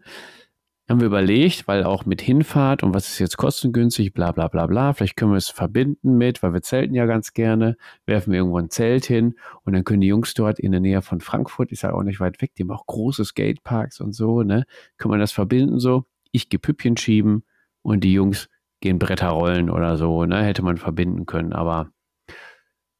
haben 0.90 1.02
wir 1.02 1.08
überlegt, 1.08 1.68
weil 1.68 1.84
auch 1.84 2.06
mit 2.06 2.22
Hinfahrt 2.22 2.82
und 2.82 2.94
was 2.94 3.10
ist 3.10 3.20
jetzt 3.20 3.38
kostengünstig, 3.38 4.14
bla 4.14 4.32
bla 4.32 4.48
bla 4.48 4.68
bla, 4.68 4.94
vielleicht 4.94 5.18
können 5.18 5.32
wir 5.32 5.38
es 5.38 5.50
verbinden 5.50 6.18
mit, 6.18 6.42
weil 6.42 6.54
wir 6.54 6.62
zelten 6.62 6.96
ja 6.96 7.06
ganz 7.06 7.34
gerne, 7.34 7.76
werfen 8.06 8.32
wir 8.32 8.40
irgendwo 8.40 8.58
ein 8.58 8.70
Zelt 8.70 9.06
hin 9.06 9.36
und 9.64 9.74
dann 9.74 9.84
können 9.84 10.02
die 10.02 10.08
Jungs 10.08 10.34
dort 10.34 10.60
in 10.60 10.72
der 10.72 10.80
Nähe 10.80 11.02
von 11.02 11.20
Frankfurt, 11.20 11.72
ist 11.72 11.82
ja 11.84 11.94
auch 11.94 12.04
nicht 12.04 12.20
weit 12.20 12.42
weg, 12.42 12.54
die 12.56 12.64
haben 12.64 12.72
auch 12.72 12.86
große 12.86 13.26
Skateparks 13.26 14.00
und 14.00 14.14
so, 14.14 14.44
ne, 14.44 14.66
kann 14.98 15.12
man 15.12 15.20
das 15.20 15.34
verbinden 15.34 15.80
so, 15.80 16.06
ich 16.32 16.50
gehe 16.50 16.60
Püppchen 16.60 16.96
schieben 16.96 17.44
und 17.82 18.04
die 18.04 18.14
Jungs 18.14 18.50
gehen 18.80 19.00
Bretter 19.00 19.30
rollen 19.30 19.70
oder 19.70 19.98
so, 19.98 20.24
ne, 20.26 20.42
hätte 20.44 20.64
man 20.64 20.78
verbinden 20.78 21.26
können, 21.26 21.52
aber 21.52 21.92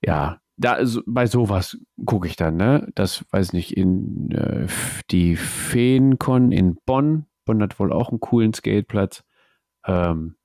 ja, 0.04 0.42
da 0.58 0.80
bei 1.06 1.28
sowas 1.28 1.78
gucke 2.06 2.28
ich 2.28 2.36
dann, 2.36 2.58
ne? 2.58 2.88
Das 2.96 3.24
weiß 3.32 3.54
nicht, 3.54 3.78
in 3.78 4.32
äh, 4.32 4.68
die 5.12 5.36
Feencon 5.36 6.52
in 6.52 6.78
Bonn, 6.86 7.27
Bonn 7.48 7.64
hat 7.64 7.80
wohl 7.80 7.92
auch 7.92 8.10
einen 8.10 8.20
coolen 8.20 8.54
Skateplatz. 8.54 9.24
Ähm, 9.86 10.36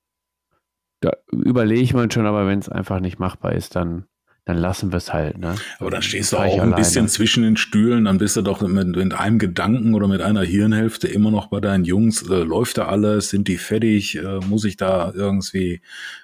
da 1.01 1.11
überlege 1.31 1.81
ich 1.81 1.93
mir 1.93 2.09
schon, 2.11 2.25
aber 2.25 2.47
wenn 2.47 2.59
es 2.59 2.69
einfach 2.69 2.99
nicht 2.99 3.19
machbar 3.19 3.53
ist, 3.53 3.75
dann 3.75 4.07
dann 4.45 4.57
lassen 4.57 4.91
wir 4.91 4.97
es 4.97 5.13
halt. 5.13 5.37
Ne? 5.37 5.55
Aber 5.79 5.89
dann 5.89 6.01
stehst 6.01 6.33
du 6.33 6.37
auch 6.37 6.41
ein 6.41 6.59
alleine. 6.59 6.75
bisschen 6.75 7.07
zwischen 7.07 7.43
den 7.43 7.55
Stühlen, 7.55 8.05
dann 8.05 8.17
bist 8.17 8.35
du 8.35 8.41
doch 8.41 8.61
mit, 8.61 8.87
mit, 8.87 9.13
einem 9.13 9.39
Gedanken 9.39 9.93
oder 9.93 10.09
mit 10.09 10.21
einer 10.21 10.41
Hirnhälfte 10.41 11.07
immer 11.07 11.31
noch 11.31 11.47
bei 11.47 11.61
deinen 11.61 11.85
Jungs. 11.85 12.29
Äh, 12.29 12.43
läuft 12.43 12.77
da 12.77 12.87
alles? 12.87 13.29
Sind 13.29 13.47
die 13.47 13.55
fertig? 13.55 14.17
Äh, 14.17 14.39
muss 14.49 14.65
ich 14.65 14.75
da 14.75 15.13
irgendwie 15.15 15.81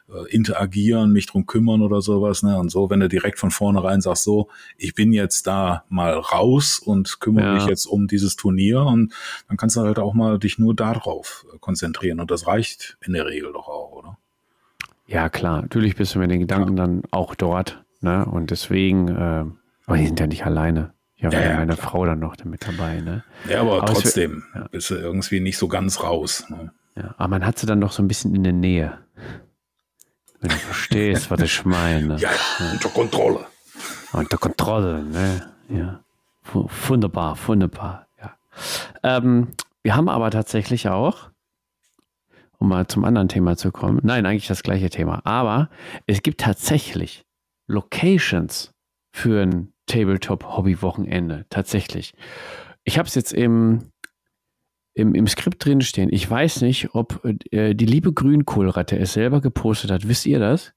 äh, 0.10 0.30
interagieren, 0.32 1.14
mich 1.14 1.28
drum 1.28 1.46
kümmern 1.46 1.82
oder 1.82 2.02
sowas? 2.02 2.44
Ne? 2.44 2.58
Und 2.60 2.70
so, 2.72 2.90
wenn 2.90 3.00
du 3.00 3.08
direkt 3.08 3.40
von 3.40 3.52
vornherein 3.52 4.02
sagst, 4.02 4.26
so, 4.26 4.50
ich 4.78 4.96
bin 4.96 5.14
jetzt 5.14 5.48
da 5.48 5.86
mal 5.88 6.14
raus 6.14 6.78
und 6.78 7.22
kümmere 7.22 7.46
ja. 7.46 7.54
mich 7.54 7.68
jetzt 7.68 7.86
um 7.86 8.08
dieses 8.08 8.36
Turnier 8.36 8.82
und 8.82 9.14
dann 9.48 9.56
kannst 9.56 9.78
du 9.78 9.82
halt 9.82 9.98
auch 9.98 10.14
mal 10.14 10.40
dich 10.40 10.60
nur 10.60 10.76
darauf 10.76 11.46
äh, 11.54 11.58
konzentrieren. 11.60 12.20
Und 12.20 12.32
das 12.32 12.48
reicht 12.48 12.98
in 13.00 13.14
der 13.14 13.28
Regel 13.28 13.54
doch 13.54 13.70
auch, 13.70 13.94
oder? 13.94 14.18
Ja, 15.08 15.30
klar. 15.30 15.62
Natürlich 15.62 15.96
bist 15.96 16.16
du 16.16 16.20
mit 16.20 16.30
den 16.30 16.42
Gedanken 16.42 16.76
ja. 16.76 16.86
dann 16.86 17.04
auch 17.12 17.34
dort. 17.34 17.82
Ne? 18.02 18.26
Und 18.26 18.52
deswegen, 18.52 19.08
äh, 19.10 19.46
aber 19.86 19.98
die 19.98 20.08
sind 20.08 20.20
ja 20.20 20.28
nicht 20.28 20.46
alleine. 20.46 20.94
Ich 21.16 21.26
habe 21.26 21.36
ja, 21.36 21.42
ja, 21.42 21.58
meine 21.58 21.76
klar. 21.76 21.90
Frau 21.90 22.06
dann 22.06 22.20
noch 22.20 22.36
mit 22.46 22.66
dabei. 22.66 23.02
Ne? 23.02 23.24
Ja, 23.50 23.62
aber, 23.62 23.84
aber 23.84 23.94
trotzdem 23.94 24.44
ja. 24.56 24.68
bist 24.72 24.90
du 24.90 24.96
irgendwie 24.96 25.42
nicht 25.42 25.58
so 25.58 25.68
ganz 25.68 26.02
raus. 26.02 26.46
Ne? 26.50 26.72
Ja, 26.96 27.14
aber 27.18 27.28
man 27.28 27.46
hat 27.46 27.60
sie 27.60 27.66
dann 27.66 27.80
noch 27.80 27.92
so 27.92 28.02
ein 28.02 28.08
bisschen 28.08 28.34
in 28.36 28.44
der 28.44 28.54
Nähe. 28.54 28.98
Wenn 30.40 30.52
du 30.52 30.56
verstehst, 30.56 31.30
was 31.30 31.42
ich 31.42 31.66
meine. 31.66 32.16
Ja, 32.18 32.30
unter 32.72 32.90
Kontrolle. 32.90 33.46
Unter 34.14 34.38
Kontrolle, 34.38 35.04
ne? 35.04 35.52
Ja. 35.68 36.00
Wunderbar, 36.54 37.38
wunderbar, 37.46 38.08
ja. 38.20 38.38
Ähm, 39.04 39.50
wir 39.84 39.96
haben 39.96 40.10
aber 40.10 40.32
tatsächlich 40.32 40.90
auch, 40.90 41.30
um 42.58 42.70
mal 42.70 42.88
zum 42.88 43.06
anderen 43.06 43.28
Thema 43.28 43.56
zu 43.56 43.72
kommen, 43.72 44.00
nein, 44.04 44.26
eigentlich 44.26 44.48
das 44.48 44.64
gleiche 44.64 44.90
Thema, 44.90 45.22
aber 45.26 45.70
es 46.08 46.24
gibt 46.24 46.42
tatsächlich 46.42 47.26
Locations 47.70 48.72
für 49.12 49.42
ein 49.42 49.74
Tabletop-Hobby-Wochenende. 49.86 51.46
Tatsächlich. 51.50 52.14
Ich 52.84 52.98
habe 52.98 53.08
es 53.08 53.16
jetzt 53.16 53.34
im, 53.34 53.92
im, 54.94 55.14
im 55.16 55.28
Skript 55.28 55.64
drin 55.64 55.82
stehen. 55.82 56.10
Ich 56.12 56.30
weiß 56.30 56.62
nicht, 56.62 56.94
ob 56.94 57.24
äh, 57.52 57.74
die 57.74 57.86
liebe 57.86 58.12
Grünkohlratte 58.12 58.98
es 58.98 59.14
selber 59.14 59.40
gepostet 59.40 59.92
hat. 59.92 60.08
Wisst 60.08 60.26
ihr 60.26 60.40
das? 60.40 60.74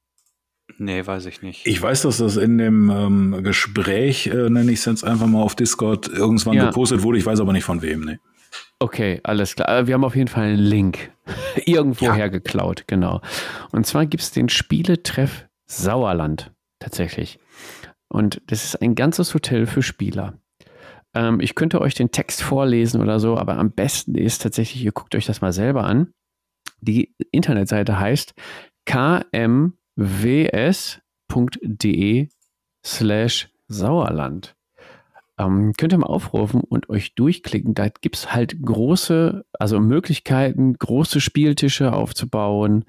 Nee, 0.78 1.06
weiß 1.06 1.26
ich 1.26 1.42
nicht. 1.42 1.66
Ich 1.66 1.80
weiß, 1.80 2.02
dass 2.02 2.18
das 2.18 2.36
in 2.36 2.58
dem 2.58 2.90
ähm, 2.90 3.42
Gespräch, 3.42 4.26
äh, 4.26 4.48
nenne 4.48 4.72
ich 4.72 4.80
es 4.80 4.84
jetzt 4.84 5.04
einfach 5.04 5.26
mal 5.26 5.42
auf 5.42 5.54
Discord, 5.54 6.08
irgendwann 6.08 6.54
ja. 6.54 6.66
gepostet 6.66 7.02
wurde. 7.02 7.18
Ich 7.18 7.26
weiß 7.26 7.40
aber 7.40 7.52
nicht 7.52 7.64
von 7.64 7.82
wem. 7.82 8.04
Nee. 8.04 8.18
Okay, 8.78 9.20
alles 9.22 9.54
klar. 9.54 9.86
Wir 9.86 9.94
haben 9.94 10.04
auf 10.04 10.16
jeden 10.16 10.28
Fall 10.28 10.44
einen 10.44 10.58
Link 10.58 11.10
irgendwo 11.64 12.06
ja. 12.06 12.14
hergeklaut, 12.14 12.84
genau. 12.86 13.20
Und 13.70 13.86
zwar 13.86 14.06
gibt 14.06 14.22
es 14.22 14.30
den 14.30 14.48
Spieletreff 14.48 15.46
Sauerland 15.66 16.52
tatsächlich. 16.82 17.38
Und 18.08 18.42
das 18.46 18.64
ist 18.64 18.82
ein 18.82 18.94
ganzes 18.94 19.32
Hotel 19.34 19.66
für 19.66 19.82
Spieler. 19.82 20.38
Ähm, 21.14 21.40
ich 21.40 21.54
könnte 21.54 21.80
euch 21.80 21.94
den 21.94 22.10
Text 22.10 22.42
vorlesen 22.42 23.00
oder 23.00 23.20
so, 23.20 23.38
aber 23.38 23.56
am 23.56 23.70
besten 23.72 24.14
ist 24.14 24.42
tatsächlich, 24.42 24.84
ihr 24.84 24.92
guckt 24.92 25.14
euch 25.14 25.26
das 25.26 25.40
mal 25.40 25.52
selber 25.52 25.84
an. 25.84 26.12
Die 26.80 27.14
Internetseite 27.30 27.98
heißt 27.98 28.34
kmws.de 28.86 29.78
slash 32.84 33.48
Sauerland. 33.68 34.56
Ähm, 35.38 35.72
könnt 35.78 35.92
ihr 35.94 35.98
mal 35.98 36.06
aufrufen 36.06 36.60
und 36.60 36.90
euch 36.90 37.14
durchklicken. 37.14 37.74
Da 37.74 37.88
gibt 37.88 38.16
es 38.16 38.34
halt 38.34 38.60
große, 38.60 39.46
also 39.52 39.80
Möglichkeiten, 39.80 40.74
große 40.74 41.20
Spieltische 41.20 41.92
aufzubauen, 41.92 42.84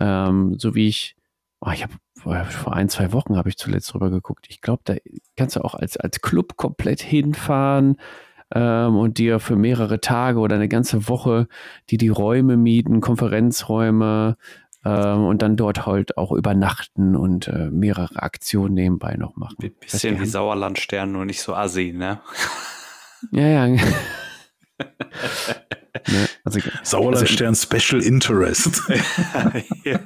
ähm, 0.00 0.58
so 0.58 0.74
wie 0.74 0.88
ich 0.88 1.16
oh, 1.60 1.70
ich 1.70 1.82
habe 1.82 1.94
vor 2.22 2.72
ein, 2.72 2.88
zwei 2.88 3.12
Wochen 3.12 3.36
habe 3.36 3.48
ich 3.48 3.56
zuletzt 3.56 3.92
drüber 3.92 4.10
geguckt. 4.10 4.46
Ich 4.48 4.60
glaube, 4.60 4.82
da 4.84 4.94
kannst 5.36 5.56
du 5.56 5.64
auch 5.64 5.74
als, 5.74 5.96
als 5.96 6.20
Club 6.20 6.56
komplett 6.56 7.00
hinfahren 7.00 7.96
ähm, 8.54 8.96
und 8.96 9.18
dir 9.18 9.40
für 9.40 9.56
mehrere 9.56 10.00
Tage 10.00 10.38
oder 10.38 10.56
eine 10.56 10.68
ganze 10.68 11.08
Woche 11.08 11.48
die 11.90 11.98
die 11.98 12.08
Räume 12.08 12.56
mieten, 12.56 13.00
Konferenzräume 13.00 14.36
ähm, 14.84 15.24
und 15.24 15.42
dann 15.42 15.56
dort 15.56 15.86
halt 15.86 16.16
auch 16.16 16.32
übernachten 16.32 17.16
und 17.16 17.48
äh, 17.48 17.70
mehrere 17.70 18.22
Aktionen 18.22 18.74
nebenbei 18.74 19.14
noch 19.16 19.36
machen. 19.36 19.56
Ein 19.62 19.72
bisschen 19.80 20.20
wie 20.20 20.26
Sauerlandstern, 20.26 21.12
nur 21.12 21.24
nicht 21.24 21.42
so 21.42 21.54
assi, 21.54 21.92
ne? 21.92 22.20
Ja, 23.32 23.46
ja. 23.46 23.66
ne, 23.68 23.82
also, 26.44 26.60
Sauerlandstern 26.82 27.48
also, 27.48 27.66
Special 27.66 28.02
Interest. 28.02 28.82
ja. 29.84 29.98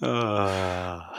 Ah. 0.00 1.12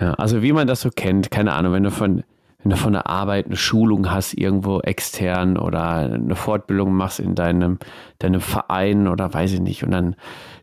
Ja, 0.00 0.14
also 0.14 0.42
wie 0.42 0.52
man 0.52 0.66
das 0.66 0.80
so 0.80 0.90
kennt, 0.90 1.30
keine 1.30 1.52
Ahnung, 1.52 1.72
wenn 1.72 1.84
du 1.84 1.90
von, 1.90 2.24
wenn 2.62 2.70
du 2.70 2.76
von 2.76 2.92
der 2.92 3.06
Arbeit 3.06 3.46
eine 3.46 3.56
Schulung 3.56 4.10
hast, 4.10 4.34
irgendwo 4.34 4.80
extern 4.80 5.56
oder 5.56 5.98
eine 5.98 6.34
Fortbildung 6.34 6.92
machst 6.92 7.20
in 7.20 7.34
deinem, 7.34 7.78
deinem 8.18 8.40
Verein 8.40 9.06
oder 9.06 9.32
weiß 9.32 9.52
ich 9.52 9.60
nicht, 9.60 9.84
und 9.84 9.92
dann 9.92 10.16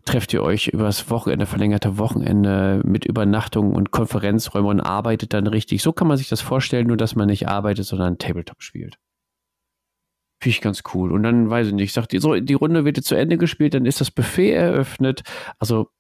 trefft 0.06 0.34
ihr 0.34 0.44
euch 0.44 0.68
übers 0.68 1.10
Wochenende, 1.10 1.46
verlängerte 1.46 1.98
Wochenende 1.98 2.82
mit 2.84 3.06
Übernachtung 3.06 3.74
und 3.74 3.92
Konferenzräumen 3.92 4.70
und 4.70 4.82
arbeitet 4.82 5.34
dann 5.34 5.48
richtig. 5.48 5.82
So 5.82 5.94
kann 5.94 6.08
man 6.08 6.18
sich 6.18 6.30
das 6.30 6.42
vorstellen, 6.42 6.88
nur 6.88 6.98
dass 6.98 7.16
man 7.16 7.28
nicht 7.28 7.48
arbeitet, 7.48 7.86
sondern 7.86 8.18
Tabletop 8.18 8.62
spielt. 8.62 8.98
Finde 10.42 10.56
ich 10.56 10.62
ganz 10.62 10.82
cool. 10.96 11.12
Und 11.12 11.22
dann 11.22 11.52
weiß 11.52 11.68
ich 11.68 11.74
nicht, 11.74 11.84
ich 11.84 11.94
sag, 11.94 12.08
die, 12.08 12.18
so, 12.18 12.34
die 12.36 12.56
Runde 12.56 12.84
wird 12.84 12.98
jetzt 12.98 13.08
zu 13.08 13.16
Ende 13.16 13.38
gespielt, 13.38 13.76
dann 13.76 13.86
ist 13.86 14.02
das 14.02 14.10
Buffet 14.10 14.52
eröffnet. 14.52 15.22
Also 15.60 15.92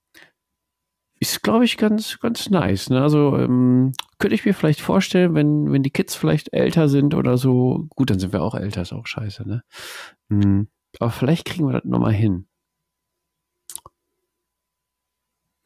ist, 1.21 1.43
glaube 1.43 1.65
ich, 1.65 1.77
ganz, 1.77 2.19
ganz 2.19 2.49
nice. 2.49 2.89
Ne? 2.89 2.99
Also 2.99 3.37
ähm, 3.37 3.93
könnte 4.17 4.33
ich 4.33 4.43
mir 4.43 4.55
vielleicht 4.55 4.81
vorstellen, 4.81 5.35
wenn, 5.35 5.71
wenn 5.71 5.83
die 5.83 5.91
Kids 5.91 6.15
vielleicht 6.15 6.51
älter 6.51 6.89
sind 6.89 7.13
oder 7.13 7.37
so, 7.37 7.85
gut, 7.95 8.09
dann 8.09 8.17
sind 8.17 8.33
wir 8.33 8.41
auch 8.41 8.55
älter, 8.55 8.81
ist 8.81 8.91
auch 8.91 9.05
scheiße, 9.05 9.47
ne? 9.47 9.63
Mhm. 10.29 10.67
Aber 10.99 11.11
vielleicht 11.11 11.45
kriegen 11.45 11.67
wir 11.67 11.73
das 11.73 11.85
nochmal 11.85 12.13
hin. 12.13 12.47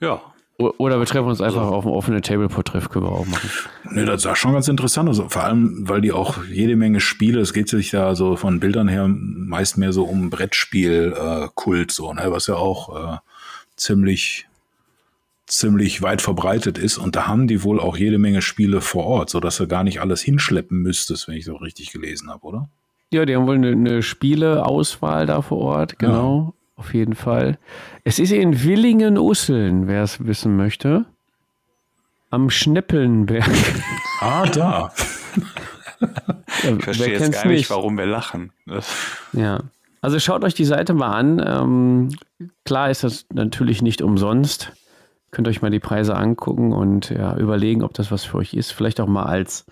Ja. 0.02 0.22
Oder 0.58 1.00
wir 1.00 1.06
treffen 1.06 1.28
uns 1.28 1.40
einfach 1.40 1.62
also, 1.62 1.74
auf 1.74 1.84
dem 1.86 1.94
offenen 1.94 2.22
Tableport-Treff, 2.22 2.90
können 2.90 3.06
wir 3.06 3.12
auch 3.12 3.26
machen. 3.26 3.50
Ne, 3.92 4.06
das 4.06 4.24
sah 4.24 4.36
schon 4.36 4.54
ganz 4.54 4.68
interessant 4.68 5.10
aus. 5.10 5.22
vor 5.28 5.44
allem, 5.44 5.88
weil 5.88 6.02
die 6.02 6.12
auch 6.12 6.44
jede 6.46 6.76
Menge 6.76 7.00
Spiele, 7.00 7.40
es 7.40 7.54
geht 7.54 7.70
sich 7.70 7.92
da 7.92 8.14
so 8.16 8.36
von 8.36 8.60
Bildern 8.60 8.90
her 8.90 9.08
meist 9.08 9.78
mehr 9.78 9.94
so 9.94 10.04
um 10.04 10.30
Brettspiel-Kult, 10.30 11.92
äh, 11.92 11.94
so, 11.94 12.14
ne, 12.14 12.26
was 12.28 12.48
ja 12.48 12.56
auch 12.56 13.16
äh, 13.16 13.18
ziemlich 13.78 14.48
ziemlich 15.48 16.02
weit 16.02 16.22
verbreitet 16.22 16.78
ist. 16.78 16.98
Und 16.98 17.16
da 17.16 17.28
haben 17.28 17.48
die 17.48 17.64
wohl 17.64 17.80
auch 17.80 17.98
jede 17.98 18.18
Menge 18.18 18.42
Spiele 18.42 18.82
vor 18.82 19.06
Ort, 19.06 19.30
sodass 19.30 19.58
du 19.58 19.68
gar 19.68 19.84
nicht 19.84 20.02
alles 20.02 20.22
hinschleppen 20.22 20.82
müsstest, 20.82 21.28
wenn 21.28 21.36
ich 21.36 21.46
so 21.46 21.56
richtig 21.56 21.92
gelesen 21.92 22.30
habe, 22.30 22.46
oder? 22.46 22.70
Ja, 23.12 23.26
die 23.26 23.36
haben 23.36 23.48
wohl 23.48 23.56
eine, 23.56 23.72
eine 23.72 24.02
Spieleauswahl 24.02 25.26
da 25.26 25.42
vor 25.42 25.60
Ort, 25.60 26.00
genau. 26.00 26.48
Ja. 26.48 26.54
Auf 26.78 26.94
jeden 26.94 27.16
Fall. 27.16 27.58
Es 28.04 28.20
ist 28.20 28.32
in 28.32 28.64
Willingen-Usseln, 28.64 29.88
wer 29.88 30.04
es 30.04 30.26
wissen 30.26 30.58
möchte. 30.58 31.06
Am 32.30 32.50
Schneppelnberg. 32.50 33.50
Ah, 34.22 34.46
da. 34.46 34.94
ich 36.00 36.84
verstehe 36.84 37.20
jetzt 37.20 37.34
gar 37.34 37.46
nicht, 37.48 37.70
warum 37.70 37.98
wir 37.98 38.06
lachen. 38.06 38.54
ja. 39.34 39.60
Also 40.02 40.20
schaut 40.20 40.46
euch 40.46 40.54
die 40.54 40.66
Seite 40.66 40.94
mal 40.94 41.12
an. 41.12 41.44
Ähm, 41.46 42.10
klar 42.64 42.90
ist 42.90 43.04
das 43.04 43.26
natürlich 43.34 43.82
nicht 43.82 44.02
umsonst. 44.02 44.72
Könnt 45.36 45.50
euch 45.50 45.62
mal 45.62 45.70
die 45.70 45.82
Preise 45.82 46.16
angucken 46.16 46.72
und 46.72 47.10
ja, 47.10 47.36
überlegen, 47.36 47.84
ob 47.84 47.94
das 47.94 48.10
was 48.10 48.24
für 48.24 48.38
euch 48.38 48.54
ist. 48.54 48.72
Vielleicht 48.72 49.02
auch 49.02 49.08
mal 49.08 49.26
als 49.26 49.66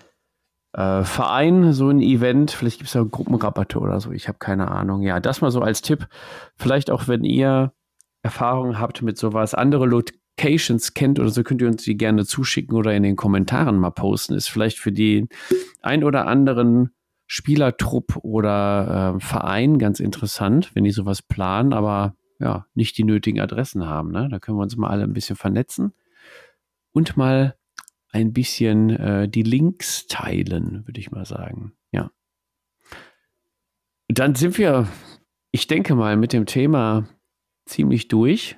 äh, 0.74 1.02
Verein 1.04 1.72
so 1.72 1.88
ein 1.88 2.02
Event. 2.02 2.50
Vielleicht 2.50 2.76
gibt 2.78 2.88
es 2.88 2.94
ja 2.94 3.02
Gruppenrabatte 3.02 3.78
oder 3.78 3.98
so. 3.98 4.12
Ich 4.12 4.28
habe 4.28 4.36
keine 4.38 4.70
Ahnung. 4.70 5.00
Ja, 5.00 5.20
das 5.20 5.40
mal 5.40 5.50
so 5.50 5.62
als 5.62 5.80
Tipp. 5.80 6.06
Vielleicht 6.56 6.90
auch, 6.90 7.08
wenn 7.08 7.24
ihr 7.24 7.72
Erfahrungen 8.22 8.78
habt 8.78 9.00
mit 9.00 9.16
sowas, 9.16 9.54
andere 9.54 9.86
Lo 9.86 10.02
Applications 10.36 10.92
kennt 10.92 11.18
oder 11.18 11.30
so, 11.30 11.42
könnt 11.42 11.62
ihr 11.62 11.68
uns 11.68 11.84
die 11.84 11.96
gerne 11.96 12.26
zuschicken 12.26 12.76
oder 12.76 12.92
in 12.94 13.02
den 13.02 13.16
Kommentaren 13.16 13.78
mal 13.78 13.90
posten. 13.90 14.34
Ist 14.34 14.48
vielleicht 14.48 14.78
für 14.78 14.92
den 14.92 15.28
ein 15.80 16.04
oder 16.04 16.26
anderen 16.26 16.90
Spielertrupp 17.26 18.16
oder 18.22 19.14
äh, 19.16 19.20
Verein 19.20 19.78
ganz 19.78 20.00
interessant, 20.00 20.72
wenn 20.74 20.84
die 20.84 20.90
sowas 20.90 21.22
planen, 21.22 21.72
aber 21.72 22.16
ja, 22.38 22.66
nicht 22.74 22.98
die 22.98 23.04
nötigen 23.04 23.40
Adressen 23.40 23.86
haben. 23.86 24.10
Ne? 24.10 24.28
Da 24.30 24.38
können 24.38 24.58
wir 24.58 24.62
uns 24.62 24.76
mal 24.76 24.90
alle 24.90 25.04
ein 25.04 25.12
bisschen 25.12 25.36
vernetzen 25.36 25.92
und 26.92 27.16
mal 27.16 27.56
ein 28.10 28.32
bisschen 28.32 28.90
äh, 28.90 29.28
die 29.28 29.42
Links 29.42 30.06
teilen, 30.06 30.86
würde 30.86 31.00
ich 31.00 31.10
mal 31.10 31.24
sagen. 31.24 31.72
Ja. 31.90 32.10
Dann 34.08 34.34
sind 34.34 34.58
wir, 34.58 34.88
ich 35.50 35.66
denke 35.66 35.94
mal, 35.94 36.16
mit 36.16 36.32
dem 36.32 36.46
Thema 36.46 37.08
ziemlich 37.66 38.08
durch. 38.08 38.56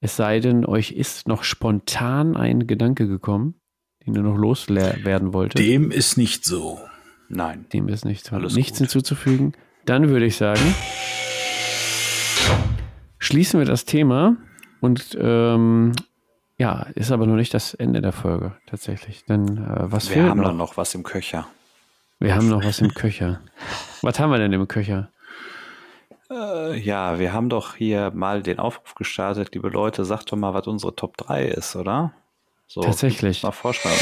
Es 0.00 0.16
sei 0.16 0.40
denn, 0.40 0.66
euch 0.66 0.90
ist 0.90 1.28
noch 1.28 1.44
spontan 1.44 2.36
ein 2.36 2.66
Gedanke 2.66 3.06
gekommen, 3.06 3.54
den 4.04 4.14
ihr 4.16 4.22
noch 4.22 4.36
loswerden 4.36 5.32
wolltet. 5.32 5.60
Dem 5.60 5.92
ist 5.92 6.16
nicht 6.16 6.44
so. 6.44 6.80
Nein. 7.28 7.66
Dem 7.72 7.88
ist 7.88 8.04
nicht 8.04 8.24
so. 8.24 8.34
Alles 8.34 8.54
Nichts 8.54 8.72
gut. 8.72 8.88
hinzuzufügen. 8.90 9.52
Dann 9.84 10.08
würde 10.08 10.26
ich 10.26 10.36
sagen, 10.36 10.60
schließen 13.22 13.60
wir 13.60 13.66
das 13.66 13.84
Thema 13.84 14.36
und 14.80 15.16
ähm, 15.20 15.92
ja, 16.58 16.86
ist 16.94 17.12
aber 17.12 17.26
noch 17.26 17.36
nicht 17.36 17.54
das 17.54 17.72
Ende 17.72 18.02
der 18.02 18.12
Folge 18.12 18.56
tatsächlich. 18.66 19.24
Denn 19.24 19.58
äh, 19.58 19.92
was 19.92 20.14
wir 20.14 20.24
haben 20.28 20.40
noch? 20.40 20.52
noch 20.52 20.76
was 20.76 20.94
im 20.94 21.02
Köcher. 21.02 21.46
Wir 22.18 22.34
haben 22.34 22.48
noch 22.48 22.64
was 22.64 22.80
im 22.80 22.92
Köcher. 22.92 23.40
was 24.02 24.18
haben 24.18 24.30
wir 24.30 24.38
denn 24.38 24.52
im 24.52 24.66
Köcher? 24.68 25.10
Äh, 26.30 26.78
ja, 26.78 27.18
wir 27.18 27.32
haben 27.32 27.48
doch 27.48 27.76
hier 27.76 28.10
mal 28.12 28.42
den 28.42 28.58
Aufruf 28.58 28.94
gestartet, 28.94 29.54
liebe 29.54 29.68
Leute, 29.68 30.04
sagt 30.04 30.30
doch 30.32 30.36
mal, 30.36 30.54
was 30.54 30.66
unsere 30.66 30.94
Top 30.94 31.16
3 31.16 31.46
ist, 31.46 31.76
oder? 31.76 32.12
So, 32.66 32.80
Tatsächlich. 32.80 33.42
Mal 33.42 33.52
vorschlagen. 33.52 33.96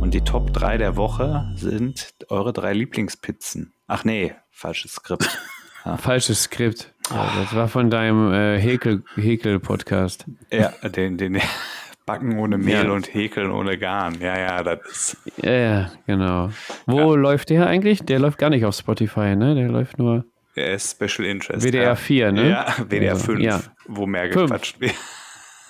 Und 0.00 0.12
die 0.12 0.22
Top 0.22 0.52
3 0.52 0.78
der 0.78 0.96
Woche 0.96 1.50
sind 1.54 2.14
eure 2.28 2.52
drei 2.52 2.72
Lieblingspizzen. 2.72 3.72
Ach 3.86 4.04
nee, 4.04 4.34
falsches 4.50 4.92
Skript. 4.92 5.38
Ja. 5.84 5.96
Falsches 5.96 6.44
Skript. 6.44 6.92
Ja, 7.10 7.32
das 7.38 7.54
war 7.54 7.68
von 7.68 7.90
deinem 7.90 8.32
äh, 8.32 8.58
Häkel-Podcast. 8.58 10.26
ja, 10.50 10.70
den, 10.88 11.16
den 11.16 11.40
Backen 12.06 12.38
ohne 12.38 12.56
Mehl 12.56 12.86
ja. 12.86 12.90
und 12.90 13.12
Häkeln 13.12 13.50
ohne 13.50 13.76
Garn. 13.76 14.18
Ja, 14.20 14.38
ja, 14.38 14.62
das 14.62 14.80
ist. 14.86 15.16
Ja, 15.42 15.52
ja 15.52 15.92
genau. 16.06 16.50
Wo 16.86 17.14
läuft 17.14 17.50
der 17.50 17.66
eigentlich? 17.66 18.02
Der 18.02 18.18
läuft 18.18 18.38
gar 18.38 18.50
nicht 18.50 18.64
auf 18.64 18.74
Spotify, 18.74 19.36
ne? 19.36 19.54
Der 19.54 19.68
läuft 19.68 19.98
nur. 19.98 20.24
Der 20.56 20.72
ist 20.72 20.92
Special 20.92 21.28
Interest. 21.28 21.64
WDR 21.64 21.96
4, 21.96 22.32
ne? 22.32 22.48
Ja, 22.50 22.74
WDR 22.88 23.16
5, 23.16 23.40
ja. 23.40 23.60
wo 23.86 24.06
mehr 24.06 24.28
gequatscht 24.28 24.80
wird. 24.80 24.94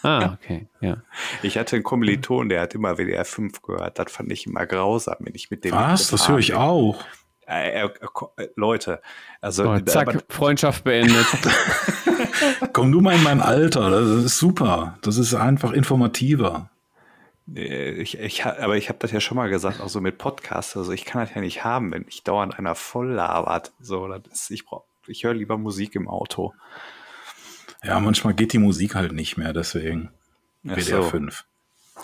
Ah, 0.02 0.32
okay, 0.32 0.68
ja. 0.80 1.02
Ich 1.43 1.59
hatte 1.59 1.76
einen 1.76 1.82
Kommiliton, 1.82 2.48
der 2.48 2.60
hat 2.60 2.74
immer 2.74 2.97
WDR 2.98 3.24
5 3.24 3.60
gehört. 3.62 3.98
Das 3.98 4.12
fand 4.12 4.30
ich 4.30 4.47
immer 4.47 4.64
grausam, 4.64 5.16
wenn 5.20 5.35
ich 5.35 5.51
mit 5.51 5.64
dem. 5.64 5.72
Was? 5.72 6.10
Das 6.10 6.28
höre 6.28 6.39
ich 6.39 6.55
auch. 6.55 7.05
Äh, 7.49 7.85
äh, 7.85 7.91
äh, 8.37 8.49
Leute, 8.57 9.01
also 9.41 9.70
oh, 9.70 9.79
zack, 9.81 10.09
aber, 10.09 10.23
Freundschaft 10.29 10.85
beendet. 10.85 11.27
Komm 12.75 12.93
du 12.93 13.01
mal 13.01 13.15
in 13.15 13.23
mein 13.23 13.41
Alter, 13.41 13.91
das 13.91 14.25
ist 14.25 14.39
super. 14.39 14.99
Das 15.01 15.16
ist 15.16 15.35
einfach 15.35 15.73
informativer. 15.73 16.69
Ich, 17.55 18.19
ich, 18.19 18.45
aber 18.45 18.77
ich 18.77 18.91
habe 18.91 18.99
das 18.99 19.12
ja 19.12 19.20
schon 19.20 19.39
mal 19.39 19.49
gesagt, 19.49 19.81
auch 19.81 19.89
so 19.89 20.03
mit 20.03 20.19
Podcasts. 20.19 20.77
Also 20.77 20.93
ich 20.93 21.07
kann 21.07 21.23
das 21.23 21.35
ja 21.35 21.41
nicht 21.41 21.65
haben, 21.65 21.91
wenn 21.93 22.05
ich 22.07 22.23
dauernd 22.23 22.59
einer 22.59 22.75
voll 22.75 23.12
labert. 23.12 23.73
So, 23.81 24.07
das 24.09 24.43
ist, 24.43 24.51
ich 24.51 24.66
brauch, 24.66 24.85
ich 25.07 25.25
höre 25.25 25.33
lieber 25.33 25.57
Musik 25.57 25.95
im 25.95 26.07
Auto. 26.07 26.53
Ja, 27.83 27.99
manchmal 27.99 28.35
geht 28.35 28.53
die 28.53 28.59
Musik 28.59 28.95
halt 28.95 29.12
nicht 29.12 29.39
mehr, 29.39 29.55
deswegen 29.55 30.11
WDR 30.62 31.03
so. 31.03 31.09
5. 31.09 31.45
Ja. 31.97 32.03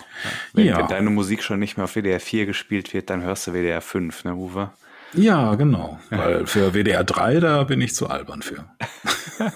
Wenn, 0.53 0.65
ja. 0.65 0.77
wenn, 0.79 0.87
deine 0.87 1.09
Musik 1.11 1.43
schon 1.43 1.59
nicht 1.59 1.77
mehr 1.77 1.83
auf 1.83 1.95
WDR 1.95 2.19
4 2.19 2.47
gespielt 2.47 2.95
wird, 2.95 3.11
dann 3.11 3.21
hörst 3.21 3.45
du 3.45 3.53
WDR 3.53 3.81
5, 3.81 4.23
ne, 4.23 4.33
Uwe? 4.33 4.71
Ja, 5.15 5.55
genau. 5.55 5.99
Weil 6.09 6.45
für 6.45 6.73
WDR 6.73 7.03
3, 7.03 7.39
da 7.39 7.63
bin 7.63 7.81
ich 7.81 7.95
zu 7.95 8.09
albern 8.09 8.41
für. 8.41 8.65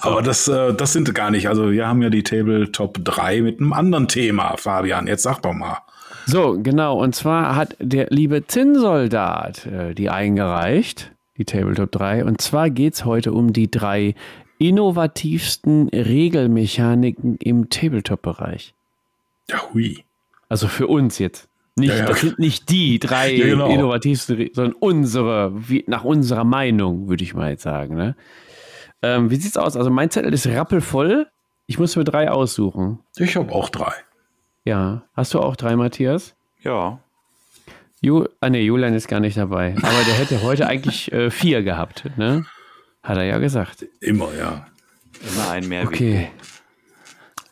Aber 0.00 0.22
das, 0.22 0.48
äh, 0.48 0.72
das 0.74 0.92
sind 0.92 1.14
gar 1.14 1.30
nicht. 1.30 1.48
Also 1.48 1.70
wir 1.70 1.86
haben 1.86 2.02
ja 2.02 2.10
die 2.10 2.22
Tabletop 2.22 2.98
3 3.04 3.42
mit 3.42 3.60
einem 3.60 3.72
anderen 3.72 4.08
Thema, 4.08 4.56
Fabian. 4.56 5.06
Jetzt 5.06 5.22
sag 5.22 5.42
doch 5.42 5.52
mal. 5.52 5.78
So, 6.26 6.58
genau. 6.62 6.98
Und 6.98 7.14
zwar 7.14 7.56
hat 7.56 7.76
der 7.78 8.06
liebe 8.10 8.46
Zinnsoldat 8.46 9.66
äh, 9.66 9.94
die 9.94 10.10
eingereicht, 10.10 11.12
die 11.36 11.44
Tabletop 11.44 11.92
3. 11.92 12.24
Und 12.24 12.40
zwar 12.40 12.70
geht 12.70 12.94
es 12.94 13.04
heute 13.04 13.32
um 13.32 13.52
die 13.52 13.70
drei 13.70 14.14
innovativsten 14.58 15.88
Regelmechaniken 15.88 17.36
im 17.36 17.70
Tabletop-Bereich. 17.70 18.74
Ja, 19.48 19.62
hui. 19.72 20.04
Also 20.48 20.68
für 20.68 20.86
uns 20.86 21.18
jetzt. 21.18 21.49
Nicht, 21.80 21.90
ja, 21.90 21.96
ja. 21.96 22.04
Das 22.06 22.20
sind 22.20 22.38
nicht 22.38 22.70
die 22.70 22.98
drei 22.98 23.32
ja, 23.32 23.46
genau. 23.46 23.68
innovativsten, 23.68 24.50
sondern 24.52 24.74
unsere, 24.74 25.52
wie, 25.68 25.84
nach 25.86 26.04
unserer 26.04 26.44
Meinung, 26.44 27.08
würde 27.08 27.24
ich 27.24 27.34
mal 27.34 27.50
jetzt 27.50 27.62
sagen. 27.62 27.94
Ne? 27.96 28.16
Ähm, 29.02 29.30
wie 29.30 29.36
sieht's 29.36 29.56
aus? 29.56 29.76
Also 29.76 29.90
mein 29.90 30.10
Zettel 30.10 30.32
ist 30.32 30.46
rappelvoll. 30.46 31.26
Ich 31.66 31.78
muss 31.78 31.96
mir 31.96 32.04
drei 32.04 32.30
aussuchen. 32.30 33.00
Ich 33.16 33.36
habe 33.36 33.52
auch 33.52 33.68
drei. 33.68 33.92
Ja. 34.64 35.02
Hast 35.14 35.34
du 35.34 35.40
auch 35.40 35.56
drei, 35.56 35.76
Matthias? 35.76 36.34
Ja. 36.62 37.00
Ju 38.00 38.26
ah, 38.40 38.48
nee, 38.48 38.62
Julian 38.62 38.94
ist 38.94 39.08
gar 39.08 39.20
nicht 39.20 39.36
dabei. 39.36 39.74
Aber 39.76 40.04
der 40.06 40.14
hätte 40.14 40.42
heute 40.42 40.66
eigentlich 40.66 41.12
äh, 41.12 41.30
vier 41.30 41.62
gehabt, 41.62 42.04
ne? 42.16 42.46
Hat 43.02 43.18
er 43.18 43.24
ja 43.24 43.38
gesagt. 43.38 43.86
Immer, 44.00 44.28
ja. 44.38 44.66
Immer 45.20 45.50
ein 45.50 45.68
mehr. 45.68 45.84
Okay. 45.84 46.30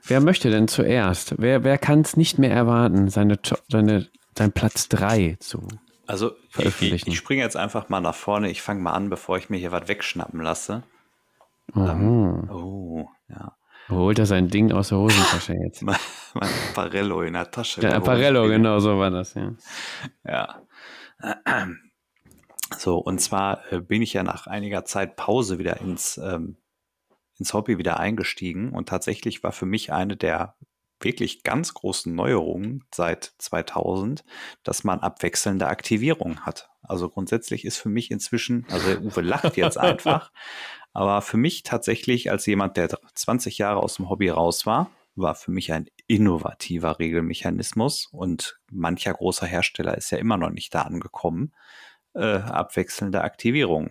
Wer 0.06 0.20
möchte 0.20 0.50
denn 0.50 0.68
zuerst? 0.68 1.34
Wer, 1.38 1.64
wer 1.64 1.76
kann 1.76 2.00
es 2.00 2.16
nicht 2.16 2.38
mehr 2.38 2.50
erwarten, 2.50 3.08
seine, 3.08 3.38
seine, 3.70 4.06
sein 4.38 4.52
Platz 4.52 4.88
3 4.88 5.36
zu 5.40 5.66
also 6.06 6.32
veröffentlichen? 6.48 6.94
Ich, 6.94 7.02
ich, 7.02 7.08
ich 7.08 7.18
springe 7.18 7.42
jetzt 7.42 7.56
einfach 7.56 7.88
mal 7.88 8.00
nach 8.00 8.14
vorne. 8.14 8.50
Ich 8.50 8.62
fange 8.62 8.80
mal 8.80 8.92
an, 8.92 9.10
bevor 9.10 9.36
ich 9.36 9.50
mir 9.50 9.58
hier 9.58 9.72
was 9.72 9.88
wegschnappen 9.88 10.40
lasse. 10.40 10.82
Ähm, 11.76 12.48
oh, 12.50 13.08
ja. 13.28 13.54
Holt 13.90 14.18
er 14.18 14.26
sein 14.26 14.48
Ding 14.48 14.72
aus 14.72 14.88
der 14.88 14.98
Hosentasche 14.98 15.54
jetzt? 15.54 15.82
mein, 15.82 15.96
mein 16.34 16.48
Apparello 16.70 17.22
in 17.22 17.34
der 17.34 17.50
Tasche. 17.50 17.80
Der 17.80 17.94
Apparello, 17.94 18.48
genau, 18.48 18.78
so 18.80 18.98
war 18.98 19.10
das, 19.10 19.34
ja. 19.34 19.52
Ja. 20.24 20.62
So, 22.76 22.98
und 22.98 23.18
zwar 23.18 23.72
äh, 23.72 23.80
bin 23.80 24.02
ich 24.02 24.12
ja 24.12 24.22
nach 24.22 24.46
einiger 24.46 24.84
Zeit 24.84 25.16
Pause 25.16 25.58
wieder 25.58 25.80
ins 25.80 26.18
ähm, 26.18 26.56
ins 27.38 27.54
Hobby 27.54 27.78
wieder 27.78 28.00
eingestiegen 28.00 28.70
und 28.70 28.88
tatsächlich 28.88 29.42
war 29.42 29.52
für 29.52 29.66
mich 29.66 29.92
eine 29.92 30.16
der 30.16 30.56
wirklich 31.00 31.42
ganz 31.42 31.74
großen 31.74 32.14
Neuerungen 32.14 32.84
seit 32.94 33.32
2000, 33.38 34.24
dass 34.62 34.84
man 34.84 35.00
abwechselnde 35.00 35.66
Aktivierung 35.66 36.40
hat. 36.40 36.70
Also 36.82 37.08
grundsätzlich 37.08 37.64
ist 37.64 37.76
für 37.78 37.88
mich 37.88 38.10
inzwischen, 38.10 38.66
also 38.70 38.98
Uwe 38.98 39.20
lacht 39.20 39.56
jetzt 39.56 39.78
einfach, 39.78 40.32
aber 40.92 41.22
für 41.22 41.36
mich 41.36 41.62
tatsächlich 41.62 42.30
als 42.30 42.46
jemand, 42.46 42.76
der 42.76 42.88
20 43.14 43.58
Jahre 43.58 43.80
aus 43.80 43.96
dem 43.96 44.08
Hobby 44.08 44.28
raus 44.28 44.66
war, 44.66 44.90
war 45.14 45.34
für 45.34 45.50
mich 45.50 45.72
ein 45.72 45.86
innovativer 46.06 46.98
Regelmechanismus 46.98 48.06
und 48.12 48.58
mancher 48.70 49.12
großer 49.12 49.46
Hersteller 49.46 49.96
ist 49.96 50.10
ja 50.10 50.18
immer 50.18 50.36
noch 50.36 50.50
nicht 50.50 50.74
da 50.74 50.82
angekommen, 50.82 51.52
äh, 52.14 52.38
abwechselnde 52.38 53.22
Aktivierung 53.22 53.90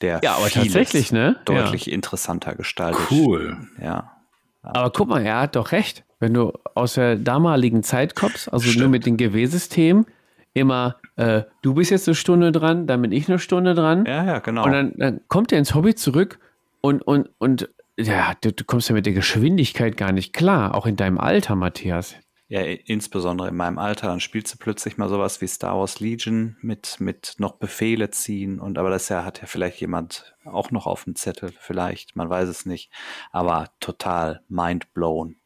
der 0.00 0.20
ja, 0.22 0.36
aber 0.36 0.48
tatsächlich, 0.48 1.12
ne? 1.12 1.40
deutlich 1.44 1.86
ja. 1.86 1.92
interessanter 1.92 2.54
gestaltet. 2.54 3.10
Cool. 3.10 3.68
Ja. 3.80 4.19
Aber 4.62 4.90
guck 4.90 5.08
mal, 5.08 5.24
er 5.24 5.40
hat 5.40 5.56
doch 5.56 5.72
recht. 5.72 6.04
Wenn 6.18 6.34
du 6.34 6.52
aus 6.74 6.94
der 6.94 7.16
damaligen 7.16 7.82
Zeit 7.82 8.14
kommst, 8.14 8.52
also 8.52 8.66
Stimmt. 8.66 8.80
nur 8.80 8.88
mit 8.90 9.06
dem 9.06 9.16
GW-System, 9.16 10.04
immer, 10.52 10.96
äh, 11.16 11.42
du 11.62 11.74
bist 11.74 11.90
jetzt 11.90 12.08
eine 12.08 12.14
Stunde 12.14 12.52
dran, 12.52 12.86
dann 12.86 13.00
bin 13.00 13.12
ich 13.12 13.28
eine 13.28 13.38
Stunde 13.38 13.74
dran. 13.74 14.04
Ja, 14.06 14.24
ja, 14.24 14.38
genau. 14.40 14.64
Und 14.64 14.72
dann, 14.72 14.92
dann 14.96 15.20
kommt 15.28 15.52
er 15.52 15.58
ins 15.58 15.74
Hobby 15.74 15.94
zurück 15.94 16.38
und, 16.82 17.00
und, 17.02 17.30
und 17.38 17.70
ja, 17.98 18.34
du, 18.40 18.52
du 18.52 18.64
kommst 18.64 18.88
ja 18.88 18.94
mit 18.94 19.06
der 19.06 19.12
Geschwindigkeit 19.12 19.96
gar 19.96 20.12
nicht 20.12 20.32
klar, 20.32 20.74
auch 20.74 20.86
in 20.86 20.96
deinem 20.96 21.18
Alter, 21.18 21.54
Matthias. 21.56 22.16
Ja, 22.50 22.62
insbesondere 22.62 23.46
in 23.46 23.54
meinem 23.54 23.78
Alter, 23.78 24.08
dann 24.08 24.18
spielst 24.18 24.52
du 24.52 24.58
plötzlich 24.58 24.98
mal 24.98 25.08
sowas 25.08 25.40
wie 25.40 25.46
Star 25.46 25.78
Wars 25.78 26.00
Legion 26.00 26.56
mit, 26.62 26.96
mit 26.98 27.36
noch 27.38 27.52
Befehle 27.52 28.10
ziehen 28.10 28.58
und 28.58 28.76
aber 28.76 28.90
das 28.90 29.08
ja 29.08 29.24
hat 29.24 29.40
ja 29.40 29.46
vielleicht 29.46 29.80
jemand 29.80 30.34
auch 30.44 30.72
noch 30.72 30.88
auf 30.88 31.04
dem 31.04 31.14
Zettel, 31.14 31.52
vielleicht, 31.60 32.16
man 32.16 32.28
weiß 32.28 32.48
es 32.48 32.66
nicht, 32.66 32.90
aber 33.30 33.68
total 33.78 34.40
mind 34.48 34.92
blown. 34.94 35.36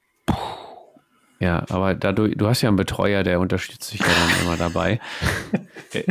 Ja, 1.40 1.66
aber 1.68 1.94
da 1.94 2.12
du, 2.12 2.34
du 2.34 2.46
hast 2.46 2.62
ja 2.62 2.70
einen 2.70 2.78
Betreuer, 2.78 3.22
der 3.22 3.38
unterstützt 3.38 3.92
dich 3.92 4.00
ja 4.00 4.06
dann 4.06 4.40
immer 4.46 4.56
dabei. 4.56 4.98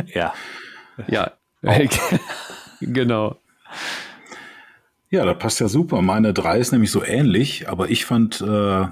ja. 0.06 0.32
Ja, 1.08 1.32
genau. 2.80 3.36
Ja, 5.10 5.24
da 5.24 5.34
passt 5.34 5.58
ja 5.58 5.66
super. 5.66 6.02
Meine 6.02 6.32
drei 6.32 6.58
ist 6.58 6.70
nämlich 6.70 6.92
so 6.92 7.02
ähnlich, 7.02 7.68
aber 7.68 7.90
ich 7.90 8.04
fand 8.04 8.40
äh, 8.40 8.86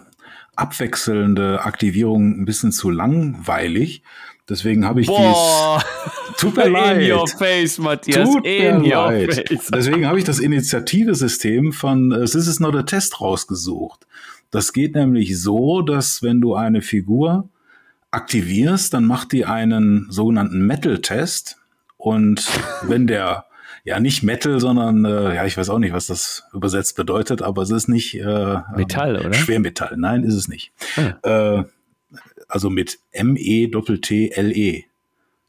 abwechselnde 0.56 1.62
Aktivierung 1.64 2.40
ein 2.40 2.44
bisschen 2.44 2.72
zu 2.72 2.90
langweilig. 2.90 4.02
Deswegen 4.48 4.84
habe 4.84 5.00
ich 5.00 5.06
Boah. 5.06 5.82
dies 5.82 6.36
Tut 6.38 6.56
mir 6.56 6.68
leid. 6.68 7.02
In 7.02 7.12
your 7.12 7.26
face, 7.28 7.78
Matthias. 7.78 8.28
Tut 8.28 8.44
in 8.44 8.82
your 8.82 9.10
leid. 9.10 9.34
face. 9.34 9.70
Deswegen 9.72 10.06
habe 10.06 10.18
ich 10.18 10.24
das 10.24 10.40
Initiativesystem 10.40 11.72
von 11.72 12.12
äh, 12.12 12.24
This 12.24 12.46
is 12.46 12.60
not 12.60 12.74
a 12.74 12.82
Test 12.82 13.20
rausgesucht. 13.20 14.06
Das 14.50 14.72
geht 14.72 14.94
nämlich 14.94 15.40
so, 15.40 15.80
dass 15.80 16.22
wenn 16.22 16.40
du 16.40 16.54
eine 16.54 16.82
Figur 16.82 17.48
aktivierst, 18.10 18.92
dann 18.92 19.06
macht 19.06 19.32
die 19.32 19.46
einen 19.46 20.06
sogenannten 20.10 20.66
Metal-Test. 20.66 21.56
Und 21.96 22.46
wenn 22.82 23.06
der, 23.06 23.46
ja 23.84 24.00
nicht 24.00 24.22
Metal, 24.22 24.60
sondern, 24.60 25.04
äh, 25.04 25.34
ja, 25.34 25.46
ich 25.46 25.56
weiß 25.56 25.68
auch 25.68 25.78
nicht, 25.78 25.92
was 25.92 26.06
das 26.06 26.44
übersetzt 26.52 26.96
bedeutet, 26.96 27.42
aber 27.42 27.62
es 27.62 27.70
ist 27.70 27.88
nicht 27.88 28.14
äh, 28.14 28.58
Metall, 28.76 29.18
oder? 29.18 29.34
Schwermetall. 29.34 29.96
Nein, 29.96 30.24
ist 30.24 30.34
es 30.34 30.48
nicht. 30.48 30.72
Äh, 31.22 31.64
also 32.48 32.70
mit 32.70 32.98
M-E-T-T-L-E. 33.12 34.84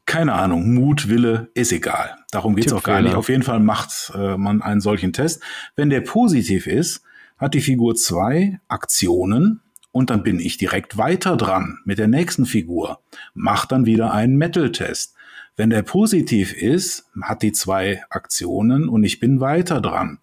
Keine 0.06 0.32
Ahnung, 0.34 0.74
Mut, 0.74 1.08
Wille, 1.08 1.48
ist 1.54 1.72
egal. 1.72 2.16
Darum 2.30 2.56
geht's 2.56 2.72
auch 2.72 2.82
gar 2.82 3.00
nicht. 3.00 3.14
Auf 3.14 3.28
jeden 3.28 3.42
Fall 3.42 3.60
macht 3.60 4.12
äh, 4.14 4.36
man 4.36 4.62
einen 4.62 4.80
solchen 4.80 5.12
Test. 5.12 5.42
Wenn 5.76 5.90
der 5.90 6.00
positiv 6.00 6.66
ist, 6.66 7.02
hat 7.38 7.54
die 7.54 7.60
Figur 7.60 7.94
zwei 7.94 8.60
Aktionen 8.68 9.60
und 9.92 10.10
dann 10.10 10.22
bin 10.22 10.40
ich 10.40 10.56
direkt 10.56 10.98
weiter 10.98 11.36
dran 11.36 11.78
mit 11.84 11.98
der 11.98 12.08
nächsten 12.08 12.46
Figur. 12.46 13.00
Macht 13.32 13.72
dann 13.72 13.86
wieder 13.86 14.12
einen 14.12 14.36
Metal-Test. 14.36 15.13
Wenn 15.56 15.70
der 15.70 15.82
positiv 15.82 16.52
ist, 16.52 17.06
hat 17.22 17.42
die 17.42 17.52
zwei 17.52 18.02
Aktionen 18.10 18.88
und 18.88 19.04
ich 19.04 19.20
bin 19.20 19.40
weiter 19.40 19.80
dran. 19.80 20.18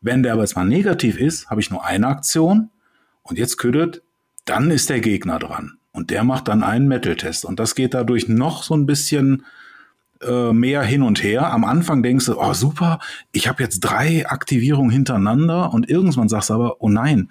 Wenn 0.00 0.22
der 0.22 0.32
aber 0.32 0.42
jetzt 0.42 0.56
mal 0.56 0.64
negativ 0.64 1.18
ist, 1.18 1.50
habe 1.50 1.60
ich 1.60 1.70
nur 1.70 1.84
eine 1.84 2.06
Aktion 2.06 2.70
und 3.22 3.38
jetzt 3.38 3.58
küdet, 3.58 4.02
dann 4.44 4.70
ist 4.70 4.88
der 4.88 5.00
Gegner 5.00 5.38
dran. 5.38 5.78
Und 5.92 6.10
der 6.10 6.24
macht 6.24 6.48
dann 6.48 6.62
einen 6.62 6.88
Metal-Test. 6.88 7.44
Und 7.44 7.58
das 7.58 7.74
geht 7.74 7.94
dadurch 7.94 8.28
noch 8.28 8.62
so 8.62 8.74
ein 8.74 8.86
bisschen 8.86 9.44
äh, 10.22 10.52
mehr 10.52 10.82
hin 10.82 11.02
und 11.02 11.22
her. 11.22 11.52
Am 11.52 11.64
Anfang 11.64 12.02
denkst 12.02 12.26
du, 12.26 12.40
oh 12.40 12.52
super, 12.52 13.00
ich 13.32 13.48
habe 13.48 13.62
jetzt 13.62 13.80
drei 13.80 14.26
Aktivierungen 14.26 14.90
hintereinander 14.90 15.72
und 15.72 15.90
irgendwann 15.90 16.28
sagst 16.28 16.50
du 16.50 16.54
aber, 16.54 16.80
oh 16.80 16.88
nein, 16.88 17.30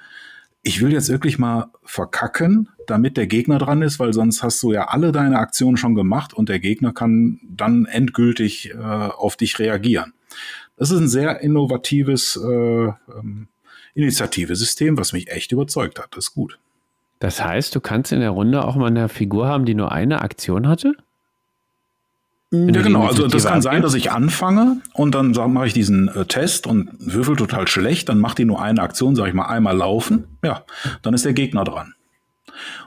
ich 0.66 0.82
will 0.82 0.92
jetzt 0.92 1.10
wirklich 1.10 1.38
mal 1.38 1.68
verkacken, 1.84 2.70
damit 2.88 3.18
der 3.18 3.28
Gegner 3.28 3.60
dran 3.60 3.84
ist, 3.84 4.00
weil 4.00 4.14
sonst 4.14 4.42
hast 4.42 4.62
du 4.64 4.74
ja 4.74 4.88
alle 4.88 5.12
deine 5.12 5.38
Aktionen 5.38 5.78
schon 5.78 5.94
gemacht 5.94 6.34
und 6.34 6.50
der 6.50 6.60
Gegner 6.60 6.92
kann 6.92 7.40
dann 7.48 7.86
endgültig 7.86 8.72
äh, 8.72 8.76
auf 8.76 9.38
dich 9.38 9.60
reagieren. 9.60 10.14
Das 10.76 10.90
ist 10.90 11.00
ein 11.00 11.08
sehr 11.08 11.40
innovatives 11.42 12.36
äh, 12.36 12.50
ähm, 12.50 13.48
Initiativesystem, 13.94 14.98
was 14.98 15.14
mich 15.14 15.30
echt 15.30 15.52
überzeugt 15.52 16.00
hat. 16.00 16.08
Das 16.12 16.26
ist 16.26 16.34
gut. 16.34 16.58
Das 17.20 17.44
heißt, 17.44 17.76
du 17.76 17.80
kannst 17.80 18.12
in 18.12 18.20
der 18.20 18.32
Runde 18.32 18.66
auch 18.66 18.76
mal 18.76 18.88
eine 18.88 19.08
Figur 19.08 19.48
haben, 19.48 19.66
die 19.66 19.76
nur 19.76 19.92
eine 19.92 20.22
Aktion 20.22 20.68
hatte? 20.68 20.96
Ja, 22.74 22.82
genau. 22.82 23.08
Also 23.08 23.28
das 23.28 23.46
kann 23.46 23.62
sein, 23.62 23.82
dass 23.82 23.94
ich 23.94 24.12
anfange 24.12 24.82
und 24.94 25.16
dann 25.16 25.32
mache 25.52 25.68
ich 25.68 25.74
diesen 25.74 26.08
äh, 26.10 26.26
Test 26.26 26.68
und 26.68 26.90
würfel 27.00 27.36
total 27.36 27.68
schlecht, 27.68 28.10
dann 28.10 28.20
macht 28.20 28.38
die 28.38 28.46
nur 28.46 28.62
eine 28.62 28.82
Aktion, 28.82 29.16
sage 29.16 29.30
ich 29.30 29.36
mal, 29.36 29.48
einmal 29.48 29.76
laufen. 29.76 30.38
Ja, 30.44 30.64
dann 31.02 31.14
ist 31.14 31.26
der 31.26 31.34
Gegner 31.34 31.64
dran. 31.64 31.94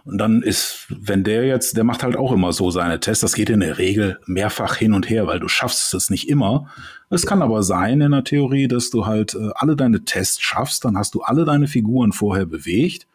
Und 0.05 0.19
dann 0.19 0.43
ist, 0.43 0.87
wenn 0.89 1.25
der 1.25 1.45
jetzt, 1.45 1.77
der 1.77 1.85
macht 1.85 2.03
halt 2.03 2.17
auch 2.17 2.33
immer 2.33 2.53
so 2.53 2.71
seine 2.71 3.01
Tests. 3.01 3.21
Das 3.21 3.35
geht 3.35 3.51
in 3.51 3.61
der 3.61 3.79
Regel 3.79 4.19
mehrfach 4.27 4.77
hin 4.77 4.95
und 4.95 5.11
her, 5.11 5.27
weil 5.27 5.41
du 5.41 5.49
schaffst 5.49 5.93
es 5.95 6.11
nicht 6.11 6.29
immer. 6.29 6.69
Es 7.11 7.27
kann 7.27 7.43
aber 7.43 7.63
sein 7.63 8.01
in 8.01 8.13
der 8.13 8.25
Theorie, 8.25 8.69
dass 8.69 8.91
du 8.91 9.07
halt 9.07 9.35
äh, 9.35 9.51
alle 9.55 9.77
deine 9.77 10.05
Tests 10.05 10.41
schaffst, 10.41 10.85
dann 10.85 10.97
hast 10.97 11.15
du 11.15 11.23
alle 11.23 11.45
deine 11.45 11.67
Figuren 11.67 12.13
vorher 12.13 12.47
bewegt. 12.47 13.07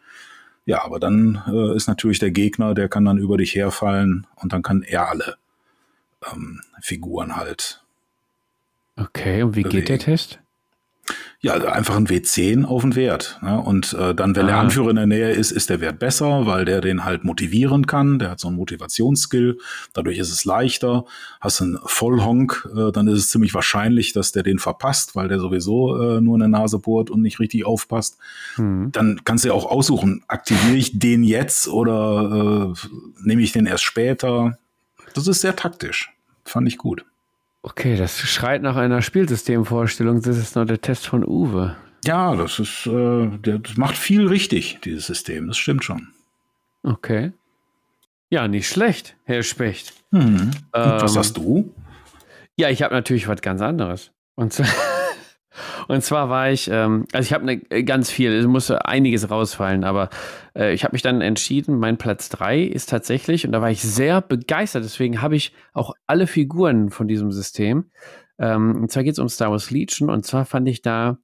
Ja, 0.66 0.84
aber 0.84 0.98
dann 0.98 1.42
äh, 1.46 1.76
ist 1.76 1.88
natürlich 1.88 2.18
der 2.18 2.30
Gegner, 2.30 2.74
der 2.74 2.88
kann 2.88 3.04
dann 3.04 3.18
über 3.18 3.36
dich 3.36 3.54
herfallen 3.54 4.26
und 4.36 4.52
dann 4.52 4.62
kann 4.62 4.82
er 4.82 5.08
alle 5.08 5.36
ähm, 6.32 6.60
Figuren 6.80 7.36
halt. 7.36 7.82
Okay, 8.96 9.42
und 9.42 9.56
wie 9.56 9.62
geht 9.62 9.88
der 9.88 9.96
Bewegen. 9.96 9.98
Test? 9.98 10.38
Ja, 11.40 11.52
also 11.52 11.66
einfach 11.66 11.96
ein 11.96 12.06
W10 12.06 12.64
auf 12.64 12.80
den 12.80 12.96
Wert. 12.96 13.38
Ne? 13.42 13.60
Und 13.60 13.92
äh, 13.92 14.14
dann, 14.14 14.34
wenn 14.34 14.46
der 14.46 14.56
Ah. 14.56 14.60
Anführer 14.60 14.88
in 14.88 14.96
der 14.96 15.06
Nähe 15.06 15.30
ist, 15.32 15.50
ist 15.50 15.68
der 15.68 15.82
Wert 15.82 15.98
besser, 15.98 16.46
weil 16.46 16.64
der 16.64 16.80
den 16.80 17.04
halt 17.04 17.24
motivieren 17.24 17.86
kann. 17.86 18.18
Der 18.18 18.30
hat 18.30 18.40
so 18.40 18.48
einen 18.48 18.56
Motivationsskill. 18.56 19.58
Dadurch 19.92 20.16
ist 20.16 20.30
es 20.32 20.46
leichter. 20.46 21.04
Hast 21.42 21.60
du 21.60 21.64
einen 21.64 21.78
Vollhonk, 21.84 22.66
äh, 22.74 22.90
dann 22.92 23.06
ist 23.08 23.18
es 23.18 23.28
ziemlich 23.28 23.52
wahrscheinlich, 23.52 24.14
dass 24.14 24.32
der 24.32 24.42
den 24.42 24.58
verpasst, 24.58 25.14
weil 25.16 25.28
der 25.28 25.38
sowieso 25.38 26.00
äh, 26.16 26.20
nur 26.22 26.36
eine 26.36 26.48
Nase 26.48 26.78
bohrt 26.78 27.10
und 27.10 27.20
nicht 27.20 27.38
richtig 27.38 27.66
aufpasst. 27.66 28.16
Hm. 28.54 28.90
Dann 28.92 29.20
kannst 29.24 29.44
du 29.44 29.48
ja 29.48 29.54
auch 29.54 29.66
aussuchen, 29.66 30.24
aktiviere 30.28 30.76
ich 30.76 30.98
den 30.98 31.22
jetzt 31.24 31.68
oder 31.68 32.72
äh, 32.72 32.88
nehme 33.22 33.42
ich 33.42 33.52
den 33.52 33.66
erst 33.66 33.84
später. 33.84 34.56
Das 35.12 35.26
ist 35.26 35.42
sehr 35.42 35.54
taktisch. 35.56 36.13
Fand 36.44 36.68
ich 36.68 36.78
gut. 36.78 37.04
Okay, 37.62 37.96
das 37.96 38.18
schreit 38.18 38.62
nach 38.62 38.76
einer 38.76 39.00
Spielsystemvorstellung. 39.00 40.20
Das 40.20 40.36
ist 40.36 40.54
nur 40.56 40.66
der 40.66 40.80
Test 40.80 41.06
von 41.06 41.24
Uwe. 41.24 41.76
Ja, 42.04 42.36
das 42.36 42.58
ist, 42.58 42.86
äh, 42.86 43.30
das 43.40 43.76
macht 43.76 43.96
viel 43.96 44.26
richtig, 44.26 44.80
dieses 44.84 45.06
System. 45.06 45.48
Das 45.48 45.56
stimmt 45.56 45.84
schon. 45.84 46.08
Okay. 46.82 47.32
Ja, 48.28 48.46
nicht 48.48 48.68
schlecht, 48.68 49.16
Herr 49.24 49.42
Specht. 49.42 49.94
Mhm. 50.10 50.50
Und 50.50 50.52
was 50.72 51.12
Ähm, 51.12 51.18
hast 51.18 51.36
du? 51.38 51.74
Ja, 52.56 52.68
ich 52.68 52.82
habe 52.82 52.94
natürlich 52.94 53.26
was 53.28 53.40
ganz 53.40 53.62
anderes. 53.62 54.10
Und 54.34 54.52
zwar, 54.52 54.66
und 55.88 56.02
zwar 56.02 56.28
war 56.28 56.50
ich, 56.50 56.68
ähm, 56.70 57.06
also 57.12 57.26
ich 57.26 57.32
habe 57.32 57.44
ne, 57.44 57.58
ganz 57.84 58.10
viel, 58.10 58.32
es 58.32 58.46
musste 58.46 58.86
einiges 58.86 59.30
rausfallen, 59.30 59.84
aber 59.84 60.10
äh, 60.56 60.74
ich 60.74 60.84
habe 60.84 60.94
mich 60.94 61.02
dann 61.02 61.20
entschieden, 61.20 61.78
mein 61.78 61.98
Platz 61.98 62.28
3 62.28 62.62
ist 62.62 62.88
tatsächlich, 62.88 63.46
und 63.46 63.52
da 63.52 63.60
war 63.60 63.70
ich 63.70 63.82
sehr 63.82 64.20
begeistert, 64.20 64.84
deswegen 64.84 65.22
habe 65.22 65.36
ich 65.36 65.52
auch 65.72 65.94
alle 66.06 66.26
Figuren 66.26 66.90
von 66.90 67.08
diesem 67.08 67.32
System. 67.32 67.90
Ähm, 68.38 68.82
und 68.82 68.90
zwar 68.90 69.04
geht 69.04 69.12
es 69.12 69.18
um 69.18 69.28
Star 69.28 69.50
Wars 69.50 69.70
Legion, 69.70 70.10
und 70.10 70.24
zwar 70.24 70.44
fand 70.44 70.68
ich 70.68 70.82
da 70.82 71.18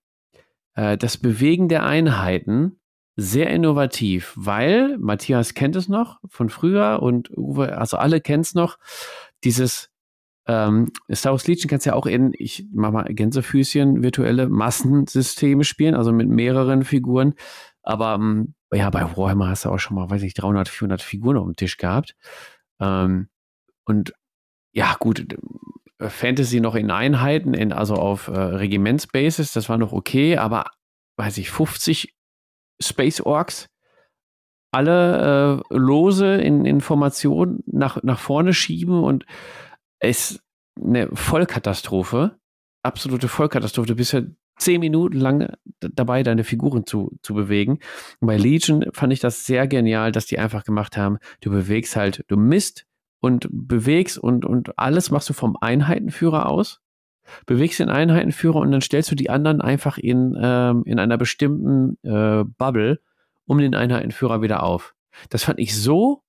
äh, 0.75 0.97
das 0.97 1.17
Bewegen 1.17 1.69
der 1.69 1.85
Einheiten 1.85 2.81
sehr 3.17 3.51
innovativ, 3.51 4.33
weil 4.37 4.97
Matthias 4.99 5.55
kennt 5.55 5.77
es 5.77 5.89
noch 5.89 6.21
von 6.29 6.49
früher 6.49 7.01
und 7.03 7.31
Uwe, 7.37 7.77
also 7.77 7.97
alle 7.97 8.21
kennen 8.21 8.43
es 8.43 8.55
noch, 8.55 8.79
dieses 9.45 9.91
ähm, 10.51 10.89
Star 11.13 11.31
Wars 11.31 11.47
Legion 11.47 11.71
kannst 11.71 11.87
ja 11.87 11.95
auch 11.95 12.07
in, 12.07 12.33
ich 12.37 12.67
mach 12.73 12.91
mal 12.91 13.05
Gänsefüßchen, 13.05 14.03
virtuelle 14.03 14.49
Massensysteme 14.49 15.63
spielen, 15.63 15.95
also 15.95 16.13
mit 16.13 16.29
mehreren 16.29 16.83
Figuren. 16.83 17.35
Aber 17.83 18.15
ähm, 18.15 18.55
ja, 18.73 18.91
bei 18.91 19.17
Warhammer 19.17 19.49
hast 19.49 19.65
du 19.65 19.69
auch 19.69 19.79
schon 19.79 19.95
mal, 19.95 20.11
weiß 20.11 20.23
ich, 20.23 20.35
300, 20.35 20.69
400 20.69 21.03
Figuren 21.03 21.37
auf 21.37 21.45
dem 21.45 21.55
Tisch 21.55 21.77
gehabt. 21.77 22.17
Ähm, 22.81 23.29
und 23.85 24.13
ja, 24.73 24.97
gut, 24.99 25.25
äh, 25.99 26.09
Fantasy 26.09 26.59
noch 26.59 26.75
in 26.75 26.91
Einheiten, 26.91 27.55
in, 27.55 27.73
also 27.73 27.95
auf 27.95 28.27
äh, 28.27 28.33
Regimentsbasis, 28.33 29.53
das 29.53 29.69
war 29.69 29.79
noch 29.79 29.93
okay, 29.93 30.37
aber 30.37 30.65
weiß 31.17 31.39
ich, 31.39 31.51
50 31.51 32.13
Space 32.83 33.21
Orks, 33.21 33.69
alle 34.73 35.63
äh, 35.71 35.77
lose 35.77 36.37
in, 36.37 36.65
in 36.65 36.81
Formation 36.81 37.63
nach, 37.67 38.03
nach 38.03 38.19
vorne 38.19 38.53
schieben 38.53 39.05
und 39.05 39.27
es 40.01 40.43
eine 40.83 41.09
Vollkatastrophe, 41.13 42.39
absolute 42.83 43.29
Vollkatastrophe. 43.29 43.89
Du 43.89 43.97
bist 43.97 44.13
ja 44.13 44.23
zehn 44.59 44.81
Minuten 44.81 45.19
lang 45.19 45.55
dabei, 45.81 46.23
deine 46.23 46.45
Figuren 46.45 46.87
zu, 46.87 47.17
zu 47.23 47.35
bewegen. 47.35 47.79
Und 48.21 48.27
bei 48.27 48.37
Legion 48.37 48.85
fand 48.93 49.13
ich 49.13 49.21
das 49.21 49.47
sehr 49.47 49.67
genial, 49.67 50.13
dass 50.13 50.27
die 50.27 50.39
einfach 50.39 50.65
gemacht 50.65 50.97
haben, 50.97 51.19
du 51.41 51.51
bewegst 51.51 51.97
halt, 51.97 52.25
du 52.29 52.37
misst 52.37 52.87
und 53.21 53.49
bewegst 53.51 54.19
und, 54.19 54.45
und 54.45 54.79
alles 54.79 55.11
machst 55.11 55.29
du 55.29 55.33
vom 55.33 55.57
Einheitenführer 55.61 56.49
aus, 56.49 56.81
bewegst 57.47 57.79
den 57.79 57.89
Einheitenführer 57.89 58.57
und 58.57 58.73
dann 58.73 58.81
stellst 58.81 59.11
du 59.11 59.15
die 59.15 59.31
anderen 59.31 59.61
einfach 59.61 59.99
in, 59.99 60.37
ähm, 60.41 60.83
in 60.85 60.99
einer 60.99 61.17
bestimmten 61.19 61.97
äh, 62.03 62.45
Bubble 62.45 63.01
um 63.47 63.59
den 63.59 63.75
Einheitenführer 63.75 64.43
wieder 64.43 64.63
auf. 64.63 64.95
Das 65.29 65.45
fand 65.45 65.59
ich 65.59 65.77
so 65.77 66.23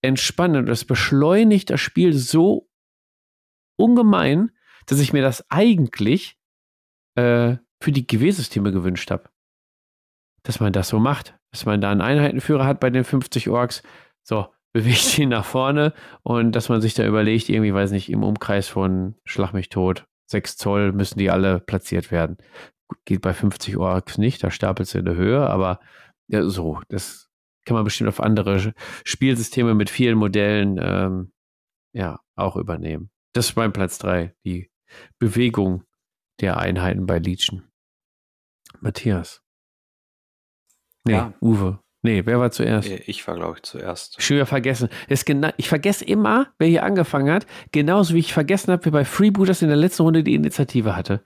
entspannend 0.00 0.68
das 0.68 0.84
beschleunigt 0.84 1.70
das 1.70 1.80
Spiel 1.80 2.12
so 2.12 2.67
ungemein, 3.78 4.50
dass 4.86 5.00
ich 5.00 5.12
mir 5.12 5.22
das 5.22 5.44
eigentlich 5.50 6.36
äh, 7.14 7.56
für 7.80 7.92
die 7.92 8.06
GW-Systeme 8.06 8.72
gewünscht 8.72 9.10
habe. 9.10 9.30
Dass 10.42 10.60
man 10.60 10.72
das 10.72 10.88
so 10.88 10.98
macht. 10.98 11.38
Dass 11.50 11.64
man 11.64 11.80
da 11.80 11.90
einen 11.90 12.00
Einheitenführer 12.00 12.66
hat 12.66 12.80
bei 12.80 12.90
den 12.90 13.04
50 13.04 13.48
Orks. 13.48 13.82
So, 14.22 14.48
bewegt 14.72 15.18
ihn 15.18 15.30
nach 15.30 15.44
vorne 15.44 15.94
und 16.22 16.52
dass 16.52 16.68
man 16.68 16.80
sich 16.80 16.94
da 16.94 17.06
überlegt, 17.06 17.48
irgendwie, 17.48 17.72
weiß 17.72 17.90
nicht, 17.90 18.10
im 18.10 18.22
Umkreis 18.22 18.68
von 18.68 19.14
Schlag 19.24 19.52
mich 19.52 19.70
tot, 19.70 20.06
6 20.26 20.58
Zoll 20.58 20.92
müssen 20.92 21.18
die 21.18 21.30
alle 21.30 21.58
platziert 21.60 22.10
werden. 22.10 22.36
Geht 23.06 23.22
bei 23.22 23.32
50 23.32 23.78
Orks 23.78 24.18
nicht, 24.18 24.44
da 24.44 24.50
stapelt 24.50 24.94
in 24.94 25.06
der 25.06 25.16
Höhe, 25.16 25.48
aber 25.48 25.80
ja, 26.28 26.44
so, 26.44 26.80
das 26.88 27.28
kann 27.64 27.74
man 27.74 27.84
bestimmt 27.84 28.08
auf 28.08 28.20
andere 28.20 28.74
Spielsysteme 29.04 29.74
mit 29.74 29.90
vielen 29.90 30.18
Modellen 30.18 30.78
ähm, 30.80 31.32
ja 31.92 32.20
auch 32.36 32.56
übernehmen. 32.56 33.10
Das 33.32 33.50
ist 33.50 33.56
mein 33.56 33.72
Platz 33.72 33.98
3, 33.98 34.34
die 34.44 34.70
Bewegung 35.18 35.84
der 36.40 36.56
Einheiten 36.58 37.06
bei 37.06 37.18
Legion. 37.18 37.64
Matthias. 38.80 39.42
Nee, 41.04 41.12
Ja. 41.14 41.32
Uwe. 41.40 41.78
Nee, 42.02 42.24
wer 42.26 42.38
war 42.38 42.50
zuerst? 42.52 42.88
Äh, 42.88 43.02
Ich 43.06 43.26
war, 43.26 43.34
glaube 43.34 43.56
ich, 43.56 43.62
zuerst. 43.64 44.22
Schon 44.22 44.36
wieder 44.36 44.46
vergessen. 44.46 44.88
Ich 45.08 45.68
vergesse 45.68 46.04
immer, 46.04 46.46
wer 46.58 46.68
hier 46.68 46.84
angefangen 46.84 47.30
hat. 47.32 47.44
Genauso 47.72 48.14
wie 48.14 48.20
ich 48.20 48.32
vergessen 48.32 48.70
habe, 48.72 48.84
wer 48.84 48.92
bei 48.92 49.04
Freebooters 49.04 49.62
in 49.62 49.68
der 49.68 49.76
letzten 49.76 50.02
Runde 50.04 50.22
die 50.22 50.34
Initiative 50.34 50.94
hatte. 50.94 51.24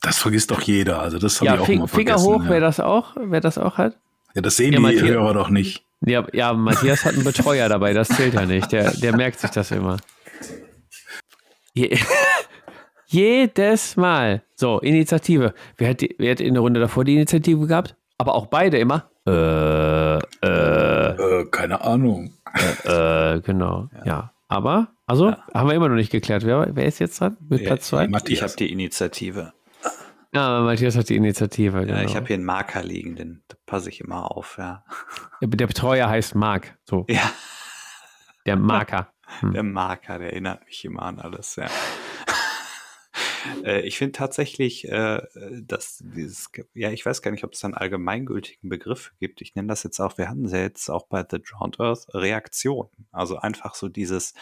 Das 0.00 0.18
vergisst 0.18 0.50
doch 0.50 0.60
jeder. 0.62 1.00
Also 1.00 1.18
das 1.18 1.40
habe 1.40 1.46
Ja, 1.46 1.54
ich 1.54 1.60
auch 1.60 1.68
immer 1.68 1.88
Finger 1.88 2.18
vergessen. 2.18 2.26
hoch, 2.26 2.44
ja. 2.44 2.50
wer 2.50 2.60
das 2.60 2.80
auch, 2.80 3.16
wer 3.20 3.40
das 3.40 3.56
auch 3.56 3.78
hat. 3.78 3.98
ja, 4.34 4.42
das 4.42 4.56
sehen 4.56 4.72
Ja, 4.72 4.78
die 4.78 4.82
Matthias- 4.82 5.02
Hörer 5.08 5.34
doch 5.34 5.48
nicht. 5.50 5.84
Ja, 6.04 6.26
ja, 6.32 6.52
Matthias 6.52 7.04
hat 7.04 7.14
einen 7.14 7.24
Betreuer 7.24 7.68
dabei, 7.68 7.92
das 7.92 8.08
zählt 8.08 8.34
ja 8.34 8.46
nicht. 8.46 8.70
Der, 8.72 8.92
der 8.92 9.16
merkt 9.16 9.40
sich 9.40 9.50
das 9.50 9.70
immer. 9.72 9.96
Je 11.78 11.96
Jedes 13.06 13.96
Mal. 13.96 14.42
So, 14.54 14.80
Initiative. 14.80 15.54
Wer 15.76 15.90
hat, 15.90 16.00
die, 16.02 16.14
wer 16.18 16.32
hat 16.32 16.40
in 16.40 16.54
der 16.54 16.60
Runde 16.60 16.80
davor 16.80 17.04
die 17.04 17.14
Initiative 17.14 17.66
gehabt? 17.66 17.96
Aber 18.18 18.34
auch 18.34 18.46
beide 18.46 18.78
immer. 18.78 19.08
Äh, 19.26 20.18
äh, 20.18 20.18
Äh, 20.42 21.44
keine 21.50 21.80
Ahnung. 21.80 22.34
äh, 22.84 23.40
genau. 23.40 23.88
Ja. 24.04 24.32
Aber, 24.48 24.88
also, 25.06 25.34
haben 25.54 25.68
wir 25.68 25.74
immer 25.74 25.88
noch 25.88 25.94
nicht 25.94 26.10
geklärt. 26.10 26.44
Wer, 26.44 26.68
wer 26.74 26.84
ist 26.86 26.98
jetzt 26.98 27.20
dran? 27.20 27.36
Mit 27.48 27.60
Ja, 27.60 27.66
Platz 27.68 27.88
zwei? 27.88 28.04
Ich 28.04 28.10
Matthias. 28.10 28.42
habe 28.42 28.56
die 28.56 28.72
Initiative. 28.72 29.52
Ja, 30.34 30.60
Matthias 30.60 30.96
hat 30.96 31.08
die 31.08 31.16
Initiative. 31.16 31.80
Genau. 31.86 31.98
Ja, 31.98 32.02
ich 32.04 32.14
habe 32.16 32.26
hier 32.26 32.36
einen 32.36 32.44
Marker 32.44 32.82
liegen, 32.82 33.16
den 33.16 33.42
da 33.48 33.56
passe 33.64 33.88
ich 33.88 34.00
immer 34.00 34.30
auf, 34.36 34.56
ja. 34.58 34.84
der 35.40 35.66
Betreuer 35.66 36.08
heißt 36.08 36.34
Marc. 36.34 36.76
So, 36.84 37.06
Ja, 37.08 37.30
der 38.44 38.56
Marker. 38.56 39.08
Der 39.42 39.62
Marker, 39.62 40.18
der 40.18 40.32
erinnert 40.32 40.64
mich 40.66 40.84
immer 40.84 41.02
an 41.02 41.18
alles, 41.18 41.56
ja. 41.56 41.68
Äh, 43.64 43.80
Ich 43.86 43.98
finde 43.98 44.12
tatsächlich, 44.12 44.88
äh, 44.88 45.22
dass 45.62 46.02
dieses, 46.04 46.50
ja, 46.74 46.90
ich 46.90 47.06
weiß 47.06 47.22
gar 47.22 47.30
nicht, 47.30 47.44
ob 47.44 47.52
es 47.54 47.64
einen 47.64 47.74
allgemeingültigen 47.74 48.68
Begriff 48.68 49.12
gibt. 49.20 49.40
Ich 49.40 49.54
nenne 49.54 49.68
das 49.68 49.82
jetzt 49.84 50.00
auch, 50.00 50.18
wir 50.18 50.28
hatten 50.28 50.44
es 50.44 50.52
ja 50.52 50.58
jetzt 50.58 50.88
auch 50.90 51.06
bei 51.06 51.24
The 51.28 51.40
Drowned 51.40 51.80
Earth, 51.80 52.06
Reaktion. 52.12 52.88
Also 53.12 53.36
einfach 53.38 53.74
so 53.74 53.88
dieses, 53.88 54.34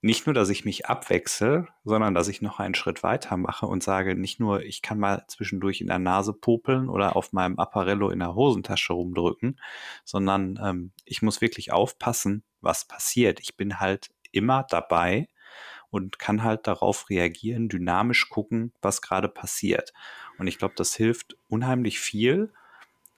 nicht 0.00 0.26
nur, 0.26 0.34
dass 0.34 0.48
ich 0.48 0.64
mich 0.64 0.86
abwechsel, 0.86 1.66
sondern 1.84 2.14
dass 2.14 2.28
ich 2.28 2.40
noch 2.40 2.60
einen 2.60 2.76
Schritt 2.76 3.02
weiter 3.02 3.36
mache 3.36 3.66
und 3.66 3.82
sage, 3.82 4.14
nicht 4.14 4.38
nur, 4.38 4.62
ich 4.62 4.80
kann 4.80 4.98
mal 4.98 5.24
zwischendurch 5.26 5.80
in 5.80 5.88
der 5.88 5.98
Nase 5.98 6.32
popeln 6.32 6.88
oder 6.88 7.16
auf 7.16 7.32
meinem 7.32 7.58
Apparello 7.58 8.10
in 8.10 8.20
der 8.20 8.34
Hosentasche 8.34 8.92
rumdrücken, 8.92 9.58
sondern 10.04 10.58
ähm, 10.62 10.92
ich 11.04 11.22
muss 11.22 11.40
wirklich 11.40 11.72
aufpassen, 11.72 12.44
was 12.60 12.84
passiert. 12.84 13.40
Ich 13.40 13.56
bin 13.56 13.80
halt 13.80 14.10
immer 14.30 14.64
dabei 14.68 15.28
und 15.90 16.18
kann 16.18 16.44
halt 16.44 16.66
darauf 16.66 17.10
reagieren, 17.10 17.68
dynamisch 17.68 18.28
gucken, 18.28 18.72
was 18.80 19.02
gerade 19.02 19.28
passiert. 19.28 19.92
Und 20.38 20.46
ich 20.46 20.58
glaube, 20.58 20.74
das 20.76 20.94
hilft 20.94 21.36
unheimlich 21.48 21.98
viel. 21.98 22.52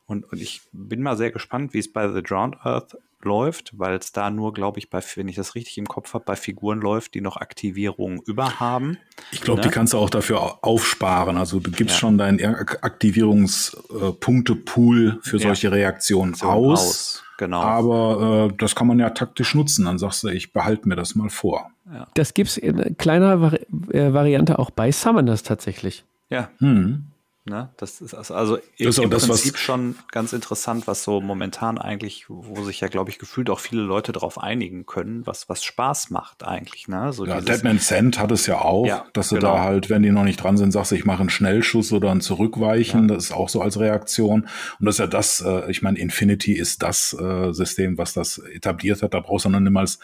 Und, 0.07 0.25
und 0.25 0.41
ich 0.41 0.63
bin 0.73 1.03
mal 1.03 1.17
sehr 1.17 1.31
gespannt, 1.31 1.75
wie 1.75 1.79
es 1.79 1.93
bei 1.93 2.11
The 2.11 2.23
Drowned 2.23 2.57
Earth 2.65 2.97
läuft, 3.25 3.73
weil 3.79 3.95
es 3.97 4.13
da 4.13 4.31
nur, 4.31 4.53
glaube 4.55 4.79
ich, 4.79 4.89
bei, 4.91 5.01
wenn 5.17 5.29
ich 5.29 5.37
das 5.37 5.55
richtig 5.55 5.77
im 5.79 5.87
Kopf 5.89 6.15
habe, 6.15 6.25
bei 6.25 6.37
Figuren 6.37 6.81
läuft, 6.81 7.15
die 7.15 7.21
noch 7.21 7.37
Aktivierungen 7.37 8.21
über 8.27 8.61
haben. 8.61 8.97
Ich 9.33 9.41
glaube, 9.43 9.61
Ne? 9.61 9.67
die 9.69 9.73
kannst 9.73 9.93
du 9.93 9.99
auch 9.99 10.11
dafür 10.11 10.41
au- 10.43 10.59
aufsparen. 10.63 11.37
Also 11.37 11.61
du 11.61 11.71
gibst 11.71 11.97
Ja. 11.97 12.01
schon 12.01 12.17
deinen 12.19 12.43
Ak- 12.45 12.79
Aktivierungspunktepool 12.83 15.19
für 15.23 15.37
Ja. 15.39 15.43
solche 15.49 15.73
Reaktionen 15.73 16.35
So 16.35 16.47
aus. 16.47 17.23
Genau. 17.39 17.61
Aber 17.63 18.51
äh, 18.51 18.55
das 18.59 18.75
kann 18.75 18.87
man 18.87 18.99
ja 18.99 19.09
taktisch 19.11 19.55
nutzen. 19.55 19.85
Dann 19.87 19.99
sagst 19.99 20.23
du, 20.25 20.29
ich 20.29 20.53
behalte 20.53 20.87
mir 20.89 20.97
das 20.97 21.15
mal 21.15 21.31
vor. 21.31 21.71
Das 22.15 22.35
gibt 22.35 22.51
es 22.51 22.57
in 22.59 22.97
kleiner 22.99 23.41
Vari 23.41 23.61
äh, 23.93 24.13
Variante 24.13 24.59
auch 24.59 24.71
bei 24.71 24.93
Summoners 24.93 25.43
tatsächlich. 25.43 26.05
ja, 26.29 26.51
Hm. 26.59 27.07
Ne? 27.47 27.71
Das 27.79 28.03
ist 28.03 28.13
also, 28.13 28.35
also 28.35 28.57
Das 28.79 28.89
ist 28.89 28.99
im 28.99 29.09
das, 29.09 29.27
Prinzip 29.27 29.57
schon 29.57 29.97
ganz 30.13 30.35
interessant, 30.35 30.87
was 30.87 31.03
so 31.05 31.23
momentan 31.23 31.79
eigentlich, 31.79 32.27
wo 32.29 32.63
sich 32.65 32.81
ja, 32.81 32.89
glaube 32.89 33.09
ich, 33.11 33.19
gefühlt 33.19 33.49
auch 33.49 33.61
viele 33.61 33.81
Leute 33.81 34.13
darauf 34.13 34.39
einigen 34.39 34.85
können, 34.85 35.27
was, 35.27 35.49
was 35.49 35.65
Spaß 35.65 36.11
macht 36.11 36.45
eigentlich. 36.45 36.87
Ne? 36.87 37.15
So 37.15 37.25
Ja, 37.25 37.41
Deadman 37.41 37.79
Cent 37.79 38.19
hat 38.19 38.31
es 38.31 38.47
ja 38.47 38.61
auch, 38.61 38.87
Ja, 38.87 39.07
dass 39.15 39.31
du 39.31 39.37
genau. 39.37 39.55
da 39.55 39.63
halt, 39.63 39.89
wenn 39.89 40.03
die 40.03 40.11
noch 40.11 40.25
nicht 40.25 40.43
dran 40.43 40.59
sind, 40.59 40.71
sagst, 40.73 40.93
ich 40.93 41.07
mache 41.07 41.21
einen 41.21 41.31
Schnellschuss 41.31 41.93
oder 41.93 42.11
ein 42.11 42.21
Zurückweichen. 42.21 43.09
Das 43.09 43.25
ist 43.25 43.33
auch 43.33 43.49
so 43.49 43.63
als 43.63 43.81
Reaktion. 43.81 44.43
Und 44.79 44.87
das 44.87 44.97
ist 44.97 44.99
ja 45.01 45.07
das, 45.07 45.41
äh, 45.41 45.71
ich 45.71 45.81
meine, 45.81 45.99
Infinity 45.99 46.53
ist 46.53 46.83
das 46.83 47.17
äh, 47.19 47.53
System, 47.53 47.97
was 47.97 48.13
das 48.13 48.37
etabliert 48.39 49.03
hat. 49.03 49.15
Da 49.15 49.21
brauchst 49.21 49.47
du 49.47 49.49
noch 49.49 49.61
niemals 49.61 49.99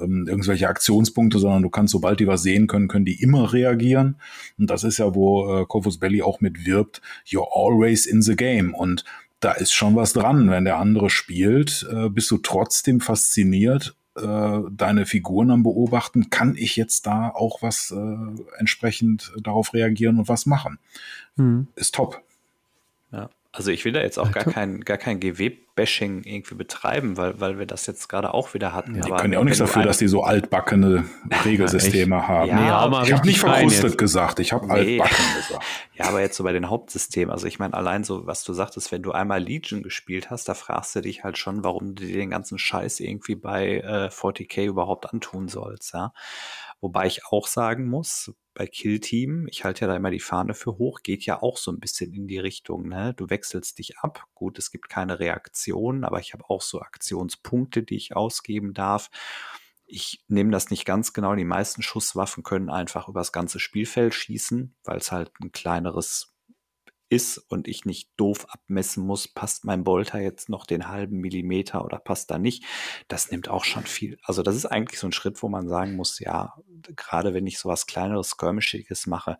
ähm, 0.00 0.26
irgendwelche 0.28 0.68
Aktionspunkte, 0.68 1.38
sondern 1.38 1.62
du 1.62 1.70
kannst, 1.70 1.92
sobald 1.92 2.20
die 2.20 2.26
was 2.26 2.42
sehen 2.42 2.66
können, 2.66 2.88
können 2.88 3.04
die 3.04 3.20
immer 3.22 3.52
reagieren. 3.52 4.16
Und 4.58 4.70
das 4.70 4.84
ist 4.84 4.98
ja, 4.98 5.14
wo 5.14 5.60
äh, 5.60 5.66
Corvus 5.66 5.98
Belly 5.98 6.22
auch 6.22 6.40
mit 6.40 6.66
wirbt, 6.66 7.00
you're 7.26 7.48
always 7.52 8.06
in 8.06 8.22
the 8.22 8.36
game. 8.36 8.74
Und 8.74 9.04
da 9.40 9.52
ist 9.52 9.72
schon 9.72 9.96
was 9.96 10.12
dran. 10.12 10.50
Wenn 10.50 10.64
der 10.64 10.78
andere 10.78 11.10
spielt, 11.10 11.86
äh, 11.90 12.08
bist 12.08 12.30
du 12.30 12.38
trotzdem 12.38 13.00
fasziniert 13.00 13.96
äh, 14.16 14.60
deine 14.70 15.06
Figuren 15.06 15.50
am 15.50 15.62
Beobachten, 15.62 16.30
kann 16.30 16.56
ich 16.56 16.76
jetzt 16.76 17.06
da 17.06 17.30
auch 17.30 17.62
was 17.62 17.90
äh, 17.90 18.42
entsprechend 18.58 19.32
darauf 19.42 19.72
reagieren 19.72 20.18
und 20.18 20.28
was 20.28 20.46
machen. 20.46 20.78
Hm. 21.36 21.68
Ist 21.74 21.94
top. 21.94 22.22
Ja. 23.12 23.30
Also 23.52 23.72
ich 23.72 23.84
will 23.84 23.92
da 23.92 24.00
jetzt 24.00 24.16
auch 24.18 24.26
Ja, 24.26 24.32
gar 24.32 24.44
kein, 24.44 24.80
gar 24.82 24.96
kein 24.96 25.18
GW-Bashing 25.18 26.22
irgendwie 26.22 26.54
betreiben, 26.54 27.16
weil, 27.16 27.40
weil 27.40 27.58
wir 27.58 27.66
das 27.66 27.86
jetzt 27.86 28.08
gerade 28.08 28.32
auch 28.32 28.54
wieder 28.54 28.72
hatten. 28.72 28.94
Ja, 28.94 29.02
Die 29.02 29.10
können 29.10 29.32
ja 29.32 29.40
auch 29.40 29.44
nichts 29.44 29.58
du 29.58 29.64
dafür, 29.64 29.82
dass 29.82 29.98
die 29.98 30.06
so 30.06 30.22
altbackene 30.22 31.04
Regelsysteme 31.44 32.28
haben. 32.28 32.48
Ja, 32.48 32.88
Nee, 32.88 33.02
ich 33.06 33.12
habe 33.12 33.26
nicht 33.26 33.40
verkrustet 33.40 33.98
gesagt, 33.98 34.38
ich 34.38 34.52
habe 34.52 34.66
Nee. 34.66 35.00
altbacken 35.00 35.24
gesagt. 35.36 35.64
Ja, 35.94 36.06
aber 36.06 36.22
jetzt 36.22 36.36
so 36.36 36.44
bei 36.44 36.52
den 36.52 36.70
Hauptsystemen. 36.70 37.30
Also 37.30 37.46
ich 37.46 37.58
meine, 37.58 37.74
allein 37.74 38.04
so, 38.04 38.26
was 38.26 38.42
du 38.42 38.54
sagtest, 38.54 38.90
wenn 38.90 39.02
du 39.02 39.12
einmal 39.12 39.42
Legion 39.42 39.82
gespielt 39.82 40.30
hast, 40.30 40.48
da 40.48 40.54
fragst 40.54 40.96
du 40.96 41.02
dich 41.02 41.24
halt 41.24 41.36
schon, 41.36 41.62
warum 41.62 41.94
du 41.94 42.06
dir 42.06 42.16
den 42.16 42.30
ganzen 42.30 42.58
Scheiß 42.58 43.00
irgendwie 43.00 43.34
bei 43.34 43.80
äh, 43.80 44.08
40k 44.08 44.64
überhaupt 44.64 45.12
antun 45.12 45.48
sollst, 45.48 45.92
ja. 45.92 46.14
Wobei 46.80 47.04
ich 47.06 47.26
auch 47.26 47.46
sagen 47.48 47.86
muss, 47.86 48.32
bei 48.60 48.66
Kill 48.66 49.00
Team, 49.00 49.46
ich 49.48 49.64
halte 49.64 49.80
ja 49.80 49.86
da 49.86 49.96
immer 49.96 50.10
die 50.10 50.20
Fahne 50.20 50.52
für 50.52 50.76
hoch, 50.76 51.00
geht 51.02 51.24
ja 51.24 51.40
auch 51.40 51.56
so 51.56 51.72
ein 51.72 51.80
bisschen 51.80 52.12
in 52.12 52.28
die 52.28 52.38
Richtung, 52.38 52.90
ne? 52.90 53.14
Du 53.14 53.30
wechselst 53.30 53.78
dich 53.78 53.96
ab. 54.00 54.26
Gut, 54.34 54.58
es 54.58 54.70
gibt 54.70 54.90
keine 54.90 55.18
Reaktion, 55.18 56.04
aber 56.04 56.20
ich 56.20 56.34
habe 56.34 56.44
auch 56.46 56.60
so 56.60 56.82
Aktionspunkte, 56.82 57.82
die 57.82 57.96
ich 57.96 58.14
ausgeben 58.14 58.74
darf. 58.74 59.08
Ich 59.86 60.22
nehme 60.28 60.50
das 60.50 60.68
nicht 60.68 60.84
ganz 60.84 61.14
genau. 61.14 61.34
Die 61.36 61.44
meisten 61.46 61.80
Schusswaffen 61.80 62.42
können 62.42 62.68
einfach 62.68 63.08
übers 63.08 63.32
ganze 63.32 63.60
Spielfeld 63.60 64.12
schießen, 64.12 64.76
weil 64.84 64.98
es 64.98 65.10
halt 65.10 65.32
ein 65.40 65.52
kleineres 65.52 66.29
ist 67.10 67.38
und 67.38 67.68
ich 67.68 67.84
nicht 67.84 68.08
doof 68.16 68.46
abmessen 68.48 69.04
muss, 69.04 69.28
passt 69.28 69.64
mein 69.64 69.84
Bolter 69.84 70.20
jetzt 70.20 70.48
noch 70.48 70.64
den 70.64 70.88
halben 70.88 71.18
Millimeter 71.18 71.84
oder 71.84 71.98
passt 71.98 72.30
da 72.30 72.38
nicht. 72.38 72.64
Das 73.08 73.30
nimmt 73.30 73.48
auch 73.48 73.64
schon 73.64 73.84
viel. 73.84 74.18
Also 74.22 74.42
das 74.42 74.56
ist 74.56 74.66
eigentlich 74.66 74.98
so 74.98 75.08
ein 75.08 75.12
Schritt, 75.12 75.42
wo 75.42 75.48
man 75.48 75.68
sagen 75.68 75.96
muss, 75.96 76.20
ja, 76.20 76.54
gerade 76.96 77.34
wenn 77.34 77.46
ich 77.46 77.58
sowas 77.58 77.86
kleineres, 77.86 78.30
skirmischiges 78.30 79.06
mache, 79.06 79.38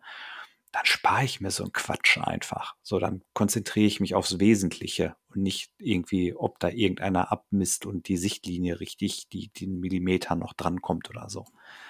dann 0.71 0.85
spare 0.85 1.25
ich 1.25 1.41
mir 1.41 1.51
so 1.51 1.63
einen 1.63 1.73
Quatsch 1.73 2.17
einfach. 2.17 2.75
So, 2.81 2.99
dann 2.99 3.23
konzentriere 3.33 3.87
ich 3.87 3.99
mich 3.99 4.15
aufs 4.15 4.39
Wesentliche 4.39 5.15
und 5.29 5.41
nicht 5.41 5.73
irgendwie, 5.77 6.33
ob 6.33 6.59
da 6.59 6.69
irgendeiner 6.69 7.31
abmisst 7.31 7.85
und 7.85 8.07
die 8.07 8.17
Sichtlinie 8.17 8.79
richtig, 8.79 9.27
die 9.29 9.49
den 9.49 9.79
Millimeter 9.79 10.35
noch 10.35 10.53
drankommt 10.53 11.09
oder 11.09 11.29
so. 11.29 11.45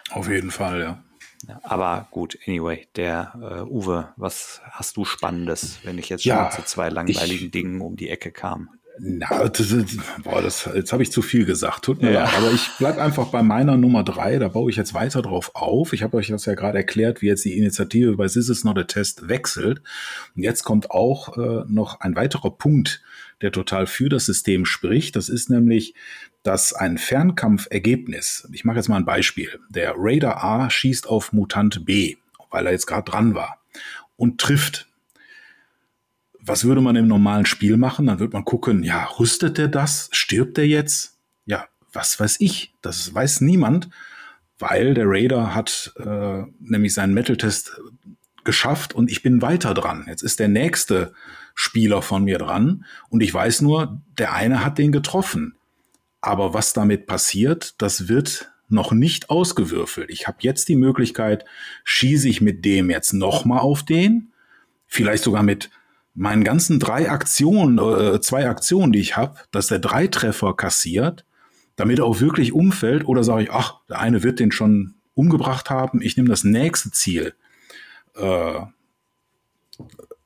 Auf 0.10 0.30
jeden 0.30 0.52
Fall, 0.52 0.82
ja. 0.82 1.04
Aber 1.64 2.08
gut, 2.12 2.38
anyway, 2.48 2.88
der 2.96 3.34
äh, 3.42 3.62
Uwe, 3.70 4.10
was 4.18 4.62
hast 4.72 4.98
du 4.98 5.06
Spannendes, 5.06 5.80
wenn 5.84 5.98
ich 5.98 6.10
jetzt 6.10 6.26
Ja, 6.26 6.52
schon 6.52 6.62
zu 6.64 6.68
zwei 6.68 6.90
langweiligen 6.90 7.46
ich- 7.46 7.52
Dingen 7.52 7.82
um 7.82 7.96
die 7.96 8.10
Ecke 8.10 8.32
kam? 8.32 8.70
Na, 9.00 9.48
das, 9.48 9.74
boah, 10.24 10.42
das, 10.42 10.70
jetzt 10.76 10.92
habe 10.94 11.02
ich 11.02 11.12
zu 11.12 11.22
viel 11.22 11.46
gesagt. 11.46 11.86
Tut 11.86 12.02
mir 12.02 12.12
Ja. 12.12 12.24
leid. 12.26 12.34
Aber 12.38 12.52
ich 12.52 12.70
bleib 12.78 12.98
einfach 13.00 13.28
bei 13.30 13.42
meiner 13.42 13.78
Nummer 13.78 14.04
drei. 14.04 14.38
Da 14.38 14.50
baue 14.50 14.70
ich 14.70 14.76
jetzt 14.76 14.94
weiter 14.94 15.22
drauf 15.22 15.52
auf. 15.56 15.94
Ich 15.94 16.04
habe 16.04 16.18
euch 16.18 16.28
das 16.28 16.46
ja 16.46 16.54
gerade 16.56 16.78
erklärt, 16.78 17.22
wie 17.22 17.28
jetzt 17.28 17.46
die 17.46 17.58
Initiative 17.58 18.18
bei 18.18 18.28
This 18.28 18.50
is 18.50 18.64
not 18.66 18.78
a 18.78 18.84
Test 18.84 19.28
wechselt. 19.30 19.82
Und 20.36 20.44
jetzt 20.44 20.64
kommt 20.64 20.92
auch 20.92 21.38
äh, 21.38 21.64
noch 21.68 22.02
ein 22.02 22.16
weiterer 22.16 22.52
Punkt, 22.52 23.02
der 23.42 23.52
total 23.52 23.88
für 23.88 24.10
das 24.10 24.26
System 24.26 24.66
spricht. 24.66 25.16
Das 25.16 25.30
ist 25.30 25.50
nämlich, 25.50 25.94
dass 26.44 26.74
ein 26.74 26.98
Fernkampfergebnis, 26.98 28.48
ich 28.52 28.66
mache 28.66 28.78
jetzt 28.78 28.90
mal 28.90 28.98
ein 28.98 29.06
Beispiel, 29.06 29.60
der 29.70 29.94
Raider 29.98 30.44
A 30.44 30.70
schießt 30.70 31.08
auf 31.08 31.34
Mutant 31.34 31.86
B, 31.86 32.18
weil 32.50 32.66
er 32.66 32.72
jetzt 32.72 32.88
gerade 32.88 33.10
dran 33.10 33.36
war 33.36 33.62
und 34.18 34.40
trifft 34.40 34.88
was 36.44 36.66
würde 36.66 36.82
man 36.82 36.96
im 36.96 37.08
normalen 37.08 37.46
Spiel 37.46 37.78
machen? 37.78 38.08
Dann 38.08 38.20
würde 38.20 38.34
man 38.34 38.46
gucken, 38.46 38.84
ja, 38.84 39.06
rüstet 39.06 39.58
der 39.58 39.68
das? 39.68 40.10
Stirbt 40.12 40.58
der 40.58 40.68
jetzt? 40.68 41.18
Ja, 41.46 41.68
was 41.94 42.20
weiß 42.20 42.38
ich? 42.40 42.74
Das 42.82 43.14
weiß 43.14 43.42
niemand, 43.42 43.90
weil 44.60 44.94
der 44.94 45.06
Raider 45.08 45.54
hat 45.54 45.94
äh, 45.98 46.44
nämlich 46.60 46.94
seinen 46.94 47.14
Metal-Test 47.14 47.80
geschafft 48.44 48.94
und 48.94 49.10
ich 49.10 49.24
bin 49.24 49.42
weiter 49.42 49.74
dran. 49.74 50.06
Jetzt 50.08 50.24
ist 50.24 50.40
der 50.40 50.48
nächste 50.48 51.14
Spieler 51.56 52.02
von 52.02 52.24
mir 52.24 52.38
dran 52.38 52.86
und 53.10 53.22
ich 53.22 53.34
weiß 53.34 53.62
nur, 53.62 54.02
der 54.18 54.34
eine 54.34 54.64
hat 54.64 54.78
den 54.78 54.92
getroffen. 54.92 55.56
Aber 56.22 56.54
was 56.54 56.74
damit 56.74 57.08
passiert, 57.08 57.76
das 57.82 58.08
wird 58.08 58.52
noch 58.70 58.92
nicht 58.92 59.30
ausgewürfelt. 59.30 60.10
Ich 60.10 60.28
habe 60.28 60.38
jetzt 60.42 60.70
die 60.70 60.76
Möglichkeit, 60.76 61.46
schieße 61.84 62.30
ich 62.30 62.42
mit 62.42 62.64
dem 62.64 62.90
jetzt 62.90 63.14
nochmal 63.14 63.60
auf 63.60 63.84
den, 63.84 64.32
vielleicht 64.88 65.24
sogar 65.24 65.44
mit 65.44 65.70
meinen 66.14 66.44
ganzen 66.44 66.80
drei 66.80 67.10
Aktionen, 67.10 67.78
äh, 67.80 68.22
zwei 68.22 68.48
Aktionen, 68.48 68.92
die 68.92 69.00
ich 69.00 69.18
habe, 69.18 69.38
dass 69.52 69.68
der 69.68 69.80
drei 69.80 70.08
Treffer 70.08 70.56
kassiert, 70.56 71.26
damit 71.76 72.00
er 72.00 72.06
auch 72.06 72.20
wirklich 72.20 72.54
umfällt, 72.54 73.06
oder 73.06 73.24
sage 73.24 73.44
ich, 73.44 73.52
ach, 73.52 73.80
der 73.90 74.00
eine 74.00 74.24
wird 74.24 74.40
den 74.40 74.52
schon 74.52 74.96
umgebracht 75.14 75.70
haben, 75.70 76.02
ich 76.02 76.16
nehme 76.18 76.30
das 76.30 76.44
nächste 76.44 76.92
Ziel 76.92 77.34
äh, 78.16 78.60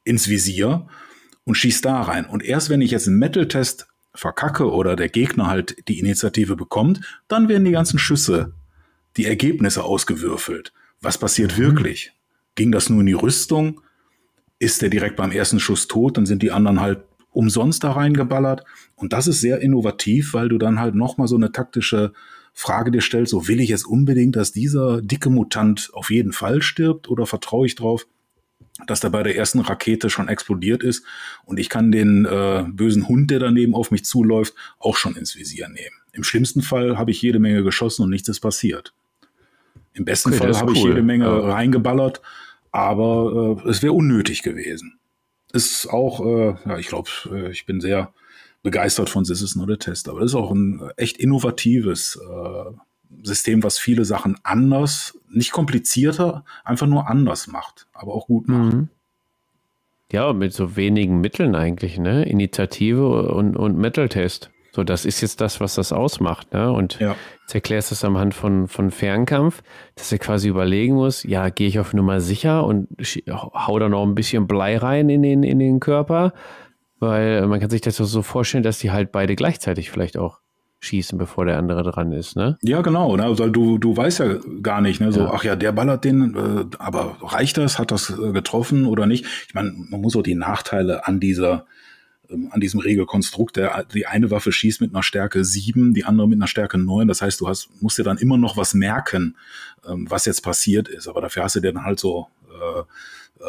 ins 0.04 0.30
Visier 0.30 0.88
und 1.44 1.56
schieß 1.56 1.82
da 1.82 2.02
rein. 2.02 2.26
Und 2.26 2.44
erst 2.44 2.70
wenn 2.70 2.82
ich 2.82 2.92
jetzt 2.92 3.08
einen 3.08 3.20
Metal-Test 3.20 3.88
verkacke 4.14 4.72
oder 4.72 4.96
der 4.96 5.10
Gegner 5.10 5.48
halt 5.48 5.88
die 5.88 6.00
Initiative 6.00 6.56
bekommt, 6.56 7.02
dann 7.28 7.50
werden 7.50 7.66
die 7.66 7.72
ganzen 7.72 8.00
Schüsse, 8.00 8.54
die 9.18 9.26
Ergebnisse 9.26 9.84
ausgewürfelt. 9.84 10.74
Was 11.02 11.18
passiert 11.18 11.58
mhm. 11.58 11.62
wirklich? 11.62 12.14
Ging 12.56 12.72
das 12.72 12.90
nur 12.90 13.02
in 13.02 13.08
die 13.08 13.14
Rüstung? 13.14 13.82
Ist 14.60 14.82
der 14.82 14.90
direkt 14.90 15.18
beim 15.18 15.32
ersten 15.32 15.60
Schuss 15.60 15.88
tot? 15.88 16.18
Dann 16.18 16.26
sind 16.26 16.42
die 16.42 16.52
anderen 16.52 16.80
halt 16.80 17.04
umsonst 17.32 17.84
da 17.84 17.92
reingeballert. 17.92 18.64
Und 18.96 19.12
das 19.12 19.28
ist 19.28 19.42
sehr 19.42 19.60
innovativ, 19.60 20.34
weil 20.34 20.48
du 20.48 20.58
dann 20.58 20.80
halt 20.80 20.96
nochmal 20.96 21.28
so 21.28 21.36
eine 21.36 21.52
taktische 21.52 22.14
Frage 22.58 22.90
dir 22.90 23.02
stellst, 23.02 23.32
so 23.32 23.50
will 23.50 23.60
ich 23.60 23.68
jetzt 23.68 23.86
unbedingt, 23.86 24.38
dass 24.38 24.54
dieser 24.54 25.02
dicke 25.02 25.30
Mutant 25.30 25.90
auf 25.92 26.10
jeden 26.10 26.32
Fall 26.32 26.62
stirbt 26.62 27.10
oder 27.10 27.26
vertraue 27.26 27.66
ich 27.66 27.76
drauf, 27.76 28.08
dass 28.88 29.02
der 29.02 29.10
bei 29.10 29.24
der 29.24 29.36
ersten 29.36 29.60
Rakete 29.60 30.10
schon 30.10 30.30
explodiert 30.30 30.82
ist 30.82 31.04
und 31.44 31.60
ich 31.60 31.68
kann 31.68 31.92
den 31.92 32.24
äh, 32.24 32.64
bösen 32.66 33.10
Hund, 33.10 33.30
der 33.30 33.40
daneben 33.40 33.76
auf 33.76 33.92
mich 33.92 34.06
zuläuft, 34.06 34.54
auch 34.80 34.96
schon 34.96 35.18
ins 35.18 35.36
Visier 35.36 35.68
nehmen. 35.68 35.98
Im 36.14 36.24
schlimmsten 36.24 36.62
Fall 36.62 36.98
habe 36.98 37.12
ich 37.12 37.22
jede 37.22 37.40
Menge 37.40 37.62
geschossen 37.62 38.04
und 38.04 38.10
nichts 38.10 38.30
ist 38.30 38.40
passiert. 38.40 38.94
Im 39.92 40.06
besten 40.06 40.30
okay, 40.30 40.38
Fall 40.38 40.58
habe 40.58 40.72
cool. 40.72 40.78
ich 40.78 40.84
jede 40.84 41.04
Menge 41.04 41.26
ja. 41.26 41.40
reingeballert, 41.40 42.22
aber 42.72 43.60
äh, 43.66 43.70
es 43.70 43.84
wäre 43.84 43.94
unnötig 43.94 44.44
gewesen. 44.44 44.98
Ist 45.52 45.90
auch, 45.90 46.26
äh, 46.26 46.56
ja, 46.66 46.78
ich 46.78 46.88
glaube, 46.88 47.10
äh, 47.32 47.52
ich 47.52 47.66
bin 47.66 47.82
sehr 47.82 48.14
begeistert 48.66 49.12
von 49.12 49.24
This 49.24 49.44
is 49.44 49.56
not 49.56 49.70
a 49.70 49.76
test, 49.76 50.10
aber 50.10 50.22
das 50.22 50.32
ist 50.32 50.36
auch 50.36 50.52
ein 50.52 50.82
echt 50.98 51.18
innovatives 51.18 52.20
äh, 52.20 52.72
System, 53.24 53.64
was 53.64 53.78
viele 53.78 54.06
Sachen 54.06 54.38
anders, 54.42 55.18
nicht 55.30 55.52
komplizierter, 55.52 56.44
einfach 56.64 56.88
nur 56.88 57.08
anders 57.08 57.46
macht, 57.46 57.86
aber 57.94 58.14
auch 58.16 58.26
gut 58.26 58.50
macht. 58.50 58.74
Mhm. 58.74 58.90
Ja, 60.12 60.34
mit 60.34 60.52
so 60.52 60.76
wenigen 60.76 61.22
Mitteln 61.22 61.56
eigentlich, 61.56 62.00
ne? 62.00 62.28
Initiative 62.28 63.34
und, 63.34 63.56
und 63.56 63.78
Metal-Test. 63.78 64.50
So, 64.72 64.84
das 64.84 65.06
ist 65.06 65.22
jetzt 65.22 65.42
das, 65.42 65.60
was 65.60 65.76
das 65.76 65.94
ausmacht, 65.94 66.52
ne? 66.54 66.72
Und 66.72 67.00
ja. 67.00 67.16
jetzt 67.42 67.54
erklärst 67.54 67.92
du 67.92 67.96
es 67.96 68.04
am 68.04 68.18
Hand 68.18 68.34
von, 68.34 68.68
von 68.68 68.90
Fernkampf, 68.90 69.62
dass 69.94 70.12
er 70.12 70.18
quasi 70.18 70.48
überlegen 70.48 70.96
muss, 70.96 71.24
ja, 71.24 71.50
gehe 71.50 71.68
ich 71.68 71.80
auf 71.80 71.94
Nummer 71.94 72.20
sicher 72.20 72.66
und 72.66 72.88
hau 73.30 73.78
da 73.78 73.90
noch 73.90 74.04
ein 74.04 74.16
bisschen 74.16 74.48
Blei 74.48 74.78
rein 74.78 75.10
in 75.10 75.22
den, 75.22 75.44
in 75.44 75.60
den 75.60 75.80
Körper, 75.80 76.34
weil 77.06 77.48
man 77.48 77.60
kann 77.60 77.70
sich 77.70 77.82
das 77.82 77.98
so 77.98 78.22
vorstellen, 78.22 78.64
dass 78.64 78.80
die 78.80 78.92
halt 78.92 79.12
beide 79.12 79.36
gleichzeitig 79.36 79.92
vielleicht 79.92 80.18
auch 80.18 80.40
schießen, 80.82 81.18
bevor 81.18 81.46
der 81.46 81.58
andere 81.58 81.84
dran 81.84 82.12
ist, 82.12 82.36
ne? 82.36 82.58
Ja, 82.62 82.82
genau. 82.82 83.16
Ne? 83.16 83.24
Also 83.24 83.48
du, 83.50 83.78
du 83.78 83.96
weißt 83.96 84.20
ja 84.20 84.36
gar 84.62 84.82
nicht, 84.82 85.02
ne? 85.02 85.12
So, 85.12 85.22
ja. 85.22 85.32
ach 85.34 85.44
ja, 85.44 85.56
der 85.56 85.72
ballert 85.72 86.04
den, 86.04 86.36
äh, 86.36 86.76
aber 86.78 87.18
reicht 87.22 87.58
das? 87.58 87.80
Hat 87.80 87.92
das 87.92 88.10
äh, 88.12 88.32
getroffen 88.32 88.86
oder 88.86 89.06
nicht? 89.06 89.26
Ich 89.48 89.54
meine, 89.54 89.72
man 89.72 90.02
muss 90.02 90.16
auch 90.16 90.22
die 90.22 90.36
Nachteile 90.36 91.08
an 91.08 91.20
dieser 91.20 91.66
ähm, 92.30 92.50
an 92.52 92.60
diesem 92.60 92.80
Regelkonstrukt. 92.80 93.56
Der, 93.56 93.86
die 93.86 94.06
eine 94.06 94.32
Waffe 94.32 94.52
schießt 94.52 94.82
mit 94.82 94.94
einer 94.94 95.04
Stärke 95.04 95.44
7, 95.44 95.94
die 95.94 96.06
andere 96.06 96.28
mit 96.28 96.38
einer 96.38 96.48
Stärke 96.48 96.78
9. 96.78 97.08
Das 97.08 97.22
heißt, 97.22 97.42
du 97.42 97.48
hast, 97.48 97.70
musst 97.82 97.98
dir 97.98 98.04
dann 98.04 98.18
immer 98.18 98.38
noch 98.38 98.58
was 98.58 98.74
merken, 98.74 99.36
ähm, 99.88 100.06
was 100.10 100.26
jetzt 100.26 100.42
passiert 100.42 100.88
ist. 100.88 101.08
Aber 101.08 101.22
dafür 101.22 101.44
hast 101.44 101.56
du 101.56 101.62
dir 101.62 101.74
dann 101.74 101.84
halt 101.84 102.00
so 102.00 102.28
äh, 102.50 102.56
äh, 102.56 102.84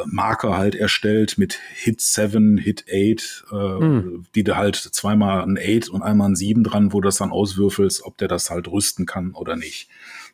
Marker 0.07 0.57
halt 0.57 0.75
erstellt 0.75 1.39
mit 1.39 1.59
Hit 1.75 2.01
7, 2.01 2.59
Hit 2.59 2.85
8, 2.89 2.93
äh, 2.93 3.55
hm. 3.55 4.27
die 4.35 4.45
da 4.45 4.57
halt 4.57 4.77
zweimal 4.77 5.43
ein 5.43 5.59
8 5.59 5.89
und 5.89 6.03
einmal 6.03 6.31
ein 6.31 6.37
7 6.37 6.65
dran, 6.65 6.93
wo 6.93 7.01
du 7.01 7.07
das 7.07 7.17
dann 7.17 7.31
auswürfelst, 7.31 8.05
ob 8.05 8.19
der 8.19 8.29
das 8.29 8.51
halt 8.51 8.69
rüsten 8.69 9.07
kann 9.07 9.33
oder 9.33 9.57
nicht. 9.57 9.89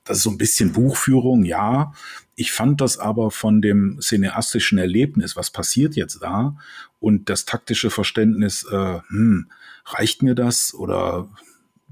Das 0.04 0.16
ist 0.18 0.24
so 0.24 0.30
ein 0.30 0.38
bisschen 0.38 0.72
Buchführung, 0.72 1.44
ja. 1.44 1.92
Ich 2.34 2.50
fand 2.50 2.80
das 2.80 2.98
aber 2.98 3.30
von 3.30 3.62
dem 3.62 3.98
cineastischen 4.00 4.78
Erlebnis, 4.78 5.36
was 5.36 5.50
passiert 5.50 5.96
jetzt 5.96 6.22
da 6.22 6.56
und 6.98 7.28
das 7.28 7.44
taktische 7.44 7.90
Verständnis, 7.90 8.64
äh, 8.70 9.00
hm, 9.08 9.50
reicht 9.84 10.22
mir 10.22 10.34
das 10.34 10.74
oder 10.74 11.28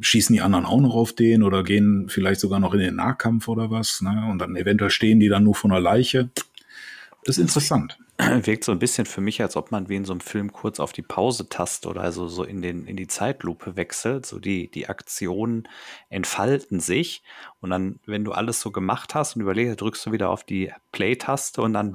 schießen 0.00 0.32
die 0.32 0.40
anderen 0.40 0.64
auch 0.64 0.80
noch 0.80 0.94
auf 0.94 1.12
den 1.12 1.42
oder 1.42 1.62
gehen 1.62 2.08
vielleicht 2.08 2.40
sogar 2.40 2.58
noch 2.58 2.72
in 2.72 2.80
den 2.80 2.96
Nahkampf 2.96 3.48
oder 3.48 3.70
was, 3.70 4.00
ne? 4.00 4.28
Und 4.30 4.38
dann 4.38 4.56
eventuell 4.56 4.90
stehen 4.90 5.20
die 5.20 5.28
dann 5.28 5.44
nur 5.44 5.54
von 5.54 5.70
der 5.70 5.80
Leiche. 5.80 6.30
Das 7.24 7.36
ist 7.36 7.42
interessant. 7.42 7.98
Wirkt 8.18 8.64
so 8.64 8.72
ein 8.72 8.78
bisschen 8.78 9.06
für 9.06 9.20
mich, 9.20 9.42
als 9.42 9.56
ob 9.56 9.70
man 9.70 9.88
wie 9.88 9.96
in 9.96 10.04
so 10.04 10.12
einem 10.12 10.20
Film 10.20 10.52
kurz 10.52 10.80
auf 10.80 10.92
die 10.92 11.02
Pause-Taste 11.02 11.88
oder 11.88 12.02
also 12.02 12.28
so 12.28 12.44
in, 12.44 12.62
den, 12.62 12.86
in 12.86 12.96
die 12.96 13.06
Zeitlupe 13.06 13.76
wechselt. 13.76 14.26
So 14.26 14.38
die, 14.38 14.70
die 14.70 14.88
Aktionen 14.88 15.68
entfalten 16.08 16.80
sich. 16.80 17.22
Und 17.60 17.70
dann, 17.70 18.00
wenn 18.06 18.24
du 18.24 18.32
alles 18.32 18.60
so 18.60 18.70
gemacht 18.70 19.14
hast 19.14 19.36
und 19.36 19.42
überlegst, 19.42 19.80
drückst 19.80 20.06
du 20.06 20.12
wieder 20.12 20.30
auf 20.30 20.44
die 20.44 20.72
Play-Taste 20.92 21.62
und 21.62 21.72
dann 21.72 21.94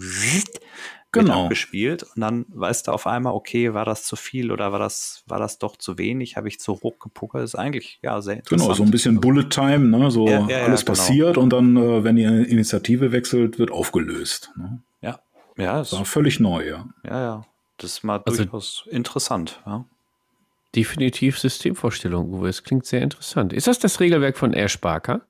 genau. 1.20 1.50
gespielt 1.50 2.04
und 2.04 2.22
dann 2.22 2.46
weißt 2.50 2.88
du 2.88 2.92
auf 2.92 3.08
einmal, 3.08 3.34
okay, 3.34 3.74
war 3.74 3.86
das 3.86 4.04
zu 4.04 4.16
viel 4.16 4.52
oder 4.52 4.72
war 4.72 4.80
das, 4.80 5.24
war 5.28 5.40
das 5.40 5.58
doch 5.58 5.78
zu 5.78 5.98
wenig, 5.98 6.38
habe 6.38 6.48
ich 6.48 6.60
zu 6.60 6.74
hoch 6.82 7.00
gepuckert, 7.00 7.44
ist 7.44 7.56
eigentlich 7.56 8.00
ja 8.02 8.22
sehr 8.22 8.38
interessant. 8.38 8.62
Genau, 8.62 8.74
so 8.74 8.84
ein 8.84 8.92
bisschen 8.92 9.20
Bullet 9.20 9.50
Time, 9.50 9.86
ne? 9.98 10.12
so 10.12 10.28
ja, 10.28 10.48
ja, 10.48 10.66
alles 10.66 10.82
ja, 10.82 10.86
genau. 10.86 10.86
passiert 10.86 11.38
und 11.38 11.52
dann, 11.52 11.78
äh, 11.78 12.04
wenn 12.04 12.16
die 12.16 12.24
Initiative 12.24 13.12
wechselt, 13.12 13.60
wird 13.60 13.72
aufgelöst. 13.72 14.52
Ne? 14.56 14.82
Ja, 15.02 15.20
ja. 15.58 15.80
Das 15.80 15.94
war 15.94 16.06
völlig 16.06 16.40
neu, 16.40 16.68
ja. 16.68 16.86
Ja, 17.04 17.22
ja, 17.22 17.46
das 17.78 17.94
ist 17.94 18.04
mal 18.04 18.22
also, 18.26 18.44
durchaus 18.44 18.86
interessant, 18.90 19.62
ja. 19.66 19.86
Definitiv 20.76 21.40
Systemvorstellung, 21.40 22.34
Uwe. 22.34 22.50
Es 22.50 22.64
klingt 22.64 22.86
sehr 22.86 23.02
interessant. 23.02 23.54
Ist 23.54 23.68
das 23.68 23.80
das 23.80 24.02
Regelwerk 24.02 24.38
von 24.38 24.54
Ash 24.54 24.80
Barker? 24.82 25.22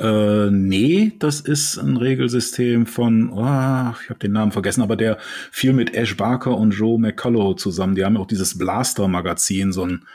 Äh, 0.00 0.50
nee, 0.50 1.12
das 1.18 1.40
ist 1.40 1.76
ein 1.76 1.96
Regelsystem 1.96 2.86
von, 2.86 3.30
oh, 3.32 3.94
ich 4.02 4.10
habe 4.10 4.20
den 4.22 4.32
Namen 4.32 4.52
vergessen, 4.52 4.82
aber 4.82 4.96
der 4.96 5.18
viel 5.50 5.72
mit 5.72 5.94
Ash 5.94 6.16
Barker 6.16 6.56
und 6.56 6.70
Joe 6.70 6.98
McCullough 7.00 7.56
zusammen. 7.56 7.96
Die 7.96 8.04
haben 8.04 8.14
ja 8.14 8.20
auch 8.20 8.26
dieses 8.26 8.56
Blaster-Magazin, 8.58 9.72
so 9.72 9.84
ein 9.84 10.06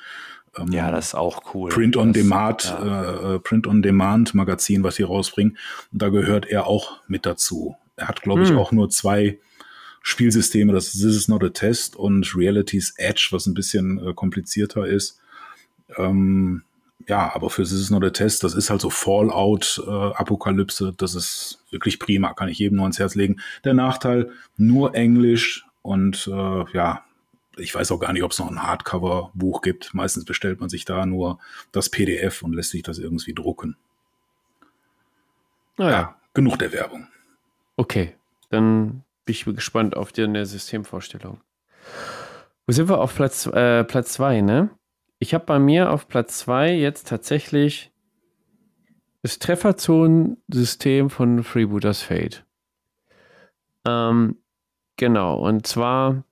ähm, 0.56 0.72
ja, 0.72 0.92
das 0.92 1.08
ist 1.08 1.16
auch 1.16 1.54
cool. 1.54 1.70
Print 1.70 1.98
on 1.98 2.14
das, 2.14 2.22
Demand, 2.22 2.64
ja. 2.66 3.36
äh, 3.36 3.40
Print 3.40 3.68
on 3.68 3.82
Demand 3.82 4.34
Magazin, 4.36 4.84
was 4.84 4.96
sie 4.96 5.04
rausbringen. 5.04 5.58
Und 5.92 6.02
da 6.02 6.10
gehört 6.10 6.46
er 6.46 6.68
auch 6.68 7.02
mit 7.08 7.26
dazu. 7.26 7.76
Er 7.96 8.08
hat, 8.08 8.22
glaube 8.22 8.44
ich, 8.44 8.50
hm. 8.50 8.58
auch 8.58 8.72
nur 8.72 8.90
zwei 8.90 9.40
Spielsysteme. 10.02 10.74
Das 10.74 10.88
ist 10.88 11.02
This 11.02 11.16
is 11.16 11.28
not 11.28 11.44
a 11.44 11.50
Test 11.50 11.96
und 11.96 12.36
Reality's 12.36 12.94
Edge, 12.98 13.30
was 13.32 13.48
ein 13.48 13.54
bisschen 13.54 13.98
äh, 14.00 14.14
komplizierter 14.14 14.86
ist. 14.86 15.20
Ähm, 15.98 16.64
ja, 17.08 17.34
aber 17.34 17.50
für 17.50 17.64
This 17.64 17.74
is 17.74 17.90
not 17.90 18.04
a 18.04 18.10
Test, 18.10 18.44
das 18.44 18.54
ist 18.54 18.70
halt 18.70 18.82
so 18.82 18.90
Fallout-Apokalypse, 18.90 20.90
äh, 20.90 20.94
das 20.98 21.16
ist 21.16 21.64
wirklich 21.70 22.00
prima, 22.00 22.34
kann 22.34 22.50
ich 22.50 22.60
jedem 22.60 22.78
nur 22.78 22.86
ans 22.86 23.00
Herz 23.00 23.16
legen. 23.16 23.38
Der 23.64 23.74
Nachteil, 23.74 24.32
nur 24.58 24.96
Englisch 24.96 25.66
und 25.82 26.28
äh, 26.28 26.66
ja, 26.74 27.04
ich 27.58 27.74
weiß 27.74 27.92
auch 27.92 28.00
gar 28.00 28.14
nicht, 28.14 28.24
ob 28.24 28.32
es 28.32 28.40
noch 28.40 28.50
ein 28.50 28.64
Hardcover-Buch 28.64 29.62
gibt. 29.62 29.94
Meistens 29.94 30.26
bestellt 30.26 30.60
man 30.60 30.70
sich 30.70 30.86
da 30.86 31.06
nur 31.06 31.40
das 31.72 31.90
PDF 31.90 32.42
und 32.42 32.54
lässt 32.54 32.72
sich 32.72 32.84
das 32.84 32.98
irgendwie 32.98 33.34
drucken. 33.34 33.76
Naja. 35.78 35.92
Ja, 35.92 36.16
genug 36.34 36.58
der 36.58 36.72
Werbung. 36.72 37.08
Okay, 37.76 38.16
dann 38.50 39.04
bin 39.26 39.34
ich 39.34 39.46
gespannt 39.46 39.96
auf 39.96 40.12
deine 40.12 40.46
Systemvorstellung. 40.46 41.40
Wo 42.66 42.72
sind 42.72 42.90
wir 42.90 43.00
auf 43.00 43.16
Platz 43.16 43.44
2, 43.44 43.80
äh, 43.80 43.84
Platz 43.84 44.14
zwei, 44.14 44.42
ne? 44.42 44.70
Ich 45.24 45.34
habe 45.34 45.46
bei 45.46 45.58
mir 45.58 45.90
auf 45.90 46.10
Platz 46.10 46.40
2 46.40 46.74
jetzt 46.74 47.08
tatsächlich 47.08 47.94
das 49.22 49.40
Trefferzonensystem 49.40 51.10
von 51.10 51.44
Freebooters 51.44 52.02
Fate. 52.02 52.46
Ähm, 53.88 54.36
genau, 54.98 55.40
und 55.40 55.66
zwar, 55.66 56.26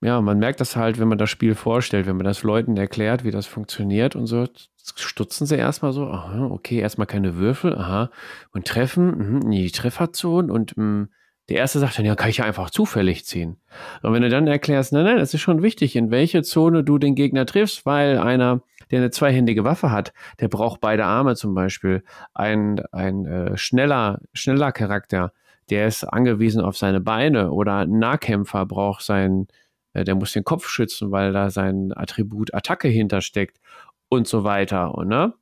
ja, 0.00 0.22
man 0.22 0.38
merkt 0.38 0.62
das 0.62 0.74
halt, 0.74 0.98
wenn 0.98 1.08
man 1.08 1.18
das 1.18 1.28
Spiel 1.28 1.54
vorstellt, 1.54 2.06
wenn 2.06 2.16
man 2.16 2.24
das 2.24 2.42
Leuten 2.42 2.78
erklärt, 2.78 3.24
wie 3.24 3.30
das 3.30 3.44
funktioniert 3.44 4.16
und 4.16 4.26
so, 4.26 4.48
stutzen 4.78 5.46
sie 5.46 5.56
erstmal 5.56 5.92
so, 5.92 6.06
aha, 6.06 6.46
okay, 6.46 6.78
erstmal 6.78 7.06
keine 7.06 7.36
Würfel, 7.36 7.76
aha, 7.76 8.10
und 8.52 8.66
treffen, 8.66 9.40
mh, 9.40 9.50
die 9.50 9.70
Trefferzonen 9.70 10.50
und 10.50 10.78
mh, 10.78 10.84
mm, 10.84 11.08
der 11.52 11.60
erste 11.60 11.80
sagt 11.80 11.98
dann, 11.98 12.06
ja, 12.06 12.14
kann 12.14 12.30
ich 12.30 12.38
ja 12.38 12.46
einfach 12.46 12.70
zufällig 12.70 13.26
ziehen. 13.26 13.58
Und 14.02 14.14
wenn 14.14 14.22
du 14.22 14.30
dann 14.30 14.46
erklärst, 14.46 14.94
nein, 14.94 15.04
nein, 15.04 15.18
es 15.18 15.34
ist 15.34 15.42
schon 15.42 15.62
wichtig, 15.62 15.96
in 15.96 16.10
welche 16.10 16.42
Zone 16.42 16.82
du 16.82 16.96
den 16.96 17.14
Gegner 17.14 17.44
triffst, 17.44 17.84
weil 17.84 18.16
einer, 18.16 18.62
der 18.90 19.00
eine 19.00 19.10
zweihändige 19.10 19.62
Waffe 19.62 19.90
hat, 19.90 20.14
der 20.40 20.48
braucht 20.48 20.80
beide 20.80 21.04
Arme 21.04 21.36
zum 21.36 21.54
Beispiel. 21.54 22.04
Ein, 22.32 22.80
ein 22.90 23.26
äh, 23.26 23.58
schneller, 23.58 24.22
schneller 24.32 24.72
Charakter, 24.72 25.34
der 25.68 25.86
ist 25.86 26.04
angewiesen 26.04 26.62
auf 26.62 26.78
seine 26.78 27.02
Beine 27.02 27.50
oder 27.50 27.80
ein 27.80 27.98
Nahkämpfer 27.98 28.64
braucht 28.64 29.02
sein, 29.02 29.46
äh, 29.92 30.04
der 30.04 30.14
muss 30.14 30.32
den 30.32 30.44
Kopf 30.44 30.66
schützen, 30.66 31.10
weil 31.10 31.34
da 31.34 31.50
sein 31.50 31.92
Attribut 31.94 32.54
Attacke 32.54 32.88
hintersteckt 32.88 33.60
und 34.08 34.26
so 34.26 34.42
weiter. 34.42 34.94
Und 34.94 35.08
ne? 35.08 35.34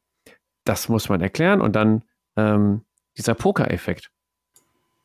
Das 0.65 0.89
muss 0.89 1.09
man 1.09 1.20
erklären 1.20 1.61
und 1.61 1.77
dann 1.77 2.03
ähm, 2.37 2.82
dieser 3.16 3.35
Poker-Effekt 3.35 4.11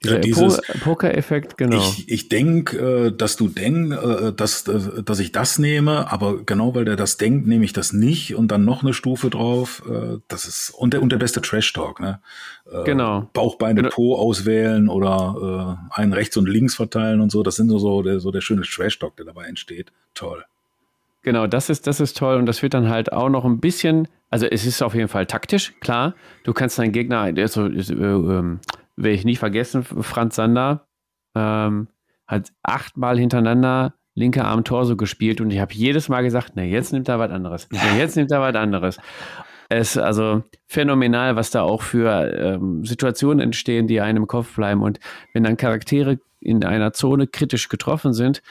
Dieser 0.06 0.20
dieses- 0.20 0.62
Poker-Effekt, 0.84 1.58
genau. 1.58 1.78
Ich, 1.78 2.10
ich 2.10 2.30
denke, 2.30 2.78
äh, 3.08 3.12
dass 3.12 3.36
du 3.36 3.48
denkst, 3.48 3.96
äh, 3.98 4.32
dass, 4.34 4.68
äh, 4.68 5.04
dass 5.04 5.20
ich 5.20 5.32
das 5.32 5.60
nehme, 5.60 6.12
aber 6.12 6.44
genau 6.44 6.76
weil 6.76 6.86
der 6.86 6.96
das 6.96 7.18
denkt, 7.18 7.48
nehme 7.48 7.66
ich 7.66 7.74
das 7.74 7.94
nicht 7.94 8.36
und 8.36 8.50
dann 8.52 8.66
noch 8.66 8.84
eine 8.84 8.94
Stufe 8.94 9.30
drauf. 9.30 9.84
Äh, 9.90 10.18
das 10.28 10.46
ist 10.46 10.70
und 10.72 10.94
der, 10.94 11.02
und 11.02 11.12
der 11.12 11.18
beste 11.18 11.42
Trash-Talk, 11.42 12.00
ne? 12.00 12.20
Äh, 12.72 12.84
Genau. 12.84 13.30
Bauchbeine 13.34 13.82
Genau. 13.82 13.94
Po 13.94 14.16
auswählen 14.16 14.90
oder 14.90 15.78
äh, 15.94 16.00
einen 16.00 16.14
rechts 16.14 16.38
und 16.38 16.48
links 16.50 16.76
verteilen 16.76 17.22
und 17.22 17.32
so. 17.32 17.44
Das 17.44 17.56
sind 17.56 17.70
so, 17.70 17.78
so, 17.80 18.02
der, 18.02 18.20
so 18.20 18.32
der 18.32 18.42
schöne 18.42 18.62
Trash-Talk, 18.64 19.16
der 19.18 19.26
dabei 19.26 19.46
entsteht. 19.46 19.92
Toll. 20.14 20.44
Genau, 21.24 21.48
das 21.48 21.70
ist, 21.72 21.88
das 21.88 22.00
ist 22.00 22.18
toll 22.18 22.38
und 22.38 22.46
das 22.46 22.62
wird 22.62 22.76
dann 22.76 22.88
halt 22.88 23.12
auch 23.12 23.30
noch 23.30 23.46
ein 23.46 23.60
bisschen, 23.60 24.08
also 24.30 24.46
es 24.46 24.64
ist 24.64 24.84
auf 24.84 24.94
jeden 24.94 25.08
Fall 25.08 25.26
taktisch, 25.26 25.74
klar. 25.80 26.14
Du 26.44 26.54
kannst 26.54 26.78
deinen 26.78 26.92
Gegner, 26.92 27.22
also, 27.22 27.66
ist, 27.66 27.90
äh, 27.90 27.94
ähm, 27.96 28.60
werde 28.96 29.16
ich 29.16 29.26
nicht 29.26 29.40
vergessen, 29.40 29.84
Franz 29.84 30.36
Sander 30.36 30.88
ähm, 31.36 31.88
hat 32.28 32.52
achtmal 32.64 33.20
hintereinander 33.20 33.94
linke 34.16 34.46
Arm 34.46 34.64
Torso 34.64 34.96
gespielt 34.96 35.42
und 35.42 35.52
ich 35.52 35.60
habe 35.60 35.74
jedes 35.74 36.10
Mal 36.10 36.24
gesagt, 36.24 36.54
na 36.56 36.64
jetzt 36.64 36.94
nimmt 36.94 37.10
er 37.10 37.20
was 37.20 37.32
anderes, 37.32 37.68
na 37.72 37.98
jetzt 37.98 38.16
nimmt 38.16 38.32
er 38.32 38.42
was 38.42 38.56
anderes. 38.56 38.98
Es 39.68 39.96
ist 39.96 39.98
also 39.98 40.44
phänomenal, 40.68 41.36
was 41.36 41.50
da 41.50 41.64
auch 41.64 41.82
für 41.82 42.32
ähm, 42.38 42.86
Situationen 42.86 43.40
entstehen, 43.40 43.88
die 43.88 44.00
einem 44.00 44.24
im 44.24 44.28
Kopf 44.28 44.56
bleiben. 44.56 44.84
Und 44.84 45.00
wenn 45.34 45.44
dann 45.44 45.58
Charaktere 45.58 46.20
in 46.40 46.64
einer 46.64 46.94
Zone 46.94 47.26
kritisch 47.26 47.68
getroffen 47.68 48.14
sind, 48.14 48.44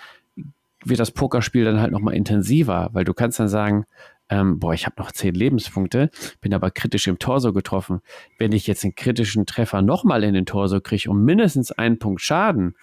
wird 0.85 0.99
das 0.99 1.13
Pokerspiel 1.13 1.65
dann 1.65 1.81
halt 1.81 1.93
nochmal 1.93 2.15
intensiver, 2.15 2.91
weil 2.93 3.05
du 3.05 3.15
kannst 3.15 3.39
dann 3.39 3.49
sagen, 3.49 3.87
ähm, 4.35 4.59
boah, 4.59 4.75
ich 4.75 4.87
habe 4.87 4.97
noch 4.99 5.13
zehn 5.13 5.35
Lebenspunkte, 5.35 6.11
bin 6.41 6.53
aber 6.55 6.71
kritisch 6.71 7.07
im 7.07 7.19
Torso 7.19 7.53
getroffen. 7.53 8.01
Wenn 8.39 8.53
ich 8.53 8.67
jetzt 8.67 8.85
einen 8.85 8.95
kritischen 8.95 9.47
Treffer 9.47 9.83
nochmal 9.83 10.25
in 10.25 10.35
den 10.35 10.47
Torso 10.47 10.81
kriege 10.81 11.09
um 11.11 11.25
mindestens 11.25 11.71
einen 11.73 11.99
Punkt 11.99 12.21
Schaden, 12.21 12.75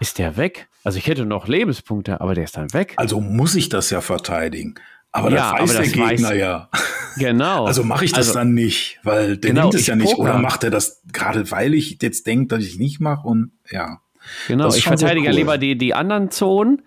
ist 0.00 0.18
der 0.18 0.36
weg. 0.36 0.68
Also 0.82 0.98
ich 0.98 1.06
hätte 1.06 1.24
noch 1.24 1.46
Lebenspunkte, 1.48 2.20
aber 2.20 2.34
der 2.34 2.44
ist 2.44 2.56
dann 2.56 2.72
weg. 2.72 2.94
Also 2.96 3.20
muss 3.20 3.54
ich 3.54 3.68
das 3.68 3.90
ja 3.90 4.00
verteidigen. 4.00 4.74
Aber 5.12 5.30
Ja, 5.30 5.52
das 5.52 5.52
weiß 5.52 5.60
aber 5.60 5.72
der 5.72 5.82
das 5.82 5.92
weiß- 6.00 6.08
Gegner 6.10 6.34
ja. 6.34 6.68
Genau. 7.16 7.64
Also 7.66 7.84
mache 7.84 8.04
ich 8.04 8.10
das 8.10 8.28
Also- 8.28 8.40
dann 8.40 8.54
nicht, 8.54 8.98
weil 9.04 9.36
der 9.36 9.50
Genau, 9.52 9.62
nimmt 9.68 9.74
es 9.76 9.86
ja 9.86 9.94
nicht. 9.94 10.16
Oder 10.18 10.38
macht 10.38 10.64
er 10.64 10.70
das 10.70 11.02
gerade, 11.12 11.48
weil 11.52 11.72
ich 11.74 11.98
jetzt 12.02 12.26
denke, 12.26 12.48
dass 12.56 12.64
ich 12.64 12.78
nicht 12.78 12.98
mache 13.00 13.28
und 13.28 13.52
ja. 13.70 14.00
Genau, 14.48 14.68
ich 14.74 14.82
verteidige 14.84 15.28
cool. 15.28 15.34
lieber 15.34 15.58
die, 15.58 15.78
die 15.78 15.94
anderen 15.94 16.30
Zonen, 16.32 16.82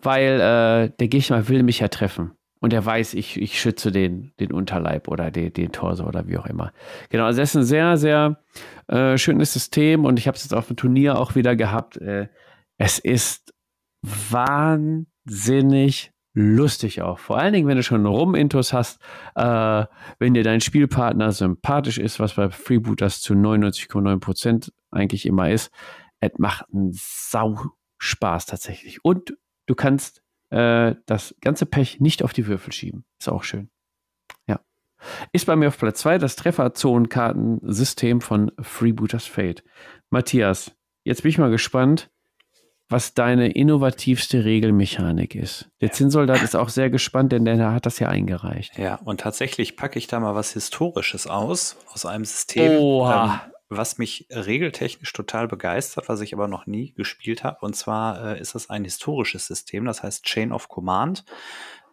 weil 0.00 0.34
äh, 0.40 0.90
der 0.98 1.08
Gegner 1.08 1.48
will 1.48 1.62
mich 1.62 1.78
ja 1.80 1.88
treffen. 1.88 2.32
Und 2.60 2.74
er 2.74 2.84
weiß, 2.84 3.14
ich, 3.14 3.40
ich 3.40 3.58
schütze 3.58 3.90
den, 3.90 4.32
den 4.38 4.52
Unterleib 4.52 5.08
oder 5.08 5.30
den, 5.30 5.52
den 5.52 5.72
Torso 5.72 6.04
oder 6.04 6.28
wie 6.28 6.36
auch 6.36 6.46
immer. 6.46 6.72
Genau, 7.08 7.24
also 7.24 7.40
das 7.40 7.50
ist 7.50 7.56
ein 7.56 7.64
sehr, 7.64 7.96
sehr 7.96 8.42
äh, 8.88 9.16
schönes 9.16 9.52
System 9.52 10.04
und 10.04 10.18
ich 10.18 10.28
habe 10.28 10.36
es 10.36 10.44
jetzt 10.44 10.52
auf 10.52 10.66
dem 10.66 10.76
Turnier 10.76 11.18
auch 11.18 11.34
wieder 11.34 11.56
gehabt. 11.56 11.96
Äh, 11.96 12.28
es 12.76 12.98
ist 12.98 13.54
wahnsinnig 14.02 16.12
lustig 16.32 17.02
auch. 17.02 17.18
Vor 17.18 17.38
allen 17.38 17.52
Dingen, 17.52 17.66
wenn 17.66 17.76
du 17.76 17.82
schon 17.82 18.06
Rum-Intos 18.06 18.72
hast, 18.72 19.00
äh, 19.34 19.84
wenn 20.18 20.34
dir 20.34 20.44
dein 20.44 20.60
Spielpartner 20.60 21.32
sympathisch 21.32 21.98
ist, 21.98 22.20
was 22.20 22.34
bei 22.34 22.50
Freebooters 22.50 23.20
zu 23.20 23.34
99,9% 23.34 24.70
eigentlich 24.90 25.26
immer 25.26 25.50
ist. 25.50 25.72
Es 26.20 26.32
macht 26.38 26.66
einen 26.72 26.92
Sau 26.92 27.58
Spaß 27.98 28.46
tatsächlich. 28.46 29.04
Und 29.04 29.34
du 29.66 29.74
kannst 29.74 30.22
äh, 30.50 30.94
das 31.06 31.34
ganze 31.40 31.66
Pech 31.66 32.00
nicht 32.00 32.22
auf 32.22 32.32
die 32.32 32.46
Würfel 32.46 32.72
schieben. 32.72 33.04
Ist 33.18 33.28
auch 33.28 33.42
schön. 33.42 33.70
Ja. 34.46 34.60
Ist 35.32 35.46
bei 35.46 35.56
mir 35.56 35.68
auf 35.68 35.78
Platz 35.78 36.00
2 36.00 36.18
das 36.18 36.36
Trefferzonenkartensystem 36.36 38.20
von 38.20 38.52
Freebooters 38.60 39.26
Fate. 39.26 39.64
Matthias, 40.10 40.72
jetzt 41.04 41.22
bin 41.22 41.30
ich 41.30 41.38
mal 41.38 41.50
gespannt, 41.50 42.10
was 42.90 43.14
deine 43.14 43.52
innovativste 43.52 44.44
Regelmechanik 44.44 45.36
ist. 45.36 45.70
Der 45.80 45.92
Zinnsoldat 45.92 46.42
ist 46.42 46.56
auch 46.56 46.68
sehr 46.68 46.90
gespannt, 46.90 47.30
denn 47.30 47.44
der 47.44 47.72
hat 47.72 47.86
das 47.86 48.00
ja 48.00 48.08
eingereicht. 48.08 48.76
Ja, 48.76 48.96
und 48.96 49.20
tatsächlich 49.20 49.76
packe 49.76 49.98
ich 49.98 50.08
da 50.08 50.18
mal 50.18 50.34
was 50.34 50.52
Historisches 50.52 51.28
aus, 51.28 51.76
aus 51.92 52.04
einem 52.04 52.24
System, 52.24 52.72
Oha. 52.80 53.42
ähm, 53.46 53.52
was 53.70 53.98
mich 53.98 54.26
regeltechnisch 54.30 55.12
total 55.12 55.46
begeistert, 55.46 56.08
was 56.08 56.20
ich 56.20 56.34
aber 56.34 56.48
noch 56.48 56.66
nie 56.66 56.92
gespielt 56.92 57.44
habe. 57.44 57.64
Und 57.64 57.76
zwar 57.76 58.36
äh, 58.36 58.40
ist 58.40 58.56
das 58.56 58.68
ein 58.68 58.84
historisches 58.84 59.46
System, 59.46 59.84
das 59.84 60.02
heißt 60.02 60.24
Chain 60.24 60.52
of 60.52 60.68
Command, 60.68 61.24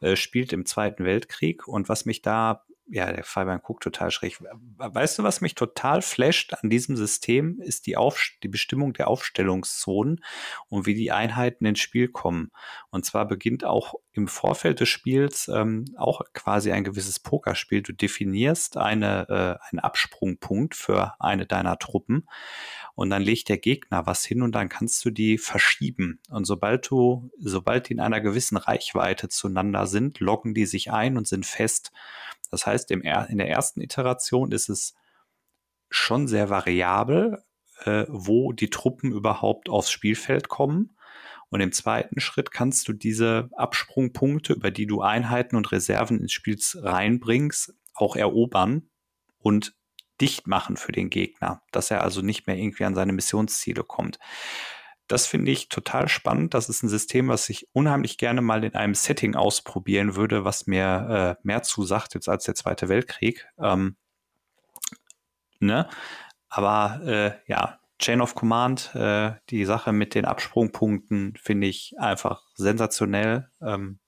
äh, 0.02 0.16
spielt 0.16 0.52
im 0.54 0.66
Zweiten 0.66 1.06
Weltkrieg. 1.06 1.68
Und 1.68 1.88
was 1.88 2.06
mich 2.06 2.24
da, 2.24 2.66
ja, 2.90 3.12
der 3.12 3.24
Fabian 3.24 3.62
guckt 3.62 3.84
total 3.84 4.12
schräg. 4.12 4.40
Weißt 4.78 5.20
du, 5.20 5.24
was 5.24 5.42
mich 5.42 5.56
total 5.56 6.02
flasht 6.02 6.54
an 6.54 6.70
diesem 6.70 6.96
System, 6.96 7.60
ist 7.60 7.86
die, 7.86 7.98
die 8.44 8.48
Bestimmung 8.48 8.94
der 8.94 9.10
Aufstellungszonen 9.10 10.24
und 10.70 10.86
wie 10.86 10.96
die 10.96 11.12
Einheiten 11.12 11.66
ins 11.66 11.80
Spiel 11.80 12.08
kommen. 12.08 12.52
Und 12.90 13.06
zwar 13.06 13.28
beginnt 13.28 13.66
auch 13.66 13.96
im 14.14 14.28
Vorfeld 14.28 14.80
des 14.80 14.90
Spiels 14.90 15.48
ähm, 15.48 15.86
auch 15.98 16.22
quasi 16.34 16.72
ein 16.72 16.84
gewisses 16.84 17.20
Pokerspiel. 17.20 17.82
Du 17.82 17.94
definierst 17.94 18.78
eine, 18.78 19.28
äh, 19.30 19.70
einen 19.70 19.80
Absprungpunkt 19.80 20.74
für 20.74 21.14
eine 21.20 21.46
deiner 21.46 21.78
Truppen 21.78 22.28
und 22.96 23.10
dann 23.10 23.22
legt 23.22 23.50
der 23.50 23.58
Gegner 23.58 24.08
was 24.08 24.26
hin 24.26 24.42
und 24.42 24.54
dann 24.56 24.70
kannst 24.70 25.04
du 25.06 25.12
die 25.12 25.38
verschieben. 25.38 26.20
Und 26.30 26.46
sobald 26.46 26.90
du, 26.90 27.30
sobald 27.38 27.90
die 27.90 27.94
in 27.94 28.00
einer 28.00 28.22
gewissen 28.22 28.58
Reichweite 28.58 29.30
zueinander 29.30 29.88
sind, 29.88 30.20
loggen 30.20 30.54
die 30.54 30.66
sich 30.66 30.92
ein 30.92 31.18
und 31.18 31.28
sind 31.28 31.46
fest. 31.46 31.92
Das 32.52 32.66
heißt, 32.66 32.92
in 32.92 33.02
der 33.04 33.50
ersten 33.50 33.82
Iteration 33.82 34.52
ist 34.52 34.70
es 34.70 34.94
schon 35.90 36.28
sehr 36.28 36.50
variabel, 36.50 37.44
äh, 37.84 38.06
wo 38.08 38.52
die 38.52 38.70
Truppen 38.70 39.12
überhaupt 39.12 39.70
aufs 39.70 39.92
Spielfeld 39.92 40.50
kommen. 40.50 40.98
Und 41.50 41.62
im 41.62 41.72
zweiten 41.72 42.20
Schritt 42.20 42.52
kannst 42.52 42.88
du 42.88 42.94
diese 42.94 43.50
Absprungpunkte, 43.56 44.54
über 44.54 44.72
die 44.72 44.86
du 44.86 45.02
Einheiten 45.02 45.56
und 45.56 45.72
Reserven 45.72 46.20
ins 46.20 46.34
Spiel 46.34 46.58
reinbringst, 46.76 47.74
auch 47.94 48.16
erobern 48.16 48.90
und 49.38 49.74
dicht 50.20 50.48
machen 50.48 50.78
für 50.78 50.92
den 50.92 51.10
Gegner, 51.10 51.62
dass 51.72 51.92
er 51.92 52.04
also 52.04 52.22
nicht 52.22 52.48
mehr 52.48 52.58
irgendwie 52.58 52.84
an 52.84 52.96
seine 52.96 53.14
Missionsziele 53.14 53.84
kommt. 53.84 54.20
Das 55.08 55.26
finde 55.26 55.52
ich 55.52 55.70
total 55.70 56.10
spannend. 56.10 56.54
Das 56.54 56.70
ist 56.70 56.84
ein 56.84 56.90
System, 56.90 57.30
was 57.30 57.50
ich 57.50 57.68
unheimlich 57.74 58.18
gerne 58.18 58.42
mal 58.42 58.64
in 58.64 58.76
einem 58.76 58.94
Setting 58.94 59.36
ausprobieren 59.36 60.16
würde, 60.16 60.44
was 60.44 60.68
mir 60.68 61.38
äh, 61.40 61.48
mehr 61.48 61.64
zusagt 61.64 62.14
jetzt 62.14 62.28
als 62.28 62.44
der 62.44 62.56
Zweite 62.56 62.90
Weltkrieg. 62.90 63.48
Ähm, 63.58 63.96
ne? 65.60 65.90
Aber 66.50 67.02
äh, 67.06 67.32
ja, 67.50 67.80
Chain 68.00 68.22
of 68.22 68.36
Command, 68.36 68.94
äh, 68.96 69.34
die 69.50 69.66
Sache 69.66 69.92
mit 69.92 70.14
den 70.14 70.26
Absprungpunkten 70.26 71.36
finde 71.36 71.68
ich 71.68 71.96
einfach 71.98 72.44
sensationell. 72.54 73.50
Ähm, 73.62 74.00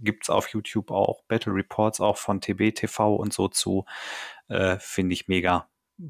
Gibt 0.00 0.24
es 0.24 0.30
auf 0.30 0.48
YouTube 0.48 0.92
auch 0.92 1.24
Battle 1.24 1.52
Reports 1.52 2.00
auch 2.00 2.16
von 2.16 2.40
TB 2.40 2.74
TV 2.74 3.16
und 3.16 3.32
so 3.32 3.48
zu. 3.48 3.84
Äh, 4.48 4.78
finde 4.78 5.14
ich 5.14 5.26
mega. 5.26 5.68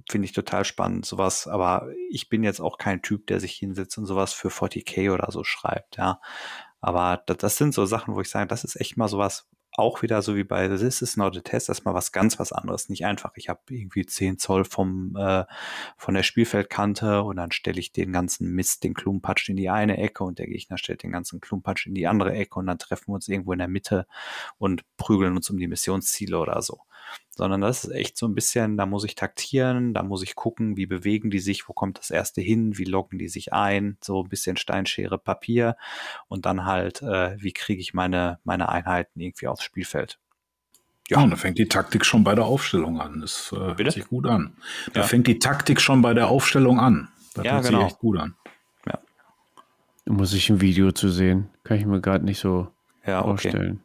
Finde 0.09 0.25
ich 0.27 0.33
total 0.33 0.65
spannend, 0.65 1.05
sowas. 1.05 1.47
Aber 1.47 1.89
ich 2.11 2.29
bin 2.29 2.43
jetzt 2.43 2.61
auch 2.61 2.79
kein 2.79 3.03
Typ, 3.03 3.27
der 3.27 3.41
sich 3.41 3.55
hinsetzt 3.55 3.99
und 3.99 4.07
sowas 4.07 4.33
für 4.33 4.49
40k 4.49 5.13
oder 5.13 5.31
so 5.31 5.45
schreibt, 5.45 5.97
ja. 5.97 6.21
Aber 6.81 7.23
das, 7.27 7.39
das 7.39 7.57
sind 7.57 7.75
so 7.75 7.87
Sachen, 7.87 8.15
wo 8.15 8.21
ich 8.21 8.29
sage, 8.31 8.47
das 8.47 8.65
ist 8.65 8.77
echt 8.81 8.97
mal 8.97 9.09
sowas, 9.09 9.49
auch 9.77 10.03
wieder 10.03 10.23
so 10.23 10.37
wie 10.37 10.45
bei 10.45 10.69
This 10.69 11.03
is 11.03 11.17
not 11.17 11.37
a 11.37 11.41
test, 11.41 11.69
erstmal 11.69 11.95
was 11.95 12.13
ganz 12.13 12.39
was 12.39 12.53
anderes. 12.53 12.89
Nicht 12.89 13.05
einfach, 13.05 13.33
ich 13.37 13.49
habe 13.49 13.61
irgendwie 13.69 14.07
10 14.07 14.39
Zoll 14.39 14.65
vom, 14.65 15.17
äh, 15.17 15.45
von 15.97 16.15
der 16.15 16.23
Spielfeldkante 16.23 17.23
und 17.23 17.37
dann 17.37 17.51
stelle 17.51 17.81
ich 17.81 17.93
den 17.93 18.13
ganzen 18.13 18.53
Mist, 18.53 18.85
den 18.85 18.95
Klumpatsch 18.95 19.49
in 19.49 19.57
die 19.57 19.71
eine 19.71 19.99
Ecke 19.99 20.25
und 20.25 20.39
der 20.39 20.47
Gegner 20.47 20.79
stellt 20.79 21.03
den 21.03 21.13
ganzen 21.13 21.41
Klumpatsch 21.41 21.87
in 21.87 21.95
die 21.95 22.07
andere 22.07 22.33
Ecke 22.33 22.59
und 22.59 22.67
dann 22.67 22.79
treffen 22.79 23.09
wir 23.09 23.15
uns 23.15 23.29
irgendwo 23.29 23.53
in 23.53 23.59
der 23.59 23.69
Mitte 23.69 24.07
und 24.59 24.85
prügeln 24.97 25.37
uns 25.37 25.51
um 25.51 25.59
die 25.59 25.69
Missionsziele 25.69 26.39
oder 26.39 26.63
so. 26.63 26.83
Sondern 27.31 27.61
das 27.63 27.85
ist 27.85 27.91
echt 27.91 28.17
so 28.17 28.27
ein 28.27 28.35
bisschen, 28.35 28.77
da 28.77 28.87
muss 28.87 29.05
ich 29.05 29.15
taktieren, 29.17 29.93
da 29.93 30.03
muss 30.05 30.23
ich 30.23 30.37
gucken, 30.37 30.77
wie 30.77 30.87
bewegen 30.87 31.31
die 31.31 31.41
sich, 31.41 31.69
wo 31.69 31.73
kommt 31.73 31.99
das 31.99 32.11
erste 32.11 32.41
hin, 32.41 32.79
wie 32.79 32.85
loggen 32.85 33.19
die 33.19 33.29
sich 33.29 33.53
ein, 33.53 33.99
so 34.03 34.23
ein 34.23 34.29
bisschen 34.29 34.57
Steinschere 34.57 35.19
Papier 35.19 35.77
und 36.29 36.47
dann 36.47 36.65
halt, 36.65 37.03
äh, 37.03 37.37
wie 37.43 37.53
kriege 37.53 37.81
ich 37.81 37.93
meine, 37.93 38.39
meine 38.45 38.69
Einheiten 38.69 39.19
irgendwie 39.21 39.49
aufs 39.49 39.65
Spielfeld. 39.65 40.19
Ja, 41.09 41.19
und 41.23 41.31
da 41.31 41.37
fängt 41.37 41.59
die 41.59 41.67
Taktik 41.69 42.07
schon 42.07 42.25
bei 42.25 42.35
der 42.35 42.47
Aufstellung 42.47 43.01
an. 43.01 43.21
Das 43.21 43.53
äh, 43.53 43.57
hört 43.57 43.93
sich 43.93 44.07
gut 44.09 44.27
an. 44.27 44.57
Da 44.95 45.01
Ja. 45.01 45.07
fängt 45.07 45.27
die 45.27 45.39
Taktik 45.39 45.81
schon 45.81 46.01
bei 46.03 46.15
der 46.15 46.29
Aufstellung 46.29 46.79
an. 46.81 47.09
Das 47.35 47.45
Ja, 47.45 47.53
hört 47.55 47.65
genau. 47.67 47.81
sich 47.81 47.89
echt 47.89 47.99
gut 47.99 48.19
an. 48.19 48.35
Da 50.07 50.13
muss 50.13 50.35
ich 50.35 50.51
ein 50.51 50.61
Video 50.61 50.93
zu 50.93 51.09
sehen. 51.09 51.49
Kann 51.63 51.79
ich 51.79 51.87
mir 51.87 52.01
gerade 52.01 52.25
nicht 52.25 52.39
so 52.39 52.69
Ja, 53.07 53.25
okay. 53.25 53.77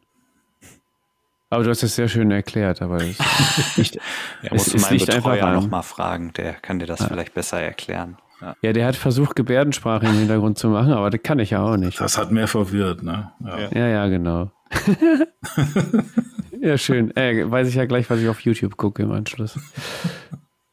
Aber 1.50 1.64
du 1.64 1.70
hast 1.70 1.82
es 1.82 1.96
sehr 1.96 2.08
schön 2.08 2.30
erklärt, 2.30 2.80
aber 2.80 2.96
es 2.96 3.18
nicht, 3.76 3.96
Ja, 3.96 4.00
es, 4.42 4.52
musst 4.52 4.72
du 4.72 4.76
es 4.76 4.82
meinen 4.82 4.98
liegt 4.98 5.10
einfach 5.12 5.32
Betreuer 5.32 5.52
nochmal 5.52 5.82
fragen, 5.82 6.32
der 6.34 6.54
kann 6.54 6.78
dir 6.78 6.86
das 6.86 7.04
vielleicht 7.04 7.34
besser 7.34 7.60
erklären. 7.60 8.16
Ja. 8.40 8.56
Ja, 8.62 8.72
der 8.72 8.86
hat 8.86 8.96
versucht, 8.96 9.36
Gebärdensprache 9.36 10.06
im 10.06 10.14
Hintergrund 10.14 10.58
zu 10.58 10.68
machen, 10.68 10.92
aber 10.92 11.10
das 11.10 11.22
kann 11.22 11.40
ich 11.40 11.50
ja 11.50 11.62
auch 11.62 11.76
nicht. 11.76 12.00
Das 12.00 12.16
hat 12.16 12.30
mehr 12.30 12.48
verwirrt, 12.48 13.02
ne? 13.02 13.32
Ja. 13.44 13.68
Ja, 13.72 13.88
ja, 13.88 14.06
genau. 14.08 14.50
ja, 16.60 16.78
schön. 16.78 17.14
Äh, 17.16 17.50
weiß 17.50 17.68
ich 17.68 17.74
ja 17.74 17.84
gleich, 17.84 18.08
was 18.08 18.20
ich 18.20 18.28
auf 18.28 18.40
YouTube 18.40 18.76
gucke 18.76 19.02
im 19.02 19.10
Anschluss. 19.12 19.58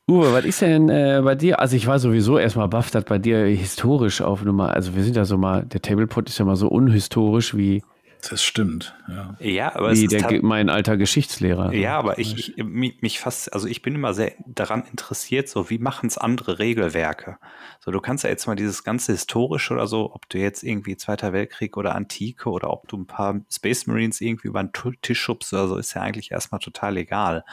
Uwe, 0.10 0.32
was 0.32 0.46
ist 0.46 0.62
denn 0.62 0.88
äh, 0.88 1.20
bei 1.22 1.36
dir? 1.36 1.60
Also 1.60 1.76
ich 1.76 1.88
war 1.88 2.00
sowieso 2.00 2.38
erstmal 2.38 2.70
baff, 2.70 2.92
dass 2.92 3.04
bei 3.04 3.18
dir 3.18 3.40
historisch 3.48 4.22
auf 4.22 4.46
Nummer, 4.46 4.70
also 4.70 4.96
wir 4.96 5.04
sind 5.04 5.18
ja 5.18 5.26
so 5.26 5.38
mal, 5.38 5.66
der 5.66 5.82
Tablepot 5.82 6.30
ist 6.30 6.38
ja 6.38 6.46
mal 6.46 6.56
so 6.56 6.70
unhistorisch 6.70 7.58
wie 7.58 7.84
das 8.22 8.44
stimmt, 8.44 8.96
ja. 9.08 9.36
Ja, 9.40 9.76
aber 9.76 9.94
Wie 9.94 10.08
der, 10.08 10.42
mein 10.44 10.70
alter 10.70 10.98
Geschichtslehrer. 10.98 11.74
Ja, 11.74 11.98
aber 11.98 12.20
ich, 12.20 12.58
ich 12.58 12.64
mich, 12.64 13.02
mich 13.02 13.20
fast, 13.20 13.54
also 13.54 13.68
ich 13.68 13.82
bin 13.82 13.96
immer 13.96 14.14
sehr 14.14 14.34
daran 14.46 14.84
interessiert, 14.90 15.48
so 15.48 15.70
wie 15.70 15.78
machen 15.78 16.08
es 16.08 16.18
andere 16.18 16.60
Regelwerke. 16.60 17.38
So, 17.80 17.92
du 17.92 18.02
kannst 18.02 18.24
ja 18.24 18.30
jetzt 18.30 18.48
mal 18.48 18.56
dieses 18.56 18.84
ganze 18.84 19.14
historische 19.14 19.74
oder 19.74 19.88
so, 19.88 20.14
ob 20.14 20.28
du 20.30 20.40
jetzt 20.40 20.64
irgendwie 20.64 20.98
Zweiter 20.98 21.32
Weltkrieg 21.34 21.78
oder 21.78 21.96
Antike 21.96 22.50
oder 22.50 22.72
ob 22.72 22.88
du 22.88 22.98
ein 22.98 23.08
paar 23.08 23.40
Space 23.50 23.88
Marines 23.88 24.20
irgendwie 24.20 24.48
über 24.48 24.64
den 24.64 24.72
Tisch 25.02 25.20
schubst 25.20 25.54
oder 25.54 25.68
so, 25.68 25.78
ist 25.78 25.94
ja 25.94 26.02
eigentlich 26.02 26.32
erstmal 26.32 26.60
total 26.60 26.98
egal. 26.98 27.46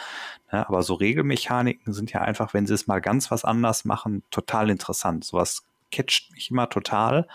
Ne? 0.50 0.66
Aber 0.68 0.82
so 0.82 0.94
Regelmechaniken 0.94 1.92
sind 1.92 2.12
ja 2.12 2.22
einfach, 2.22 2.54
wenn 2.54 2.66
sie 2.66 2.74
es 2.74 2.86
mal 2.86 3.00
ganz 3.00 3.30
was 3.30 3.44
anders 3.44 3.84
machen, 3.84 4.22
total 4.30 4.70
interessant. 4.70 5.24
Sowas 5.24 5.66
catcht 5.94 6.32
mich 6.32 6.50
immer 6.50 6.68
total. 6.68 7.28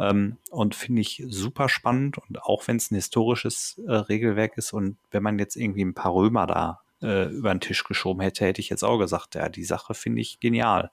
Ähm, 0.00 0.38
und 0.50 0.74
finde 0.74 1.02
ich 1.02 1.22
super 1.28 1.68
spannend. 1.68 2.16
Und 2.16 2.42
auch 2.42 2.66
wenn 2.66 2.76
es 2.76 2.90
ein 2.90 2.94
historisches 2.94 3.80
äh, 3.86 3.92
Regelwerk 3.92 4.56
ist 4.56 4.72
und 4.72 4.96
wenn 5.10 5.22
man 5.22 5.38
jetzt 5.38 5.56
irgendwie 5.56 5.84
ein 5.84 5.94
paar 5.94 6.14
Römer 6.14 6.46
da 6.46 6.80
äh, 7.02 7.28
über 7.28 7.52
den 7.52 7.60
Tisch 7.60 7.84
geschoben 7.84 8.22
hätte, 8.22 8.46
hätte 8.46 8.62
ich 8.62 8.70
jetzt 8.70 8.82
auch 8.82 8.98
gesagt, 8.98 9.34
ja, 9.34 9.48
die 9.50 9.64
Sache 9.64 9.92
finde 9.92 10.22
ich 10.22 10.40
genial. 10.40 10.90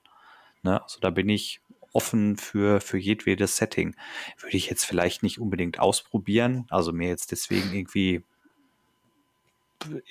Ne? 0.62 0.82
Also 0.82 1.00
da 1.00 1.08
bin 1.08 1.30
ich 1.30 1.62
offen 1.94 2.36
für, 2.36 2.82
für 2.82 2.98
jedwedes 2.98 3.56
Setting. 3.56 3.96
Würde 4.40 4.56
ich 4.58 4.68
jetzt 4.68 4.84
vielleicht 4.84 5.22
nicht 5.22 5.40
unbedingt 5.40 5.80
ausprobieren, 5.80 6.66
also 6.68 6.92
mir 6.92 7.08
jetzt 7.08 7.32
deswegen 7.32 7.72
irgendwie 7.72 8.22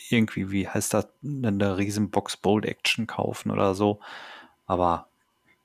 irgendwie, 0.10 0.50
wie 0.50 0.68
heißt 0.68 0.94
das, 0.94 1.08
eine 1.24 1.78
Riesenbox 1.78 2.38
Bold 2.38 2.66
Action 2.66 3.06
kaufen 3.06 3.52
oder 3.52 3.76
so. 3.76 4.00
Aber. 4.66 5.08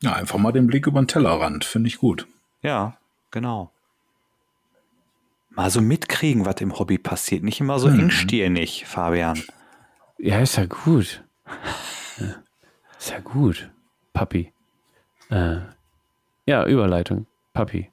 Ja, 0.03 0.15
einfach 0.15 0.39
mal 0.39 0.53
den 0.53 0.67
Blick 0.67 0.89
über 0.89 1.01
den 1.01 1.07
Tellerrand, 1.07 1.65
finde 1.65 1.87
ich 1.87 1.99
gut. 1.99 2.27
Ja, 2.63 2.99
Genau. 3.33 3.73
Mal 5.51 5.71
so 5.71 5.81
mitkriegen, 5.81 6.47
was 6.47 6.61
im 6.61 6.79
Hobby 6.79 6.99
passiert. 6.99 7.43
Nicht 7.43 7.61
immer 7.61 7.79
so 7.79 7.89
mhm. 7.89 8.01
engstirnig, 8.01 8.85
Fabian. 8.87 9.43
Ja, 10.19 10.39
ist 10.39 10.57
ja 10.57 10.67
gut. 10.67 11.25
ist 12.99 13.11
ja 13.11 13.19
gut, 13.19 13.71
Papi. 14.13 14.53
Äh, 15.31 15.57
ja, 16.47 16.67
Überleitung. 16.67 17.27
Papi. 17.53 17.91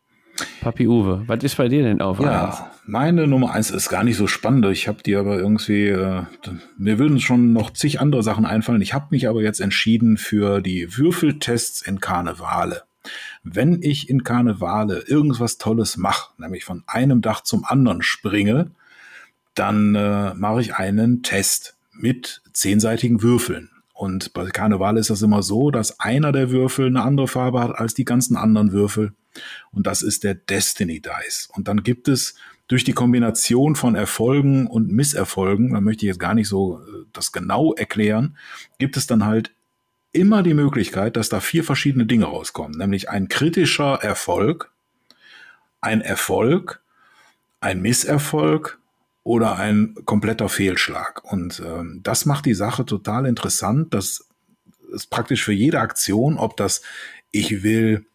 Papi 0.61 0.87
Uwe, 0.87 1.23
was 1.27 1.43
ist 1.43 1.57
bei 1.57 1.67
dir 1.67 1.83
denn 1.83 2.01
auf? 2.01 2.19
Ja, 2.19 2.47
eins? 2.47 2.61
meine 2.85 3.27
Nummer 3.27 3.53
eins 3.53 3.71
ist 3.71 3.89
gar 3.89 4.03
nicht 4.03 4.15
so 4.15 4.27
spannend. 4.27 4.65
Ich 4.67 4.87
habe 4.87 5.03
die 5.03 5.15
aber 5.15 5.37
irgendwie, 5.37 5.87
äh, 5.87 6.23
mir 6.77 6.97
würden 6.97 7.19
schon 7.19 7.51
noch 7.51 7.71
zig 7.71 7.99
andere 7.99 8.23
Sachen 8.23 8.45
einfallen. 8.45 8.81
Ich 8.81 8.93
habe 8.93 9.07
mich 9.11 9.27
aber 9.27 9.41
jetzt 9.41 9.59
entschieden 9.59 10.17
für 10.17 10.61
die 10.61 10.97
Würfeltests 10.97 11.81
in 11.81 11.99
Karnevale. 11.99 12.83
Wenn 13.43 13.81
ich 13.81 14.09
in 14.09 14.23
Karnevale 14.23 14.99
irgendwas 15.07 15.57
Tolles 15.57 15.97
mache, 15.97 16.33
nämlich 16.37 16.65
von 16.65 16.83
einem 16.87 17.21
Dach 17.21 17.41
zum 17.41 17.65
anderen 17.65 18.01
springe, 18.01 18.71
dann 19.55 19.95
äh, 19.95 20.33
mache 20.35 20.61
ich 20.61 20.75
einen 20.75 21.23
Test 21.23 21.77
mit 21.91 22.41
zehnseitigen 22.53 23.21
Würfeln. 23.21 23.69
Und 23.93 24.33
bei 24.33 24.45
Karneval 24.45 24.97
ist 24.97 25.09
das 25.09 25.21
immer 25.21 25.43
so, 25.43 25.71
dass 25.71 25.99
einer 25.99 26.31
der 26.31 26.51
Würfel 26.51 26.87
eine 26.87 27.01
andere 27.01 27.27
Farbe 27.27 27.59
hat 27.59 27.75
als 27.75 27.93
die 27.93 28.05
ganzen 28.05 28.37
anderen 28.37 28.71
Würfel. 28.71 29.13
Und 29.71 29.87
das 29.87 30.01
ist 30.01 30.23
der 30.23 30.35
Destiny 30.35 31.01
Dice. 31.01 31.49
Und 31.53 31.67
dann 31.67 31.83
gibt 31.83 32.07
es 32.07 32.35
durch 32.69 32.83
die 32.83 32.93
Kombination 32.93 33.75
von 33.75 33.95
Erfolgen 33.95 34.67
und 34.67 34.89
Misserfolgen, 34.89 35.73
da 35.73 35.81
möchte 35.81 36.05
ich 36.05 36.07
jetzt 36.07 36.19
gar 36.19 36.35
nicht 36.35 36.47
so 36.47 36.79
äh, 36.79 37.05
das 37.11 37.31
genau 37.31 37.73
erklären, 37.73 38.37
gibt 38.77 38.95
es 38.95 39.07
dann 39.07 39.25
halt 39.25 39.53
immer 40.11 40.43
die 40.43 40.53
Möglichkeit, 40.53 41.15
dass 41.15 41.29
da 41.29 41.39
vier 41.39 41.63
verschiedene 41.63 42.05
Dinge 42.05 42.25
rauskommen, 42.25 42.77
nämlich 42.77 43.09
ein 43.09 43.27
kritischer 43.27 43.99
Erfolg, 44.01 44.71
ein 45.81 46.01
Erfolg, 46.01 46.81
ein 47.61 47.81
Misserfolg 47.81 48.79
oder 49.23 49.57
ein 49.57 49.95
kompletter 50.05 50.49
Fehlschlag. 50.49 51.23
Und 51.23 51.61
ähm, 51.65 51.99
das 52.03 52.25
macht 52.25 52.45
die 52.45 52.53
Sache 52.53 52.85
total 52.85 53.25
interessant. 53.25 53.93
Das 53.93 54.27
ist 54.93 55.09
praktisch 55.09 55.43
für 55.43 55.53
jede 55.53 55.79
Aktion, 55.79 56.37
ob 56.37 56.57
das 56.57 56.81
ich 57.31 57.61
will 57.61 58.05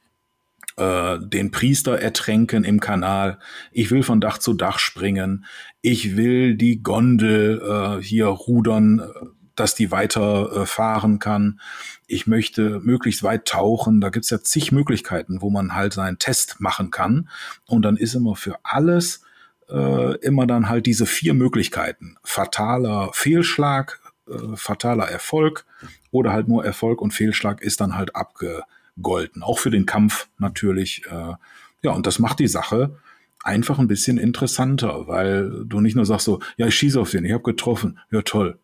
äh, 0.76 1.18
den 1.20 1.50
Priester 1.52 2.00
ertränken 2.00 2.64
im 2.64 2.80
Kanal, 2.80 3.38
ich 3.70 3.90
will 3.92 4.02
von 4.02 4.20
Dach 4.20 4.38
zu 4.38 4.54
Dach 4.54 4.80
springen, 4.80 5.44
ich 5.82 6.16
will 6.16 6.56
die 6.56 6.82
Gondel 6.82 7.62
äh, 7.62 8.02
hier 8.02 8.26
rudern, 8.26 8.98
äh, 8.98 9.26
dass 9.56 9.74
die 9.74 9.90
weiter 9.90 10.62
äh, 10.62 10.66
fahren 10.66 11.18
kann. 11.18 11.60
Ich 12.06 12.26
möchte 12.26 12.80
möglichst 12.80 13.22
weit 13.22 13.46
tauchen. 13.46 14.00
Da 14.00 14.10
gibt's 14.10 14.30
ja 14.30 14.40
zig 14.40 14.72
Möglichkeiten, 14.72 15.40
wo 15.40 15.50
man 15.50 15.74
halt 15.74 15.92
seinen 15.92 16.18
Test 16.18 16.60
machen 16.60 16.90
kann. 16.90 17.28
Und 17.66 17.82
dann 17.82 17.96
ist 17.96 18.14
immer 18.14 18.36
für 18.36 18.58
alles 18.62 19.22
äh, 19.68 20.16
immer 20.18 20.46
dann 20.46 20.68
halt 20.68 20.86
diese 20.86 21.06
vier 21.06 21.34
Möglichkeiten. 21.34 22.16
Fataler 22.22 23.10
Fehlschlag, 23.12 24.00
äh, 24.28 24.56
fataler 24.56 25.08
Erfolg 25.08 25.64
oder 26.10 26.32
halt 26.32 26.48
nur 26.48 26.64
Erfolg 26.64 27.00
und 27.00 27.12
Fehlschlag 27.12 27.62
ist 27.62 27.80
dann 27.80 27.96
halt 27.96 28.14
abgegolten. 28.14 29.42
Auch 29.42 29.58
für 29.58 29.70
den 29.70 29.86
Kampf 29.86 30.28
natürlich. 30.38 31.02
Äh, 31.06 31.34
ja, 31.82 31.92
und 31.92 32.06
das 32.06 32.18
macht 32.18 32.38
die 32.38 32.48
Sache 32.48 32.96
einfach 33.42 33.78
ein 33.78 33.88
bisschen 33.88 34.16
interessanter, 34.16 35.06
weil 35.06 35.64
du 35.66 35.80
nicht 35.80 35.96
nur 35.96 36.06
sagst 36.06 36.24
so, 36.24 36.40
ja, 36.56 36.66
ich 36.66 36.74
schieße 36.74 36.98
auf 36.98 37.10
den, 37.10 37.26
ich 37.26 37.32
habe 37.32 37.42
getroffen, 37.42 37.98
ja 38.10 38.22
toll, 38.22 38.58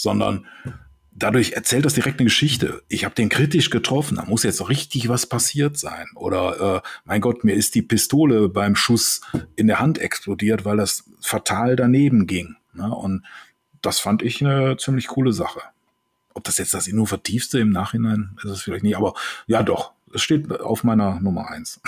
sondern 0.00 0.46
dadurch 1.12 1.52
erzählt 1.52 1.84
das 1.84 1.94
direkt 1.94 2.20
eine 2.20 2.26
Geschichte. 2.26 2.82
Ich 2.88 3.04
habe 3.04 3.14
den 3.14 3.28
kritisch 3.28 3.68
getroffen, 3.68 4.16
da 4.16 4.24
muss 4.24 4.44
jetzt 4.44 4.66
richtig 4.68 5.08
was 5.08 5.26
passiert 5.26 5.76
sein. 5.76 6.06
Oder 6.14 6.76
äh, 6.76 6.88
mein 7.04 7.20
Gott, 7.20 7.44
mir 7.44 7.54
ist 7.54 7.74
die 7.74 7.82
Pistole 7.82 8.48
beim 8.48 8.76
Schuss 8.76 9.20
in 9.56 9.66
der 9.66 9.78
Hand 9.78 9.98
explodiert, 9.98 10.64
weil 10.64 10.78
das 10.78 11.04
fatal 11.20 11.76
daneben 11.76 12.26
ging. 12.26 12.56
Ne? 12.72 12.94
Und 12.94 13.26
das 13.82 14.00
fand 14.00 14.22
ich 14.22 14.40
eine 14.40 14.78
ziemlich 14.78 15.08
coole 15.08 15.34
Sache. 15.34 15.60
Ob 16.32 16.44
das 16.44 16.56
jetzt 16.56 16.72
das 16.72 16.88
Innovativste 16.88 17.58
im 17.58 17.70
Nachhinein 17.70 18.36
ist, 18.42 18.50
es 18.50 18.62
vielleicht 18.62 18.84
nicht, 18.84 18.96
aber 18.96 19.14
ja 19.46 19.62
doch, 19.62 19.92
es 20.14 20.22
steht 20.22 20.50
auf 20.60 20.82
meiner 20.84 21.20
Nummer 21.20 21.50
eins. 21.50 21.80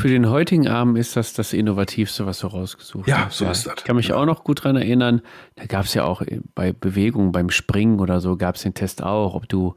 Für 0.00 0.08
den 0.08 0.30
heutigen 0.30 0.66
Abend 0.66 0.96
ist 0.96 1.16
das 1.16 1.34
das 1.34 1.52
Innovativste, 1.52 2.24
was 2.24 2.40
du 2.40 2.46
rausgesucht 2.46 3.06
ja, 3.06 3.26
hast. 3.26 3.38
So 3.38 3.44
ja, 3.44 3.52
so 3.52 3.52
ist 3.52 3.66
das. 3.66 3.74
Ich 3.78 3.84
kann 3.84 3.96
mich 3.96 4.08
ja. 4.08 4.16
auch 4.16 4.24
noch 4.24 4.44
gut 4.44 4.60
daran 4.60 4.76
erinnern, 4.76 5.20
da 5.56 5.66
gab 5.66 5.84
es 5.84 5.94
ja 5.94 6.04
auch 6.04 6.22
bei 6.54 6.72
Bewegung, 6.72 7.32
beim 7.32 7.50
Springen 7.50 8.00
oder 8.00 8.20
so, 8.20 8.36
gab 8.36 8.56
es 8.56 8.62
den 8.62 8.74
Test 8.74 9.02
auch, 9.02 9.34
ob 9.34 9.48
du 9.48 9.74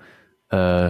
äh, 0.49 0.87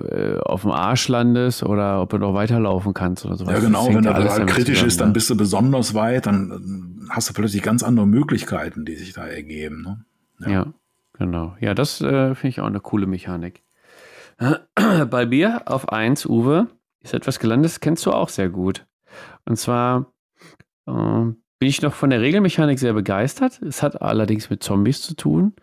äh, 0.00 0.38
auf 0.38 0.62
dem 0.62 0.70
Arsch 0.70 1.08
landest 1.08 1.64
oder 1.64 2.00
ob 2.00 2.10
du 2.10 2.18
noch 2.18 2.34
weiterlaufen 2.34 2.94
kannst 2.94 3.26
oder 3.26 3.36
sowas. 3.36 3.54
Ja, 3.54 3.60
genau, 3.60 3.88
wenn 3.88 4.04
das 4.04 4.38
halt 4.38 4.46
kritisch 4.46 4.74
zusammen, 4.74 4.88
ist, 4.88 5.00
dann 5.00 5.08
ne? 5.08 5.12
bist 5.14 5.30
du 5.30 5.36
besonders 5.36 5.94
weit, 5.94 6.26
dann 6.26 7.08
hast 7.10 7.28
du 7.28 7.34
plötzlich 7.34 7.62
ganz 7.62 7.82
andere 7.82 8.06
Möglichkeiten, 8.06 8.84
die 8.84 8.94
sich 8.94 9.12
da 9.12 9.26
ergeben. 9.26 9.82
Ne? 9.82 10.04
Ja. 10.40 10.50
ja. 10.50 10.66
genau. 11.14 11.56
Ja, 11.60 11.74
das 11.74 12.00
äh, 12.00 12.34
finde 12.34 12.48
ich 12.48 12.60
auch 12.60 12.66
eine 12.66 12.80
coole 12.80 13.06
Mechanik. 13.06 13.62
Bei 15.10 15.26
mir 15.26 15.62
auf 15.66 15.88
1, 15.88 16.26
Uwe, 16.26 16.68
ist 17.00 17.14
etwas 17.14 17.38
gelandet, 17.38 17.70
das 17.70 17.80
kennst 17.80 18.04
du 18.06 18.12
auch 18.12 18.28
sehr 18.28 18.48
gut. 18.48 18.86
Und 19.44 19.56
zwar 19.56 20.12
äh, 20.86 20.92
bin 20.92 21.68
ich 21.68 21.82
noch 21.82 21.94
von 21.94 22.10
der 22.10 22.20
Regelmechanik 22.20 22.78
sehr 22.78 22.92
begeistert. 22.92 23.60
Es 23.62 23.82
hat 23.82 24.00
allerdings 24.02 24.50
mit 24.50 24.62
Zombies 24.62 25.02
zu 25.02 25.14
tun. 25.14 25.54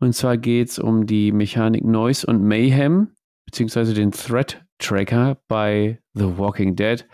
Und 0.00 0.14
zwar 0.14 0.36
geht 0.36 0.68
es 0.68 0.78
um 0.78 1.06
die 1.06 1.32
Mechanik 1.32 1.84
Noise 1.84 2.26
und 2.26 2.42
Mayhem, 2.42 3.12
beziehungsweise 3.46 3.94
den 3.94 4.12
Threat 4.12 4.64
Tracker 4.78 5.38
bei 5.48 6.00
The 6.14 6.36
Walking 6.36 6.76
Dead. 6.76 7.06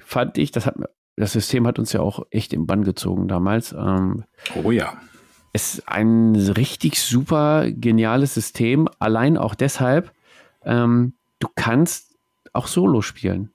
Fand 0.00 0.38
ich, 0.38 0.50
das 0.50 0.66
hat 0.66 0.76
das 1.18 1.32
System 1.32 1.66
hat 1.66 1.78
uns 1.78 1.92
ja 1.92 2.00
auch 2.00 2.24
echt 2.30 2.52
im 2.52 2.66
Bann 2.66 2.84
gezogen 2.84 3.26
damals. 3.26 3.72
Ähm, 3.72 4.24
oh 4.62 4.70
ja. 4.70 4.94
Es 5.52 5.74
ist 5.74 5.88
ein 5.88 6.36
richtig 6.36 7.00
super 7.00 7.70
geniales 7.70 8.34
System, 8.34 8.88
allein 9.00 9.36
auch 9.36 9.54
deshalb, 9.54 10.12
ähm, 10.62 11.14
du 11.40 11.48
kannst 11.54 12.07
auch 12.52 12.66
Solo 12.66 13.02
spielen. 13.02 13.50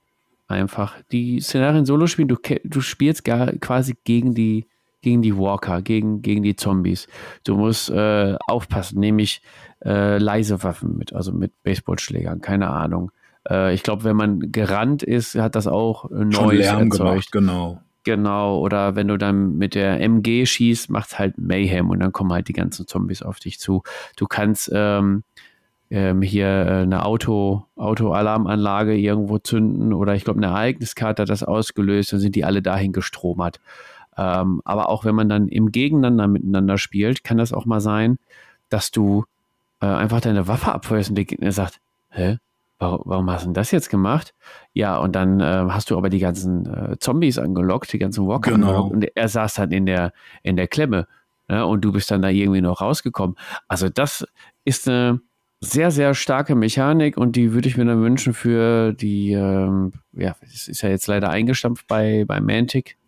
Einfach. 0.46 0.96
Die 1.10 1.40
Szenarien 1.40 1.86
Solo 1.86 2.06
spielen, 2.06 2.28
du, 2.28 2.36
du 2.64 2.80
spielst 2.80 3.24
gar, 3.24 3.52
quasi 3.52 3.96
gegen 4.04 4.34
die, 4.34 4.66
gegen 5.00 5.22
die 5.22 5.36
Walker, 5.36 5.80
gegen, 5.82 6.22
gegen 6.22 6.42
die 6.42 6.56
Zombies. 6.56 7.06
Du 7.44 7.56
musst 7.56 7.90
äh, 7.90 8.36
aufpassen, 8.46 9.00
nämlich 9.00 9.42
äh, 9.84 10.18
leise 10.18 10.62
Waffen 10.62 10.96
mit, 10.96 11.12
also 11.12 11.32
mit 11.32 11.52
Baseballschlägern, 11.62 12.40
keine 12.40 12.68
Ahnung. 12.68 13.10
Äh, 13.48 13.74
ich 13.74 13.82
glaube, 13.82 14.04
wenn 14.04 14.16
man 14.16 14.52
gerannt 14.52 15.02
ist, 15.02 15.34
hat 15.34 15.54
das 15.54 15.66
auch 15.66 16.10
Neues 16.10 16.58
Lärm 16.58 16.84
erzeugt. 16.84 17.32
Gemacht, 17.32 17.32
genau. 17.32 17.80
Genau, 18.04 18.58
oder 18.58 18.96
wenn 18.96 19.08
du 19.08 19.16
dann 19.16 19.56
mit 19.56 19.74
der 19.74 19.98
MG 19.98 20.44
schießt, 20.44 20.90
macht 20.90 21.12
es 21.12 21.18
halt 21.18 21.38
Mayhem 21.38 21.88
und 21.88 22.00
dann 22.00 22.12
kommen 22.12 22.32
halt 22.32 22.48
die 22.48 22.52
ganzen 22.52 22.86
Zombies 22.86 23.22
auf 23.22 23.40
dich 23.40 23.58
zu. 23.58 23.82
Du 24.16 24.26
kannst 24.26 24.70
ähm, 24.74 25.24
ähm, 25.94 26.22
hier 26.22 26.46
äh, 26.46 26.82
eine 26.82 27.04
Auto, 27.04 27.66
Autoalarmanlage 27.76 28.96
irgendwo 28.96 29.38
zünden 29.38 29.92
oder 29.92 30.16
ich 30.16 30.24
glaube 30.24 30.38
eine 30.38 30.46
Ereigniskarte 30.48 31.22
hat 31.22 31.28
das 31.28 31.44
ausgelöst, 31.44 32.12
dann 32.12 32.18
sind 32.18 32.34
die 32.34 32.44
alle 32.44 32.62
dahin 32.62 32.92
gestromert. 32.92 33.60
Ähm, 34.16 34.60
aber 34.64 34.88
auch 34.88 35.04
wenn 35.04 35.14
man 35.14 35.28
dann 35.28 35.46
im 35.46 35.70
Gegeneinander 35.70 36.26
miteinander 36.26 36.78
spielt, 36.78 37.22
kann 37.22 37.38
das 37.38 37.52
auch 37.52 37.64
mal 37.64 37.80
sein, 37.80 38.18
dass 38.70 38.90
du 38.90 39.24
äh, 39.80 39.86
einfach 39.86 40.20
deine 40.20 40.48
Waffe 40.48 40.72
abfeuerst 40.72 41.10
und 41.10 41.14
der 41.14 41.26
Gegner 41.26 41.52
sagt, 41.52 41.78
hä, 42.10 42.38
warum, 42.80 43.02
warum 43.04 43.30
hast 43.30 43.42
du 43.42 43.46
denn 43.46 43.54
das 43.54 43.70
jetzt 43.70 43.88
gemacht? 43.88 44.34
Ja, 44.72 44.98
und 44.98 45.14
dann 45.14 45.38
äh, 45.38 45.66
hast 45.68 45.90
du 45.92 45.96
aber 45.96 46.10
die 46.10 46.18
ganzen 46.18 46.66
äh, 46.66 46.98
Zombies 46.98 47.38
angelockt, 47.38 47.92
die 47.92 48.00
ganzen 48.00 48.26
Walker 48.26 48.50
Genau. 48.50 48.66
angelockt 48.66 48.94
und 48.94 49.06
er 49.14 49.28
saß 49.28 49.54
dann 49.54 49.70
in 49.70 49.86
der, 49.86 50.12
in 50.42 50.56
der 50.56 50.66
Klemme. 50.66 51.06
Ne? 51.46 51.64
Und 51.64 51.82
du 51.84 51.92
bist 51.92 52.10
dann 52.10 52.20
da 52.20 52.30
irgendwie 52.30 52.62
noch 52.62 52.80
rausgekommen. 52.80 53.36
Also 53.68 53.88
das 53.88 54.26
ist 54.64 54.88
eine 54.88 55.20
sehr, 55.60 55.90
sehr 55.90 56.14
starke 56.14 56.54
Mechanik 56.54 57.16
und 57.16 57.36
die 57.36 57.52
würde 57.52 57.68
ich 57.68 57.76
mir 57.76 57.84
dann 57.84 58.02
wünschen 58.02 58.34
für 58.34 58.92
die, 58.92 59.32
ähm, 59.32 59.92
ja, 60.12 60.36
es 60.42 60.68
ist 60.68 60.82
ja 60.82 60.90
jetzt 60.90 61.06
leider 61.06 61.30
eingestampft 61.30 61.86
bei, 61.86 62.24
bei 62.26 62.40
Mantic. 62.40 62.98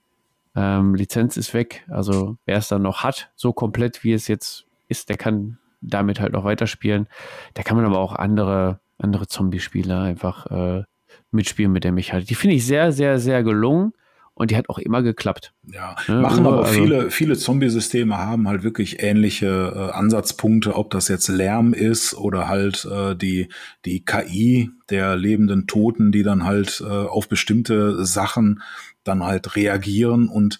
Ähm, 0.55 0.94
Lizenz 0.94 1.36
ist 1.36 1.52
weg. 1.52 1.85
Also 1.89 2.39
wer 2.47 2.56
es 2.56 2.68
dann 2.68 2.82
noch 2.82 3.05
hat, 3.05 3.31
so 3.36 3.52
komplett 3.52 4.05
wie 4.05 4.14
es 4.14 4.27
jetzt 4.27 4.66
ist, 4.89 5.10
der 5.10 5.18
kann 5.18 5.59
damit 5.82 6.20
halt 6.20 6.32
noch 6.32 6.44
weiterspielen. 6.44 7.09
Da 7.55 7.62
kann 7.62 7.77
man 7.77 7.85
aber 7.85 7.98
auch 7.98 8.14
andere, 8.14 8.81
andere 8.98 9.27
Zombie-Spiele 9.27 10.01
einfach 10.01 10.47
äh, 10.47 10.85
mitspielen 11.31 11.73
mit 11.73 11.85
der 11.85 11.93
Mechanik. 11.93 12.27
Die 12.27 12.35
finde 12.35 12.56
ich 12.56 12.66
sehr, 12.66 12.93
sehr, 12.93 13.18
sehr 13.18 13.43
gelungen 13.43 13.93
und 14.39 14.51
die 14.51 14.57
hat 14.57 14.69
auch 14.69 14.79
immer 14.79 15.03
geklappt. 15.03 15.53
Ja, 15.65 15.97
Ja, 16.07 16.21
machen 16.21 16.47
aber 16.47 16.67
also- 16.67 16.73
viele, 16.81 17.11
viele 17.11 17.37
Zombie-Systeme 17.37 18.17
haben 18.19 18.47
halt 18.47 18.63
wirklich 18.63 19.03
ähnliche 19.03 19.73
äh, 19.75 19.93
Ansatzpunkte, 19.93 20.77
ob 20.77 20.91
das 20.91 21.09
jetzt 21.09 21.29
Lärm 21.29 21.73
ist 21.73 22.15
oder 22.15 22.47
halt 22.47 22.85
äh, 22.85 23.17
die, 23.17 23.49
die 23.87 24.05
KI 24.05 24.71
der 24.91 25.17
lebenden 25.17 25.67
Toten, 25.67 26.13
die 26.13 26.23
dann 26.23 26.45
halt 26.45 26.83
äh, 26.87 26.89
auf 26.89 27.29
bestimmte 27.29 28.05
Sachen 28.05 28.63
dann 29.05 29.25
halt 29.25 29.57
reagieren 29.57 30.29
und 30.29 30.59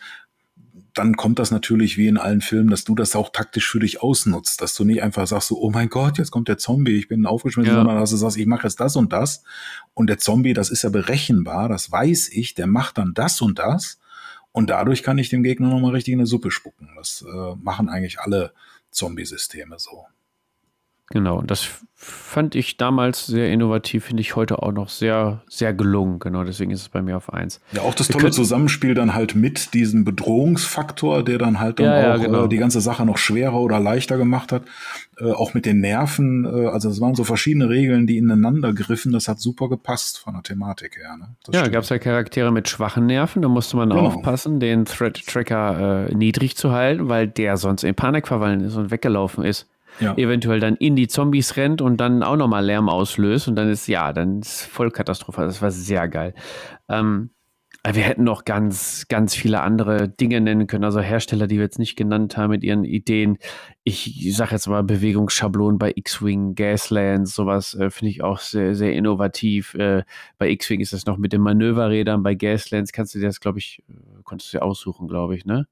dann 0.97 1.17
kommt 1.17 1.39
das 1.39 1.51
natürlich 1.51 1.97
wie 1.99 2.09
in 2.09 2.17
allen 2.17 2.41
Filmen, 2.41 2.71
dass 2.71 2.85
du 2.85 2.95
das 2.95 3.15
auch 3.15 3.29
taktisch 3.31 3.71
für 3.71 3.81
dich 3.81 4.03
ausnutzt, 4.03 4.61
dass 4.63 4.75
du 4.75 4.85
nicht 4.85 5.03
einfach 5.03 5.27
sagst 5.27 5.49
so, 5.49 5.59
oh 5.61 5.71
mein 5.71 5.89
Gott, 5.91 6.19
jetzt 6.19 6.31
kommt 6.31 6.49
der 6.49 6.59
Zombie, 6.59 6.97
ich 6.97 7.07
bin 7.07 7.27
aufgeschmissen, 7.27 7.71
Ja. 7.73 7.79
sondern 7.79 7.99
dass 8.01 8.11
du 8.11 8.17
sagst, 8.17 8.37
ich 8.39 8.47
mache 8.47 8.67
jetzt 8.67 8.81
das 8.81 8.97
und 8.97 9.13
das 9.13 9.45
und 9.95 10.09
der 10.09 10.19
Zombie, 10.19 10.55
das 10.55 10.71
ist 10.71 10.83
ja 10.83 10.89
berechenbar, 10.91 11.69
das 11.69 11.93
weiß 11.93 12.31
ich, 12.31 12.55
der 12.55 12.67
macht 12.67 12.99
dann 12.99 13.13
das 13.15 13.41
und 13.43 13.59
das 13.59 13.99
und 14.53 14.71
dadurch 14.71 15.03
kann 15.03 15.19
ich 15.19 15.29
dem 15.29 15.43
Gegner 15.43 15.69
nochmal 15.69 15.93
richtig 15.93 16.15
in 16.15 16.21
eine 16.21 16.27
Suppe 16.27 16.51
spucken. 16.51 16.89
Das 16.97 17.23
äh, 17.31 17.55
machen 17.63 17.89
eigentlich 17.91 18.19
alle 18.21 18.53
Zombie-Systeme 18.91 19.79
so. 19.79 20.07
Genau, 21.11 21.41
das 21.43 21.69
fand 21.99 22.55
ich 22.55 22.77
damals 22.77 23.27
sehr 23.27 23.51
innovativ, 23.51 24.05
finde 24.05 24.21
ich 24.21 24.37
heute 24.37 24.63
auch 24.63 24.73
noch 24.73 24.89
sehr, 24.91 25.43
sehr 25.49 25.73
gelungen. 25.73 26.19
Genau, 26.19 26.45
deswegen 26.45 26.71
ist 26.71 26.83
es 26.83 26.89
bei 26.89 27.01
mir 27.01 27.17
auf 27.17 27.33
eins. 27.33 27.61
Ja, 27.73 27.83
auch 27.83 27.95
das 27.95 28.09
tolle 28.09 28.31
Zusammenspiel 28.31 28.95
dann 28.95 29.15
halt 29.15 29.35
mit 29.35 29.73
diesem 29.73 30.05
Bedrohungsfaktor, 30.05 31.23
der 31.25 31.39
dann 31.39 31.59
halt 31.59 31.79
dann 31.79 31.87
Ja, 31.87 32.01
ja, 32.01 32.15
auch 32.17 32.21
genau. 32.21 32.45
äh, 32.45 32.49
die 32.49 32.59
ganze 32.59 32.81
Sache 32.81 33.05
noch 33.07 33.19
schwerer 33.19 33.55
oder 33.61 33.81
leichter 33.81 34.19
gemacht 34.19 34.53
hat. 34.53 34.63
Äh, 35.19 35.33
auch 35.33 35.55
mit 35.55 35.65
den 35.65 35.81
Nerven, 35.81 36.45
äh, 36.45 36.67
also 36.69 36.91
es 36.91 37.01
waren 37.01 37.15
so 37.15 37.25
verschiedene 37.25 37.69
Regeln, 37.71 38.07
die 38.07 38.19
ineinander 38.19 38.73
griffen. 38.75 39.13
Das 39.13 39.27
hat 39.27 39.41
super 39.41 39.69
gepasst 39.69 40.19
von 40.19 40.35
der 40.35 40.43
Thematik 40.43 40.97
her. 40.99 41.17
Ne? 41.17 41.29
Ja, 41.53 41.67
gab 41.69 41.85
es 41.85 41.89
ja 41.89 41.99
Charaktere 41.99 42.53
mit 42.53 42.69
schwachen 42.69 43.07
Nerven, 43.07 43.43
da 43.43 43.49
musste 43.49 43.77
man 43.77 43.89
Genau. 43.91 44.03
aufpassen, 44.07 44.61
den 44.61 44.85
Threat-Tracker 44.85 46.09
äh, 46.11 46.15
niedrig 46.15 46.57
zu 46.57 46.73
halten, 46.73 47.09
weil 47.09 47.27
der 47.27 47.57
sonst 47.57 47.85
in 47.85 47.95
Panik 47.95 48.29
verfallen 48.29 48.61
ist 48.61 48.77
und 48.77 48.91
weggelaufen 48.91 49.45
ist. 49.45 49.67
Ja. 50.01 50.17
Eventuell 50.17 50.61
dann 50.61 50.77
in 50.77 50.97
die 50.97 51.09
Zombies 51.09 51.57
rennt 51.57 51.81
und 51.81 51.99
dann 51.99 52.23
auch 52.23 52.37
nochmal 52.37 52.65
Lärm 52.65 52.89
auslöst 52.89 53.49
und 53.49 53.57
dann 53.57 53.69
ist, 53.69 53.87
ja, 53.87 54.13
dann 54.13 54.41
ist 54.41 54.63
Vollkatastrophe. 54.63 55.43
Das 55.43 55.63
war 55.63 55.71
sehr 55.71 56.09
geil. 56.09 56.35
Ähm, 56.89 57.31
wir 57.95 58.03
hätten 58.03 58.25
noch 58.25 58.45
ganz, 58.45 59.07
ganz 59.09 59.35
viele 59.35 59.61
andere 59.61 60.09
Dinge 60.09 60.41
nennen 60.41 60.67
können, 60.67 60.83
also 60.83 61.01
Hersteller, 61.01 61.47
die 61.47 61.57
wir 61.57 61.65
jetzt 61.65 61.79
nicht 61.79 61.95
genannt 61.95 62.37
haben 62.37 62.51
mit 62.51 62.65
ihren 62.65 62.85
Ideen. 62.85 63.39
Ich 63.85 64.35
sage 64.35 64.53
jetzt 64.53 64.67
mal 64.67 64.83
Bewegungsschablonen 64.83 65.79
bei 65.79 65.93
X-Wing, 65.95 66.57
Gaslands, 66.57 67.35
sowas 67.35 67.75
äh, 67.75 67.91
finde 67.91 68.11
ich 68.11 68.25
auch 68.25 68.41
sehr, 68.41 68.75
sehr 68.75 68.93
innovativ. 68.93 69.75
Äh, 69.75 70.03
bei 70.39 70.51
X-Wing 70.51 70.81
ist 70.81 70.95
das 70.95 71.07
noch 71.07 71.17
mit 71.17 71.33
den 71.33 71.43
Manöverrädern, 71.43 72.23
bei 72.25 72.35
Gaslands 72.35 72.91
kannst 72.93 73.15
du 73.15 73.21
dir 73.21 73.27
das, 73.27 73.41
glaube 73.41 73.59
ich, 73.59 73.85
äh, 73.89 73.93
konntest 74.25 74.53
du 74.53 74.59
dir 74.59 74.65
aussuchen, 74.65 75.07
glaube 75.07 75.37
ich, 75.37 75.45
ne? 75.45 75.67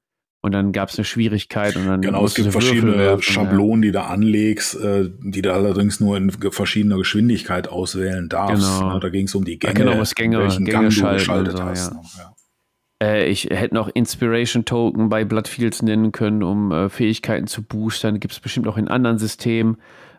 Und 0.45 0.51
dann 0.51 0.71
gab 0.73 0.89
es 0.89 0.97
eine 0.99 1.05
Schwierigkeit 1.05 1.75
und 1.75 1.87
dann 1.87 2.01
Genau, 2.01 2.23
es 2.23 2.35
gibt 2.35 2.51
verschiedene 2.51 2.95
werfen, 2.99 3.23
ja. 3.25 3.33
Schablonen, 3.33 3.81
die 3.81 3.91
du 3.91 4.03
anlegst, 4.03 4.75
äh, 4.79 5.09
die 5.21 5.41
du 5.41 5.51
allerdings 5.51 5.99
nur 5.99 6.17
in 6.17 6.29
verschiedener 6.29 6.97
Geschwindigkeit 6.97 7.67
auswählen 7.67 8.29
darfst. 8.29 8.79
Genau. 8.79 8.93
Ne? 8.93 8.99
Da 8.99 9.09
ging 9.09 9.25
es 9.25 9.33
um 9.33 9.43
die 9.43 9.53
Ja, 9.53 9.71
Gänge, 9.71 9.85
genau, 9.89 9.99
was 9.99 10.15
Gänge- 10.15 10.37
welchen 10.37 10.65
Gänge 10.65 10.89
Gang 10.89 10.95
du 10.95 11.13
geschaltet 11.13 11.57
so, 11.57 11.63
hast. 11.63 11.93
ja. 11.93 11.99
Ja. 12.21 12.35
Äh, 13.07 13.25
ich 13.27 13.45
hätte 13.45 13.73
noch 13.73 13.89
Inspiration 13.91 14.65
Token 14.65 15.09
bei 15.09 15.25
Bloodfields 15.25 15.81
nennen 15.81 16.11
können, 16.11 16.43
um 16.43 16.71
äh, 16.71 16.89
Fähigkeiten 16.89 17.47
zu 17.47 17.63
boostern. 17.63 18.19
Gibt 18.19 18.33
es 18.35 18.39
bestimmt 18.39 18.67
auch 18.67 18.77
in 18.77 18.87
anderen 18.87 19.17
Systemen, 19.17 19.77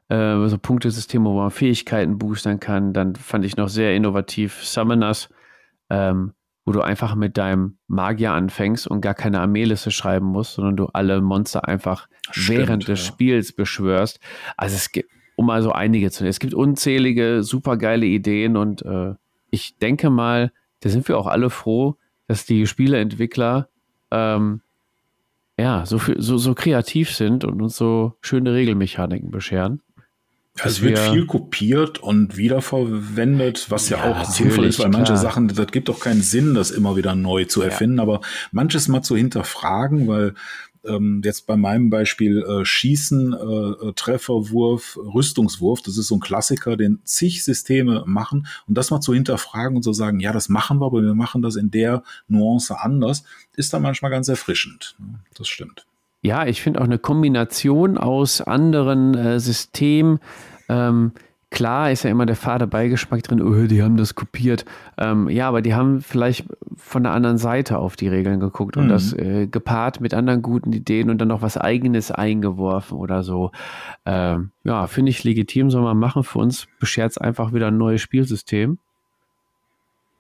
äh, 0.09 0.49
so 0.49 0.59
Punktesysteme, 0.59 1.25
wo 1.31 1.37
man 1.37 1.53
Fähigkeiten 1.53 2.19
boostern 2.19 2.59
kann. 2.59 2.93
Dann 2.93 3.15
fand 3.15 3.45
ich 3.45 3.57
noch 3.57 3.69
sehr 3.69 3.95
innovativ 3.95 4.65
Summoners, 4.65 5.29
ähm, 5.89 6.33
wo 6.67 6.73
du 6.73 6.83
einfach 6.83 7.15
mit 7.15 7.39
deinem 7.39 7.79
Magier 7.87 8.33
anfängst 8.33 8.89
und 8.89 9.01
gar 9.01 9.15
keine 9.15 9.41
Armeeliste 9.41 9.93
schreiben 9.93 10.27
musst, 10.27 10.55
sondern 10.55 10.77
du 10.77 10.87
alle 10.87 11.23
Monster 11.23 11.67
einfach 11.67 12.09
Stimmt, 12.31 12.49
während 12.49 12.89
des 12.89 13.07
ja. 13.07 13.13
Spiels 13.13 13.53
beschwörst. 13.53 14.19
Also 14.57 14.75
es 14.75 14.91
gibt, 14.91 15.09
um 15.37 15.47
mal 15.47 15.63
so 15.63 15.71
einige 15.71 16.11
zu 16.11 16.25
nennen, 16.25 16.31
es 16.31 16.41
gibt 16.41 16.55
unzählige, 16.55 17.45
supergeile 17.45 18.05
Ideen 18.05 18.57
und 18.57 18.83
äh, 18.83 19.15
ich 19.51 19.79
denke 19.79 20.11
mal, 20.11 20.53
da 20.81 20.91
sind 20.91 21.07
wir 21.07 21.17
auch 21.17 21.29
alle 21.29 21.51
froh, 21.51 21.97
dass 22.27 22.45
die 22.45 22.67
Spieleentwickler 22.67 23.69
ähm, 24.11 24.61
ja, 25.59 25.87
so, 25.87 25.99
viel, 25.99 26.21
so, 26.21 26.37
so 26.37 26.55
kreativ 26.55 27.15
sind 27.15 27.45
und 27.45 27.63
uns 27.63 27.77
so 27.77 28.15
schöne 28.21 28.53
Regelmechaniken 28.53 29.31
bescheren. 29.31 29.83
Ja, 30.59 30.65
es 30.65 30.75
dass 30.77 30.83
wird 30.83 30.97
wir- 30.99 31.13
viel 31.13 31.27
kopiert 31.27 31.99
und 31.99 32.37
wiederverwendet, 32.37 33.71
was 33.71 33.89
ja, 33.89 33.99
Ja, 33.99 34.21
auch 34.23 34.25
sinnvoll 34.25 34.67
ist, 34.67 34.79
weil 34.79 34.89
manche 34.89 35.13
klar. 35.13 35.17
Sachen, 35.19 35.49
das 35.49 35.67
gibt 35.69 35.89
doch 35.89 36.01
keinen 36.01 36.23
Sinn, 36.23 36.55
das 36.55 36.71
immer 36.71 36.97
wieder 36.97 37.15
neu 37.15 37.45
zu 37.45 37.63
erfinden, 37.63 38.01
aber 38.01 38.21
manches 38.53 38.89
mal 38.89 39.03
zu 39.03 39.17
hinterfragen, 39.17 40.09
weil 40.09 40.35
ähm, 40.85 41.21
jetzt 41.25 41.49
bei 41.49 41.57
meinem 41.57 41.91
Beispiel 41.91 42.43
äh, 42.43 42.65
Schießen, 42.65 43.33
äh, 43.33 43.89
äh, 43.89 43.93
Trefferwurf, 43.95 44.97
Rüstungswurf, 44.97 45.83
das 45.83 45.99
ist 45.99 46.07
so 46.07 46.15
ein 46.15 46.21
Klassiker, 46.21 46.77
den 46.77 47.01
zig 47.05 47.43
Systeme 47.45 48.05
machen 48.07 48.47
und 48.69 48.77
das 48.79 48.93
mal 48.93 49.01
zu 49.01 49.13
hinterfragen 49.13 49.77
und 49.77 49.83
zu 49.83 49.93
sagen, 49.93 50.21
ja, 50.21 50.33
das 50.33 50.49
machen 50.49 50.79
wir, 50.79 50.87
aber 50.87 51.03
wir 51.03 51.15
machen 51.15 51.43
das 51.43 51.57
in 51.57 51.73
der 51.73 52.05
Nuance 52.29 52.79
anders, 52.81 53.25
ist 53.57 53.73
dann 53.73 53.83
manchmal 53.83 54.13
ganz 54.13 54.29
erfrischend. 54.29 54.95
Das 55.35 55.49
stimmt. 55.49 55.87
Ja, 56.27 56.45
ich 56.45 56.61
finde 56.61 56.81
auch 56.81 56.85
eine 56.85 56.99
Kombination 56.99 57.99
aus 57.99 58.41
anderen 58.41 59.15
äh, 59.15 59.39
Systemen. 59.39 60.19
Ähm, 60.69 61.13
klar 61.51 61.93
ist 61.93 62.03
ja 62.03 62.11
immer 62.11 62.27
der 62.27 62.35
fade 62.35 62.67
Beigeschmack 62.67 63.23
drin, 63.23 63.41
oh, 63.41 63.67
die 63.69 63.81
haben 63.81 63.97
das 63.97 64.17
kopiert. 64.17 64.65
Ähm, 64.99 65.29
ja, 65.31 65.47
aber 65.47 65.63
die 65.63 65.75
haben 65.75 66.01
vielleicht 66.01 66.45
von 66.77 67.05
der 67.05 67.13
anderen 67.13 67.39
Seite 67.39 67.79
auf 67.79 67.95
die 67.95 68.09
Regeln 68.09 68.41
geguckt 68.41 68.77
und 68.77 68.87
Mhm. 68.87 68.89
das 68.89 69.13
äh, 69.13 69.47
gepaart 69.47 70.01
mit 70.01 70.15
anderen 70.15 70.43
guten 70.43 70.73
Ideen 70.73 71.11
und 71.11 71.19
dann 71.19 71.29
noch 71.29 71.43
was 71.43 71.57
Eigenes 71.57 72.11
eingeworfen 72.11 72.99
oder 72.99 73.23
so. 73.23 73.53
Ähm, 74.05 74.51
ja, 74.65 74.89
finde 74.89 75.11
ich 75.11 75.23
legitim, 75.23 75.71
soll 75.71 75.83
man 75.83 75.97
machen. 75.97 76.25
Für 76.25 76.41
uns 76.41 76.67
beschert 76.81 77.13
es 77.13 77.19
einfach 77.19 77.53
wieder 77.53 77.69
ein 77.69 77.79
neues 77.79 78.01
Spielsystem. 78.03 78.79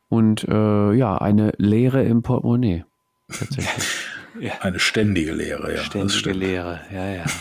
Und 0.09 0.45
äh, 0.45 0.93
ja, 0.93 1.19
eine 1.19 1.53
Lehre 1.59 2.05
im 2.05 2.23
Portemonnaie. 2.23 2.85
Tatsächlich. 3.28 4.07
Eine 4.61 4.79
ständige 4.79 5.33
Lehre, 5.33 5.75
ja. 5.75 5.83
Ständige. 5.83 6.33
Lehre, 6.33 6.81
ja, 6.93 7.07
ja. 7.15 7.25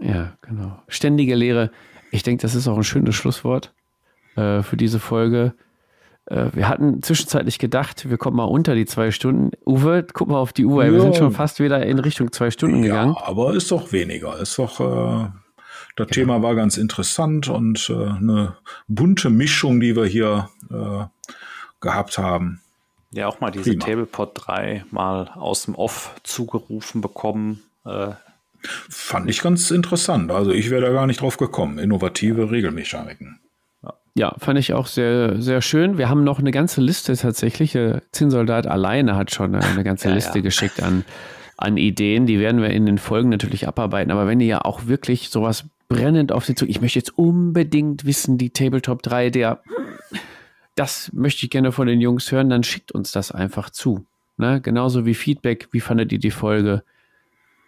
Ja, 0.00 0.34
genau. 0.42 0.80
Ständige 0.86 1.34
Lehre. 1.34 1.70
Ich 2.12 2.22
denke, 2.22 2.42
das 2.42 2.54
ist 2.54 2.68
auch 2.68 2.76
ein 2.76 2.84
schönes 2.84 3.16
Schlusswort 3.16 3.74
äh, 4.36 4.62
für 4.62 4.76
diese 4.76 5.00
Folge. 5.00 5.54
Äh, 6.26 6.46
wir 6.52 6.68
hatten 6.68 7.02
zwischenzeitlich 7.02 7.58
gedacht, 7.58 8.08
wir 8.08 8.16
kommen 8.16 8.36
mal 8.36 8.44
unter 8.44 8.76
die 8.76 8.86
zwei 8.86 9.10
Stunden. 9.10 9.50
Uwe, 9.66 10.06
guck 10.12 10.28
mal 10.28 10.38
auf 10.38 10.52
die 10.52 10.66
Uhr. 10.66 10.84
Wir 10.84 10.92
Ja. 10.92 11.00
sind 11.00 11.16
schon 11.16 11.32
fast 11.32 11.58
wieder 11.58 11.84
in 11.84 11.98
Richtung 11.98 12.30
zwei 12.30 12.50
Stunden 12.52 12.82
gegangen. 12.82 13.16
Ja, 13.18 13.26
aber 13.26 13.54
ist 13.54 13.72
doch 13.72 13.90
weniger. 13.92 14.38
Ist 14.38 14.56
doch, 14.58 14.78
äh, 14.80 15.30
das 15.96 16.06
Thema 16.08 16.42
war 16.42 16.54
ganz 16.54 16.76
interessant 16.76 17.48
und 17.48 17.90
äh, 17.90 17.94
eine 17.94 18.56
bunte 18.86 19.30
Mischung, 19.30 19.80
die 19.80 19.96
wir 19.96 20.04
hier 20.06 20.48
äh, 20.70 21.06
gehabt 21.80 22.18
haben. 22.18 22.60
Ja, 23.10 23.26
auch 23.26 23.40
mal 23.40 23.50
diese 23.50 23.70
Prima. 23.70 23.84
Tablepot 23.84 24.32
3 24.34 24.84
mal 24.90 25.30
aus 25.34 25.64
dem 25.64 25.74
Off 25.74 26.14
zugerufen 26.22 27.00
bekommen. 27.00 27.62
Äh, 27.84 28.10
Fand 28.60 29.30
ich 29.30 29.40
ganz 29.40 29.70
interessant. 29.70 30.30
Also 30.30 30.50
ich 30.52 30.68
wäre 30.70 30.82
da 30.82 30.90
gar 30.90 31.06
nicht 31.06 31.20
drauf 31.20 31.36
gekommen. 31.36 31.78
Innovative 31.78 32.50
Regelmechaniken. 32.50 33.40
Ja, 34.14 34.34
fand 34.38 34.58
ich 34.58 34.72
auch 34.74 34.88
sehr, 34.88 35.40
sehr 35.40 35.62
schön. 35.62 35.96
Wir 35.96 36.08
haben 36.08 36.24
noch 36.24 36.40
eine 36.40 36.50
ganze 36.50 36.80
Liste 36.80 37.16
tatsächlich. 37.16 37.72
Der 37.72 38.02
Zinnsoldat 38.10 38.66
alleine 38.66 39.14
hat 39.14 39.32
schon 39.32 39.54
eine 39.54 39.84
ganze 39.84 40.08
Ja, 40.08 40.14
Liste 40.16 40.38
ja. 40.38 40.42
geschickt 40.42 40.82
an, 40.82 41.04
an 41.56 41.76
Ideen. 41.76 42.26
Die 42.26 42.40
werden 42.40 42.60
wir 42.60 42.70
in 42.70 42.84
den 42.84 42.98
Folgen 42.98 43.28
natürlich 43.28 43.68
abarbeiten. 43.68 44.10
Aber 44.10 44.26
wenn 44.26 44.40
ihr 44.40 44.48
ja 44.48 44.64
auch 44.64 44.86
wirklich 44.86 45.30
sowas 45.30 45.66
brennend 45.88 46.32
auf 46.32 46.44
sie 46.44 46.56
zu, 46.56 46.66
ich 46.66 46.80
möchte 46.80 46.98
jetzt 46.98 47.16
unbedingt 47.16 48.06
wissen, 48.06 48.38
die 48.38 48.50
Tabletop 48.50 49.02
3, 49.04 49.30
der, 49.30 49.62
das 50.78 51.10
möchte 51.12 51.44
ich 51.44 51.50
gerne 51.50 51.72
von 51.72 51.86
den 51.86 52.00
Jungs 52.00 52.30
hören, 52.32 52.50
dann 52.50 52.62
schickt 52.62 52.92
uns 52.92 53.12
das 53.12 53.32
einfach 53.32 53.70
zu. 53.70 54.04
Ne? 54.36 54.60
Genauso 54.60 55.04
wie 55.06 55.14
Feedback, 55.14 55.68
wie 55.72 55.80
fandet 55.80 56.12
ihr 56.12 56.18
die 56.18 56.30
Folge? 56.30 56.82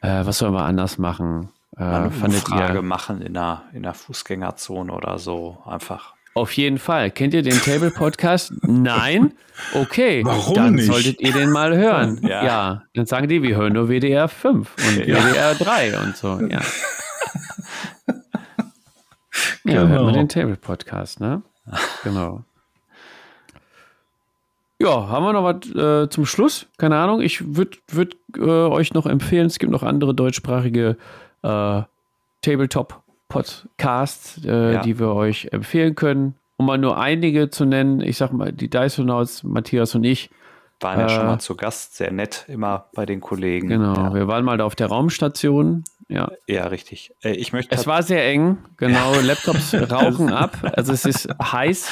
Äh, 0.03 0.24
was 0.24 0.39
sollen 0.39 0.55
wir 0.55 0.65
anders 0.65 0.99
machen? 0.99 1.51
Äh, 1.77 1.82
eine 1.85 2.11
fandet 2.11 2.45
Umfrage 2.49 2.78
ihr 2.78 2.82
machen 2.82 3.20
in 3.23 3.37
einer, 3.37 3.65
in 3.73 3.85
einer 3.85 3.95
Fußgängerzone 3.95 4.93
oder 4.93 5.19
so. 5.19 5.59
Einfach. 5.66 6.15
auf 6.35 6.53
jeden 6.53 6.78
Fall. 6.78 7.11
Kennt 7.11 7.35
ihr 7.35 7.43
den 7.43 7.61
Table 7.61 7.91
Podcast? 7.91 8.53
Nein? 8.62 9.32
Okay. 9.74 10.23
Warum 10.24 10.55
dann 10.55 10.74
nicht? 10.74 10.87
solltet 10.87 11.20
ihr 11.20 11.32
den 11.32 11.51
mal 11.51 11.77
hören. 11.77 12.20
Ja. 12.23 12.45
Ja. 12.45 12.82
Dann 12.95 13.07
sagen 13.07 13.28
die, 13.28 13.43
wir 13.43 13.57
hören 13.57 13.73
nur 13.73 13.89
WDR 13.89 14.28
5 14.28 14.74
und 14.77 15.07
Ja. 15.07 15.16
WDR 15.16 15.55
3 15.55 15.99
und 15.99 16.16
so. 16.16 16.41
Ja. 16.49 16.61
Ja, 19.65 19.82
Genau. 19.82 19.89
hört 19.89 20.05
man 20.07 20.15
den 20.15 20.28
Table 20.28 20.57
Podcast, 20.57 21.20
ne? 21.20 21.43
Genau. 22.03 22.43
Ja, 24.81 25.09
haben 25.09 25.24
wir 25.24 25.32
noch 25.35 25.44
was 25.44 25.66
äh, 25.74 26.09
zum 26.09 26.24
Schluss? 26.24 26.66
Keine 26.78 26.97
Ahnung. 26.97 27.20
Ich 27.20 27.55
würde 27.57 27.77
würd, 27.89 28.16
äh, 28.36 28.40
euch 28.40 28.94
noch 28.94 29.05
empfehlen, 29.07 29.47
es 29.47 29.59
gibt 29.59 29.70
noch 29.73 29.82
andere 29.82 30.15
deutschsprachige 30.15 30.97
äh, 31.43 31.82
Tabletop-Podcasts, 32.43 34.40
äh, 34.44 34.73
Ja. 34.74 34.81
die 34.81 34.98
wir 34.98 35.15
euch 35.15 35.48
empfehlen 35.52 35.94
können. 35.94 36.35
Um 36.57 36.66
mal 36.66 36.78
nur 36.78 36.98
einige 36.98 37.51
zu 37.51 37.65
nennen, 37.65 38.01
ich 38.01 38.16
sag 38.16 38.32
mal, 38.32 38.52
die 38.52 38.69
Dysonauts, 38.69 39.43
Matthias 39.44 39.94
und 39.94 40.05
ich, 40.05 40.31
Waren 40.82 40.98
ja 41.01 41.09
schon 41.11 41.24
Äh, 41.24 41.27
mal 41.27 41.39
zu 41.40 41.57
Gast, 41.57 41.97
sehr 41.97 42.11
nett 42.11 42.47
immer 42.48 42.86
bei 42.94 43.05
den 43.05 43.20
Kollegen. 43.20 43.69
genau, 43.69 43.94
Ja, 43.94 44.15
wir 44.15 44.28
waren 44.28 44.44
mal 44.47 44.57
da 44.57 44.65
auf 44.65 44.74
der 44.77 44.86
Raumstation. 44.86 45.85
Ja, 46.09 46.31
ja 46.47 46.66
richtig. 46.69 47.12
Äh, 47.23 47.32
ich 47.32 47.52
möchte 47.52 47.74
es 47.74 47.86
war 47.86 48.02
sehr 48.02 48.27
eng, 48.27 48.57
genau, 48.78 49.12
Laptops 49.20 49.74
rauchen 49.74 50.32
ab, 50.32 50.57
also 50.74 50.94
es 50.94 51.05
ist 51.05 51.28
heiß. 51.43 51.90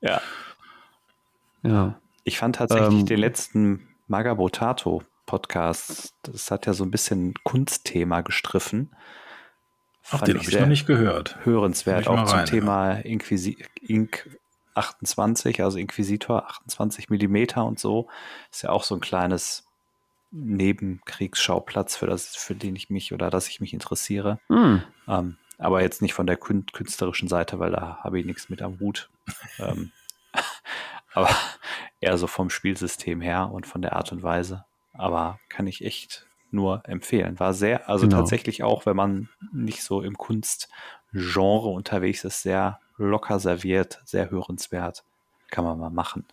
ja, 0.00 0.22
Ja, 1.62 1.94
Ich 2.24 2.38
fand 2.38 2.56
tatsächlich 2.56 3.00
Ähm, 3.00 3.06
den 3.06 3.18
letzten 3.18 3.88
Magabotato 4.06 5.02
Podcast, 5.26 6.14
das 6.22 6.50
hat 6.50 6.66
ja 6.66 6.72
so 6.72 6.84
ein 6.84 6.90
bisschen 6.90 7.34
Kunstthema 7.44 8.20
gestriffen. 8.20 8.94
Ach, 10.06 10.18
Fand 10.18 10.28
den 10.28 10.38
habe 10.38 10.48
ich 10.48 10.58
noch 10.58 10.66
nicht 10.66 10.86
gehört. 10.86 11.38
hörenswert, 11.44 12.08
auch 12.08 12.24
zum 12.24 12.38
rein, 12.38 12.46
Thema 12.46 12.92
Inquisi 12.92 13.64
Inc. 13.80 14.38
28, 14.74 15.62
also 15.62 15.78
Inquisitor 15.78 16.46
28 16.48 17.10
Millimeter 17.10 17.64
und 17.64 17.78
so. 17.78 18.08
Ist 18.50 18.62
ja 18.62 18.70
auch 18.70 18.84
so 18.84 18.94
ein 18.94 19.00
kleines 19.00 19.66
Nebenkriegsschauplatz, 20.30 21.96
für, 21.96 22.06
das, 22.06 22.34
für 22.36 22.54
den 22.54 22.74
ich 22.74 22.88
mich 22.88 23.12
oder 23.12 23.30
dass 23.30 23.48
ich 23.48 23.60
mich 23.60 23.74
interessiere. 23.74 24.38
hm. 24.48 24.82
Ähm, 25.08 25.36
aber 25.58 25.82
jetzt 25.82 26.02
nicht 26.02 26.14
von 26.14 26.26
der 26.26 26.36
kün 26.36 26.66
künstlerischen 26.72 27.28
Seite, 27.28 27.60
weil 27.60 27.70
da 27.70 27.98
habe 28.02 28.18
ich 28.18 28.26
nichts 28.26 28.48
mit 28.48 28.62
am 28.62 28.80
Hut. 28.80 29.10
ähm, 29.58 29.92
aber 31.14 31.28
eher 32.00 32.16
so 32.18 32.26
vom 32.26 32.50
Spielsystem 32.50 33.20
her 33.20 33.50
und 33.52 33.66
von 33.66 33.82
der 33.82 33.94
Art 33.96 34.12
und 34.12 34.22
Weise. 34.22 34.64
Aber 34.92 35.38
kann 35.48 35.66
ich 35.66 35.84
echt 35.84 36.26
nur 36.50 36.82
empfehlen. 36.86 37.40
War 37.40 37.54
sehr, 37.54 37.88
also 37.88 38.06
Genau. 38.06 38.18
tatsächlich 38.18 38.62
auch, 38.62 38.84
wenn 38.86 38.96
man 38.96 39.28
nicht 39.52 39.82
so 39.82 40.02
im 40.02 40.18
Kunstgenre 40.18 41.68
unterwegs 41.68 42.24
ist, 42.24 42.42
sehr 42.42 42.78
locker 42.98 43.38
serviert, 43.40 44.00
sehr 44.04 44.30
hörenswert. 44.30 45.02
Kann 45.50 45.64
man 45.64 45.78
mal 45.78 45.90
machen. 45.90 46.24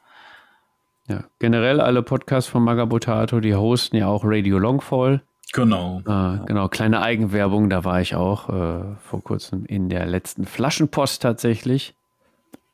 Ja, 1.08 1.24
generell 1.40 1.82
alle 1.82 2.04
Podcasts 2.04 2.50
von 2.50 2.64
Magabotato, 2.64 3.40
die 3.40 3.56
hosten 3.56 3.96
ja 3.96 4.08
auch 4.08 4.22
Radio 4.24 4.60
Longfall. 4.60 5.22
Genau. 5.54 6.02
Äh, 6.02 6.46
genau, 6.46 6.68
kleine 6.68 7.02
Eigenwerbung, 7.02 7.70
da 7.70 7.84
war 7.84 8.00
ich 8.02 8.14
auch 8.16 8.50
äh, 8.50 8.96
vor 9.02 9.24
kurzem 9.24 9.66
in 9.66 9.90
der 9.90 10.06
letzten 10.06 10.46
Flaschenpost 10.46 11.22
tatsächlich. 11.24 11.96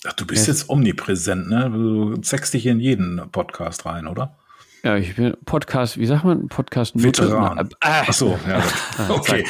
Ach, 0.07 0.13
du 0.13 0.25
bist 0.25 0.47
Ja. 0.47 0.53
jetzt 0.53 0.69
omnipräsent, 0.69 1.49
ne? 1.49 1.69
Du 1.71 2.15
zeigst 2.17 2.53
dich 2.53 2.65
in 2.65 2.79
jeden 2.79 3.21
Podcast 3.31 3.85
rein, 3.85 4.07
oder? 4.07 4.37
Ja, 4.83 4.95
ich 4.97 5.15
bin 5.15 5.35
Podcast, 5.45 5.97
wie 5.97 6.05
sagt 6.05 6.23
man? 6.25 6.47
Podcast 6.47 7.01
Veteran. 7.01 7.69
Ah, 7.81 8.03
Ach 8.07 8.13
so, 8.13 8.37
ja. 8.47 8.61
okay. 9.09 9.45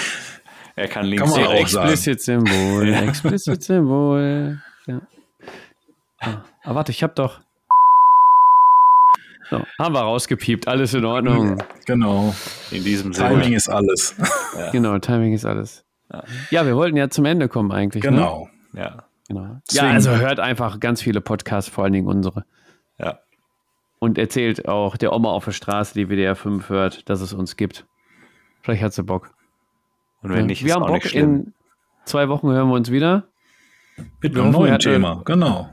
Er 0.77 0.87
kann 0.87 1.03
Kann 1.03 1.05
links 1.09 1.29
man 1.31 1.39
und 1.41 1.47
auch 1.47 1.51
rechts. 1.53 1.71
sagen. 1.71 1.89
Explicit 1.89 2.21
Symbol, 2.21 2.93
Explicit 3.07 3.63
Symbol. 3.63 4.61
Ja. 4.87 5.01
Ah, 6.21 6.43
aber 6.63 6.75
warte, 6.75 6.91
ich 6.91 7.03
hab 7.03 7.15
doch. 7.15 7.39
So, 9.49 9.61
haben 9.79 9.93
wir 9.93 10.01
rausgepiept, 10.01 10.67
alles 10.67 10.93
in 10.95 11.05
Ordnung. 11.05 11.61
Genau. 11.85 12.33
In 12.71 12.83
diesem 12.83 13.13
Sinne. 13.13 13.29
Timing 13.29 13.53
ist 13.53 13.69
alles. 13.69 14.15
Genau, 14.71 14.97
Timing 14.99 15.33
ist 15.33 15.45
alles. 15.45 15.85
Ja, 16.49 16.65
wir 16.65 16.75
wollten 16.75 16.97
ja 16.97 17.09
zum 17.09 17.25
Ende 17.25 17.47
kommen 17.47 17.71
eigentlich. 17.71 18.03
Ne? 18.03 18.09
genau. 18.09 18.49
Ja, 18.73 19.03
genau. 19.27 19.59
Ja, 19.71 19.83
also 19.89 20.11
hört 20.11 20.39
einfach 20.39 20.79
ganz 20.79 21.01
viele 21.01 21.21
Podcasts, 21.21 21.69
vor 21.69 21.83
allen 21.83 21.93
Dingen 21.93 22.07
unsere. 22.07 22.45
ja. 22.97 23.19
Und 23.99 24.17
erzählt 24.19 24.67
auch 24.67 24.97
der 24.97 25.13
Oma 25.13 25.29
auf 25.31 25.45
der 25.45 25.51
Straße, 25.53 25.93
die 25.95 26.09
WDR 26.09 26.35
5 26.35 26.69
hört, 26.69 27.09
dass 27.09 27.21
es 27.21 27.33
uns 27.33 27.55
gibt. 27.55 27.85
Vielleicht 28.61 28.83
hat 28.83 28.93
sie 28.93 29.03
Bock. 29.03 29.31
Und 30.21 30.29
wenn 30.31 30.39
Ja. 30.41 30.45
nicht, 30.47 30.61
wir 30.63 30.69
ist 30.69 30.75
haben 30.75 30.83
auch 30.83 30.87
Bock, 30.87 30.95
nicht 30.97 31.09
schlimm. 31.11 31.23
in 31.45 31.53
zwei 32.03 32.27
Wochen 32.29 32.49
hören 32.51 32.67
wir 32.67 32.75
uns 32.75 32.91
wieder. 32.91 33.23
Mit 34.21 34.35
Wir 34.35 34.43
einem 34.43 34.53
wir 34.53 34.59
neuen 34.59 34.79
Thema. 34.79 35.21
Genau. 35.25 35.69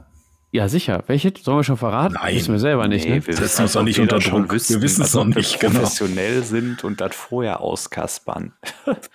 Ja, 0.51 0.69
sicher. 0.69 1.03
Welche? 1.07 1.33
Sollen 1.39 1.57
wir 1.57 1.63
schon 1.63 1.77
verraten? 1.77 2.13
Nein. 2.13 2.35
Wissen 2.35 2.53
wir 2.53 2.59
selber 2.59 2.87
nicht, 2.87 3.03
Nee, 3.05 3.15
ne? 3.19 3.27
wir 3.27 3.33
Setzen 3.33 3.43
wissen, 3.43 3.61
uns 3.63 3.71
als 3.71 3.75
ob 3.75 3.83
nicht 3.85 3.97
wir 3.97 4.03
unter 4.03 4.19
Druck. 4.19 4.43
Wir 4.45 4.51
wüssten, 4.51 4.81
wissen 4.81 5.01
es 5.03 5.13
noch 5.13 5.27
wir 5.27 5.35
nicht, 5.35 5.59
genau. 5.59 5.73
professionell 5.79 6.43
sind 6.43 6.83
und 6.83 7.01
das 7.01 7.15
vorher 7.15 7.59
auskaspern. 7.59 8.53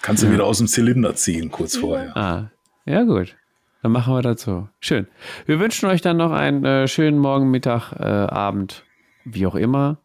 Kannst 0.03 0.23
du 0.23 0.31
wieder 0.31 0.45
aus 0.45 0.59
dem 0.59 0.67
Zylinder 0.69 1.15
ziehen, 1.15 1.51
kurz 1.51 1.77
vorher. 1.77 2.15
Ah, 2.17 2.51
ja 2.85 3.03
gut. 3.05 3.37
Dann 3.83 3.93
machen 3.93 4.15
wir 4.15 4.23
das 4.23 4.43
so. 4.43 4.69
Schön. 4.81 5.07
Wir 5.47 5.61
wünschen 5.61 5.89
euch 5.89 6.01
dann 6.01 6.17
noch 6.17 6.33
einen 6.33 6.65
äh, 6.65 6.89
schönen 6.89 7.19
Morgen, 7.19 7.51
Mittag, 7.51 7.93
äh, 7.93 8.05
Abend, 8.05 8.85
wie 9.25 9.47
auch 9.47 9.55
immer. 9.55 9.99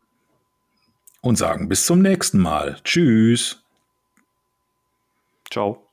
Und 1.22 1.38
sagen 1.38 1.70
bis 1.70 1.86
zum 1.86 2.02
nächsten 2.02 2.40
Mal. 2.40 2.78
Tschüss. 2.84 3.64
Ciao. 5.50 5.88